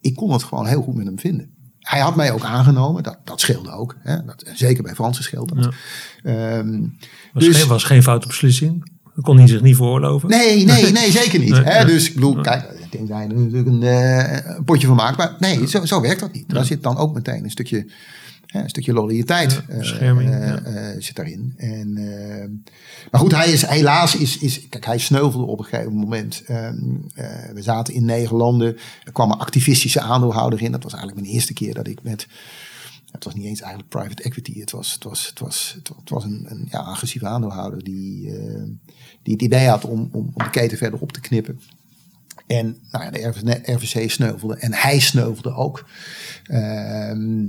ik 0.00 0.16
kon 0.16 0.32
het 0.32 0.42
gewoon 0.42 0.66
heel 0.66 0.82
goed 0.82 0.94
met 0.94 1.06
hem 1.06 1.18
vinden. 1.18 1.50
Hij 1.78 2.00
had 2.00 2.16
mij 2.16 2.32
ook 2.32 2.44
aangenomen, 2.44 3.02
dat, 3.02 3.18
dat 3.24 3.40
scheelde 3.40 3.70
ook. 3.70 3.96
Hè, 3.98 4.24
dat, 4.24 4.44
zeker 4.54 4.82
bij 4.82 4.94
Fransen 4.94 5.24
scheelde 5.24 5.54
dat. 5.54 5.74
Ja. 6.22 6.58
Um, 6.58 6.96
was, 7.32 7.44
dus, 7.44 7.56
geen, 7.56 7.68
was 7.68 7.84
geen 7.84 8.02
foute 8.02 8.26
beslissing? 8.26 8.90
Dat 9.14 9.24
kon 9.24 9.38
hij 9.38 9.46
zich 9.46 9.62
niet 9.62 9.76
veroorloven? 9.76 10.28
Nee, 10.28 10.64
nee, 10.64 10.92
nee, 10.92 11.10
zeker 11.10 11.38
niet. 11.38 11.50
Nee, 11.50 11.62
hè? 11.62 11.84
Dus 11.84 12.08
ik 12.08 12.14
bedoel, 12.14 12.40
kijk, 12.40 12.62
ik 12.62 12.92
denk 12.92 13.08
dat 13.08 13.16
hij 13.16 13.28
er 13.28 13.34
natuurlijk 13.34 13.66
een, 13.66 13.82
uh, 13.82 14.56
een 14.56 14.64
potje 14.64 14.86
van 14.86 14.96
maakt. 14.96 15.16
Maar 15.16 15.36
nee, 15.38 15.68
zo, 15.68 15.84
zo 15.84 16.00
werkt 16.00 16.20
dat 16.20 16.32
niet. 16.32 16.48
Daar 16.48 16.64
zit 16.64 16.82
dan 16.82 16.96
ook 16.96 17.14
meteen 17.14 17.44
een 17.44 17.50
stukje 17.50 17.86
een 18.52 18.68
stukje 18.68 18.92
loyaliteit 18.92 19.62
ja, 19.68 20.00
uh, 20.00 20.20
uh, 20.20 20.88
zit 20.98 21.16
daarin. 21.16 21.54
En, 21.56 21.92
maar 23.10 23.20
goed, 23.20 23.34
hij 23.34 23.52
is 23.52 23.66
helaas, 23.66 24.16
is, 24.16 24.38
is, 24.38 24.68
kijk, 24.68 24.84
hij 24.84 24.98
sneuvelde 24.98 25.46
op 25.46 25.58
een 25.58 25.64
gegeven 25.64 25.92
moment. 25.92 26.42
Ehm, 26.46 26.76
we 27.54 27.62
zaten 27.62 27.94
in 27.94 28.04
negen 28.04 28.36
landen. 28.36 28.76
Er 29.04 29.12
kwam 29.12 29.30
een 29.30 29.38
activistische 29.38 30.00
aandeelhouder 30.00 30.62
in. 30.62 30.72
Dat 30.72 30.82
was 30.82 30.92
eigenlijk 30.92 31.22
mijn 31.22 31.34
eerste 31.34 31.52
keer 31.52 31.74
dat 31.74 31.86
ik 31.86 32.02
met. 32.02 32.26
Het 33.12 33.24
was 33.24 33.34
niet 33.34 33.44
eens 33.44 33.60
eigenlijk 33.60 33.90
private 33.90 34.22
equity. 34.22 34.60
Het 34.60 34.70
was, 34.70 34.92
het 34.92 35.04
was, 35.04 35.26
het 35.26 35.38
was, 35.38 35.78
het 35.98 36.10
was 36.10 36.24
een, 36.24 36.46
een 36.48 36.68
ja, 36.70 36.78
agressieve 36.78 37.26
aandeelhouder 37.26 37.84
die, 37.84 38.32
die 39.22 39.32
het 39.32 39.42
idee 39.42 39.68
had 39.68 39.84
om, 39.84 40.08
om, 40.12 40.30
om 40.34 40.44
de 40.44 40.50
keten 40.50 40.78
verder 40.78 41.00
op 41.00 41.12
te 41.12 41.20
knippen. 41.20 41.60
En 42.50 42.78
nou 42.90 43.04
ja, 43.04 43.10
de 43.10 43.72
RVC 43.72 44.10
sneuvelde 44.10 44.56
en 44.56 44.72
hij 44.72 44.98
sneuvelde 44.98 45.54
ook. 45.54 45.86
Ehm, 46.44 47.46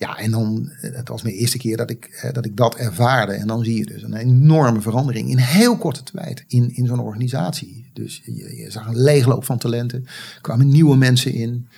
ja, 0.00 0.18
en 0.18 0.30
dan, 0.30 0.70
het 0.80 1.08
was 1.08 1.22
mijn 1.22 1.34
eerste 1.34 1.58
keer 1.58 1.76
dat 1.76 1.90
ik, 1.90 2.30
dat 2.32 2.44
ik 2.44 2.56
dat 2.56 2.74
ervaarde. 2.74 3.32
En 3.32 3.46
dan 3.46 3.64
zie 3.64 3.76
je 3.76 3.86
dus 3.86 4.02
een 4.02 4.14
enorme 4.14 4.80
verandering 4.80 5.30
in 5.30 5.38
heel 5.38 5.76
korte 5.76 6.02
tijd 6.02 6.44
in, 6.48 6.74
in 6.76 6.86
zo'n 6.86 7.00
organisatie. 7.00 7.90
Dus 7.92 8.22
je, 8.24 8.66
zag 8.68 8.86
een 8.86 9.02
leegloop 9.02 9.44
van 9.44 9.58
talenten, 9.58 10.06
kwamen 10.40 10.68
nieuwe 10.68 10.96
mensen 10.96 11.32
in. 11.32 11.68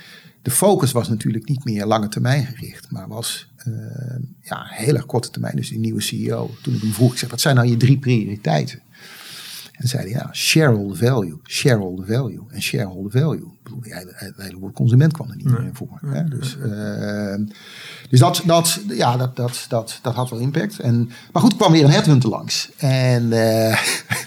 De 0.42 0.50
focus 0.50 0.92
was 0.92 1.08
natuurlijk 1.08 1.48
niet 1.48 1.64
meer 1.64 1.86
lange 1.86 2.08
termijn 2.08 2.46
gericht, 2.46 2.90
maar 2.90 3.08
was 3.08 3.48
uh, 3.68 3.74
ja, 4.40 4.66
heel 4.68 4.94
erg 4.94 5.06
korte 5.06 5.30
termijn. 5.30 5.56
Dus 5.56 5.68
die 5.68 5.78
nieuwe 5.78 6.00
CEO, 6.00 6.50
toen 6.62 6.74
ik 6.74 6.80
hem 6.80 6.92
vroeg, 6.92 7.12
ik 7.12 7.18
zeg, 7.18 7.30
wat 7.30 7.40
zijn 7.40 7.56
nou 7.56 7.68
je 7.68 7.76
drie 7.76 7.98
prioriteiten? 7.98 8.82
En 9.72 9.88
zei 9.88 10.02
hij, 10.02 10.10
ja, 10.10 10.28
shareholder 10.32 10.96
value, 10.96 11.40
shareholder 11.44 12.06
value 12.06 12.42
en 12.48 12.62
shareholder 12.62 13.10
value. 13.10 13.40
Ik 13.40 13.62
bedoel, 13.62 13.80
het 14.14 14.34
hele 14.36 14.58
woord 14.58 14.74
consument 14.74 15.12
kwam 15.12 15.30
er 15.30 15.36
niet 15.36 15.44
meer 15.44 15.70
voor. 15.72 15.98
Hè? 16.06 16.28
Dus, 16.28 16.56
uh, 16.56 17.46
dus 18.10 18.20
dat, 18.20 18.42
dat, 18.46 18.80
ja, 18.88 19.16
dat, 19.16 19.36
dat, 19.36 19.66
dat, 19.68 19.98
dat 20.02 20.14
had 20.14 20.30
wel 20.30 20.38
impact. 20.38 20.78
En, 20.78 21.10
maar 21.32 21.42
goed, 21.42 21.56
kwam 21.56 21.72
weer 21.72 21.84
een 21.84 21.90
headhunter 21.90 22.28
langs. 22.28 22.70
En 22.76 23.22
uh, 23.22 23.78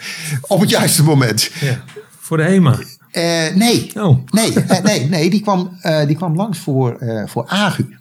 op 0.47 0.59
het 0.59 0.69
juiste 0.69 1.03
moment. 1.03 1.49
Ja, 1.59 1.83
voor 2.19 2.37
de 2.37 2.43
HEMA? 2.43 2.79
Uh, 3.11 3.55
nee, 3.55 3.91
oh. 3.95 4.17
nee, 4.25 4.53
nee, 4.83 5.09
nee, 5.09 5.29
die 5.29 5.41
kwam, 5.41 5.77
die 6.07 6.15
kwam 6.15 6.35
langs 6.35 6.59
voor, 6.59 6.97
voor 7.25 7.47
AGU 7.47 7.97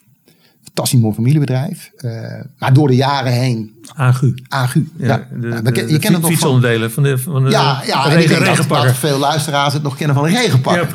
fantastisch 0.75 1.01
mooi 1.01 1.15
familiebedrijf. 1.15 1.91
Uh, 1.99 2.11
maar 2.59 2.73
door 2.73 2.89
de 2.89 2.97
jaren 2.97 3.33
heen. 3.33 3.73
Agu. 3.95 4.35
Agu. 4.49 4.89
Ja, 4.97 5.07
ja. 5.07 5.27
De, 5.31 5.63
de, 5.63 5.73
de, 5.73 5.81
je 5.81 5.99
kent 5.99 6.13
het 6.13 6.23
nog 6.23 6.31
fietsonderdelen 6.31 6.93
van 6.93 7.03
de, 7.03 7.19
van 7.19 7.45
de 7.45 7.51
ja, 7.51 7.83
ja. 7.87 8.09
Dat, 8.09 8.95
veel 8.95 9.19
luisteraars 9.19 9.73
het 9.73 9.83
nog 9.83 9.97
kennen 9.97 10.17
van 10.17 10.25
een 10.25 10.35
regenpakker. 10.35 10.89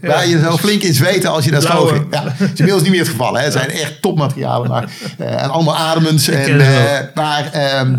Ja, 0.00 0.08
Waar 0.08 0.28
je 0.28 0.40
zo 0.40 0.56
flink 0.56 0.82
in 0.82 0.94
zweten 0.94 1.30
als 1.30 1.44
je 1.44 1.50
dat 1.50 1.62
schoon 1.62 1.88
ging. 1.88 2.06
Ja, 2.10 2.22
het 2.24 2.40
is 2.40 2.48
inmiddels 2.48 2.82
niet 2.82 2.90
meer 2.90 3.00
het 3.00 3.08
geval. 3.08 3.34
Hè. 3.34 3.42
Het 3.42 3.52
zijn 3.52 3.70
echt 3.70 4.02
topmaterialen. 4.02 4.68
Maar, 4.68 4.84
uh, 5.20 5.42
en 5.42 5.50
allemaal 5.50 5.76
ademens. 5.76 6.28
En, 6.28 6.56
maar... 7.14 7.80
Um, 7.80 7.98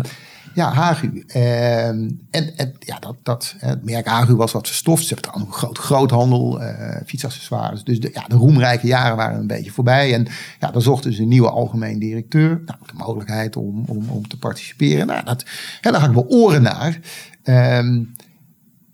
ja, 0.56 0.72
Hagu. 0.72 1.24
Ehm, 1.26 2.10
en, 2.30 2.56
en 2.56 2.74
ja, 2.78 2.98
dat, 2.98 3.16
dat, 3.22 3.54
het 3.58 3.84
merk 3.84 4.06
Hagu 4.06 4.34
was 4.34 4.52
wat 4.52 4.66
verstoft. 4.66 5.06
Ze 5.06 5.14
hebben 5.14 5.40
een 5.40 5.52
groot 5.52 5.78
groothandel, 5.78 6.62
uh, 6.62 6.96
fietsaccessoires. 7.06 7.84
Dus 7.84 8.00
de, 8.00 8.10
ja, 8.12 8.24
de 8.28 8.36
roemrijke 8.36 8.86
jaren 8.86 9.16
waren 9.16 9.38
een 9.38 9.46
beetje 9.46 9.70
voorbij. 9.70 10.14
En 10.14 10.26
ja, 10.60 10.70
dan 10.70 10.82
zochten 10.82 11.12
ze 11.12 11.22
een 11.22 11.28
nieuwe 11.28 11.50
algemeen 11.50 11.98
directeur. 11.98 12.48
Nou, 12.48 12.78
de 12.86 12.92
mogelijkheid 12.94 13.56
om, 13.56 13.84
om, 13.86 14.08
om 14.08 14.28
te 14.28 14.38
participeren. 14.38 15.06
Nou, 15.06 15.24
dat, 15.24 15.44
daar 15.80 15.94
had 15.94 16.08
ik 16.08 16.14
wel 16.14 16.28
oren 16.28 16.62
naar. 16.62 16.98
Um, 17.44 18.14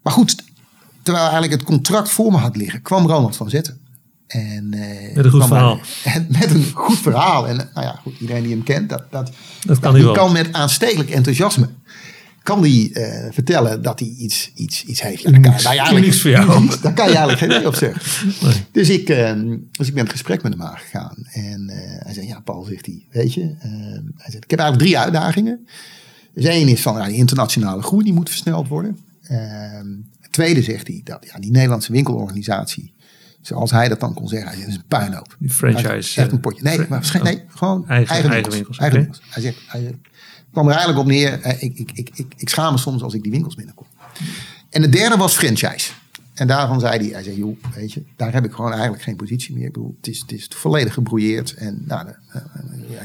maar 0.02 0.12
goed, 0.12 0.44
terwijl 1.02 1.24
eigenlijk 1.24 1.52
het 1.52 1.62
contract 1.62 2.10
voor 2.10 2.32
me 2.32 2.38
had 2.38 2.56
liggen, 2.56 2.82
kwam 2.82 3.06
Ronald 3.06 3.36
van 3.36 3.50
Zetten. 3.50 3.81
En, 4.32 4.72
uh, 4.74 5.14
met 5.14 5.24
een 5.24 5.30
goed 5.30 5.46
verhaal. 5.46 5.80
met 6.40 6.50
een 6.50 6.64
goed 6.74 6.98
verhaal. 6.98 7.48
En 7.48 7.56
nou 7.56 7.86
ja, 7.86 7.98
goed, 8.02 8.14
iedereen 8.20 8.42
die 8.42 8.52
hem 8.52 8.62
kent, 8.62 8.88
dat, 8.88 9.04
dat, 9.10 9.30
dat 9.66 9.78
kan, 9.78 9.94
die 9.94 10.04
wel. 10.04 10.12
kan 10.12 10.32
met 10.32 10.52
aanstekelijk 10.52 11.10
enthousiasme 11.10 11.68
kan 12.42 12.62
die 12.62 12.98
uh, 12.98 13.26
vertellen 13.30 13.82
dat 13.82 13.98
hij 13.98 14.08
iets, 14.08 14.50
iets, 14.54 14.84
iets 14.84 15.02
heeft. 15.02 15.22
Ja, 15.22 15.30
daar, 15.30 15.40
kan, 15.40 15.54
nou, 15.62 15.74
ja, 15.74 15.90
niks 15.90 16.20
voor 16.20 16.30
jou. 16.30 16.68
Daar 16.82 16.92
kan 16.92 17.06
je 17.06 17.16
eigenlijk 17.16 17.38
geen 17.38 17.48
nee 17.48 17.66
op 17.66 17.74
zeggen. 17.74 18.02
Nee. 18.46 18.64
Dus, 18.72 18.88
ik, 18.88 19.08
uh, 19.08 19.32
dus 19.70 19.88
ik 19.88 19.94
ben 19.94 20.02
het 20.02 20.12
gesprek 20.12 20.42
met 20.42 20.52
hem 20.52 20.62
aangegaan. 20.62 21.16
En 21.32 21.70
uh, 21.70 22.04
hij 22.04 22.14
zei, 22.14 22.26
ja 22.26 22.40
Paul, 22.40 22.62
zegt 22.62 22.86
hij, 22.86 23.06
weet 23.10 23.34
je. 23.34 23.54
hij 24.16 24.30
zegt, 24.30 24.44
ik 24.44 24.50
heb 24.50 24.58
eigenlijk 24.58 24.78
drie 24.78 24.98
uitdagingen. 24.98 25.66
Dus 26.34 26.44
één 26.44 26.68
is 26.68 26.82
van 26.82 26.96
ja, 26.96 27.06
die 27.06 27.16
internationale 27.16 27.82
groei, 27.82 28.04
die 28.04 28.12
moet 28.12 28.28
versneld 28.28 28.68
worden. 28.68 28.98
Ehm, 29.22 29.86
het 30.20 30.32
tweede 30.32 30.62
zegt 30.62 30.86
hij, 30.86 31.00
dat 31.04 31.26
ja, 31.32 31.38
die 31.38 31.50
Nederlandse 31.50 31.92
winkelorganisatie 31.92 32.92
Zoals 33.42 33.70
hij 33.70 33.88
dat 33.88 34.00
dan 34.00 34.14
kon 34.14 34.28
zeggen. 34.28 34.48
Hij 34.48 34.56
zegt, 34.56 34.68
is 34.68 34.76
een 34.76 34.86
puinhoop. 34.88 35.36
Die 35.38 35.50
franchise. 35.50 36.20
Echt 36.20 36.32
een 36.32 36.40
potje. 36.40 36.62
Nee, 36.62 36.86
maar 36.88 37.20
nee 37.22 37.42
gewoon 37.48 37.88
eigen, 37.88 38.14
eigen, 38.14 38.30
winkels. 38.30 38.54
winkels. 38.54 38.78
Eigen 38.78 38.98
okay. 38.98 39.10
winkels. 39.10 39.34
Hij 39.34 39.42
zegt, 39.42 39.58
hij 39.66 39.98
kwam 40.52 40.66
er 40.66 40.72
eigenlijk 40.72 41.00
op 41.00 41.06
neer. 41.06 41.40
Eh, 41.40 41.62
ik, 41.62 41.78
ik, 41.78 41.90
ik, 41.92 42.10
ik, 42.14 42.34
ik 42.36 42.48
schaam 42.48 42.72
me 42.72 42.78
soms 42.78 43.02
als 43.02 43.14
ik 43.14 43.22
die 43.22 43.30
winkels 43.30 43.54
binnenkom. 43.54 43.86
En 44.70 44.82
de 44.82 44.88
derde 44.88 45.16
was 45.16 45.34
franchise. 45.34 45.92
En 46.34 46.46
daarvan 46.46 46.80
zei 46.80 46.98
hij, 46.98 47.08
hij 47.12 47.22
zei, 47.22 47.36
joh, 47.36 47.56
weet 47.74 47.92
je, 47.92 48.04
daar 48.16 48.32
heb 48.32 48.44
ik 48.44 48.52
gewoon 48.52 48.72
eigenlijk 48.72 49.02
geen 49.02 49.16
positie 49.16 49.54
meer. 49.54 49.66
Ik 49.66 49.72
bedoel, 49.72 49.94
het 49.96 50.08
is, 50.08 50.20
het 50.20 50.32
is 50.32 50.48
volledig 50.54 50.94
gebrouilleerd. 50.94 51.54
En 51.54 51.82
nou, 51.86 52.08
uh, 52.08 52.42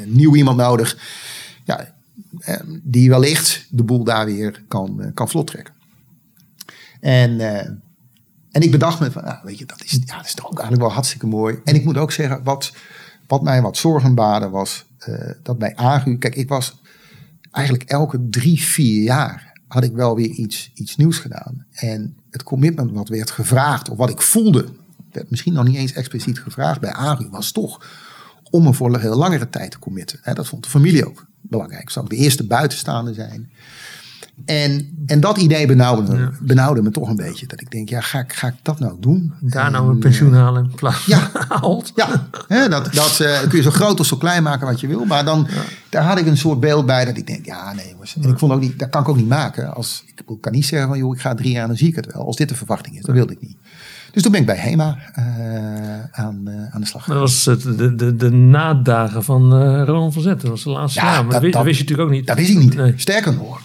nieuw 0.06 0.36
iemand 0.36 0.58
nodig. 0.58 0.98
Ja, 1.64 1.96
die 2.84 3.10
wellicht 3.10 3.68
de 3.70 3.84
boel 3.84 4.04
daar 4.04 4.26
weer 4.26 4.64
kan, 4.68 5.12
kan 5.14 5.30
vlot 5.30 5.48
trekken. 5.48 5.74
En 7.00 7.40
en 8.52 8.62
ik 8.62 8.72
bedacht 8.72 9.00
me 9.00 9.12
van, 9.12 9.39
weet 9.43 9.60
je, 9.60 9.66
dat 9.66 9.84
is, 9.84 10.00
ja, 10.06 10.18
dat 10.18 10.26
is 10.26 10.34
toch 10.34 10.45
ook 10.45 10.60
eigenlijk 10.60 10.82
wel 10.82 10.93
hartstikke 10.93 11.28
mooi. 11.28 11.60
En 11.64 11.76
ik 11.76 11.84
moet 11.84 11.98
ook 11.98 12.12
zeggen, 12.12 12.43
wat, 12.43 12.74
wat 13.28 13.41
mij 13.41 13.62
wat 13.62 13.78
zorgen 13.78 14.16
baden 14.16 14.52
was, 14.52 14.86
uh, 15.08 15.32
dat 15.43 15.58
bij 15.58 15.76
AGU, 15.76 16.18
kijk, 16.18 16.36
ik 16.36 16.50
was 16.50 16.82
eigenlijk 17.52 17.89
elke 17.89 18.30
drie, 18.30 18.62
vier 18.62 19.04
jaar 19.04 19.60
had 19.68 19.84
ik 19.84 19.91
wel 19.91 20.16
weer 20.16 20.30
iets, 20.30 20.72
iets 20.74 20.95
nieuws 20.95 21.18
gedaan. 21.18 21.66
En 21.72 22.18
het 22.32 22.43
commitment 22.43 22.91
wat 22.91 23.10
werd 23.10 23.32
gevraagd, 23.32 23.89
of 23.89 23.98
wat 23.98 24.10
ik 24.10 24.22
voelde, 24.22 24.66
werd 25.12 25.30
misschien 25.30 25.54
nog 25.54 25.66
niet 25.66 25.76
eens 25.76 25.93
expliciet 25.93 26.39
gevraagd 26.39 26.80
bij 26.80 26.91
ARU, 26.91 27.30
was 27.30 27.52
toch 27.52 27.86
om 28.50 28.68
er 28.68 28.74
voor 28.74 28.93
een 28.93 29.00
heel 29.00 29.16
langere 29.16 29.50
tijd 29.50 29.72
te 29.72 29.80
committen. 29.80 30.20
dat 30.34 30.48
vond 30.48 30.64
de 30.64 30.70
familie 30.70 31.08
ook 31.08 31.26
belangrijk. 31.41 31.89
Zou 31.89 32.06
ook 32.06 32.12
de 32.12 32.18
eerste 32.18 32.48
buitenstaande 32.48 33.14
zijn. 33.14 33.52
En, 34.46 34.90
en 35.06 35.20
dat 35.20 35.38
idee 35.38 35.68
benauwde, 35.68 36.14
me, 36.14 36.30
benauwde 36.40 36.82
me 36.82 36.92
toch 36.92 37.10
een 37.10 37.16
beetje. 37.16 37.48
Dat 37.48 37.62
ik 37.62 37.72
denk, 37.72 37.90
ja, 37.90 38.02
ga 38.02 38.20
ik, 38.20 38.34
ga 38.34 38.48
ik 38.48 38.54
dat 38.62 38.80
nou 38.80 38.98
doen? 39.00 39.34
Daar 39.40 39.72
nou 39.72 39.90
een 39.90 40.00
pensioen 40.00 40.34
eh, 40.34 40.40
halen 40.40 40.64
in 40.64 40.76
plaats 40.76 41.06
ja, 41.06 41.32
Ja, 41.96 42.28
hè, 42.48 42.70
dat, 42.70 42.94
dat 42.94 43.20
uh, 43.22 43.40
kun 43.40 43.58
je 43.58 43.62
zo 43.62 43.70
groot 43.70 44.00
of 44.00 44.06
zo 44.06 44.18
klein 44.18 44.44
maken 44.44 44.68
wat 44.68 44.80
je 44.80 44.88
wil. 44.88 45.06
Maar 45.06 45.26
dan, 45.26 45.48
daar 45.90 46.04
had 46.04 46.18
ik 46.18 46.26
een 46.26 46.38
soort 46.38 46.60
beeld 46.60 46.86
bij 46.86 47.06
dat 47.06 47.18
ik 47.18 47.28
denk, 47.28 47.46
ja, 47.46 47.74
nee 47.74 47.90
jongens. 47.90 48.16
En 48.16 48.30
ik 48.30 48.40
vond 48.40 48.52
ook 48.52 48.60
niet, 48.60 48.80
dat 48.80 48.90
kan 48.90 49.02
ik 49.02 49.10
ook 49.10 49.18
niet 49.18 49.28
maken. 49.28 49.74
Als, 49.74 50.04
ik 50.06 50.24
kan 50.42 50.52
niet 50.52 50.66
zeggen 50.66 50.90
van, 50.90 50.98
joh, 50.98 51.16
ik 51.16 51.22
ga 51.22 51.36
drie 51.36 51.52
jaar 51.52 51.62
en 51.62 51.68
dan 51.68 51.78
zie 51.78 51.88
ik 51.88 51.96
het 51.96 52.14
wel. 52.14 52.26
Als 52.26 52.36
dit 52.36 52.50
de 52.50 52.56
verwachting 52.56 52.96
is, 52.96 53.02
dat 53.02 53.16
wilde 53.16 53.34
ik 53.34 53.42
niet. 53.42 53.58
Dus 54.12 54.22
toen 54.22 54.32
ben 54.32 54.42
ik 54.42 54.48
bij 54.48 54.58
HEMA 54.58 54.98
uh, 55.20 55.24
aan, 56.12 56.42
uh, 56.48 56.76
aan 56.76 56.82
de 56.82 56.88
slag 56.88 57.04
gegaan. 57.04 57.20
Dat 57.20 57.30
was 57.30 57.46
het, 57.46 57.62
de, 57.78 57.96
de, 57.96 58.16
de 58.16 58.32
nadagen 58.32 59.24
van 59.24 59.54
Ronald 59.84 60.14
van 60.14 60.22
Zetten. 60.22 60.42
Dat 60.42 60.50
was 60.50 60.64
de 60.64 60.70
laatste 60.70 61.00
ja, 61.00 61.12
jaar. 61.12 61.26
Maar 61.26 61.42
dat, 61.42 61.52
dat, 61.52 61.64
wist 61.64 61.78
je 61.78 61.84
natuurlijk 61.84 62.10
ook 62.10 62.16
niet. 62.16 62.28
Dat 62.28 62.38
wist 62.38 62.50
ik 62.50 62.58
niet. 62.58 62.76
Nee. 62.76 62.94
Sterker 62.96 63.34
nog, 63.34 63.62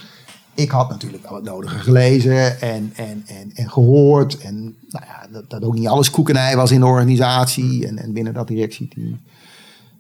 ik 0.55 0.71
had 0.71 0.89
natuurlijk 0.89 1.23
wel 1.23 1.35
het 1.35 1.45
nodige 1.45 1.79
gelezen 1.79 2.61
en, 2.61 2.93
en, 2.95 3.23
en, 3.27 3.53
en 3.55 3.71
gehoord. 3.71 4.39
En 4.39 4.77
nou 4.89 5.05
ja, 5.07 5.27
dat, 5.33 5.51
dat 5.51 5.63
ook 5.63 5.75
niet 5.75 5.89
alles 5.89 6.11
koekenij 6.11 6.57
was 6.57 6.71
in 6.71 6.81
de 6.81 6.87
organisatie 6.87 7.87
en, 7.87 7.99
en 7.99 8.13
binnen 8.13 8.35
dat 8.35 8.49
directieteam. 8.49 9.21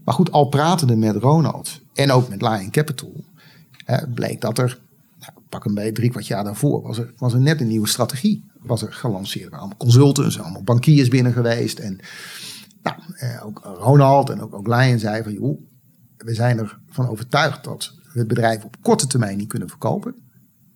Maar 0.05 0.15
goed, 0.15 0.33
al 0.33 0.49
pratende 0.49 0.97
met 0.97 1.17
Ronald 1.17 1.81
en 1.95 2.11
ook 2.11 2.29
met 2.29 2.43
Lion 2.43 2.71
Capital, 2.71 3.25
bleek 4.15 4.41
dat 4.41 4.59
er, 4.59 4.81
nou, 5.19 5.33
pak 5.49 5.65
een 5.65 5.75
beetje 5.75 5.93
drie 5.93 6.11
kwart 6.11 6.27
jaar 6.27 6.45
daarvoor, 6.45 6.83
was 6.83 6.99
er, 6.99 7.13
was 7.17 7.33
er 7.33 7.41
net 7.41 7.61
een 7.61 7.69
nieuwe 7.69 7.89
strategie 7.89 8.51
was 8.63 8.83
er 8.83 8.93
gelanceerd. 8.93 9.45
Er 9.45 9.51
waren 9.51 9.67
allemaal 9.67 9.79
consultants, 9.79 10.41
allemaal 10.41 10.63
bankiers 10.63 11.09
binnen 11.09 11.33
geweest. 11.33 11.79
En 11.79 11.99
nou, 12.83 12.97
eh, 13.17 13.47
ook 13.47 13.61
Ronald 13.79 14.31
en 14.31 14.41
ook, 14.41 14.55
ook 14.55 14.67
Lion 14.67 14.99
zei 14.99 15.23
van, 15.23 15.33
joh, 15.33 15.61
we 16.17 16.35
zijn 16.35 16.59
ervan 16.59 17.09
overtuigd 17.09 17.65
dat 17.65 17.93
we 18.13 18.19
het 18.19 18.29
bedrijf 18.29 18.65
op 18.65 18.77
korte 18.81 19.07
termijn 19.07 19.37
niet 19.37 19.49
kunnen 19.49 19.69
verkopen. 19.69 20.15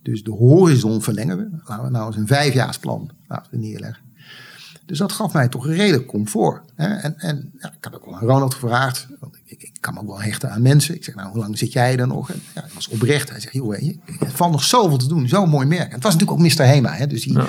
Dus 0.07 0.23
de 0.23 0.31
horizon 0.31 1.03
verlengen 1.03 1.37
we. 1.37 1.49
Laten 1.65 1.85
we 1.85 1.91
nou 1.91 2.07
eens 2.07 2.17
een 2.17 2.27
vijfjaarsplan 2.27 3.11
laten 3.29 3.51
we 3.51 3.59
neerleggen. 3.59 4.05
Dus 4.85 4.99
dat 4.99 5.13
gaf 5.13 5.33
mij 5.33 5.49
toch 5.49 5.67
redelijk 5.67 6.07
comfort. 6.07 6.63
Hè? 6.75 6.87
En, 6.87 7.19
en 7.19 7.53
ja, 7.61 7.69
ik 7.69 7.85
had 7.85 7.95
ook 7.95 8.05
wel 8.05 8.15
aan 8.15 8.27
Ronald 8.27 8.55
gevraagd. 8.55 9.07
Want 9.21 9.37
ik, 9.45 9.63
ik, 9.63 9.73
kan 9.81 9.95
me 9.95 10.01
ook 10.01 10.07
wel 10.07 10.23
hechten 10.23 10.51
aan 10.51 10.63
mensen. 10.63 10.95
Ik 10.95 11.05
zeg, 11.05 11.15
nou, 11.15 11.29
hoe 11.29 11.39
lang 11.39 11.59
zit 11.59 11.73
jij 11.73 11.97
er 11.97 12.07
nog? 12.07 12.31
En, 12.31 12.41
ja, 12.55 12.61
hij 12.61 12.71
was 12.75 12.89
oprecht. 12.89 13.31
Hij 13.31 13.41
zegt, 13.41 13.55
joh, 13.55 13.79
je, 13.79 13.99
het 14.19 14.33
valt 14.33 14.53
nog 14.53 14.65
zoveel 14.65 14.99
te 14.99 15.09
doen. 15.09 15.29
Zo'n 15.29 15.49
mooi 15.49 15.67
merk. 15.67 15.89
En 15.89 15.95
het 15.95 16.03
was 16.03 16.13
natuurlijk 16.17 16.41
ook 16.41 16.57
Mr. 16.57 16.65
Hema. 16.65 16.93
Hè? 16.93 17.07
Dus 17.07 17.25
hij, 17.25 17.45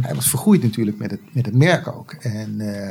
hij 0.00 0.14
was 0.14 0.28
vergroeid 0.28 0.62
natuurlijk 0.62 0.98
met 0.98 1.10
het, 1.10 1.20
met 1.32 1.46
het 1.46 1.54
merk 1.54 1.88
ook. 1.88 2.12
En... 2.12 2.60
Uh, 2.60 2.90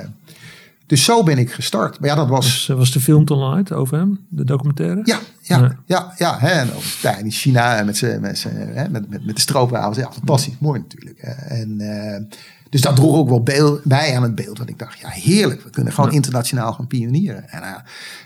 dus 0.86 1.04
zo 1.04 1.24
ben 1.24 1.38
ik 1.38 1.52
gestart. 1.52 2.00
Maar 2.00 2.10
ja, 2.10 2.16
dat 2.16 2.28
was. 2.28 2.68
Was, 2.68 2.78
was 2.78 2.92
de 2.92 3.00
film 3.00 3.26
toen 3.26 3.54
uit 3.54 3.72
over 3.72 3.98
hem, 3.98 4.26
de 4.30 4.44
documentaire? 4.44 5.02
Ja, 5.04 5.20
ja, 5.42 5.58
ja, 5.58 5.80
ja. 5.86 6.14
ja 6.18 6.40
hè, 6.40 6.50
en 6.50 6.74
over 6.74 7.20
in 7.20 7.32
China 7.32 7.84
met, 7.84 8.02
met, 8.22 8.46
met, 8.92 9.10
met, 9.10 9.26
met 9.26 9.36
de 9.36 9.42
stroopwafels. 9.42 9.98
Ja, 9.98 10.12
fantastisch, 10.12 10.58
mooi 10.60 10.80
natuurlijk. 10.80 11.20
En, 11.20 11.82
uh, 11.82 12.38
dus 12.70 12.82
dat 12.82 12.96
droeg 12.96 13.16
ook 13.16 13.30
wel 13.30 13.44
bij 13.84 14.16
aan 14.16 14.24
het 14.24 14.36
beeld. 14.36 14.58
Want 14.58 14.70
ik 14.70 14.80
dacht, 14.80 15.00
ja 15.00 15.10
heerlijk, 15.10 15.62
we 15.62 15.70
kunnen 15.70 15.94
gewoon 15.94 16.12
internationaal 16.12 16.74
gaan 16.74 16.88
pionieren. 16.88 17.50
En 17.50 17.62
uh, 17.62 17.76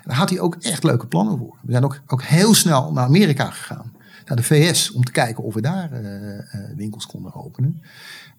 daar 0.04 0.16
had 0.16 0.30
hij 0.30 0.40
ook 0.40 0.56
echt 0.56 0.84
leuke 0.84 1.08
plannen 1.08 1.38
voor. 1.38 1.58
We 1.62 1.72
zijn 1.72 1.84
ook, 1.84 2.02
ook 2.08 2.24
heel 2.24 2.54
snel 2.54 2.92
naar 2.92 3.06
Amerika 3.06 3.50
gegaan. 3.50 3.92
Naar 4.26 4.38
de 4.38 4.44
VS, 4.44 4.92
om 4.92 5.04
te 5.04 5.12
kijken 5.12 5.44
of 5.44 5.54
we 5.54 5.62
daar 5.62 6.04
uh, 6.04 6.40
winkels 6.76 7.06
konden 7.06 7.36
openen. 7.36 7.82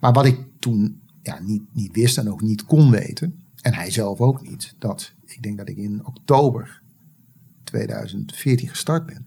Maar 0.01 0.13
wat 0.13 0.25
ik 0.25 0.39
toen 0.59 1.01
ja, 1.23 1.39
niet, 1.43 1.63
niet 1.73 1.95
wist 1.95 2.19
en 2.19 2.31
ook 2.31 2.41
niet 2.41 2.65
kon 2.65 2.91
weten, 2.91 3.40
en 3.63 3.75
hij 3.75 3.91
zelf 3.91 4.21
ook 4.21 4.43
niet, 4.43 4.75
dat 4.79 5.13
ik 5.27 5.43
denk 5.43 5.59
dat 5.59 5.69
ik 5.69 5.77
in 5.77 6.07
oktober 6.07 6.81
2014 7.65 8.69
gestart 8.69 9.07
ben. 9.07 9.27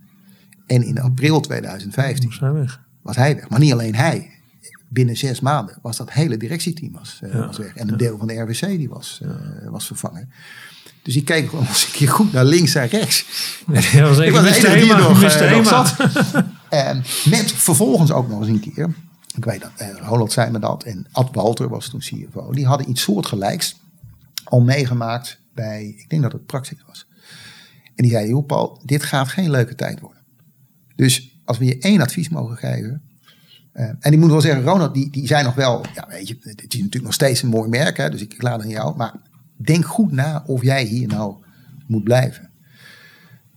En 0.65 0.83
in 0.83 0.99
april 0.99 1.39
2015 1.39 2.29
was 2.29 2.39
hij 2.39 2.51
weg. 2.51 2.81
Was 3.01 3.15
hij 3.15 3.35
weg. 3.35 3.49
Maar 3.49 3.59
niet 3.59 3.71
alleen 3.71 3.95
hij 3.95 4.33
binnen 4.93 5.17
zes 5.17 5.39
maanden 5.39 5.77
was 5.81 5.97
dat 5.97 6.11
hele 6.11 6.37
directieteam 6.37 6.91
was, 6.91 7.19
uh, 7.23 7.45
was 7.45 7.57
weg. 7.57 7.75
En 7.75 7.89
een 7.89 7.97
deel 7.97 8.17
van 8.17 8.27
de 8.27 8.33
RWC 8.33 8.59
die 8.59 8.89
was, 8.89 9.19
uh, 9.23 9.69
was 9.69 9.87
vervangen. 9.87 10.31
Dus 11.01 11.15
ik 11.15 11.25
keek 11.25 11.49
gewoon 11.49 11.65
eens 11.69 11.85
een 11.85 11.91
keer 11.91 12.09
goed 12.09 12.31
naar 12.31 12.45
links 12.45 12.75
en 12.75 12.87
rechts. 12.87 13.25
Ja, 13.67 14.01
was 14.01 14.17
ik 14.27 14.31
was 14.31 14.43
de 14.43 14.67
enige 14.67 14.79
die 14.79 14.95
nog, 14.95 15.23
uh, 15.41 15.51
nog 15.51 15.67
zat. 15.67 15.95
en 16.69 17.03
met 17.29 17.51
vervolgens 17.51 18.11
ook 18.11 18.29
nog 18.29 18.39
eens 18.39 18.47
een 18.47 18.73
keer, 18.73 18.93
ik 19.35 19.45
weet 19.45 19.61
dat, 19.61 19.71
Roland 20.01 20.31
zei 20.31 20.51
me 20.51 20.59
dat, 20.59 20.83
en 20.83 21.07
Ad 21.11 21.29
Walter 21.31 21.69
was 21.69 21.89
toen 21.89 21.99
CFO. 21.99 22.51
Die 22.51 22.65
hadden 22.65 22.89
iets 22.89 23.01
soortgelijks 23.01 23.75
al 24.43 24.61
meegemaakt 24.61 25.41
bij, 25.53 25.85
ik 25.97 26.09
denk 26.09 26.21
dat 26.21 26.31
het 26.31 26.45
Praxis 26.45 26.83
was. 26.87 27.07
En 27.95 28.03
die 28.03 28.11
zei, 28.11 28.27
joh 28.27 28.45
Paul, 28.45 28.81
dit 28.85 29.03
gaat 29.03 29.27
geen 29.27 29.51
leuke 29.51 29.75
tijd 29.75 29.99
worden. 29.99 30.23
Dus 30.95 31.41
als 31.45 31.57
we 31.57 31.65
je 31.65 31.79
één 31.79 32.01
advies 32.01 32.29
mogen 32.29 32.57
geven, 32.57 33.01
uh, 33.73 33.89
en 33.99 34.13
ik 34.13 34.19
moet 34.19 34.29
wel 34.29 34.41
zeggen, 34.41 34.63
Ronald, 34.63 34.93
die, 34.93 35.09
die 35.09 35.27
zei 35.27 35.43
nog 35.43 35.55
wel, 35.55 35.85
ja 35.93 36.07
weet 36.07 36.27
je, 36.27 36.37
het 36.39 36.59
is 36.59 36.67
natuurlijk 36.67 37.03
nog 37.03 37.13
steeds 37.13 37.41
een 37.41 37.49
mooi 37.49 37.69
merk, 37.69 37.97
hè, 37.97 38.09
dus 38.09 38.21
ik, 38.21 38.33
ik 38.33 38.41
laat 38.41 38.61
aan 38.61 38.69
jou. 38.69 38.95
Maar 38.97 39.13
denk 39.55 39.85
goed 39.85 40.11
na 40.11 40.43
of 40.45 40.61
jij 40.61 40.83
hier 40.83 41.07
nou 41.07 41.35
moet 41.87 42.03
blijven. 42.03 42.51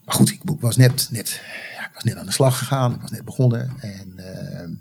Maar 0.05 0.15
goed, 0.15 0.31
ik 0.31 0.41
was 0.45 0.77
net, 0.77 1.09
net, 1.11 1.41
ja, 1.77 1.87
ik 1.87 1.95
was 1.95 2.05
net 2.05 2.17
aan 2.17 2.27
de 2.27 2.33
slag 2.33 2.59
gegaan, 2.59 2.95
ik 2.95 3.01
was 3.01 3.11
net 3.11 3.25
begonnen. 3.25 3.71
En, 3.81 4.13
uh, 4.17 4.77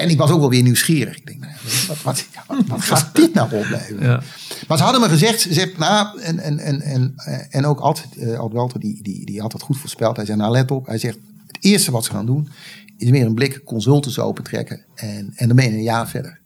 en 0.00 0.10
ik 0.10 0.18
was 0.18 0.30
ook 0.30 0.40
wel 0.40 0.50
weer 0.50 0.62
nieuwsgierig. 0.62 1.16
Ik 1.16 1.26
denk, 1.26 1.40
nou, 1.40 1.52
wat, 1.88 2.02
wat, 2.02 2.26
wat, 2.46 2.66
wat 2.66 2.82
gaat 2.82 3.14
dit 3.16 3.34
nou 3.34 3.54
opleveren? 3.54 4.08
Ja. 4.08 4.22
Maar 4.68 4.76
ze 4.76 4.82
hadden 4.82 5.00
me 5.00 5.08
gezegd, 5.08 5.40
ze 5.40 5.52
zegt, 5.52 5.78
nou, 5.78 6.20
en, 6.20 6.38
en, 6.38 6.58
en, 6.58 6.82
en, 6.82 7.14
en 7.50 7.66
ook 7.66 7.80
altijd, 7.80 8.08
uh, 8.16 8.38
Alt 8.38 8.52
Walter, 8.52 8.80
die, 8.80 9.02
die, 9.02 9.26
die 9.26 9.40
had 9.40 9.52
dat 9.52 9.62
goed 9.62 9.78
voorspeld. 9.78 10.16
Hij 10.16 10.24
zei, 10.24 10.38
nou 10.38 10.52
let 10.52 10.70
op, 10.70 10.86
hij 10.86 10.98
zegt, 10.98 11.18
het 11.46 11.58
eerste 11.60 11.90
wat 11.90 12.04
ze 12.04 12.10
gaan 12.10 12.26
doen, 12.26 12.48
is 12.96 13.10
meer 13.10 13.26
een 13.26 13.34
blik 13.34 13.64
consultants 13.64 14.18
opentrekken. 14.18 14.84
En, 14.94 15.32
en 15.34 15.46
dan 15.46 15.56
ben 15.56 15.64
je 15.64 15.70
een 15.70 15.82
jaar 15.82 16.08
verder. 16.08 16.40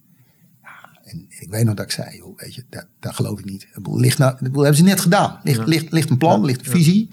Ja, 0.62 1.00
en 1.04 1.26
ik 1.28 1.50
weet 1.50 1.64
nog 1.64 1.74
dat 1.74 1.84
ik 1.84 1.90
zei, 1.90 2.16
joh, 2.16 2.38
weet 2.38 2.54
je, 2.54 2.64
dat, 2.70 2.86
dat 3.00 3.14
geloof 3.14 3.38
ik 3.38 3.44
niet. 3.44 3.66
Het 3.72 3.86
ligt 3.86 4.18
nou, 4.18 4.36
dat 4.40 4.54
hebben 4.54 4.74
ze 4.74 4.82
net 4.82 5.00
gedaan. 5.00 5.40
Ligt, 5.42 5.66
ligt, 5.66 5.92
ligt 5.92 6.10
een 6.10 6.18
plan, 6.18 6.44
ligt 6.44 6.66
een 6.66 6.72
visie. 6.72 7.10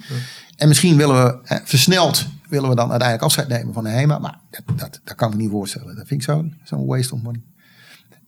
En 0.56 0.68
misschien 0.68 0.98
willen 0.98 1.24
we 1.24 1.40
hè, 1.44 1.58
versneld 1.64 2.28
willen 2.52 2.70
we 2.70 2.76
dan 2.76 2.90
uiteindelijk 2.90 3.28
afscheid 3.28 3.48
nemen 3.48 3.74
van 3.74 3.84
de 3.84 3.90
HEMA. 3.90 4.20
Maar 4.20 4.40
dat, 4.50 4.78
dat, 4.80 5.00
dat 5.04 5.16
kan 5.16 5.30
ik 5.30 5.36
me 5.36 5.42
niet 5.42 5.52
voorstellen. 5.52 5.96
Dat 5.96 6.08
vind 6.08 6.22
ik 6.22 6.30
zo'n 6.30 6.56
zo'n 6.64 6.86
waste 6.86 7.14
of 7.14 7.22
money. 7.22 7.42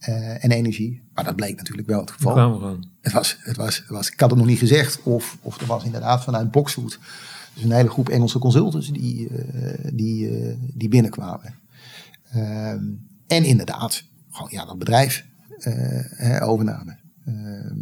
Uh, 0.09 0.43
en 0.43 0.51
energie. 0.51 1.01
Maar 1.13 1.23
dat 1.23 1.35
bleek 1.35 1.55
natuurlijk 1.55 1.87
wel 1.87 1.99
het 1.99 2.11
geval. 2.11 2.35
Het 3.01 3.13
was, 3.13 3.37
het 3.39 3.57
was, 3.57 3.77
het 3.77 3.87
was, 3.87 4.11
ik 4.11 4.19
had 4.19 4.29
het 4.29 4.39
nog 4.39 4.47
niet 4.47 4.59
gezegd. 4.59 5.03
Of, 5.03 5.37
of 5.41 5.61
er 5.61 5.67
was 5.67 5.83
inderdaad 5.83 6.23
vanuit 6.23 6.51
Boxwood 6.51 6.99
dus 7.53 7.63
een 7.63 7.71
hele 7.71 7.89
groep 7.89 8.09
Engelse 8.09 8.39
consultants 8.39 8.91
die, 8.91 9.29
uh, 9.29 9.73
die, 9.93 10.31
uh, 10.31 10.55
die 10.73 10.89
binnenkwamen. 10.89 11.55
Ehm, 12.31 12.83
en 13.27 13.43
inderdaad, 13.43 14.03
gewoon 14.31 14.49
ja, 14.51 14.65
dat 14.65 14.77
bedrijf 14.77 15.25
uh, 15.59 16.49
overname. 16.49 16.97
Ehm, 17.25 17.75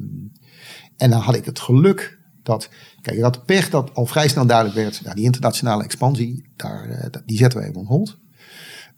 en 0.98 1.10
dan 1.10 1.22
had 1.22 1.36
ik 1.36 1.46
het 1.46 1.60
geluk 1.60 2.20
dat, 2.44 2.70
kijk, 3.02 3.18
ik 3.18 3.34
de 3.34 3.42
pech 3.46 3.70
dat 3.70 3.94
al 3.94 4.06
vrij 4.06 4.28
snel 4.28 4.46
duidelijk 4.46 4.78
werd, 4.78 5.02
nou, 5.04 5.16
die 5.16 5.26
internationale 5.26 5.84
expansie, 5.84 6.46
daar, 6.56 7.10
die 7.26 7.38
zetten 7.38 7.60
we 7.60 7.68
even 7.68 7.88
on. 7.88 8.08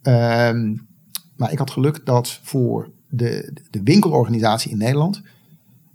Ehm, 0.02 0.76
maar 1.36 1.52
ik 1.52 1.58
had 1.58 1.72
geluk 1.72 2.06
dat 2.06 2.40
voor 2.44 2.92
de, 3.10 3.54
de 3.70 3.84
winkelorganisatie 3.84 4.72
in 4.72 4.78
Nederland, 4.78 5.22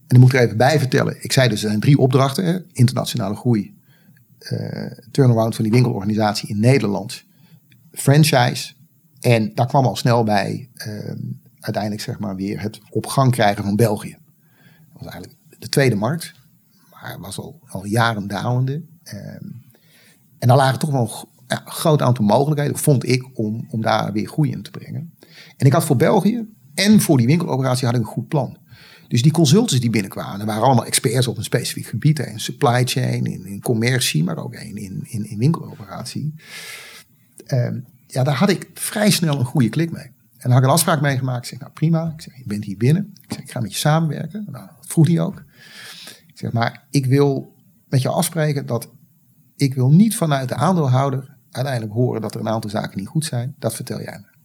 en 0.06 0.16
ik 0.16 0.18
moet 0.18 0.32
er 0.32 0.40
even 0.40 0.56
bij 0.56 0.78
vertellen, 0.78 1.16
ik 1.24 1.32
zei 1.32 1.48
dus 1.48 1.62
er 1.62 1.68
zijn 1.68 1.80
drie 1.80 1.98
opdrachten, 1.98 2.44
hè, 2.44 2.58
internationale 2.72 3.34
groei, 3.36 3.76
uh, 4.52 4.90
turnaround 5.10 5.54
van 5.54 5.64
die 5.64 5.72
winkelorganisatie 5.72 6.48
in 6.48 6.60
Nederland. 6.60 7.24
Franchise. 7.92 8.72
En 9.20 9.54
daar 9.54 9.66
kwam 9.66 9.84
al 9.84 9.96
snel 9.96 10.24
bij 10.24 10.68
uh, 10.74 11.12
uiteindelijk 11.60 12.02
zeg 12.02 12.18
maar 12.18 12.36
weer 12.36 12.60
het 12.60 12.80
op 12.90 13.06
gang 13.06 13.30
krijgen 13.30 13.64
van 13.64 13.76
België. 13.76 14.16
Dat 14.92 15.02
was 15.02 15.12
eigenlijk 15.12 15.34
de 15.58 15.68
tweede 15.68 15.96
markt. 15.96 16.32
Het 17.00 17.20
was 17.20 17.38
al, 17.38 17.60
al 17.66 17.84
jaren 17.84 18.28
dalende. 18.28 18.82
Uh, 19.04 19.14
en 20.38 20.48
daar 20.48 20.56
lagen 20.56 20.78
toch 20.78 20.90
wel 20.90 21.28
een 21.46 21.60
groot 21.64 22.02
aantal 22.02 22.24
mogelijkheden, 22.24 22.78
vond 22.78 23.08
ik, 23.08 23.38
om, 23.38 23.66
om 23.70 23.82
daar 23.82 24.12
weer 24.12 24.28
groei 24.28 24.50
in 24.50 24.62
te 24.62 24.70
brengen. 24.70 25.14
En 25.56 25.66
ik 25.66 25.72
had 25.72 25.84
voor 25.84 25.96
België 25.96 26.46
en 26.74 27.00
voor 27.00 27.16
die 27.16 27.26
winkeloperatie 27.26 27.86
had 27.86 27.94
ik 27.94 28.00
een 28.00 28.06
goed 28.06 28.28
plan. 28.28 28.58
Dus 29.08 29.22
die 29.22 29.32
consultants 29.32 29.80
die 29.80 29.90
binnenkwamen, 29.90 30.46
waren 30.46 30.62
allemaal 30.62 30.84
experts 30.84 31.26
op 31.26 31.36
een 31.36 31.44
specifiek 31.44 31.86
gebied. 31.86 32.18
In 32.18 32.40
supply 32.40 32.86
chain, 32.86 33.24
in, 33.24 33.46
in 33.46 33.60
commercie, 33.60 34.24
maar 34.24 34.36
ook 34.36 34.54
in, 34.54 34.76
in, 34.76 35.28
in 35.28 35.38
winkeloperatie. 35.38 36.34
Um, 37.46 37.84
ja, 38.06 38.24
daar 38.24 38.34
had 38.34 38.50
ik 38.50 38.70
vrij 38.74 39.10
snel 39.10 39.38
een 39.38 39.44
goede 39.44 39.68
klik 39.68 39.90
mee. 39.90 40.04
En 40.04 40.14
dan 40.38 40.50
had 40.50 40.60
ik 40.60 40.66
een 40.66 40.72
afspraak 40.72 41.00
meegemaakt. 41.00 41.42
Ik 41.42 41.50
zeg, 41.50 41.58
nou 41.58 41.72
prima. 41.72 42.12
Ik 42.16 42.20
zeg, 42.20 42.36
je 42.36 42.44
bent 42.46 42.64
hier 42.64 42.76
binnen. 42.76 43.14
Ik 43.22 43.32
zeg, 43.32 43.42
ik 43.42 43.50
ga 43.50 43.60
met 43.60 43.72
je 43.72 43.78
samenwerken. 43.78 44.46
Nou, 44.50 44.66
dat 44.76 44.86
vroeg 44.86 45.06
hij 45.06 45.20
ook. 45.20 45.44
Zeg, 46.38 46.52
maar 46.52 46.86
ik 46.90 47.06
wil 47.06 47.54
met 47.88 48.02
je 48.02 48.08
afspreken 48.08 48.66
dat 48.66 48.90
ik 49.56 49.74
wil 49.74 49.90
niet 49.90 50.16
vanuit 50.16 50.48
de 50.48 50.54
aandeelhouder 50.54 51.36
uiteindelijk 51.50 51.94
horen 51.94 52.20
dat 52.20 52.34
er 52.34 52.40
een 52.40 52.48
aantal 52.48 52.70
zaken 52.70 52.98
niet 52.98 53.08
goed 53.08 53.24
zijn. 53.24 53.54
Dat 53.58 53.74
vertel 53.74 54.00
jij 54.00 54.18
me. 54.18 54.36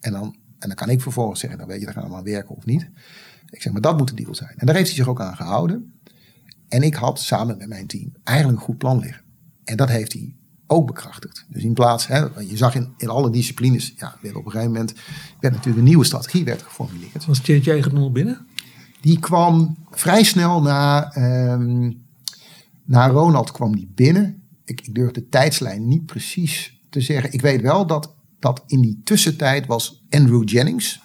En 0.00 0.12
dan, 0.12 0.36
en 0.58 0.68
dan 0.68 0.74
kan 0.74 0.88
ik 0.88 1.00
vervolgens 1.00 1.40
zeggen, 1.40 1.58
dan 1.58 1.68
weet 1.68 1.78
je, 1.78 1.84
dan 1.84 1.94
gaan 1.94 2.04
we 2.04 2.10
maar 2.10 2.22
werken 2.22 2.56
of 2.56 2.64
niet. 2.64 2.90
Ik 3.50 3.62
zeg, 3.62 3.72
maar 3.72 3.80
dat 3.80 3.98
moet 3.98 4.08
de 4.08 4.14
deal 4.14 4.34
zijn. 4.34 4.54
En 4.56 4.66
daar 4.66 4.74
heeft 4.74 4.88
hij 4.88 4.96
zich 4.96 5.08
ook 5.08 5.20
aan 5.20 5.36
gehouden. 5.36 6.00
En 6.68 6.82
ik 6.82 6.94
had 6.94 7.20
samen 7.20 7.56
met 7.56 7.68
mijn 7.68 7.86
team 7.86 8.12
eigenlijk 8.24 8.58
een 8.58 8.64
goed 8.64 8.78
plan 8.78 8.98
liggen. 8.98 9.24
En 9.64 9.76
dat 9.76 9.88
heeft 9.88 10.12
hij 10.12 10.34
ook 10.66 10.86
bekrachtigd. 10.86 11.46
Dus 11.48 11.62
in 11.62 11.74
plaats, 11.74 12.06
hè, 12.06 12.18
je 12.38 12.56
zag 12.56 12.74
in, 12.74 12.94
in 12.96 13.08
alle 13.08 13.30
disciplines, 13.30 13.94
ja, 13.96 14.14
op 14.22 14.44
een 14.44 14.50
gegeven 14.50 14.72
moment 14.72 14.94
werd 15.40 15.54
natuurlijk 15.54 15.76
een 15.76 15.88
nieuwe 15.88 16.04
strategie 16.04 16.44
werd 16.44 16.62
geformuleerd. 16.62 17.26
Was 17.26 17.40
Tjeerd 17.40 17.92
nog 17.92 18.12
binnen? 18.12 18.46
Die 19.00 19.18
kwam 19.18 19.76
vrij 19.90 20.22
snel 20.22 20.62
na, 20.62 21.16
um, 21.52 22.04
na 22.84 23.08
Ronald 23.08 23.52
kwam 23.52 23.76
die 23.76 23.92
binnen. 23.94 24.42
Ik, 24.64 24.80
ik 24.80 24.94
durf 24.94 25.10
de 25.10 25.28
tijdslijn 25.28 25.88
niet 25.88 26.06
precies 26.06 26.80
te 26.90 27.00
zeggen. 27.00 27.32
Ik 27.32 27.40
weet 27.40 27.60
wel 27.60 27.86
dat, 27.86 28.14
dat 28.38 28.62
in 28.66 28.80
die 28.80 29.00
tussentijd 29.04 29.66
was 29.66 30.04
Andrew 30.10 30.48
Jennings. 30.48 31.00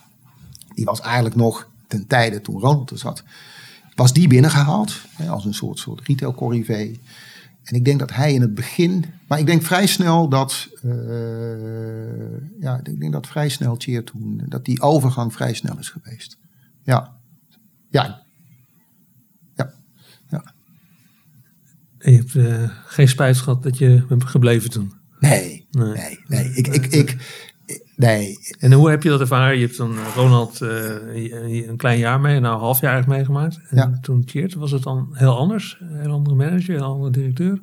Die 0.74 0.86
was 0.86 1.02
eigenlijk 1.02 1.36
nog 1.36 1.70
ten 1.88 2.08
tijde 2.08 2.42
toen 2.42 2.60
Ronald 2.60 2.90
er 2.90 2.98
zat. 2.98 3.24
Was 3.96 4.14
die 4.14 4.28
binnengehaald 4.28 5.02
hè, 5.12 5.30
als 5.30 5.46
een 5.46 5.54
soort, 5.54 5.80
soort 5.80 6.08
retail 6.08 6.34
corrivé. 6.34 6.92
En 7.64 7.76
ik 7.76 7.86
denk 7.86 8.00
dat 8.00 8.14
hij 8.14 8.34
in 8.34 8.42
het 8.42 8.54
begin, 8.54 9.06
maar 9.28 9.40
ik 9.40 9.46
denk 9.46 9.64
vrij 9.64 9.88
snel 9.88 10.30
dat, 10.30 10.70
uh, 10.84 10.94
ja, 12.60 12.80
ik 12.84 13.00
denk 13.00 13.12
dat 13.12 13.28
vrij 13.28 13.50
snel 13.50 13.76
Cheer 13.78 14.04
toen, 14.04 14.42
dat 14.46 14.66
die 14.66 14.82
overgang 14.82 15.34
vrij 15.34 15.54
snel 15.54 15.78
is 15.80 15.90
geweest. 15.90 16.38
Ja, 16.84 17.16
ja, 17.96 18.22
ja, 19.56 19.74
ja. 20.30 20.54
En 21.98 22.12
je 22.12 22.18
hebt 22.18 22.34
uh, 22.34 22.70
geen 22.86 23.08
spijt 23.08 23.38
gehad 23.38 23.64
dat 23.64 23.78
je 23.78 24.06
bent 24.08 24.24
gebleven 24.24 24.70
toen? 24.70 24.94
Nee, 25.20 25.68
nee, 25.72 25.88
nee. 25.88 26.20
nee. 26.28 26.54
Ik, 26.54 26.68
ik, 26.68 26.86
ik, 26.86 27.18
Nee. 27.96 28.38
En 28.60 28.72
hoe 28.72 28.90
heb 28.90 29.04
je 29.04 29.10
dat 29.10 29.20
ervaren? 29.20 29.58
Je 29.58 29.66
hebt 29.66 29.78
dan 29.78 29.98
eh, 29.98 30.16
Ronald 30.16 30.62
uh, 30.62 31.68
een 31.68 31.78
klein 31.78 32.00
jaar 32.00 32.20
mee, 32.20 32.40
nou 32.40 32.60
half 32.60 32.82
jaar 32.82 33.04
meegemaakt. 33.08 33.60
En 33.70 33.78
ja. 33.78 33.98
toen 34.02 34.24
Cheert, 34.26 34.54
was 34.54 34.72
het 34.72 34.84
dan 34.84 35.10
heel 35.12 35.38
anders? 35.38 35.78
Een 35.80 36.00
heel 36.00 36.12
andere 36.12 36.36
manager, 36.36 36.76
een 36.76 36.82
andere 36.82 37.12
directeur? 37.12 37.60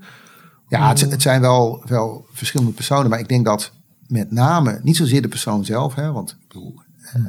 Ja, 0.68 0.88
het, 0.88 1.00
het, 1.00 1.22
zijn 1.22 1.40
wel, 1.40 1.82
wel 1.86 2.26
verschillende 2.32 2.72
personen. 2.72 3.10
Maar 3.10 3.18
ik 3.18 3.28
denk 3.28 3.44
dat 3.44 3.72
met 4.06 4.30
name, 4.30 4.80
niet 4.82 4.96
zozeer 4.96 5.22
de 5.22 5.28
persoon 5.28 5.64
zelf. 5.64 5.94
Hè, 5.94 6.12
want 6.12 6.30
ik 6.30 6.48
bedoel, 6.48 6.80
uh, 7.16 7.26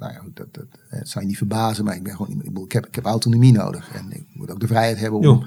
nou 0.00 0.12
ja, 0.12 0.20
dat, 0.34 0.54
dat, 0.54 0.66
het 0.88 1.08
zou 1.08 1.24
je 1.24 1.30
niet 1.30 1.38
verbazen, 1.38 1.84
maar 1.84 1.96
ik 1.96 2.02
ben 2.02 2.16
gewoon, 2.16 2.42
ik, 2.42 2.58
ik, 2.58 2.72
heb, 2.72 2.86
ik 2.86 2.94
heb 2.94 3.04
autonomie 3.04 3.52
nodig. 3.52 3.92
En 3.94 4.12
ik 4.12 4.24
moet 4.32 4.50
ook 4.50 4.60
de 4.60 4.66
vrijheid 4.66 4.98
hebben 4.98 5.18
om 5.18 5.26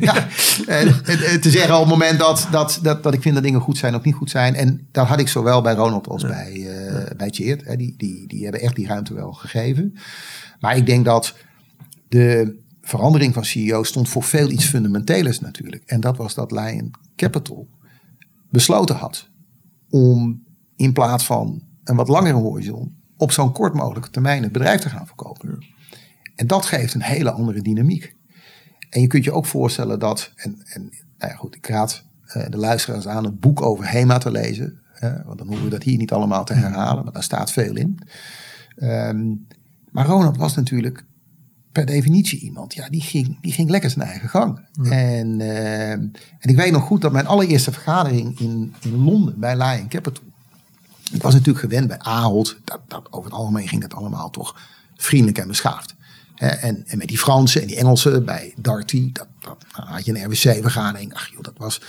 ja, 0.00 0.26
te 1.40 1.50
zeggen 1.50 1.74
op 1.74 1.80
het 1.80 1.88
moment 1.88 2.18
dat, 2.18 2.48
dat, 2.50 2.78
dat, 2.82 3.02
dat 3.02 3.14
ik 3.14 3.22
vind 3.22 3.34
dat 3.34 3.44
dingen 3.44 3.60
goed 3.60 3.78
zijn 3.78 3.94
of 3.94 4.04
niet 4.04 4.14
goed 4.14 4.30
zijn. 4.30 4.54
En 4.54 4.86
dat 4.92 5.06
had 5.06 5.20
ik 5.20 5.28
zowel 5.28 5.62
bij 5.62 5.74
Ronald 5.74 6.08
als 6.08 6.22
bij, 6.22 6.54
uh, 6.54 7.16
bij 7.16 7.28
Cheert. 7.30 7.78
Die, 7.78 7.94
die, 7.96 8.26
die 8.26 8.42
hebben 8.42 8.60
echt 8.60 8.76
die 8.76 8.86
ruimte 8.86 9.14
wel 9.14 9.32
gegeven. 9.32 9.94
Maar 10.60 10.76
ik 10.76 10.86
denk 10.86 11.04
dat 11.04 11.34
de 12.08 12.56
verandering 12.80 13.34
van 13.34 13.44
CEO 13.44 13.82
stond 13.82 14.08
voor 14.08 14.22
veel 14.22 14.50
iets 14.50 14.64
fundamenteels 14.64 15.40
natuurlijk. 15.40 15.82
En 15.86 16.00
dat 16.00 16.16
was 16.16 16.34
dat 16.34 16.50
Lion 16.50 16.90
Capital 17.16 17.68
besloten 18.50 18.96
had 18.96 19.28
om 19.90 20.42
in 20.76 20.92
plaats 20.92 21.24
van 21.26 21.62
een 21.84 21.96
wat 21.96 22.08
langere 22.08 22.36
horizon 22.36 22.97
op 23.18 23.32
zo'n 23.32 23.52
kort 23.52 23.74
mogelijke 23.74 24.10
termijn 24.10 24.42
het 24.42 24.52
bedrijf 24.52 24.80
te 24.80 24.88
gaan 24.88 25.06
verkopen. 25.06 25.66
En 26.34 26.46
dat 26.46 26.66
geeft 26.66 26.94
een 26.94 27.02
hele 27.02 27.30
andere 27.30 27.62
dynamiek. 27.62 28.16
En 28.90 29.00
je 29.00 29.06
kunt 29.06 29.24
je 29.24 29.32
ook 29.32 29.46
voorstellen 29.46 29.98
dat, 29.98 30.32
en, 30.36 30.62
en 30.64 30.82
nou 31.18 31.32
ja, 31.32 31.38
goed, 31.38 31.54
ik 31.54 31.66
raad 31.66 32.04
uh, 32.36 32.48
de 32.48 32.56
luisteraars 32.56 33.06
aan 33.08 33.24
een 33.24 33.38
boek 33.38 33.62
over 33.62 33.90
HEMA 33.90 34.18
te 34.18 34.30
lezen. 34.30 34.80
want 35.26 35.38
dan 35.38 35.46
hoeven 35.46 35.64
we 35.64 35.70
dat 35.70 35.82
hier 35.82 35.98
niet 35.98 36.12
allemaal 36.12 36.44
te 36.44 36.54
herhalen, 36.54 37.04
maar 37.04 37.12
daar 37.12 37.22
staat 37.22 37.52
veel 37.52 37.76
in. 37.76 37.98
Um, 38.76 39.46
maar 39.90 40.06
Ronald 40.06 40.36
was 40.36 40.54
natuurlijk 40.54 41.04
per 41.72 41.86
definitie 41.86 42.40
iemand, 42.40 42.74
ja, 42.74 42.88
die 42.88 43.00
ging, 43.00 43.40
die 43.40 43.52
ging 43.52 43.70
lekker 43.70 43.90
zijn 43.90 44.08
eigen 44.08 44.28
gang. 44.28 44.60
En, 44.82 45.40
uh, 45.40 45.90
en 45.90 46.12
ik 46.40 46.56
weet 46.56 46.72
nog 46.72 46.82
goed 46.82 47.00
dat 47.00 47.12
mijn 47.12 47.26
allereerste 47.26 47.72
vergadering 47.72 48.40
in, 48.40 48.74
in 48.80 48.96
Londen 48.96 49.40
bij 49.40 49.56
Lion 49.56 49.88
Capital 49.88 50.24
ik 51.12 51.22
was 51.22 51.32
natuurlijk 51.32 51.58
gewend 51.58 51.88
bij 51.88 51.98
Ahold. 51.98 52.56
Dat, 52.64 52.80
dat, 52.88 53.06
over 53.10 53.30
het 53.30 53.38
algemeen 53.38 53.68
ging 53.68 53.82
het 53.82 53.94
allemaal 53.94 54.30
toch 54.30 54.56
vriendelijk 54.96 55.38
en 55.38 55.48
beschaafd. 55.48 55.94
En, 56.34 56.86
en, 56.86 56.98
met 56.98 57.08
die 57.08 57.18
Fransen 57.18 57.60
en 57.60 57.66
die 57.66 57.76
Engelsen 57.76 58.24
bij 58.24 58.54
Darty, 58.56 59.12
dat, 59.12 59.26
dat 59.40 59.64
had 59.70 60.04
je 60.04 60.14
een 60.14 60.24
RWC-vergadering. 60.24 61.14
Ach 61.14 61.28
joh, 61.28 61.42
dat 61.42 61.54
was 61.56 61.80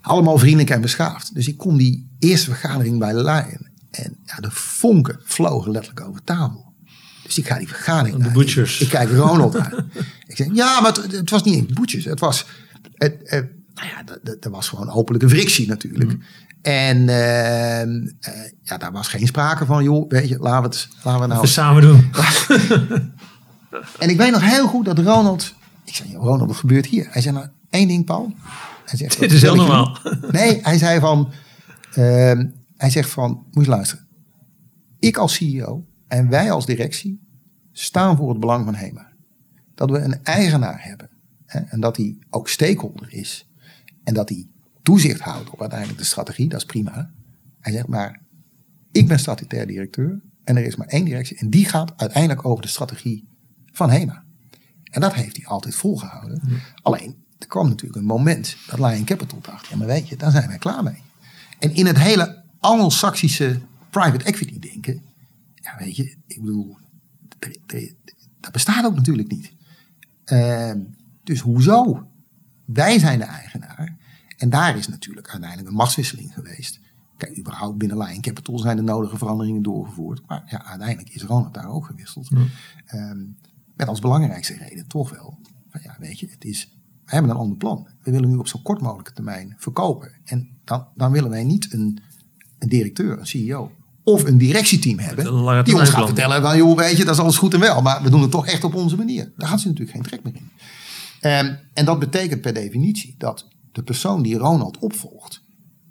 allemaal 0.00 0.38
vriendelijk 0.38 0.70
en 0.70 0.80
beschaafd. 0.80 1.34
Dus 1.34 1.48
ik 1.48 1.56
kom 1.56 1.76
die 1.76 2.08
eerste 2.18 2.50
vergadering 2.50 2.98
bij 2.98 3.14
Lion. 3.14 3.66
En 3.90 4.16
ja, 4.24 4.36
de 4.36 4.50
vonken 4.50 5.20
vlogen 5.24 5.70
letterlijk 5.70 6.08
over 6.08 6.24
tafel. 6.24 6.72
Dus 7.22 7.38
ik 7.38 7.46
ga 7.46 7.58
die 7.58 7.68
vergadering 7.68 8.22
De 8.22 8.30
butchers. 8.30 8.80
Ik, 8.80 8.88
kijk 8.88 9.10
Ronald 9.10 9.56
aan. 9.56 9.90
ik 10.26 10.36
zeg, 10.36 10.46
ja, 10.52 10.80
maar 10.80 10.92
het, 10.92 11.12
het 11.12 11.30
was 11.30 11.42
niet 11.42 11.54
eens 11.54 11.72
butchers. 11.72 12.04
Het 12.04 12.20
was, 12.20 12.46
het, 12.94 13.16
het, 13.22 13.50
nou 13.74 13.88
ja, 13.88 14.32
er 14.40 14.50
was 14.50 14.68
gewoon 14.68 14.90
openlijk 14.90 15.24
een 15.24 15.30
frictie 15.30 15.68
natuurlijk. 15.68 16.10
Mm. 16.10 16.22
En 16.62 16.98
uh, 16.98 18.10
ja, 18.62 18.76
daar 18.78 18.92
was 18.92 19.08
geen 19.08 19.26
sprake 19.26 19.66
van, 19.66 19.84
joh, 19.84 20.08
weet 20.08 20.28
je, 20.28 20.38
laten 20.38 20.70
we 20.70 20.76
het 20.76 20.88
laten 21.02 21.20
we 21.20 21.26
nou... 21.26 21.38
Even 21.38 21.52
samen 21.52 21.82
doen. 21.82 22.10
en 23.98 24.10
ik 24.10 24.16
weet 24.16 24.30
nog 24.30 24.40
heel 24.40 24.66
goed 24.66 24.84
dat 24.84 24.98
Ronald... 24.98 25.54
Ik 25.84 25.94
zei, 25.94 26.16
Ronald, 26.16 26.48
wat 26.48 26.56
gebeurt 26.56 26.86
hier? 26.86 27.06
Hij 27.10 27.22
zei, 27.22 27.34
nou, 27.34 27.48
één 27.70 27.88
ding, 27.88 28.04
Paul. 28.04 28.34
Hij 28.84 28.98
zegt, 28.98 29.18
Dit 29.18 29.32
is 29.32 29.42
heel 29.42 29.54
normaal. 29.54 29.98
Nee, 30.30 30.58
hij 30.62 30.78
zei 30.78 31.00
van... 31.00 31.32
Uh, 31.98 32.40
hij 32.76 32.90
zegt 32.90 33.10
van, 33.10 33.46
moet 33.50 33.64
je 33.64 33.70
luisteren. 33.70 34.06
Ik 34.98 35.16
als 35.16 35.34
CEO 35.34 35.86
en 36.08 36.28
wij 36.28 36.50
als 36.50 36.66
directie 36.66 37.20
staan 37.72 38.16
voor 38.16 38.28
het 38.28 38.40
belang 38.40 38.64
van 38.64 38.74
HEMA. 38.74 39.12
Dat 39.74 39.90
we 39.90 39.98
een 39.98 40.24
eigenaar 40.24 40.84
hebben. 40.84 41.10
Hè, 41.46 41.60
en 41.60 41.80
dat 41.80 41.96
hij 41.96 42.18
ook 42.30 42.48
stakeholder 42.48 43.12
is. 43.12 43.48
En 44.04 44.14
dat 44.14 44.28
hij 44.28 44.48
toezicht 44.88 45.20
houdt 45.20 45.50
op 45.50 45.60
uiteindelijk 45.60 45.98
de 45.98 46.04
strategie, 46.04 46.48
dat 46.48 46.60
is 46.60 46.66
prima. 46.66 47.10
Hij 47.60 47.72
zegt 47.72 47.86
maar, 47.86 48.20
ik 48.92 49.08
ben 49.08 49.18
statutair 49.18 49.66
directeur 49.66 50.20
en 50.44 50.56
er 50.56 50.64
is 50.64 50.76
maar 50.76 50.86
één 50.86 51.04
directie 51.04 51.38
en 51.38 51.50
die 51.50 51.64
gaat 51.64 51.92
uiteindelijk 51.96 52.44
over 52.44 52.62
de 52.62 52.68
strategie 52.68 53.28
van 53.72 53.90
HEMA. 53.90 54.24
En 54.84 55.00
dat 55.00 55.14
heeft 55.14 55.36
hij 55.36 55.46
altijd 55.46 55.74
volgehouden. 55.74 56.42
Alleen, 56.82 57.24
er 57.38 57.46
kwam 57.46 57.68
natuurlijk 57.68 58.00
een 58.00 58.06
moment 58.06 58.56
dat 58.66 58.78
Lion 58.78 59.04
Capital 59.04 59.38
dacht, 59.40 59.66
ja 59.66 59.76
maar 59.76 59.86
weet 59.86 60.08
je, 60.08 60.16
daar 60.16 60.30
zijn 60.30 60.48
wij 60.48 60.58
klaar 60.58 60.82
mee. 60.82 61.02
En 61.58 61.74
in 61.74 61.86
het 61.86 61.98
hele 61.98 62.44
anglo-saxische 62.58 63.60
private 63.90 64.24
equity 64.24 64.58
denken, 64.58 65.02
ja 65.54 65.76
weet 65.78 65.96
je, 65.96 66.16
ik 66.26 66.40
bedoel, 66.40 66.78
dat 68.40 68.52
bestaat 68.52 68.84
ook 68.84 68.94
natuurlijk 68.94 69.30
niet. 69.30 69.52
Uh, 70.32 70.72
dus 71.24 71.40
hoezo? 71.40 72.08
Wij 72.64 72.98
zijn 72.98 73.18
de 73.18 73.24
eigenaar. 73.24 73.97
En 74.38 74.50
daar 74.50 74.76
is 74.76 74.88
natuurlijk 74.88 75.28
uiteindelijk 75.28 75.68
een 75.68 75.76
machtswisseling 75.76 76.34
geweest. 76.34 76.80
Kijk, 77.16 77.38
überhaupt 77.38 77.78
binnen 77.78 77.98
Lion 77.98 78.20
Capital 78.20 78.58
zijn 78.58 78.76
de 78.76 78.82
nodige 78.82 79.18
veranderingen 79.18 79.62
doorgevoerd. 79.62 80.20
Maar 80.26 80.42
ja, 80.46 80.64
uiteindelijk 80.64 81.14
is 81.14 81.22
Ronald 81.22 81.54
daar 81.54 81.68
ook 81.68 81.86
gewisseld. 81.86 82.28
Ehm, 82.86 83.18
met 83.76 83.88
als 83.88 84.00
belangrijkste 84.00 84.54
reden 84.54 84.86
toch 84.86 85.10
wel. 85.10 85.38
Van 85.70 85.80
ja, 85.84 85.96
weet 85.98 86.20
je, 86.20 86.28
het 86.30 86.44
is, 86.44 86.78
we 87.04 87.12
hebben 87.12 87.30
een 87.30 87.36
ander 87.36 87.56
plan. 87.56 87.88
We 88.02 88.10
willen 88.10 88.28
nu 88.28 88.36
op 88.36 88.48
zo 88.48 88.58
kort 88.62 88.80
mogelijke 88.80 89.12
termijn 89.12 89.54
verkopen. 89.58 90.12
En 90.24 90.48
dan, 90.64 90.86
dan 90.94 91.12
willen 91.12 91.30
wij 91.30 91.44
niet 91.44 91.72
een, 91.72 91.98
een 92.58 92.68
directeur, 92.68 93.18
een 93.18 93.26
CEO 93.26 93.72
of 94.04 94.24
een 94.24 94.38
directieteam 94.38 94.98
hebben 94.98 95.24
die 95.64 95.78
ons 95.78 95.88
gaat 95.88 96.06
vertellen 96.06 96.42
van 96.42 96.56
joh, 96.56 96.76
weet 96.76 96.96
je, 96.96 97.04
dat 97.04 97.14
is 97.14 97.20
alles 97.20 97.36
goed 97.36 97.54
en 97.54 97.60
wel, 97.60 97.82
maar 97.82 98.02
we 98.02 98.10
doen 98.10 98.22
het 98.22 98.30
toch 98.30 98.46
echt 98.46 98.64
op 98.64 98.74
onze 98.74 98.96
manier. 98.96 99.32
Daar 99.36 99.48
gaat 99.48 99.60
ze 99.60 99.68
natuurlijk 99.68 99.96
geen 99.96 100.06
trek 100.06 100.22
meer 100.22 100.34
in. 100.34 100.50
Um, 101.30 101.58
en 101.74 101.84
dat 101.84 101.98
betekent 101.98 102.40
per 102.40 102.54
definitie 102.54 103.14
dat 103.18 103.48
de 103.78 103.84
persoon 103.84 104.22
die 104.22 104.36
Ronald 104.36 104.78
opvolgt 104.78 105.42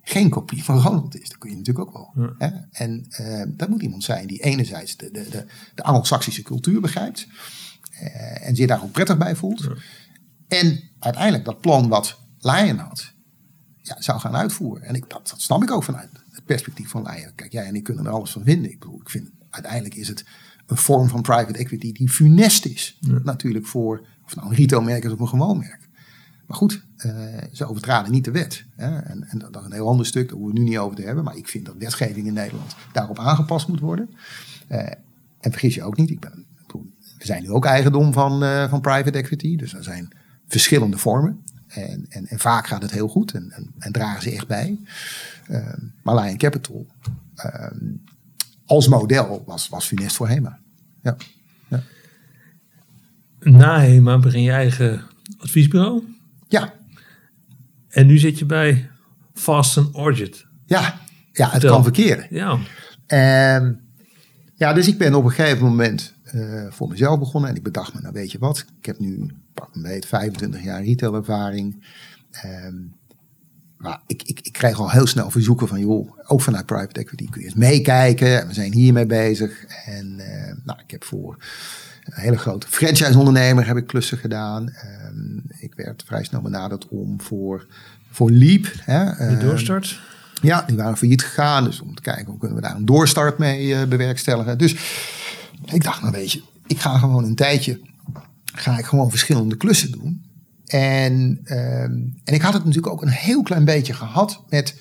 geen 0.10 0.30
kopie 0.30 0.64
van 0.64 0.80
Ronald 0.80 1.20
is. 1.20 1.30
Dat 1.30 1.38
kun 1.38 1.50
je 1.50 1.56
natuurlijk 1.56 1.88
ook 1.88 2.14
wel. 2.16 2.34
Hè? 2.38 2.50
En 2.72 3.06
uh, 3.22 3.44
dat 3.48 3.70
moet 3.70 3.82
iemand 3.82 4.04
zijn 4.04 4.28
die 4.28 4.44
enerzijds 4.44 4.98
de, 4.98 5.12
de, 5.12 5.30
de, 5.30 5.46
de 5.76 5.84
Anglo-Saxische 5.84 6.42
cultuur 6.42 6.82
begrijpt 6.82 7.28
uh, 8.02 8.48
en 8.48 8.56
zich 8.56 8.68
daar 8.68 8.84
ook 8.84 8.92
prettig 8.92 9.18
bij 9.18 9.36
voelt. 9.36 9.68
En 10.48 10.84
uiteindelijk 11.00 11.46
dat 11.46 11.62
plan 11.62 11.88
wat 11.88 12.20
Lion 12.40 12.78
had, 12.78 13.14
ja, 13.82 14.02
zou 14.02 14.20
gaan 14.20 14.36
uitvoeren. 14.36 14.84
En 14.84 14.96
ik, 14.96 15.10
dat, 15.10 15.30
dat 15.30 15.42
snap 15.42 15.64
ik 15.64 15.72
ook 15.72 15.84
vanuit 15.84 16.10
het 16.32 16.46
perspectief 16.46 16.90
van 16.90 17.08
Lion. 17.12 17.36
Kijk, 17.36 17.52
jij 17.52 17.66
en 17.66 17.76
ik 17.76 17.84
kunnen 17.84 18.06
er 18.06 18.12
alles 18.12 18.32
van 18.32 18.44
vinden. 18.44 18.72
Ik 18.72 18.80
bedoel, 18.80 19.02
ik 19.02 19.10
vind 19.10 19.30
uiteindelijk 19.50 19.96
is 19.96 20.08
het 20.08 20.26
een 20.66 20.78
vorm 20.78 21.08
van 21.08 21.22
private 21.22 21.58
equity 21.58 21.92
die 21.92 22.10
funest 22.10 22.66
is. 22.66 22.98
Natuurlijk 23.24 23.66
voor, 23.66 24.08
of 24.26 24.36
nou 24.36 24.50
een 24.50 24.56
retailmerk 24.56 25.04
is 25.04 25.12
of 25.12 25.20
een 25.20 25.28
gewoon 25.28 25.58
merk. 25.58 25.87
Maar 26.48 26.58
goed, 26.58 26.82
uh, 27.06 27.14
ze 27.52 27.66
overtraden 27.66 28.12
niet 28.12 28.26
de 28.26 28.32
wet. 28.32 28.66
Hè? 28.76 28.98
En, 29.00 29.24
en, 29.30 29.40
dat 29.40 29.56
is 29.56 29.66
een 29.66 29.72
heel 29.72 29.88
ander 29.88 30.06
stuk, 30.06 30.30
daar 30.30 30.38
hoeven 30.38 30.56
we 30.56 30.62
nu 30.62 30.70
niet 30.70 30.78
over 30.78 30.96
te 30.96 31.02
hebben. 31.02 31.24
Maar 31.24 31.36
ik 31.38 31.48
vind 31.48 31.66
dat 31.66 31.76
wetgeving 31.78 32.28
in 32.28 32.34
Nederland 32.34 32.76
daarop 32.92 33.20
aangepast 33.20 33.68
moet 33.68 33.80
worden. 33.80 34.10
Uh, 34.72 34.80
en 35.40 35.52
vergis 35.52 35.76
je 35.76 35.84
ook 35.84 35.98
niet, 35.98 36.10
ik 36.10 36.20
ben, 36.20 36.46
we 37.18 37.26
zijn 37.26 37.44
nu 37.44 37.52
ook 37.52 37.66
eigendom 37.66 38.14
van, 38.14 38.44
uh, 38.44 38.70
van 38.70 38.82
private 38.82 39.18
equity. 39.18 39.56
Dus 39.56 39.74
er 39.74 39.84
zijn 39.84 40.08
verschillende 40.48 40.98
vormen. 40.98 41.42
En, 41.68 42.06
en, 42.10 42.28
en 42.28 42.40
vaak 42.40 42.68
gaat 42.68 42.82
het 42.82 42.92
heel 42.92 43.08
goed 43.08 43.34
en, 43.34 43.52
en, 43.52 43.72
en 43.80 43.92
dragen 43.92 44.22
ze 44.22 44.32
echt 44.32 44.48
bij. 44.48 44.80
maar 46.02 46.16
Lion 46.16 46.38
Capital 46.38 46.86
als 48.68 48.88
model 48.88 49.44
was, 49.46 49.70
was 49.70 49.86
funest 49.86 50.16
voor 50.16 50.28
HEMA. 50.28 50.60
Ja. 51.02 51.16
ja. 51.68 51.84
na 53.40 53.80
HEMA 53.80 54.20
begin 54.20 54.42
je 54.42 54.52
eigen 54.52 55.02
adviesbureau. 55.38 56.04
Ja. 56.48 56.74
En 57.88 58.08
nu 58.08 58.18
zit 58.18 58.40
je 58.40 58.46
bij 58.46 58.90
Fast 59.34 59.94
Orchard. 59.94 60.48
Ja, 60.66 61.00
ja 61.32 61.50
het 61.50 61.66
kan 61.66 61.84
verkeren. 61.84 62.28
Ja. 62.30 62.58
En, 63.06 63.82
ja, 64.56 64.74
dus 64.74 64.88
ik 64.88 64.98
ben 64.98 65.16
op 65.16 65.24
een 65.24 65.32
gegeven 65.32 65.66
moment 65.66 66.14
uh, 66.34 66.66
voor 66.70 66.88
mezelf 66.88 67.20
begonnen. 67.20 67.50
En 67.50 67.56
ik 67.56 67.64
bedacht 67.64 67.94
me, 67.94 68.02
nou 68.02 68.14
weet 68.14 68.32
je 68.32 68.38
wat, 68.38 68.66
ik 68.80 68.86
heb 68.86 69.00
nu 69.00 69.32
pak 69.54 69.76
een 69.76 69.82
beetje 69.82 70.10
25 70.10 70.64
jaar 70.64 70.84
retailervaring. 70.84 71.86
Um, 72.46 72.96
maar 73.78 74.02
ik, 74.08 74.24
ik, 74.24 74.40
ik 74.42 74.54
krijg 74.54 74.80
al 74.80 74.92
heel 74.92 75.08
snel 75.08 75.30
verzoeken 75.30 75.68
van, 75.68 75.80
joh, 75.80 76.18
ook 76.28 76.42
vanuit 76.42 76.66
private 76.66 77.00
equity 77.00 77.30
kun 77.30 77.42
je 77.42 77.48
eens 77.48 77.56
meekijken. 77.56 78.48
We 78.48 78.54
zijn 78.54 78.74
hiermee 78.74 79.06
bezig. 79.06 79.66
En 79.86 80.16
uh, 80.20 80.66
nou, 80.66 80.80
ik 80.80 80.92
heb 80.92 81.04
voor 81.04 81.38
een 82.08 82.22
hele 82.22 82.38
grote 82.38 82.68
franchise-ondernemer 82.68 83.68
heb 83.68 83.78
ik 83.78 83.88
klussen 83.88 84.18
gedaan. 84.18 84.74
Um, 85.06 85.44
ik 85.60 85.74
werd 85.76 86.04
vrij 86.06 86.24
snel 86.24 86.42
benaderd 86.42 86.88
om 86.88 87.22
voor, 87.22 87.68
voor 88.12 88.32
Leap. 88.32 88.72
Hè, 88.82 89.30
De 89.30 89.38
doorstart? 89.38 90.00
Ja, 90.42 90.62
die 90.62 90.78
waren 90.78 90.98
failliet 90.98 91.24
gegaan. 91.24 91.64
Dus 91.64 91.82
om 91.82 91.96
te 91.96 92.02
kijken 92.02 92.26
hoe 92.26 92.38
kunnen 92.38 92.58
we 92.58 92.64
daar 92.64 92.76
een 92.76 92.86
doorstart 92.86 93.38
mee 93.38 93.68
uh, 93.68 93.84
bewerkstelligen. 93.84 94.58
Dus 94.58 94.76
ik 95.66 95.84
dacht, 95.84 96.02
nou 96.02 96.14
weet 96.14 96.32
je, 96.32 96.42
ik 96.68 96.80
ga 96.80 96.98
gewoon 96.98 97.24
een 97.24 97.36
tijdje, 97.36 97.80
ga 98.46 98.78
ik 98.78 98.86
gewoon 98.86 99.10
verschillende 99.10 99.58
klussen 99.58 99.92
doen. 99.92 100.26
En, 100.66 101.40
ehm, 101.44 101.94
en 102.24 102.34
ik 102.34 102.42
had 102.42 102.54
het 102.54 102.66
natuurlijk 102.66 102.94
ook 102.94 103.02
een 103.02 103.08
heel 103.08 103.42
klein 103.42 103.66
beetje 103.66 103.94
gehad 103.94 104.44
met 104.50 104.76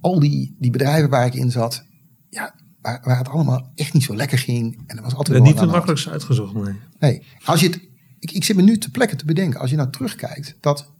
al 0.00 0.20
die, 0.20 0.56
die 0.58 0.70
bedrijven 0.70 1.10
waar 1.10 1.26
ik 1.26 1.34
in 1.34 1.50
zat. 1.50 1.84
Ja, 2.30 2.54
waar, 2.84 3.00
waar 3.04 3.18
het 3.18 3.28
allemaal 3.28 3.72
echt 3.74 3.92
niet 3.92 4.02
zo 4.02 4.16
lekker 4.16 4.38
ging. 4.38 4.82
En 4.86 4.96
er 4.96 5.02
was 5.02 5.14
altijd 5.14 5.42
niet 5.42 5.58
de 5.58 5.66
makkelijkste 5.66 6.10
uitgezocht, 6.10 6.54
nee. 6.54 6.74
Nee, 6.98 7.22
als 7.44 7.60
je 7.60 7.66
het, 7.66 7.80
ik, 8.18 8.30
ik 8.30 8.44
zit 8.44 8.56
me 8.56 8.62
nu 8.62 8.78
te 8.78 8.90
plekken 8.90 9.16
te 9.16 9.24
bedenken, 9.24 9.60
als 9.60 9.70
je 9.70 9.76
nou 9.76 9.90
terugkijkt, 9.90 10.56
dat 10.60 10.92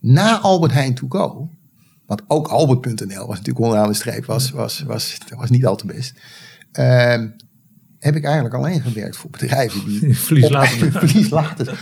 na 0.00 0.38
Albert 0.38 0.72
Heijn 0.72 0.94
to 0.94 1.06
go, 1.08 1.50
want 2.06 2.22
ook 2.26 2.48
Albert.nl 2.48 3.26
was 3.26 3.36
natuurlijk 3.36 3.58
onderaan 3.58 3.88
de 3.88 3.94
streep, 3.94 4.24
was, 4.24 4.50
was, 4.50 4.80
was, 4.80 5.18
was 5.36 5.50
niet 5.50 5.66
al 5.66 5.76
te 5.76 5.86
best. 5.86 6.14
Uh, 6.78 7.24
heb 7.98 8.16
ik 8.16 8.24
eigenlijk 8.24 8.54
alleen 8.54 8.80
gewerkt 8.80 9.16
voor 9.16 9.30
bedrijven 9.30 9.84
die 9.84 10.18
verlies 10.18 10.48
laten. 10.48 10.92
verlies 10.92 11.30
laten 11.30 11.76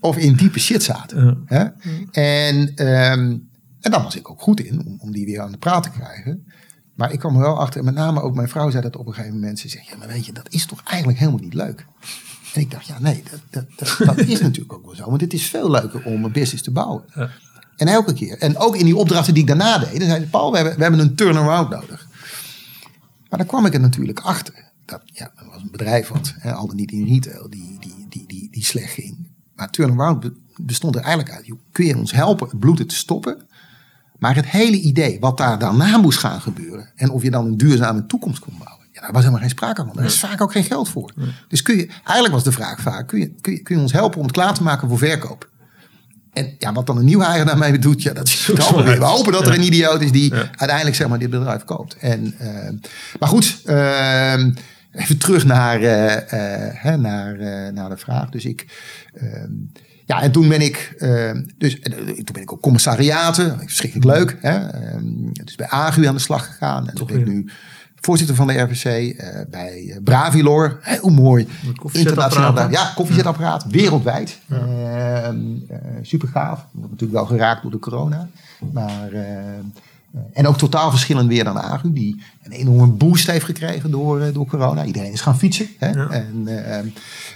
of 0.00 0.16
in 0.16 0.32
diepe 0.34 0.60
shit 0.60 0.82
zaten. 0.82 1.42
Hè? 1.46 1.64
En, 2.10 2.56
um, 2.58 3.48
en 3.80 3.90
daar 3.90 4.02
was 4.02 4.16
ik 4.16 4.30
ook 4.30 4.40
goed 4.40 4.60
in, 4.60 4.86
om, 4.86 4.96
om 5.00 5.12
die 5.12 5.26
weer 5.26 5.40
aan 5.40 5.52
de 5.52 5.58
praat 5.58 5.82
te 5.82 5.90
krijgen. 5.90 6.46
Maar 7.02 7.12
ik 7.12 7.18
kwam 7.18 7.34
er 7.34 7.40
wel 7.40 7.58
achter, 7.58 7.78
en 7.78 7.84
met 7.84 7.94
name 7.94 8.20
ook 8.20 8.34
mijn 8.34 8.48
vrouw 8.48 8.70
zei 8.70 8.82
dat 8.82 8.96
op 8.96 9.06
een 9.06 9.14
gegeven 9.14 9.34
moment. 9.34 9.58
Ze 9.58 9.68
zei, 9.68 9.84
ja, 9.90 9.96
maar 9.96 10.08
weet 10.08 10.26
je, 10.26 10.32
dat 10.32 10.46
is 10.50 10.66
toch 10.66 10.82
eigenlijk 10.84 11.18
helemaal 11.18 11.40
niet 11.40 11.54
leuk. 11.54 11.86
En 12.54 12.60
ik 12.60 12.70
dacht, 12.70 12.86
ja, 12.86 12.98
nee, 12.98 13.22
dat, 13.30 13.40
dat, 13.50 13.64
dat, 13.76 14.16
dat 14.16 14.26
is 14.26 14.40
natuurlijk 14.48 14.72
ook 14.72 14.84
wel 14.84 14.94
zo. 14.94 15.04
Want 15.04 15.20
het 15.20 15.32
is 15.32 15.46
veel 15.46 15.70
leuker 15.70 16.04
om 16.04 16.24
een 16.24 16.32
business 16.32 16.62
te 16.62 16.70
bouwen. 16.70 17.04
Ja. 17.14 17.30
En 17.76 17.86
elke 17.86 18.12
keer. 18.12 18.38
En 18.38 18.56
ook 18.56 18.76
in 18.76 18.84
die 18.84 18.96
opdrachten 18.96 19.34
die 19.34 19.42
ik 19.42 19.48
daarna 19.48 19.78
deed. 19.78 19.98
Dan 19.98 20.08
zei 20.08 20.20
ze, 20.20 20.28
Paul, 20.28 20.50
we 20.50 20.56
hebben, 20.56 20.76
we 20.76 20.82
hebben 20.82 21.00
een 21.00 21.14
turnaround 21.14 21.70
nodig. 21.70 22.08
Maar 23.28 23.38
dan 23.38 23.48
kwam 23.48 23.66
ik 23.66 23.74
er 23.74 23.80
natuurlijk 23.80 24.20
achter. 24.20 24.54
Dat, 24.84 25.02
ja, 25.04 25.32
dat 25.36 25.46
was 25.46 25.62
een 25.62 25.70
bedrijf 25.70 26.08
wat, 26.08 26.34
hè, 26.38 26.52
al 26.52 26.66
dan 26.66 26.76
niet 26.76 26.92
in 26.92 27.06
retail, 27.06 27.50
die, 27.50 27.76
die, 27.80 28.06
die, 28.08 28.26
die, 28.26 28.48
die 28.50 28.64
slecht 28.64 28.92
ging. 28.92 29.26
Maar 29.54 29.70
turnaround 29.70 30.30
bestond 30.56 30.94
er 30.94 31.02
eigenlijk 31.02 31.34
uit. 31.34 31.52
Kun 31.72 31.86
je 31.86 31.96
ons 31.96 32.12
helpen 32.12 32.48
het 32.48 32.58
bloeden 32.58 32.86
te 32.86 32.96
stoppen? 32.96 33.46
Maar 34.22 34.34
het 34.34 34.46
hele 34.46 34.80
idee 34.80 35.20
wat 35.20 35.36
daar 35.36 35.58
daarna 35.58 35.96
moest 35.96 36.18
gaan 36.18 36.40
gebeuren. 36.40 36.92
En 36.96 37.10
of 37.10 37.22
je 37.22 37.30
dan 37.30 37.46
een 37.46 37.56
duurzame 37.56 38.06
toekomst 38.06 38.38
kon 38.38 38.54
bouwen. 38.58 38.86
Ja, 38.92 39.00
daar 39.00 39.12
was 39.12 39.20
helemaal 39.20 39.40
geen 39.40 39.50
sprake 39.50 39.84
van. 39.84 39.92
Daar 39.94 40.04
is 40.04 40.18
vaak 40.18 40.40
ook 40.40 40.52
geen 40.52 40.64
geld 40.64 40.88
voor. 40.88 41.12
Dus 41.48 41.62
kun 41.62 41.76
je, 41.76 41.86
eigenlijk 41.86 42.34
was 42.34 42.44
de 42.44 42.52
vraag 42.52 42.80
vaak, 42.80 43.08
kun 43.08 43.18
je, 43.18 43.34
kun 43.40 43.52
je, 43.52 43.62
kun 43.62 43.76
je 43.76 43.82
ons 43.82 43.92
helpen 43.92 44.18
om 44.18 44.24
het 44.24 44.32
klaar 44.32 44.54
te 44.54 44.62
maken 44.62 44.88
voor 44.88 44.98
verkoop? 44.98 45.50
En 46.32 46.54
ja, 46.58 46.72
wat 46.72 46.86
dan 46.86 46.96
een 46.96 47.04
nieuwe 47.04 47.24
eigenaar 47.24 47.58
mee 47.58 47.78
doet, 47.78 48.02
ja, 48.02 48.12
dat 48.12 48.28
is 48.28 48.46
weer. 48.46 48.56
We 48.98 49.04
hopen 49.04 49.32
dat 49.32 49.46
er 49.46 49.54
een 49.54 49.66
idioot 49.66 50.00
is 50.00 50.12
die 50.12 50.34
uiteindelijk 50.34 50.96
zeg 50.96 51.08
maar 51.08 51.18
dit 51.18 51.30
bedrijf 51.30 51.64
koopt. 51.64 51.96
En, 51.96 52.34
uh, 52.40 52.68
maar 53.18 53.28
goed, 53.28 53.62
uh, 53.66 54.44
even 54.92 55.18
terug 55.18 55.44
naar, 55.44 55.80
uh, 55.80 56.84
uh, 56.84 56.94
naar, 56.94 57.36
naar 57.72 57.88
de 57.88 57.96
vraag. 57.96 58.28
Dus 58.28 58.44
ik, 58.44 58.66
ehm, 59.14 59.50
ja, 60.04 60.22
en 60.22 60.32
toen 60.32 60.48
ben 60.48 60.60
ik, 60.60 60.94
dus, 61.58 61.80
toen 61.80 62.32
ben 62.32 62.42
ik 62.42 62.52
op 62.52 62.60
commissariaten, 62.60 63.58
verschrikkelijk 63.58 64.18
leuk. 64.18 64.36
Hè? 64.40 64.58
dus 65.44 65.54
bij 65.54 65.68
AGU 65.68 66.06
aan 66.06 66.14
de 66.14 66.20
slag 66.20 66.46
gegaan. 66.46 66.88
En 66.88 66.94
toen 66.94 67.06
ben 67.06 67.18
ik 67.18 67.26
nu 67.26 67.50
voorzitter 68.04 68.36
van 68.36 68.46
de 68.46 68.60
RVC 68.60 68.84
uh, 68.84 69.28
bij 69.50 70.00
Bravilor. 70.04 70.78
Heel 70.80 71.10
mooi. 71.10 71.48
Internationaal. 71.92 72.70
Ja, 72.70 72.92
koffiezetapparaat. 72.94 73.64
Wereldwijd. 73.68 74.38
Ja. 74.46 75.32
Uh, 75.32 75.38
uh, 75.70 75.78
super 76.02 76.28
gaaf. 76.28 76.66
Wordt 76.72 76.90
natuurlijk 76.90 77.18
wel 77.18 77.26
geraakt 77.26 77.62
door 77.62 77.70
de 77.70 77.78
corona. 77.78 78.28
Maar 78.72 79.12
eh, 79.12 79.24
en 80.32 80.46
ook 80.46 80.58
totaal 80.58 80.90
verschillend 80.90 81.28
weer 81.28 81.44
dan 81.44 81.58
Agu, 81.58 81.92
die 81.92 82.22
een 82.42 82.52
enorme 82.52 82.92
boost 82.92 83.30
heeft 83.30 83.44
gekregen 83.44 83.90
door, 83.90 84.20
eh, 84.20 84.34
door 84.34 84.46
corona. 84.46 84.84
Iedereen 84.84 85.12
is 85.12 85.20
gaan 85.20 85.38
fietsen. 85.38 85.68
Hè? 85.78 86.08
En, 86.08 86.42
uh, 86.44 86.54
uh, 86.54 86.82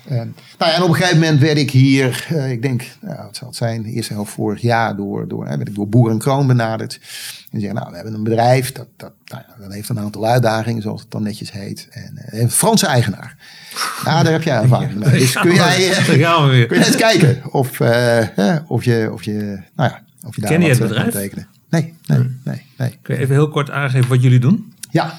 nou 0.08 0.30
ja, 0.58 0.72
en 0.74 0.82
op 0.82 0.88
een 0.88 0.94
gegeven 0.94 1.18
moment 1.18 1.40
werd 1.40 1.58
ik 1.58 1.70
hier, 1.70 2.26
ik 2.48 2.62
denk, 2.62 2.84
nou, 3.00 3.16
wat 3.22 3.36
zal 3.36 3.48
het 3.48 3.56
zijn, 3.56 3.82
de 3.82 3.90
eerste 3.90 4.12
helft 4.12 4.32
vorig 4.32 4.60
jaar 4.60 4.96
door, 4.96 5.28
door, 5.28 5.44
werd 5.44 5.68
ik 5.68 5.74
door 5.74 5.88
Boer 5.88 6.10
en 6.10 6.18
Kroon 6.18 6.46
benaderd. 6.46 7.00
En 7.50 7.60
zeggen, 7.60 7.78
nou, 7.78 7.90
we 7.90 7.96
hebben 7.96 8.14
een 8.14 8.22
bedrijf, 8.22 8.72
dat, 8.72 8.86
dat, 8.96 9.12
nou 9.24 9.42
ja, 9.48 9.62
dat 9.62 9.72
heeft 9.72 9.88
een 9.88 9.98
aantal 9.98 10.26
uitdagingen, 10.26 10.82
zoals 10.82 11.00
het 11.00 11.10
dan 11.10 11.22
netjes 11.22 11.52
heet. 11.52 11.88
En 11.90 12.18
een 12.26 12.50
Franse 12.50 12.86
eigenaar. 12.86 13.36
Nou, 14.04 14.22
daar 14.22 14.32
heb 14.32 14.42
jij 14.42 14.56
ervaring 14.56 14.94
mee. 14.94 15.18
Dus 15.20 15.32
kun 15.32 15.54
jij, 15.54 15.92
kun 16.06 16.18
jij 16.18 16.66
eens 16.68 16.96
kijken 16.96 17.42
of, 17.50 17.80
of, 18.66 18.84
je, 18.84 19.10
of, 19.12 19.22
je, 19.22 19.60
nou 19.74 19.90
ja, 19.90 20.02
of 20.26 20.34
je 20.34 20.40
daar 20.40 20.50
Ken 20.50 20.60
je 20.60 20.68
het 20.68 20.78
bedrijf? 20.78 21.44
Nee, 21.70 21.94
nee, 22.06 22.18
nee, 22.44 22.62
nee. 22.76 22.98
Kun 23.02 23.14
je 23.14 23.20
even 23.20 23.34
heel 23.34 23.48
kort 23.48 23.70
aangeven 23.70 24.08
wat 24.08 24.22
jullie 24.22 24.40
doen? 24.40 24.72
Ja, 24.90 25.18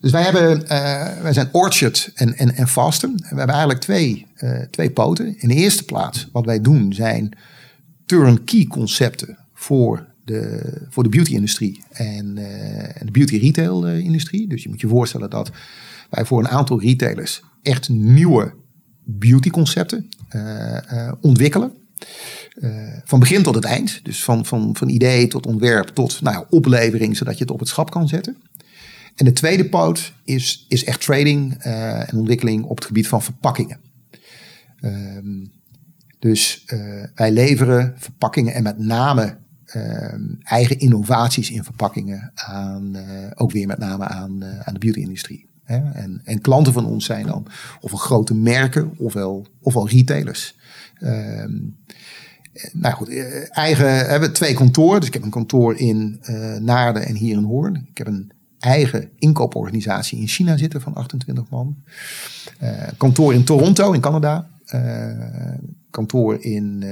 dus 0.00 0.10
wij, 0.10 0.22
hebben, 0.22 0.62
uh, 0.62 1.22
wij 1.22 1.32
zijn 1.32 1.48
Orchard 1.52 2.10
en, 2.14 2.36
en, 2.36 2.54
en 2.54 2.68
Fasten. 2.68 3.12
We 3.16 3.26
hebben 3.26 3.48
eigenlijk 3.48 3.80
twee, 3.80 4.26
uh, 4.38 4.60
twee 4.70 4.90
poten. 4.90 5.40
In 5.40 5.48
de 5.48 5.54
eerste 5.54 5.84
plaats, 5.84 6.28
wat 6.32 6.44
wij 6.44 6.60
doen, 6.60 6.92
zijn 6.92 7.36
turnkey 8.06 8.66
concepten 8.66 9.38
voor 9.54 10.06
de, 10.24 10.62
voor 10.88 11.02
de 11.02 11.08
beauty-industrie 11.08 11.82
en, 11.90 12.36
uh, 12.36 13.00
en 13.00 13.06
de 13.06 13.10
beauty-retail-industrie. 13.12 14.48
Dus 14.48 14.62
je 14.62 14.68
moet 14.68 14.80
je 14.80 14.88
voorstellen 14.88 15.30
dat 15.30 15.50
wij 16.10 16.24
voor 16.24 16.38
een 16.38 16.48
aantal 16.48 16.80
retailers 16.80 17.42
echt 17.62 17.88
nieuwe 17.88 18.54
beauty-concepten 19.04 20.08
ontwikkelen. 21.20 21.72
Uh, 22.60 22.92
van 23.04 23.18
begin 23.18 23.42
tot 23.42 23.54
het 23.54 23.64
eind. 23.64 24.00
Dus 24.02 24.24
van, 24.24 24.46
van, 24.46 24.76
van 24.76 24.88
idee 24.88 25.26
tot 25.26 25.46
ontwerp 25.46 25.88
tot 25.88 26.20
nou 26.22 26.36
ja, 26.36 26.46
oplevering, 26.50 27.16
zodat 27.16 27.34
je 27.34 27.44
het 27.44 27.52
op 27.52 27.58
het 27.58 27.68
schap 27.68 27.90
kan 27.90 28.08
zetten. 28.08 28.36
En 29.14 29.24
de 29.24 29.32
tweede 29.32 29.68
poot 29.68 30.14
is, 30.24 30.64
is 30.68 30.84
echt 30.84 31.00
trading 31.00 31.64
uh, 31.66 32.08
en 32.12 32.16
ontwikkeling 32.16 32.64
op 32.64 32.76
het 32.76 32.86
gebied 32.86 33.08
van 33.08 33.22
verpakkingen. 33.22 33.80
Uh, 34.80 35.46
dus 36.18 36.64
uh, 36.66 37.04
wij 37.14 37.32
leveren 37.32 37.94
verpakkingen 37.96 38.54
en 38.54 38.62
met 38.62 38.78
name 38.78 39.36
ehm, 39.64 40.22
eigen 40.42 40.78
innovaties 40.78 41.50
in 41.50 41.64
verpakkingen 41.64 42.32
aan, 42.34 42.96
ook 43.34 43.52
weer 43.52 43.66
met 43.66 43.78
name 43.78 44.04
aan, 44.04 44.44
aan 44.44 44.74
de 44.74 44.78
beauty-industrie. 44.78 45.48
En, 45.64 46.20
en 46.24 46.40
klanten 46.40 46.72
van 46.72 46.86
ons 46.86 47.04
zijn 47.04 47.26
dan 47.26 47.46
ofwel 47.80 47.98
grote 47.98 48.34
merken 48.34 48.94
ofwel, 48.98 49.46
ofwel 49.60 49.88
retailers. 49.88 50.56
Ehm, 50.94 51.56
nou 52.72 52.94
goed, 52.94 53.08
eh, 53.08 53.56
eigen, 53.56 54.08
hebben 54.08 54.32
twee 54.32 54.54
kantoren. 54.54 54.98
Dus 54.98 55.08
ik 55.08 55.14
heb 55.14 55.22
een 55.22 55.30
kantoor 55.30 55.76
in 55.76 56.20
uh, 56.22 56.56
Naarden 56.56 57.06
en 57.06 57.14
hier 57.14 57.36
in 57.36 57.44
Hoorn. 57.44 57.86
Ik 57.90 57.98
heb 57.98 58.06
een 58.06 58.32
eigen 58.58 59.10
inkooporganisatie 59.18 60.18
in 60.18 60.28
China 60.28 60.56
zitten 60.56 60.80
van 60.80 60.94
28 60.94 61.50
man. 61.50 61.76
Uh, 62.62 62.70
kantoor 62.96 63.34
in 63.34 63.44
Toronto 63.44 63.92
in 63.92 64.00
Canada. 64.00 64.48
Uh, 64.74 65.54
kantoor 65.90 66.44
in, 66.44 66.82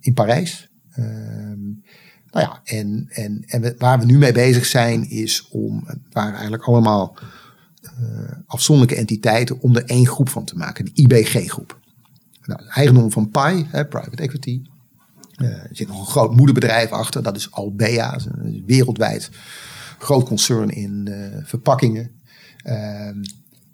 in 0.00 0.14
Parijs. 0.14 0.68
Ehm, 0.92 1.64
nou 2.30 2.46
ja, 2.46 2.60
en, 2.64 3.06
en, 3.08 3.42
en 3.46 3.74
waar 3.78 3.98
we 3.98 4.04
nu 4.04 4.18
mee 4.18 4.32
bezig 4.32 4.66
zijn 4.66 5.10
is 5.10 5.48
om, 5.50 5.82
het 5.86 5.98
waren 6.12 6.32
eigenlijk 6.32 6.62
allemaal 6.62 7.16
afzonderlijke 8.46 9.00
entiteiten, 9.00 9.60
om 9.60 9.76
er 9.76 9.84
één 9.84 10.06
groep 10.06 10.28
van 10.28 10.44
te 10.44 10.56
maken, 10.56 10.84
de 10.84 10.90
IBG-groep. 10.94 11.78
Nou, 12.46 12.60
eigendom 12.68 13.12
van 13.12 13.30
PI, 13.30 13.66
hè, 13.70 13.86
private 13.86 14.22
equity. 14.22 14.60
Uh, 15.36 15.48
er 15.48 15.68
zit 15.72 15.88
nog 15.88 16.00
een 16.00 16.06
groot 16.06 16.36
moederbedrijf 16.36 16.90
achter, 16.90 17.22
dat 17.22 17.36
is 17.36 17.50
Albea, 17.50 18.18
een 18.38 18.62
wereldwijd 18.66 19.30
groot 19.98 20.26
concern 20.26 20.70
in 20.70 21.06
uh, 21.08 21.16
verpakkingen. 21.42 22.10
Uh, 22.64 22.72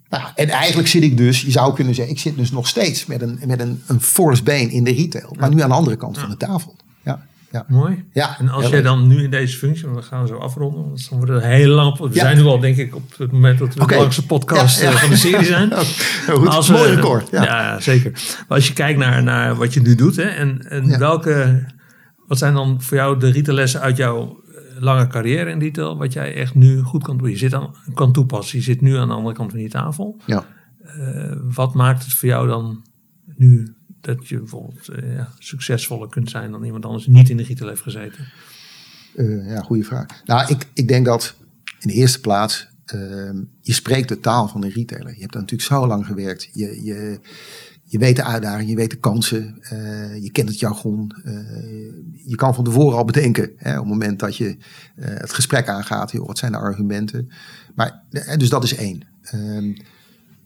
nou, 0.09 0.23
en 0.35 0.49
eigenlijk 0.49 0.87
zit 0.87 1.03
ik 1.03 1.17
dus, 1.17 1.41
je 1.41 1.51
zou 1.51 1.73
kunnen 1.73 1.95
zeggen, 1.95 2.13
ik 2.13 2.19
zit 2.19 2.37
dus 2.37 2.51
nog 2.51 2.67
steeds 2.67 3.05
met 3.05 3.21
een, 3.21 3.39
met 3.45 3.59
een, 3.59 3.83
een 3.87 4.01
force 4.01 4.43
been 4.43 4.69
in 4.69 4.83
de 4.83 4.93
retail, 4.93 5.35
maar 5.39 5.53
nu 5.53 5.61
aan 5.61 5.69
de 5.69 5.75
andere 5.75 5.95
kant 5.95 6.17
van 6.17 6.29
de 6.29 6.37
tafel. 6.37 6.75
Ja. 7.03 7.25
Ja. 7.53 7.65
Mooi. 7.67 8.05
Ja, 8.11 8.39
en 8.39 8.49
als 8.49 8.69
jij 8.69 8.81
dan 8.81 9.07
nu 9.07 9.23
in 9.23 9.29
deze 9.29 9.57
functie, 9.57 9.89
we 9.89 10.01
gaan 10.01 10.27
zo 10.27 10.35
afronden, 10.35 10.81
want 10.83 11.09
dan 11.09 11.17
worden 11.17 11.35
we 11.35 11.45
heel 11.45 11.69
lang. 11.69 11.97
We 11.97 12.09
zijn 12.11 12.37
nu 12.37 12.43
al, 12.43 12.59
denk 12.59 12.77
ik, 12.77 12.95
op 12.95 13.17
het 13.17 13.31
moment 13.31 13.59
dat 13.59 13.73
we 13.73 13.81
okay. 13.81 13.95
de 13.95 14.01
langste 14.01 14.25
podcast 14.25 14.81
eh, 14.81 14.91
van 14.91 15.09
de 15.09 15.15
serie 15.15 15.45
zijn. 15.45 15.71
Goed, 16.29 16.47
als 16.47 16.69
mooi 16.69 16.89
we, 16.89 16.95
record. 16.95 17.29
Ja. 17.29 17.79
zeker. 17.79 18.11
Maar 18.11 18.57
als 18.57 18.67
je 18.67 18.73
kijkt 18.73 18.99
naar, 18.99 19.23
naar 19.23 19.55
wat 19.55 19.73
je 19.73 19.81
nu 19.81 19.95
doet, 19.95 20.15
hè, 20.15 20.23
en, 20.23 20.69
en 20.69 20.99
welke, 20.99 21.65
wat 22.27 22.37
zijn 22.37 22.53
dan 22.53 22.81
voor 22.81 22.97
jou 22.97 23.19
de 23.19 23.31
retaillessen 23.31 23.81
uit 23.81 23.97
jouw 23.97 24.43
eh, 24.47 24.81
lange 24.81 25.07
carrière 25.07 25.49
in 25.49 25.59
retail, 25.59 25.97
wat 25.97 26.13
jij 26.13 26.35
echt 26.35 26.55
nu 26.55 26.81
goed 26.81 27.03
kan 27.03 27.17
doen? 27.17 27.29
Je 27.29 27.37
zit 27.37 27.53
aan, 27.53 27.75
kan 27.93 28.11
toepassen. 28.11 28.57
Je 28.57 28.63
zit 28.63 28.81
nu 28.81 28.97
aan 28.97 29.07
de 29.07 29.13
andere 29.13 29.35
kant 29.35 29.49
van 29.49 29.59
die 29.59 29.69
tafel. 29.69 30.21
Ja. 30.25 30.45
Uh, 30.97 31.35
wat 31.55 31.73
maakt 31.73 32.03
het 32.03 32.13
voor 32.13 32.29
jou 32.29 32.47
dan 32.47 32.83
nu 33.35 33.75
dat 34.03 34.27
je 34.27 34.37
bijvoorbeeld 34.37 34.89
ja, 35.03 35.33
succesvoller 35.39 36.09
kunt 36.09 36.29
zijn 36.29 36.51
dan 36.51 36.63
iemand 36.63 36.85
anders 36.85 37.05
die 37.05 37.13
niet 37.13 37.29
in 37.29 37.37
de 37.37 37.43
retail 37.43 37.69
heeft 37.69 37.81
gezeten? 37.81 38.25
Uh, 39.15 39.49
ja, 39.49 39.61
goede 39.61 39.83
vraag. 39.83 40.05
Nou, 40.25 40.51
ik, 40.51 40.67
ik 40.73 40.87
denk 40.87 41.05
dat 41.05 41.35
in 41.79 41.87
de 41.87 41.93
eerste 41.93 42.19
plaats 42.19 42.67
uh, 42.93 43.29
je 43.61 43.73
spreekt 43.73 44.09
de 44.09 44.19
taal 44.19 44.47
van 44.47 44.61
de 44.61 44.69
retailer. 44.69 45.13
Je 45.13 45.19
hebt 45.19 45.33
daar 45.33 45.41
natuurlijk 45.41 45.69
zo 45.69 45.87
lang 45.87 46.05
gewerkt. 46.05 46.49
Je, 46.53 46.83
je, 46.83 47.19
je 47.83 47.97
weet 47.97 48.15
de 48.15 48.23
uitdagingen, 48.23 48.67
je 48.67 48.75
weet 48.75 48.89
de 48.89 48.99
kansen, 48.99 49.57
uh, 49.73 50.23
je 50.23 50.31
kent 50.31 50.49
het 50.49 50.59
jargon. 50.59 51.11
je 52.25 52.35
kan 52.35 52.55
van 52.55 52.63
tevoren 52.63 52.97
al 52.97 53.05
bedenken, 53.05 53.51
hè, 53.57 53.71
op 53.71 53.79
het 53.79 53.93
moment 53.93 54.19
dat 54.19 54.37
je 54.37 54.57
het 54.99 55.33
gesprek 55.33 55.67
aangaat, 55.67 56.11
joh, 56.11 56.27
wat 56.27 56.37
zijn 56.37 56.51
de 56.51 56.57
argumenten. 56.57 57.29
Maar, 57.75 58.03
dus 58.37 58.49
dat 58.49 58.63
is 58.63 58.75
één. 58.75 59.01
Ehm, 59.21 59.73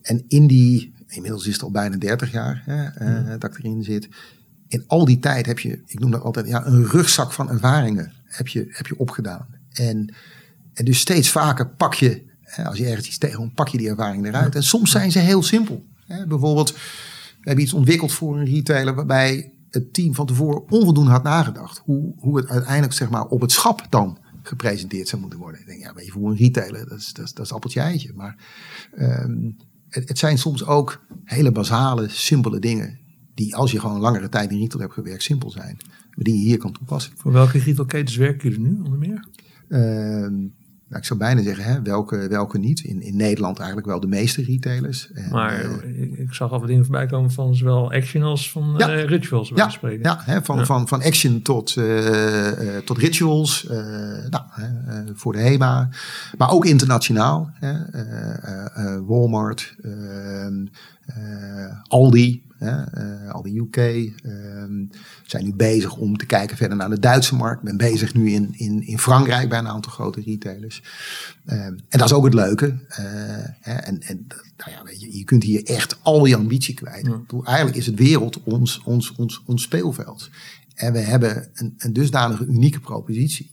en 0.01 0.23
in 0.27 0.47
die 0.47 0.93
inmiddels 1.07 1.47
is 1.47 1.53
het 1.53 1.63
al 1.63 1.71
bijna 1.71 1.97
30 1.97 2.31
jaar 2.31 2.63
hè, 2.65 3.07
uh, 3.07 3.29
dat 3.39 3.43
ik 3.43 3.57
erin 3.57 3.83
zit. 3.83 4.07
In 4.67 4.83
al 4.87 5.05
die 5.05 5.19
tijd 5.19 5.45
heb 5.45 5.59
je, 5.59 5.81
ik 5.85 5.99
noem 5.99 6.11
dat 6.11 6.21
altijd, 6.21 6.47
ja, 6.47 6.65
een 6.65 6.85
rugzak 6.85 7.31
van 7.31 7.49
ervaringen 7.49 8.13
heb 8.25 8.47
je, 8.47 8.65
heb 8.69 8.87
je 8.87 8.99
opgedaan. 8.99 9.47
En, 9.71 10.13
en 10.73 10.85
dus 10.85 10.99
steeds 10.99 11.31
vaker 11.31 11.69
pak 11.69 11.93
je, 11.93 12.23
hè, 12.41 12.65
als 12.65 12.77
je 12.77 12.85
ergens 12.85 13.07
iets 13.07 13.17
tegenkomt, 13.17 13.53
pak 13.53 13.67
je 13.67 13.77
die 13.77 13.89
ervaring 13.89 14.25
eruit. 14.25 14.55
En 14.55 14.63
soms 14.63 14.91
zijn 14.91 15.11
ze 15.11 15.19
heel 15.19 15.43
simpel. 15.43 15.85
Hè. 16.05 16.27
Bijvoorbeeld, 16.27 16.71
we 16.71 17.43
hebben 17.43 17.63
iets 17.63 17.73
ontwikkeld 17.73 18.11
voor 18.11 18.37
een 18.37 18.45
retailer 18.45 18.95
waarbij 18.95 19.51
het 19.69 19.93
team 19.93 20.15
van 20.15 20.25
tevoren 20.25 20.69
onvoldoende 20.69 21.11
had 21.11 21.23
nagedacht. 21.23 21.77
Hoe, 21.77 22.13
hoe 22.17 22.37
het 22.37 22.49
uiteindelijk 22.49 22.93
zeg 22.93 23.09
maar, 23.09 23.25
op 23.25 23.41
het 23.41 23.51
schap 23.51 23.85
dan 23.89 24.17
gepresenteerd 24.41 25.07
zou 25.07 25.21
moeten 25.21 25.39
worden. 25.39 25.59
Ik 25.61 25.67
denk, 25.67 25.81
ja, 25.81 25.93
weet 25.93 26.05
je, 26.05 26.11
voor 26.11 26.29
een 26.29 26.37
retailer, 26.37 26.89
dat 26.89 26.97
is, 26.97 27.13
dat 27.13 27.25
is, 27.25 27.33
dat 27.33 27.45
is 27.45 27.53
appeltje 27.53 27.79
eitje. 27.79 28.13
Maar 28.13 28.35
um, 28.99 29.57
het, 29.97 30.09
het, 30.09 30.17
zijn 30.17 30.37
soms 30.37 30.65
ook 30.65 31.05
hele 31.23 31.51
basale, 31.51 32.09
simpele 32.09 32.59
dingen. 32.59 32.99
Die 33.33 33.55
als 33.55 33.71
je 33.71 33.79
gewoon 33.79 33.99
langere 33.99 34.29
tijd 34.29 34.51
in 34.51 34.59
retail 34.59 34.81
hebt 34.81 34.93
gewerkt, 34.93 35.23
simpel 35.23 35.51
zijn. 35.51 35.77
Maar 35.87 36.23
die 36.23 36.37
je 36.37 36.45
hier 36.45 36.57
kan 36.57 36.71
toepassen. 36.71 37.13
Voor 37.15 37.31
welke 37.31 37.59
retailketens 37.59 38.15
werken 38.15 38.49
jullie 38.49 38.67
nu 38.67 38.81
onder 38.83 38.99
meer? 38.99 39.25
Nou, 40.87 40.99
ik 40.99 41.07
zou 41.07 41.19
bijna 41.19 41.41
zeggen, 41.41 41.63
hè, 41.63 41.81
welke, 41.81 42.27
welke 42.27 42.57
niet. 42.57 42.79
In, 42.79 43.01
in 43.01 43.15
Nederland 43.15 43.57
eigenlijk 43.57 43.87
wel 43.87 43.99
de 43.99 44.07
meeste 44.07 44.43
retailers. 44.43 45.11
En, 45.11 45.31
maar 45.31 45.65
uh, 45.65 46.19
ik 46.19 46.33
zag 46.33 46.51
al 46.51 46.59
wat 46.59 46.67
dingen 46.67 46.83
voorbij 46.83 47.05
komen 47.05 47.31
van 47.31 47.55
zowel 47.55 47.91
Action 47.91 48.23
als 48.23 48.51
van 48.51 48.73
ja, 48.77 48.95
uh, 48.95 49.03
Rituals. 49.03 49.51
Ja, 49.55 49.69
spreken. 49.69 50.03
ja, 50.03 50.21
hè, 50.21 50.43
van, 50.43 50.57
ja. 50.57 50.65
Van, 50.65 50.87
van 50.87 51.03
Action 51.03 51.41
tot, 51.41 51.75
uh, 51.75 52.77
tot 52.85 52.97
Rituals. 52.97 53.67
nou, 54.29 54.43
voor 55.13 55.33
de 55.33 55.39
HEMA. 55.39 55.89
Maar 56.37 56.51
ook 56.51 56.65
internationaal. 56.65 57.51
Walmart, 59.05 59.75
ehm, 59.83 60.65
Uh, 62.61 63.31
al 63.31 63.41
de 63.41 63.57
UK. 63.57 63.77
Uh, 63.77 64.87
zijn 65.25 65.43
nu 65.43 65.53
bezig 65.53 65.97
om 65.97 66.17
te 66.17 66.25
kijken 66.25 66.57
verder 66.57 66.77
naar 66.77 66.89
de 66.89 66.99
Duitse 66.99 67.35
markt. 67.35 67.61
ben 67.61 67.77
bezig 67.77 68.13
nu 68.13 68.31
in, 68.31 68.53
in, 68.53 68.87
in 68.87 68.99
Frankrijk 68.99 69.49
bij 69.49 69.59
een 69.59 69.67
aantal 69.67 69.91
grote 69.91 70.21
retailers. 70.21 70.83
Uh, 71.45 71.65
en 71.65 71.83
dat 71.89 72.03
is 72.03 72.13
ook 72.13 72.25
het 72.25 72.33
leuke. 72.33 72.65
Uh, 72.65 72.95
hè, 73.59 73.73
en 73.73 74.01
en 74.01 74.27
nou 74.57 74.71
ja, 74.71 74.83
weet 74.83 75.01
je, 75.01 75.17
je 75.17 75.23
kunt 75.23 75.43
hier 75.43 75.63
echt 75.63 75.99
al 76.01 76.25
je 76.25 76.35
ambitie 76.35 76.73
kwijt. 76.73 77.05
Ja. 77.05 77.41
Eigenlijk 77.43 77.77
is 77.77 77.85
het 77.85 77.99
wereld 77.99 78.43
ons, 78.43 78.81
ons, 78.83 79.15
ons, 79.15 79.43
ons 79.45 79.61
speelveld. 79.61 80.29
En 80.75 80.93
we 80.93 80.99
hebben 80.99 81.49
een, 81.53 81.73
een 81.77 81.93
dusdanige 81.93 82.45
unieke 82.45 82.79
propositie. 82.79 83.51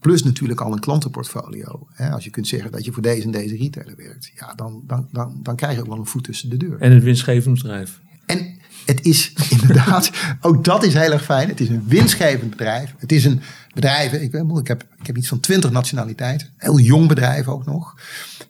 Plus 0.00 0.22
natuurlijk 0.22 0.60
al 0.60 0.72
een 0.72 0.80
klantenportfolio. 0.80 1.88
Als 1.96 2.24
je 2.24 2.30
kunt 2.30 2.48
zeggen 2.48 2.72
dat 2.72 2.84
je 2.84 2.92
voor 2.92 3.02
deze 3.02 3.22
en 3.22 3.30
deze 3.30 3.56
retailer 3.56 3.96
werkt. 3.96 4.32
Ja, 4.34 4.54
dan, 4.54 4.82
dan, 4.86 5.08
dan, 5.12 5.40
dan 5.42 5.56
krijg 5.56 5.74
je 5.74 5.80
ook 5.80 5.86
wel 5.86 5.98
een 5.98 6.06
voet 6.06 6.24
tussen 6.24 6.50
de 6.50 6.56
deur. 6.56 6.80
En 6.80 6.92
een 6.92 7.00
winstgevend 7.00 7.54
bedrijf. 7.54 8.00
En 8.28 8.56
het 8.86 9.04
is 9.04 9.32
inderdaad, 9.60 10.10
ook 10.40 10.64
dat 10.64 10.84
is 10.84 10.94
heel 10.94 11.12
erg 11.12 11.24
fijn. 11.24 11.48
Het 11.48 11.60
is 11.60 11.68
een 11.68 11.84
winstgevend 11.86 12.50
bedrijf. 12.50 12.94
Het 12.98 13.12
is 13.12 13.24
een 13.24 13.40
bedrijf, 13.74 14.12
ik, 14.12 14.32
ik, 14.32 14.66
heb, 14.66 14.84
ik 15.00 15.06
heb 15.06 15.16
iets 15.16 15.28
van 15.28 15.40
twintig 15.40 15.70
nationaliteiten. 15.70 16.48
Heel 16.56 16.78
jong 16.78 17.08
bedrijf 17.08 17.48
ook 17.48 17.64
nog. 17.64 17.94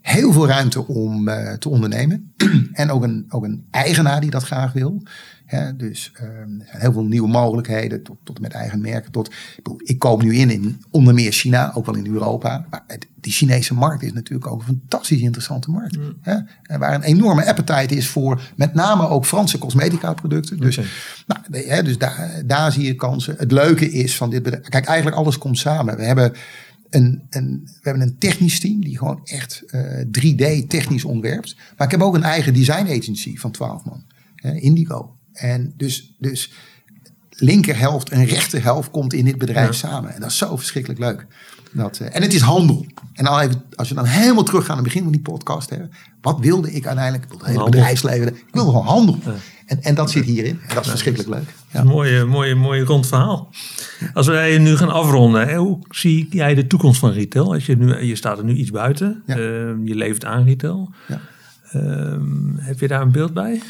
Heel 0.00 0.32
veel 0.32 0.46
ruimte 0.46 0.86
om 0.86 1.28
uh, 1.28 1.52
te 1.52 1.68
ondernemen. 1.68 2.32
en 2.72 2.90
ook 2.90 3.02
een, 3.02 3.26
ook 3.28 3.44
een 3.44 3.66
eigenaar 3.70 4.20
die 4.20 4.30
dat 4.30 4.44
graag 4.44 4.72
wil. 4.72 5.02
Dus 5.76 6.12
um, 6.20 6.60
er 6.60 6.66
zijn 6.66 6.80
heel 6.80 6.92
veel 6.92 7.04
nieuwe 7.04 7.28
mogelijkheden, 7.28 8.02
tot, 8.02 8.16
tot 8.24 8.40
met 8.40 8.52
eigen 8.52 8.80
merken. 8.80 9.12
Tot, 9.12 9.34
ik 9.78 9.98
koop 9.98 10.22
nu 10.22 10.34
in, 10.34 10.50
in 10.50 10.82
onder 10.90 11.14
meer 11.14 11.32
China, 11.32 11.74
ook 11.74 11.86
wel 11.86 11.94
in 11.94 12.06
Europa. 12.06 12.66
Maar 12.70 12.84
het, 12.86 13.06
die 13.14 13.32
Chinese 13.32 13.74
markt 13.74 14.02
is 14.02 14.12
natuurlijk 14.12 14.50
ook 14.50 14.60
een 14.60 14.66
fantastisch 14.66 15.20
interessante 15.20 15.70
markt. 15.70 15.96
Mm. 15.96 16.18
Waar 16.78 16.94
een 16.94 17.02
enorme 17.02 17.46
appetite 17.46 17.96
is 17.96 18.08
voor 18.08 18.42
met 18.56 18.74
name 18.74 19.08
ook 19.08 19.26
Franse 19.26 19.58
cosmetica 19.58 20.12
producten. 20.12 20.60
Dus, 20.60 20.76
nou, 21.26 21.66
hè, 21.66 21.82
dus 21.82 21.98
daar, 21.98 22.42
daar 22.46 22.72
zie 22.72 22.84
je 22.84 22.94
kansen. 22.94 23.34
Het 23.38 23.52
leuke 23.52 23.90
is 23.90 24.16
van 24.16 24.30
dit 24.30 24.42
bedrijf, 24.42 24.68
kijk 24.68 24.86
eigenlijk 24.86 25.16
alles 25.16 25.38
komt 25.38 25.58
samen. 25.58 25.96
We 25.96 26.04
hebben 26.04 26.32
een, 26.90 27.22
een, 27.30 27.62
we 27.64 27.80
hebben 27.82 28.02
een 28.02 28.18
technisch 28.18 28.60
team 28.60 28.80
die 28.80 28.98
gewoon 28.98 29.20
echt 29.24 29.62
uh, 29.66 30.00
eh, 30.00 30.06
3D 30.06 30.66
technisch 30.66 31.04
ontwerpt. 31.04 31.56
Maar 31.76 31.86
ik 31.86 31.92
heb 31.92 32.02
ook 32.02 32.14
een 32.14 32.22
eigen 32.22 32.54
design 32.54 32.86
agency 32.98 33.36
van 33.36 33.50
12 33.50 33.84
man, 33.84 34.04
Indigo. 34.54 35.17
En 35.38 35.74
dus, 35.76 36.14
dus 36.18 36.52
linkerhelft 37.30 38.08
en 38.08 38.24
rechterhelft 38.24 38.90
komt 38.90 39.12
in 39.12 39.24
dit 39.24 39.38
bedrijf 39.38 39.74
samen. 39.74 40.14
En 40.14 40.20
dat 40.20 40.30
is 40.30 40.38
zo 40.38 40.56
verschrikkelijk 40.56 41.00
leuk. 41.00 41.26
Dat, 41.72 41.98
uh, 42.02 42.16
en 42.16 42.22
het 42.22 42.34
is 42.34 42.40
handel. 42.40 42.86
En 43.12 43.24
dan 43.24 43.38
even, 43.38 43.62
als 43.74 43.88
je 43.88 43.94
dan 43.94 44.04
helemaal 44.04 44.42
terug 44.42 44.60
gaat 44.60 44.70
aan 44.70 44.76
het 44.76 44.84
begin 44.84 45.02
van 45.02 45.12
die 45.12 45.20
podcast. 45.20 45.70
Hè, 45.70 45.76
wat 46.20 46.38
wilde 46.40 46.72
ik 46.72 46.86
uiteindelijk? 46.86 47.24
Ik 47.24 47.30
wilde 47.30 47.44
het 47.44 47.54
hele 47.54 47.70
bedrijfsleven. 47.70 48.28
Ik 48.28 48.44
wilde 48.50 48.70
gewoon 48.70 48.86
handel. 48.86 49.18
En, 49.66 49.82
en 49.82 49.94
dat 49.94 50.10
zit 50.10 50.24
hierin. 50.24 50.60
En 50.68 50.74
dat 50.74 50.84
is 50.84 50.90
verschrikkelijk 50.90 51.30
leuk. 51.30 51.54
Ja. 51.70 51.80
Een 51.80 51.86
mooie, 51.86 52.24
mooie, 52.24 52.54
mooie 52.54 52.84
rond 52.84 53.06
verhaal. 53.06 53.50
Als 54.14 54.26
wij 54.26 54.58
nu 54.58 54.76
gaan 54.76 54.92
afronden. 54.92 55.48
Hè, 55.48 55.56
hoe 55.56 55.78
zie 55.88 56.28
jij 56.30 56.54
de 56.54 56.66
toekomst 56.66 57.00
van 57.00 57.10
retail? 57.10 57.52
Als 57.52 57.66
je, 57.66 57.76
nu, 57.76 58.04
je 58.04 58.16
staat 58.16 58.38
er 58.38 58.44
nu 58.44 58.54
iets 58.54 58.70
buiten. 58.70 59.22
Ja. 59.26 59.36
Uh, 59.36 59.42
je 59.84 59.94
levert 59.94 60.24
aan 60.24 60.44
retail. 60.44 60.92
Ja. 61.08 61.20
Uh, 61.72 62.20
heb 62.56 62.80
je 62.80 62.88
daar 62.88 63.00
een 63.00 63.12
beeld 63.12 63.34
bij? 63.34 63.62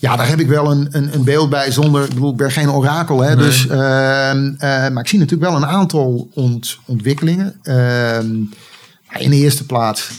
Ja, 0.00 0.16
daar 0.16 0.28
heb 0.28 0.40
ik 0.40 0.48
wel 0.48 0.70
een, 0.70 0.88
een, 0.90 1.14
een 1.14 1.24
beeld 1.24 1.50
bij 1.50 1.70
zonder, 1.70 2.04
ik 2.04 2.08
bedoel, 2.08 2.30
ik 2.30 2.36
ben 2.36 2.50
geen 2.50 2.70
orakel. 2.70 3.20
Hè, 3.22 3.34
nee. 3.34 3.44
dus, 3.44 3.66
uh, 3.66 3.72
uh, 3.72 4.58
maar 4.58 4.98
ik 4.98 5.08
zie 5.08 5.18
natuurlijk 5.18 5.50
wel 5.50 5.56
een 5.56 5.66
aantal 5.66 6.30
ont, 6.34 6.78
ontwikkelingen. 6.86 7.60
Uh, 7.62 8.18
in 9.18 9.30
de 9.30 9.36
eerste 9.36 9.66
plaats, 9.66 10.10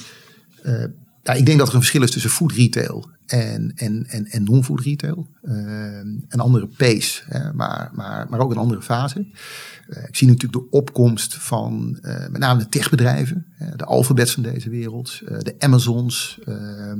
eh, 0.63 0.83
ja, 1.23 1.33
ik 1.33 1.45
denk 1.45 1.57
dat 1.57 1.67
er 1.67 1.73
een 1.73 1.79
verschil 1.79 2.03
is 2.03 2.11
tussen 2.11 2.31
food 2.31 2.51
retail 2.51 3.09
en, 3.25 3.71
en, 3.75 4.05
en, 4.07 4.25
en 4.25 4.43
non-food 4.43 4.81
retail. 4.81 5.27
Ehm, 5.43 6.07
een 6.27 6.39
andere 6.39 6.67
pace, 6.67 7.21
hè, 7.25 7.53
maar, 7.53 7.91
maar, 7.93 8.27
maar 8.29 8.39
ook 8.39 8.51
een 8.51 8.57
andere 8.57 8.81
fase. 8.81 9.27
Eh, 9.87 10.03
ik 10.07 10.15
zie 10.15 10.27
natuurlijk 10.27 10.63
de 10.63 10.77
opkomst 10.77 11.35
van 11.35 11.99
met 12.01 12.37
name 12.37 12.59
de 12.59 12.69
techbedrijven, 12.69 13.45
de 13.75 13.85
alfabets 13.85 14.33
van 14.33 14.43
deze 14.43 14.69
wereld, 14.69 15.19
de 15.19 15.55
Amazons, 15.59 16.39
ehm, 16.45 16.99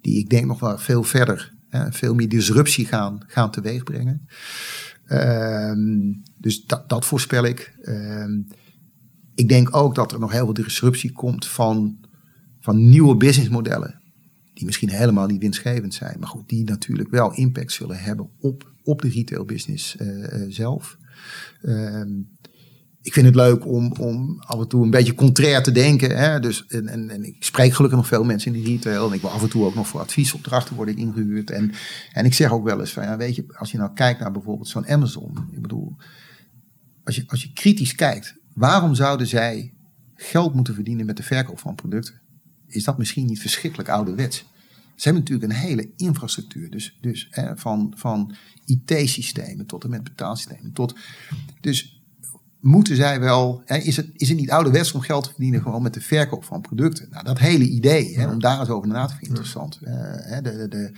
die 0.00 0.18
ik 0.18 0.28
denk 0.28 0.46
nog 0.46 0.60
wel 0.60 0.78
veel 0.78 1.02
verder 1.02 1.52
veel 1.70 2.14
meer 2.14 2.28
disruptie 2.28 2.86
gaan, 2.86 3.20
gaan 3.26 3.50
teweeg 3.50 3.82
brengen. 3.82 4.26
Ehm, 5.06 6.12
dus 6.38 6.64
dat, 6.64 6.88
dat 6.88 7.04
voorspel 7.04 7.44
ik. 7.44 7.74
Ehm, 7.82 8.40
ik 9.34 9.48
denk 9.48 9.76
ook 9.76 9.94
dat 9.94 10.12
er 10.12 10.18
nog 10.18 10.32
heel 10.32 10.44
veel 10.44 10.54
disruptie 10.54 11.12
komt 11.12 11.46
van, 11.46 11.98
van 12.60 12.88
nieuwe 12.88 13.16
businessmodellen. 13.16 14.00
Die 14.54 14.64
misschien 14.64 14.90
helemaal 14.90 15.26
niet 15.26 15.40
winstgevend 15.40 15.94
zijn. 15.94 16.16
Maar 16.18 16.28
goed, 16.28 16.48
die 16.48 16.64
natuurlijk 16.64 17.10
wel 17.10 17.34
impact 17.34 17.72
zullen 17.72 17.98
hebben 17.98 18.28
op, 18.38 18.72
op 18.82 19.02
de 19.02 19.08
retail 19.08 19.44
business 19.44 19.96
uh, 19.96 20.44
zelf. 20.48 20.98
Um, 21.62 22.28
ik 23.02 23.12
vind 23.12 23.26
het 23.26 23.34
leuk 23.34 23.66
om, 23.66 23.92
om 23.92 24.36
af 24.38 24.60
en 24.60 24.68
toe 24.68 24.84
een 24.84 24.90
beetje 24.90 25.14
contrair 25.14 25.62
te 25.62 25.72
denken. 25.72 26.18
Hè? 26.18 26.40
Dus, 26.40 26.66
en, 26.66 26.88
en, 26.88 27.10
en, 27.10 27.24
ik 27.24 27.44
spreek 27.44 27.72
gelukkig 27.72 27.98
nog 27.98 28.08
veel 28.08 28.24
mensen 28.24 28.54
in 28.54 28.62
de 28.62 28.70
retail. 28.70 29.08
En 29.08 29.14
ik 29.14 29.20
wil 29.20 29.30
af 29.30 29.42
en 29.42 29.48
toe 29.48 29.64
ook 29.64 29.74
nog 29.74 29.88
voor 29.88 30.00
adviesopdrachten 30.00 30.76
worden 30.76 30.96
ingehuurd. 30.96 31.50
En, 31.50 31.72
en 32.12 32.24
ik 32.24 32.34
zeg 32.34 32.52
ook 32.52 32.64
wel 32.64 32.80
eens 32.80 32.92
van, 32.92 33.02
ja, 33.02 33.16
weet 33.16 33.34
je, 33.34 33.44
als 33.56 33.70
je 33.70 33.78
nou 33.78 33.92
kijkt 33.94 34.20
naar 34.20 34.32
bijvoorbeeld 34.32 34.68
zo'n 34.68 34.88
Amazon. 34.88 35.48
Ik 35.52 35.62
bedoel, 35.62 35.96
als 37.04 37.16
je, 37.16 37.24
als 37.26 37.42
je 37.42 37.52
kritisch 37.52 37.94
kijkt, 37.94 38.34
waarom 38.54 38.94
zouden 38.94 39.26
zij 39.26 39.74
geld 40.14 40.54
moeten 40.54 40.74
verdienen 40.74 41.06
met 41.06 41.16
de 41.16 41.22
verkoop 41.22 41.58
van 41.58 41.74
producten? 41.74 42.20
Is 42.66 42.84
dat 42.84 42.98
misschien 42.98 43.26
niet 43.26 43.40
verschrikkelijk 43.40 43.88
ouderwets? 43.88 44.44
Ze 44.94 45.08
hebben 45.08 45.22
natuurlijk 45.22 45.52
een 45.52 45.68
hele 45.68 45.90
infrastructuur. 45.96 46.70
Dus, 46.70 46.96
dus 47.00 47.26
hè, 47.30 47.56
van, 47.56 47.92
van 47.96 48.34
IT-systemen 48.64 49.66
tot 49.66 49.84
en 49.84 49.90
met 49.90 50.04
betaalsystemen. 50.04 50.72
Tot, 50.72 50.94
dus 51.60 51.99
moeten 52.60 52.96
zij 52.96 53.20
wel, 53.20 53.62
hè, 53.64 53.76
is, 53.76 53.96
het, 53.96 54.08
is 54.16 54.28
het 54.28 54.38
niet 54.38 54.50
ouderwets 54.50 54.92
om 54.92 55.00
geld 55.00 55.24
te 55.24 55.30
verdienen 55.30 55.62
gewoon 55.62 55.82
met 55.82 55.94
de 55.94 56.00
verkoop 56.00 56.44
van 56.44 56.60
producten? 56.60 57.08
Nou, 57.10 57.24
dat 57.24 57.38
hele 57.38 57.64
idee, 57.64 58.18
hè, 58.18 58.28
om 58.28 58.40
daar 58.40 58.60
eens 58.60 58.68
over 58.68 58.88
na 58.88 59.04
te 59.04 59.08
denken, 59.08 59.28
interessant. 59.28 59.78
Uh, 59.82 59.90
hè, 60.04 60.42
de, 60.42 60.56
de, 60.56 60.68
de, 60.68 60.92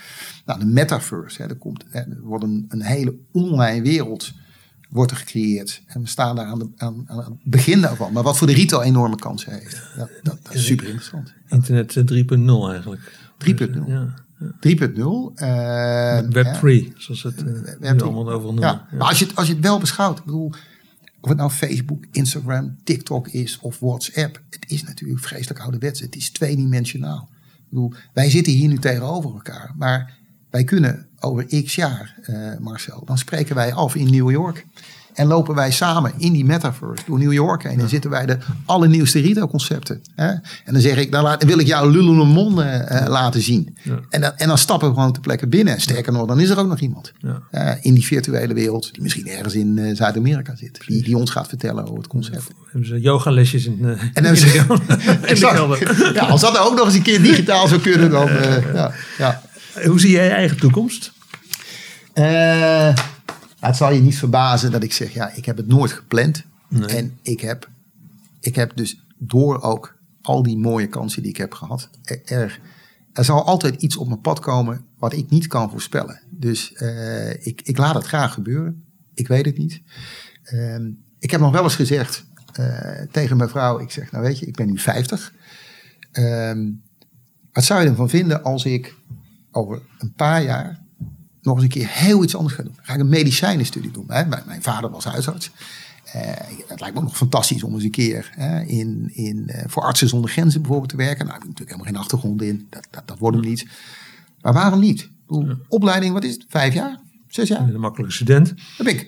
nou, 0.46 0.58
de 0.58 0.66
metaverse, 0.66 1.42
hè, 1.42 1.48
er, 1.48 1.56
komt, 1.56 1.84
hè, 1.88 2.00
er 2.00 2.20
wordt 2.22 2.44
een, 2.44 2.66
een 2.68 2.82
hele 2.82 3.14
online 3.32 3.82
wereld 3.82 4.32
wordt 4.92 5.10
er 5.10 5.16
gecreëerd. 5.16 5.82
En 5.86 6.00
we 6.00 6.08
staan 6.08 6.36
daar 6.36 6.46
aan, 6.46 6.58
de, 6.58 6.68
aan, 6.76 7.04
aan 7.06 7.18
het 7.18 7.28
begin 7.42 7.80
daarvan. 7.80 8.12
Maar 8.12 8.22
wat 8.22 8.38
voor 8.38 8.46
de 8.46 8.52
retail 8.52 8.82
enorme 8.82 9.16
kansen 9.16 9.52
heeft. 9.52 9.82
Dat, 9.96 10.10
dat, 10.22 10.38
dat 10.42 10.54
is 10.54 10.66
super 10.66 10.86
interessant. 10.86 11.32
Internet 11.48 11.96
3.0 11.96 12.04
eh, 12.36 12.70
eigenlijk. 12.70 13.18
3.0. 13.38 13.56
Ja. 13.86 14.14
3.0. 14.42 14.48
Uh, 15.36 16.18
Web 16.30 16.54
3, 16.60 16.92
zoals 16.96 17.22
het 17.22 17.44
uh, 17.80 17.90
allemaal 17.90 18.30
over 18.30 18.46
noemen. 18.46 18.62
Ja. 18.62 18.86
Maar 18.98 19.08
als 19.08 19.18
je, 19.18 19.24
het, 19.24 19.36
als 19.36 19.46
je 19.46 19.52
het 19.52 19.62
wel 19.62 19.78
beschouwt, 19.78 20.18
ik 20.18 20.24
bedoel, 20.24 20.52
of 21.22 21.28
het 21.28 21.38
nou 21.38 21.50
Facebook, 21.50 22.04
Instagram, 22.10 22.76
TikTok 22.84 23.28
is 23.28 23.58
of 23.58 23.78
WhatsApp. 23.78 24.42
Het 24.50 24.64
is 24.70 24.82
natuurlijk 24.82 25.20
vreselijk 25.20 25.60
ouderwets. 25.60 26.00
Het 26.00 26.16
is 26.16 26.30
tweedimensionaal. 26.30 27.28
Ik 27.42 27.64
bedoel, 27.68 27.92
wij 28.12 28.30
zitten 28.30 28.52
hier 28.52 28.68
nu 28.68 28.78
tegenover 28.78 29.30
elkaar. 29.30 29.72
Maar 29.76 30.18
wij 30.50 30.64
kunnen 30.64 31.06
over 31.20 31.62
x 31.64 31.74
jaar, 31.74 32.18
uh, 32.26 32.58
Marcel, 32.58 33.04
dan 33.04 33.18
spreken 33.18 33.54
wij 33.54 33.72
af 33.72 33.94
in 33.94 34.10
New 34.10 34.30
York. 34.30 34.66
En 35.14 35.26
lopen 35.26 35.54
wij 35.54 35.70
samen 35.70 36.12
in 36.16 36.32
die 36.32 36.44
metaverse 36.44 37.04
door 37.06 37.18
New 37.18 37.32
York 37.32 37.62
heen. 37.62 37.80
En 37.80 37.88
zitten 37.88 38.10
wij 38.10 38.26
de 38.26 38.38
allernieuwste 38.64 39.20
retailconcepten. 39.20 40.02
En 40.14 40.42
dan 40.64 40.80
zeg 40.80 40.96
ik, 40.96 41.12
dan, 41.12 41.22
laat, 41.22 41.44
wil 41.44 41.58
ik 41.58 41.66
jou 41.66 41.90
Lululemon 41.90 42.58
uh, 42.58 43.04
laten 43.06 43.42
zien. 43.42 43.76
Ja. 43.82 44.00
En, 44.10 44.20
dan, 44.20 44.32
en 44.36 44.48
dan 44.48 44.58
stappen 44.58 44.88
we 44.88 44.94
gewoon 44.94 45.12
te 45.12 45.20
plekken 45.20 45.48
binnen. 45.48 45.80
Sterker 45.80 46.12
nog, 46.12 46.26
dan 46.26 46.40
is 46.40 46.50
er 46.50 46.58
ook 46.58 46.68
nog 46.68 46.80
iemand. 46.80 47.12
Ja. 47.18 47.42
Uh, 47.52 47.72
in 47.80 47.94
die 47.94 48.04
virtuele 48.04 48.54
wereld, 48.54 48.92
die 48.92 49.02
misschien 49.02 49.28
ergens 49.28 49.54
in 49.54 49.96
Zuid-Amerika 49.96 50.56
zit. 50.56 50.80
Die, 50.86 51.02
die 51.02 51.16
ons 51.16 51.30
gaat 51.30 51.48
vertellen 51.48 51.84
over 51.84 51.96
het 51.96 52.06
concept. 52.06 52.48
Hebben 52.64 52.88
ze 52.88 53.00
yogalesjes 53.00 53.66
in, 53.66 53.98
en 54.14 54.24
in, 54.24 54.36
ze, 54.36 54.46
in 55.26 55.34
de 55.34 56.12
Ja, 56.14 56.26
als 56.26 56.40
dat 56.40 56.58
ook 56.58 56.76
nog 56.76 56.84
eens 56.84 56.94
een 56.94 57.02
keer 57.02 57.22
digitaal 57.22 57.68
zou 57.68 57.80
kunnen, 57.80 58.10
dan... 58.10 58.28
ja, 58.74 58.92
ja. 59.18 59.42
Hoe 59.84 60.00
zie 60.00 60.10
jij 60.10 60.24
je 60.24 60.30
eigen 60.30 60.56
toekomst? 60.56 61.12
Het 63.68 63.76
zal 63.76 63.92
je 63.92 64.00
niet 64.00 64.18
verbazen 64.18 64.70
dat 64.70 64.82
ik 64.82 64.92
zeg, 64.92 65.12
ja, 65.12 65.32
ik 65.32 65.44
heb 65.44 65.56
het 65.56 65.66
nooit 65.66 65.92
gepland. 65.92 66.44
En 66.86 67.18
ik 67.22 67.40
heb, 67.40 67.68
ik 68.40 68.54
heb 68.54 68.76
dus 68.76 69.04
door 69.18 69.60
ook 69.60 69.96
al 70.22 70.42
die 70.42 70.58
mooie 70.58 70.86
kansen 70.86 71.22
die 71.22 71.30
ik 71.30 71.36
heb 71.36 71.54
gehad, 71.54 71.88
er, 72.24 72.60
er 73.12 73.24
zal 73.24 73.44
altijd 73.44 73.82
iets 73.82 73.96
op 73.96 74.08
mijn 74.08 74.20
pad 74.20 74.40
komen 74.40 74.84
wat 74.98 75.12
ik 75.12 75.30
niet 75.30 75.46
kan 75.46 75.70
voorspellen. 75.70 76.20
Dus 76.30 76.72
uh, 76.76 77.30
ik, 77.30 77.60
ik 77.62 77.78
laat 77.78 77.94
het 77.94 78.06
graag 78.06 78.34
gebeuren. 78.34 78.84
Ik 79.14 79.28
weet 79.28 79.44
het 79.44 79.58
niet. 79.58 79.82
Uh, 80.52 80.76
ik 81.18 81.30
heb 81.30 81.40
nog 81.40 81.52
wel 81.52 81.62
eens 81.62 81.74
gezegd 81.74 82.24
uh, 82.60 83.00
tegen 83.10 83.36
mijn 83.36 83.48
vrouw, 83.48 83.78
ik 83.78 83.90
zeg, 83.90 84.10
nou 84.10 84.24
weet 84.24 84.38
je, 84.38 84.46
ik 84.46 84.56
ben 84.56 84.66
nu 84.66 84.78
50. 84.78 85.32
Ehm, 86.12 86.70
wat 87.52 87.64
zou 87.64 87.82
je 87.82 87.88
ervan 87.88 88.08
vinden 88.08 88.42
als 88.42 88.64
ik 88.64 88.94
over 89.50 89.82
een 89.98 90.12
paar 90.12 90.42
jaar 90.42 90.81
nog 91.42 91.54
eens 91.54 91.62
een 91.62 91.68
keer 91.68 91.88
heel 91.88 92.22
iets 92.22 92.36
anders 92.36 92.54
gaan 92.54 92.64
doen. 92.64 92.74
Dan 92.76 92.84
ga 92.84 92.94
ik 92.94 93.00
een 93.00 93.08
medicijnenstudie 93.08 93.90
doen. 93.90 94.04
Hè. 94.08 94.26
Mijn 94.26 94.62
vader 94.62 94.90
was 94.90 95.04
huisarts. 95.04 95.50
Uh, 96.06 96.22
het 96.66 96.80
lijkt 96.80 96.94
me 96.94 97.00
ook 97.00 97.06
nog 97.06 97.16
fantastisch 97.16 97.62
om 97.62 97.74
eens 97.74 97.84
een 97.84 97.90
keer 97.90 98.30
hè, 98.34 98.62
in, 98.62 99.10
in, 99.12 99.44
uh, 99.46 99.62
voor 99.66 99.82
artsen 99.82 100.08
zonder 100.08 100.30
grenzen 100.30 100.60
bijvoorbeeld 100.60 100.90
te 100.90 100.96
werken. 100.96 101.26
Nou, 101.26 101.36
ik 101.36 101.42
heb 101.42 101.48
natuurlijk 101.48 101.70
helemaal 101.70 101.92
geen 101.92 102.02
achtergrond 102.02 102.42
in. 102.42 102.66
Dat, 102.70 102.86
dat, 102.90 103.08
dat 103.08 103.18
wordt 103.18 103.36
hem 103.36 103.46
niet. 103.46 103.66
Maar 104.40 104.52
waarom 104.52 104.80
niet? 104.80 105.10
Bedoel, 105.26 105.56
Opleiding, 105.68 106.12
wat 106.12 106.24
is 106.24 106.32
het? 106.32 106.44
Vijf 106.48 106.74
jaar? 106.74 107.00
Zes 107.28 107.48
jaar? 107.48 107.60
Een 107.60 107.80
makkelijke 107.80 108.14
student. 108.14 108.46
Dan 108.46 108.56
ben 108.86 108.94
ik, 108.94 109.00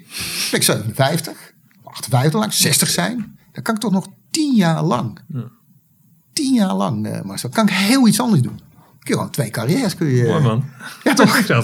ben 0.50 0.60
ik 0.60 0.62
57, 0.62 1.54
58 1.84 2.40
lang, 2.40 2.52
60 2.52 2.88
zijn. 2.88 3.38
Dan 3.52 3.62
kan 3.62 3.74
ik 3.74 3.80
toch 3.80 3.92
nog 3.92 4.08
tien 4.30 4.54
jaar 4.54 4.82
lang. 4.82 5.18
Ja. 5.28 5.50
Tien 6.32 6.54
jaar 6.54 6.74
lang, 6.74 7.06
uh, 7.06 7.22
Marcel. 7.22 7.48
Kan 7.48 7.66
ik 7.66 7.72
heel 7.74 8.08
iets 8.08 8.20
anders 8.20 8.42
doen 8.42 8.60
kun 9.04 9.14
je 9.14 9.20
gewoon 9.20 9.30
twee 9.30 9.50
carrières 9.50 9.94
kun 9.94 10.06
je. 10.06 10.24
Mooi 10.24 10.42
man. 10.42 10.64
Ja, 11.04 11.14
toch? 11.14 11.38
Ja, 11.46 11.60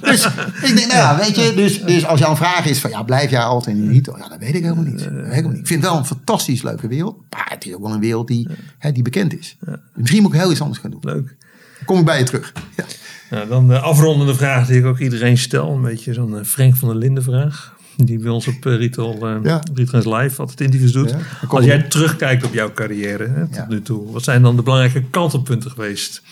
dus 0.00 0.26
ik 0.62 0.76
denk, 0.76 0.86
nou 0.86 0.88
ja, 0.88 1.16
weet 1.16 1.36
je, 1.36 1.52
dus, 1.54 1.82
dus 1.82 2.06
als 2.06 2.20
jouw 2.20 2.36
vraag 2.36 2.66
is 2.66 2.78
van 2.78 2.90
ja, 2.90 3.02
blijf 3.02 3.30
jij 3.30 3.42
altijd 3.42 3.76
in 3.76 3.86
de 3.86 3.92
retail? 3.92 4.18
Ja, 4.18 4.28
dat 4.28 4.38
weet 4.38 4.54
ik 4.54 4.62
helemaal 4.62 4.84
niet. 4.84 4.98
Dat 4.98 5.12
weet 5.12 5.24
ik, 5.24 5.30
helemaal 5.30 5.50
niet. 5.50 5.60
ik 5.60 5.66
vind 5.66 5.82
het 5.82 5.90
wel 5.90 5.98
een 5.98 6.06
fantastisch 6.06 6.62
leuke 6.62 6.88
wereld. 6.88 7.16
Maar 7.30 7.46
het 7.50 7.66
is 7.66 7.74
ook 7.74 7.82
wel 7.82 7.92
een 7.92 8.00
wereld 8.00 8.26
die, 8.26 8.48
hè, 8.78 8.92
die 8.92 9.02
bekend 9.02 9.38
is. 9.38 9.56
Misschien 9.94 10.22
moet 10.22 10.34
ik 10.34 10.40
heel 10.40 10.50
iets 10.50 10.60
anders 10.60 10.80
gaan 10.80 10.90
doen. 10.90 11.00
Leuk. 11.02 11.36
Dan 11.76 11.86
kom 11.86 11.98
ik 11.98 12.04
bij 12.04 12.18
je 12.18 12.24
terug. 12.24 12.52
Ja. 12.76 12.84
Nou, 13.30 13.48
dan 13.48 13.68
de 13.68 13.78
afrondende 13.78 14.34
vraag 14.34 14.66
die 14.66 14.78
ik 14.78 14.84
ook 14.84 14.98
iedereen 14.98 15.38
stel. 15.38 15.72
Een 15.72 15.82
beetje 15.82 16.12
zo'n 16.12 16.44
Frank 16.44 16.76
van 16.76 16.88
der 16.88 16.96
Linden 16.96 17.22
vraag. 17.22 17.76
Die 18.04 18.18
bij 18.18 18.30
ons 18.30 18.46
op 18.46 18.64
uh, 18.64 18.76
Retail, 18.76 19.36
uh, 19.36 19.44
ja. 19.44 19.62
Live 19.90 20.40
altijd 20.40 20.60
interviews 20.60 20.92
doet. 20.92 21.10
Ja, 21.10 21.18
Als 21.48 21.64
jij 21.64 21.82
terugkijkt 21.82 22.44
op 22.44 22.54
jouw 22.54 22.72
carrière 22.72 23.26
hè, 23.26 23.46
tot 23.46 23.54
ja. 23.54 23.66
nu 23.68 23.82
toe. 23.82 24.12
Wat 24.12 24.24
zijn 24.24 24.42
dan 24.42 24.56
de 24.56 24.62
belangrijke 24.62 25.10
kantelpunten 25.10 25.70
geweest? 25.70 26.22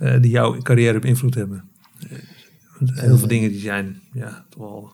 uh, 0.00 0.20
die 0.20 0.30
jouw 0.30 0.62
carrière 0.62 0.98
beïnvloed 0.98 1.34
hebben. 1.34 1.64
heel 2.78 3.18
veel 3.18 3.28
dingen 3.28 3.50
die 3.50 3.60
zijn 3.60 4.00
ja, 4.12 4.44
toch 4.48 4.60
wel 4.60 4.92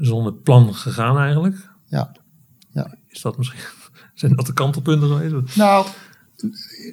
zonder 0.00 0.32
plan 0.32 0.74
gegaan 0.74 1.18
eigenlijk. 1.18 1.56
Ja. 1.86 2.12
ja. 2.70 2.94
Is 3.08 3.20
dat 3.20 3.38
misschien, 3.38 3.60
zijn 4.14 4.36
dat 4.36 4.46
de 4.46 4.52
kantelpunten 4.52 5.08
geweest? 5.08 5.56
Nou, 5.56 5.86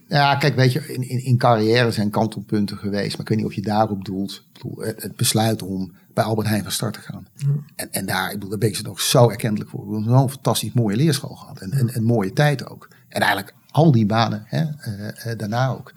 ja, 0.07 0.36
kijk, 0.36 0.56
weet 0.56 0.72
je, 0.72 0.94
in, 0.94 1.10
in, 1.10 1.24
in 1.24 1.38
carrière 1.38 1.91
zijn 1.91 2.10
kantelpunten 2.10 2.78
geweest. 2.78 3.11
Maar 3.11 3.22
ik 3.22 3.28
weet 3.28 3.38
niet 3.38 3.48
of 3.48 3.53
je 3.53 3.61
daarop 3.61 4.06
doelt. 4.06 4.44
Het, 4.78 5.02
het 5.02 5.15
besluit 5.15 5.61
om 5.61 5.91
bij 6.14 6.24
Albert 6.24 6.48
Heijn 6.48 6.64
van 6.64 6.72
start 6.72 6.94
te 6.94 6.99
gaan. 6.99 7.28
En, 7.76 7.91
en 7.91 8.06
daar, 8.06 8.28
ik 8.28 8.34
bedoel, 8.34 8.49
daar 8.49 8.60
ben 8.60 8.69
ik 8.69 8.76
ze 8.76 8.84
nog 8.84 9.02
zo 9.02 9.30
erkentelijk 9.30 9.69
voor. 9.69 9.88
We 9.88 9.95
hebben 9.95 10.14
zo'n 10.14 10.30
fantastisch 10.30 10.74
mooie 10.74 10.95
leerschool 10.95 11.36
gehad. 11.36 11.60
En, 11.60 11.72
en, 11.72 11.90
en, 11.94 12.03
mooie 12.03 12.34
tijd 12.34 12.69
ook. 12.69 12.88
En 13.10 13.22
eigenlijk 13.22 13.53
al 13.72 13.91
die 13.91 14.06
banen 14.06 14.44
hè, 14.45 14.61
uh, 14.64 15.07
uh, 15.28 15.38
daarna 15.38 15.69
ook. 15.69 15.94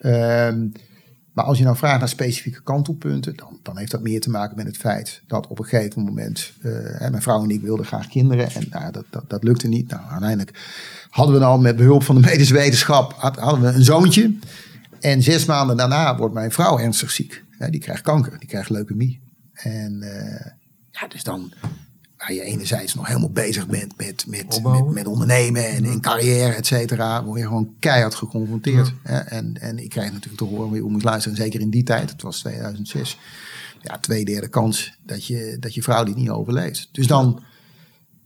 Um, 0.00 0.72
maar 1.36 1.44
als 1.44 1.58
je 1.58 1.64
nou 1.64 1.76
vraagt 1.76 1.98
naar 1.98 2.08
specifieke 2.08 2.62
kantelpunten, 2.62 3.36
dan, 3.36 3.58
dan 3.62 3.78
heeft 3.78 3.90
dat 3.90 4.02
meer 4.02 4.20
te 4.20 4.30
maken 4.30 4.56
met 4.56 4.66
het 4.66 4.76
feit 4.76 5.22
dat 5.26 5.46
op 5.46 5.58
een 5.58 5.64
gegeven 5.64 6.02
moment, 6.02 6.52
uh, 6.62 6.98
mijn 6.98 7.22
vrouw 7.22 7.42
en 7.42 7.50
ik 7.50 7.60
wilden 7.60 7.86
graag 7.86 8.08
kinderen 8.08 8.50
en 8.50 8.66
nou, 8.70 8.92
dat, 8.92 9.04
dat, 9.10 9.30
dat 9.30 9.44
lukte 9.44 9.68
niet. 9.68 9.88
Nou, 9.90 10.02
uiteindelijk 10.10 10.58
hadden 11.10 11.34
we 11.34 11.40
dan 11.40 11.62
met 11.62 11.76
behulp 11.76 12.02
van 12.02 12.14
de 12.14 12.20
medische 12.20 12.54
wetenschap 12.54 13.12
hadden 13.12 13.60
we 13.60 13.66
een 13.66 13.84
zoontje. 13.84 14.34
En 15.00 15.22
zes 15.22 15.44
maanden 15.44 15.76
daarna 15.76 16.16
wordt 16.16 16.34
mijn 16.34 16.52
vrouw 16.52 16.78
ernstig 16.78 17.10
ziek. 17.10 17.44
die 17.70 17.80
krijgt 17.80 18.02
kanker, 18.02 18.38
die 18.38 18.48
krijgt 18.48 18.70
leukemie. 18.70 19.20
En 19.52 20.00
uh, 20.02 20.52
ja, 20.90 21.08
dus 21.08 21.22
dan, 21.22 21.52
waar 22.16 22.32
je 22.32 22.42
enerzijds 22.42 22.94
nog 22.94 23.06
helemaal 23.06 23.30
bezig 23.30 23.66
bent 23.66 23.96
met, 23.96 24.26
met, 24.26 24.60
met, 24.62 24.92
met, 24.92 25.06
ondernemen 25.06 25.68
en, 25.68 25.84
en 25.84 26.00
carrière, 26.00 26.52
et 26.52 26.66
cetera, 26.66 27.24
word 27.24 27.40
je 27.40 27.46
gewoon 27.46 27.74
keihard 27.78 28.14
geconfronteerd. 28.14 28.92
Ja. 29.04 29.24
En, 29.24 29.60
en 29.60 29.78
ik 29.78 29.88
krijg 29.88 30.12
natuurlijk 30.12 30.36
te 30.36 30.44
horen, 30.44 30.74
je 30.74 30.82
moet 30.82 31.02
luisteren, 31.02 31.36
zeker 31.36 31.60
in 31.60 31.70
die 31.70 31.82
tijd, 31.82 32.10
het 32.10 32.22
was 32.22 32.38
2006, 32.38 33.18
ja, 33.82 33.98
twee 33.98 34.24
derde 34.24 34.48
kans 34.48 34.98
dat 35.04 35.26
je, 35.26 35.56
dat 35.60 35.74
je 35.74 35.82
vrouw 35.82 36.04
dit 36.04 36.16
niet 36.16 36.30
overleeft. 36.30 36.88
Dus 36.92 37.06
dan, 37.06 37.42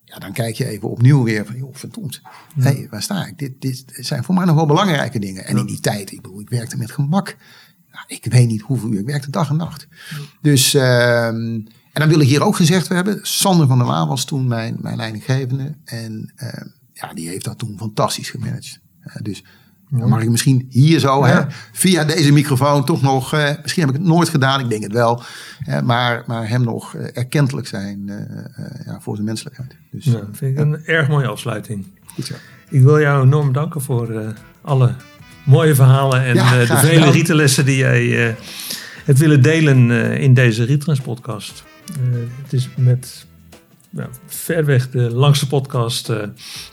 ja, 0.04 0.18
dan 0.18 0.32
kijk 0.32 0.56
je 0.56 0.66
even 0.66 0.90
opnieuw 0.90 1.22
weer 1.22 1.46
van, 1.46 1.56
joh, 1.56 1.74
verdomd, 1.74 2.20
ja. 2.54 2.62
hey, 2.62 2.86
waar 2.90 3.02
sta 3.02 3.26
ik? 3.26 3.38
Dit, 3.38 3.60
dit 3.60 3.84
zijn 3.86 4.24
voor 4.24 4.34
mij 4.34 4.44
nog 4.44 4.54
wel 4.54 4.66
belangrijke 4.66 5.18
dingen. 5.18 5.44
En 5.44 5.56
in 5.56 5.66
die 5.66 5.80
tijd, 5.80 6.12
ik 6.12 6.22
bedoel, 6.22 6.40
ik 6.40 6.50
werkte 6.50 6.76
met 6.76 6.90
gemak. 6.90 7.36
Nou, 7.92 8.04
ik 8.06 8.24
weet 8.24 8.46
niet 8.46 8.60
hoeveel 8.60 8.92
uur, 8.92 9.00
ik 9.00 9.06
werkte 9.06 9.30
dag 9.30 9.48
en 9.48 9.56
nacht. 9.56 9.86
Dus... 10.40 10.74
Uh, 10.74 11.58
en 11.92 12.00
dan 12.00 12.08
wil 12.08 12.20
ik 12.20 12.28
hier 12.28 12.42
ook 12.42 12.56
gezegd 12.56 12.88
hebben, 12.88 13.18
Sander 13.22 13.66
van 13.66 13.78
der 13.78 13.86
Laan 13.86 14.08
was 14.08 14.24
toen 14.24 14.46
mijn, 14.46 14.76
mijn 14.80 14.96
leidinggevende. 14.96 15.74
En 15.84 16.32
uh, 16.36 16.48
ja, 16.92 17.14
die 17.14 17.28
heeft 17.28 17.44
dat 17.44 17.58
toen 17.58 17.78
fantastisch 17.78 18.30
gemanaged. 18.30 18.80
Uh, 19.04 19.14
dus 19.22 19.44
dan 19.90 20.08
mag 20.08 20.22
ik 20.22 20.28
misschien 20.28 20.66
hier 20.68 20.98
zo, 20.98 21.26
ja. 21.26 21.32
hè, 21.32 21.44
via 21.72 22.04
deze 22.04 22.32
microfoon, 22.32 22.84
toch 22.84 23.02
nog, 23.02 23.34
uh, 23.34 23.50
misschien 23.62 23.84
heb 23.84 23.94
ik 23.94 24.00
het 24.00 24.08
nooit 24.08 24.28
gedaan, 24.28 24.60
ik 24.60 24.68
denk 24.68 24.82
het 24.82 24.92
wel. 24.92 25.22
maar, 25.84 26.24
maar 26.26 26.48
hem 26.48 26.64
nog 26.64 26.94
erkentelijk 26.94 27.66
zijn 27.66 28.06
ja, 28.84 29.00
voor 29.00 29.14
zijn 29.14 29.26
menselijkheid. 29.26 29.76
Dus, 29.90 30.04
ja, 30.04 30.20
vind 30.32 30.58
ik 30.58 30.64
een 30.64 30.84
erg 30.84 31.08
mooie 31.08 31.26
afsluiting. 31.26 31.86
Goed 32.14 32.26
zo. 32.26 32.34
Ik 32.68 32.82
wil 32.82 33.00
jou 33.00 33.24
enorm 33.24 33.52
danken 33.52 33.80
voor 33.80 34.34
alle 34.62 34.94
mooie 35.44 35.74
verhalen 35.74 36.24
en 36.24 36.34
ja, 36.34 36.58
de 36.58 36.76
vele 36.76 37.10
rietenlessen 37.10 37.64
die 37.64 37.76
jij 37.76 38.36
hebt 39.04 39.18
willen 39.18 39.42
delen 39.42 39.90
in 40.18 40.34
deze 40.34 40.64
Rietrans 40.64 41.00
podcast. 41.00 41.64
Uh, 41.90 42.18
het 42.42 42.52
is 42.52 42.68
met 42.76 43.26
ja, 43.90 44.08
ver 44.26 44.64
weg 44.64 44.90
de 44.90 45.10
langste 45.10 45.46
podcast. 45.46 46.08
Uh, 46.08 46.22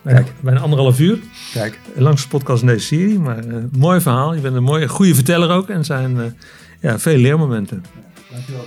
Kijk. 0.04 0.34
bijna 0.40 0.60
anderhalf 0.60 1.00
uur. 1.00 1.20
Kijk. 1.54 1.80
De 1.96 2.02
langste 2.02 2.28
podcast 2.28 2.62
in 2.62 2.68
deze 2.68 2.86
serie. 2.86 3.20
Maar 3.20 3.46
uh, 3.46 3.56
mooi 3.72 4.02
verhaal. 4.02 4.34
Je 4.34 4.42
bent 4.42 4.56
een 4.56 4.64
mooie, 4.64 4.88
goede 4.88 5.16
verteller 5.16 5.50
ook. 5.50 5.70
En 5.70 5.86
zijn 5.86 6.36
ja, 6.82 7.00
veel 7.00 7.18
leermomenten. 7.18 7.84
Dankjewel. 8.32 8.66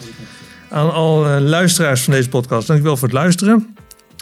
Aan 0.70 0.92
al 0.92 1.40
luisteraars 1.40 2.02
van 2.02 2.12
deze 2.12 2.28
podcast, 2.28 2.66
dankjewel 2.66 2.96
voor 2.96 3.08
het 3.08 3.16
luisteren. 3.16 3.74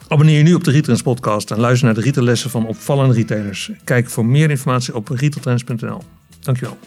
Abonneer 0.08 0.36
je 0.36 0.42
nu 0.42 0.54
op 0.54 0.64
de 0.64 0.70
Retailtrends 0.70 1.02
podcast 1.02 1.50
en 1.50 1.58
luister 1.58 1.86
naar 1.86 1.94
de 1.94 2.00
retaillessen 2.00 2.50
van 2.50 2.66
opvallende 2.66 3.14
retailers. 3.14 3.70
Kijk 3.84 4.10
voor 4.10 4.26
meer 4.26 4.50
informatie 4.50 4.94
op 4.94 5.08
retailtrends.nl. 5.08 6.02
Dankjewel. 6.40 6.78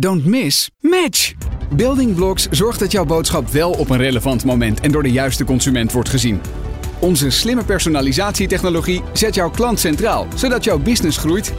Don't 0.00 0.24
miss, 0.24 0.70
match! 0.80 1.34
Building 1.74 2.14
Blocks 2.14 2.48
zorgt 2.50 2.78
dat 2.78 2.92
jouw 2.92 3.04
boodschap 3.04 3.48
wel 3.48 3.70
op 3.70 3.90
een 3.90 3.96
relevant 3.96 4.44
moment 4.44 4.80
en 4.80 4.92
door 4.92 5.02
de 5.02 5.10
juiste 5.10 5.44
consument 5.44 5.92
wordt 5.92 6.08
gezien. 6.08 6.40
Onze 6.98 7.30
slimme 7.30 7.64
personalisatietechnologie 7.64 9.02
zet 9.12 9.34
jouw 9.34 9.50
klant 9.50 9.78
centraal, 9.78 10.26
zodat 10.34 10.64
jouw 10.64 10.78
business 10.78 11.18
groeit. 11.18 11.52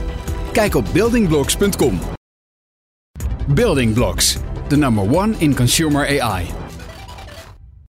Kijk 0.52 0.76
op 0.76 0.86
buildingblocks.com. 0.94 2.00
Building 3.48 3.94
Blocks, 3.94 4.38
the 4.68 4.78
number 4.78 5.16
one 5.16 5.34
in 5.38 5.56
consumer 5.56 6.22
AI. 6.22 6.69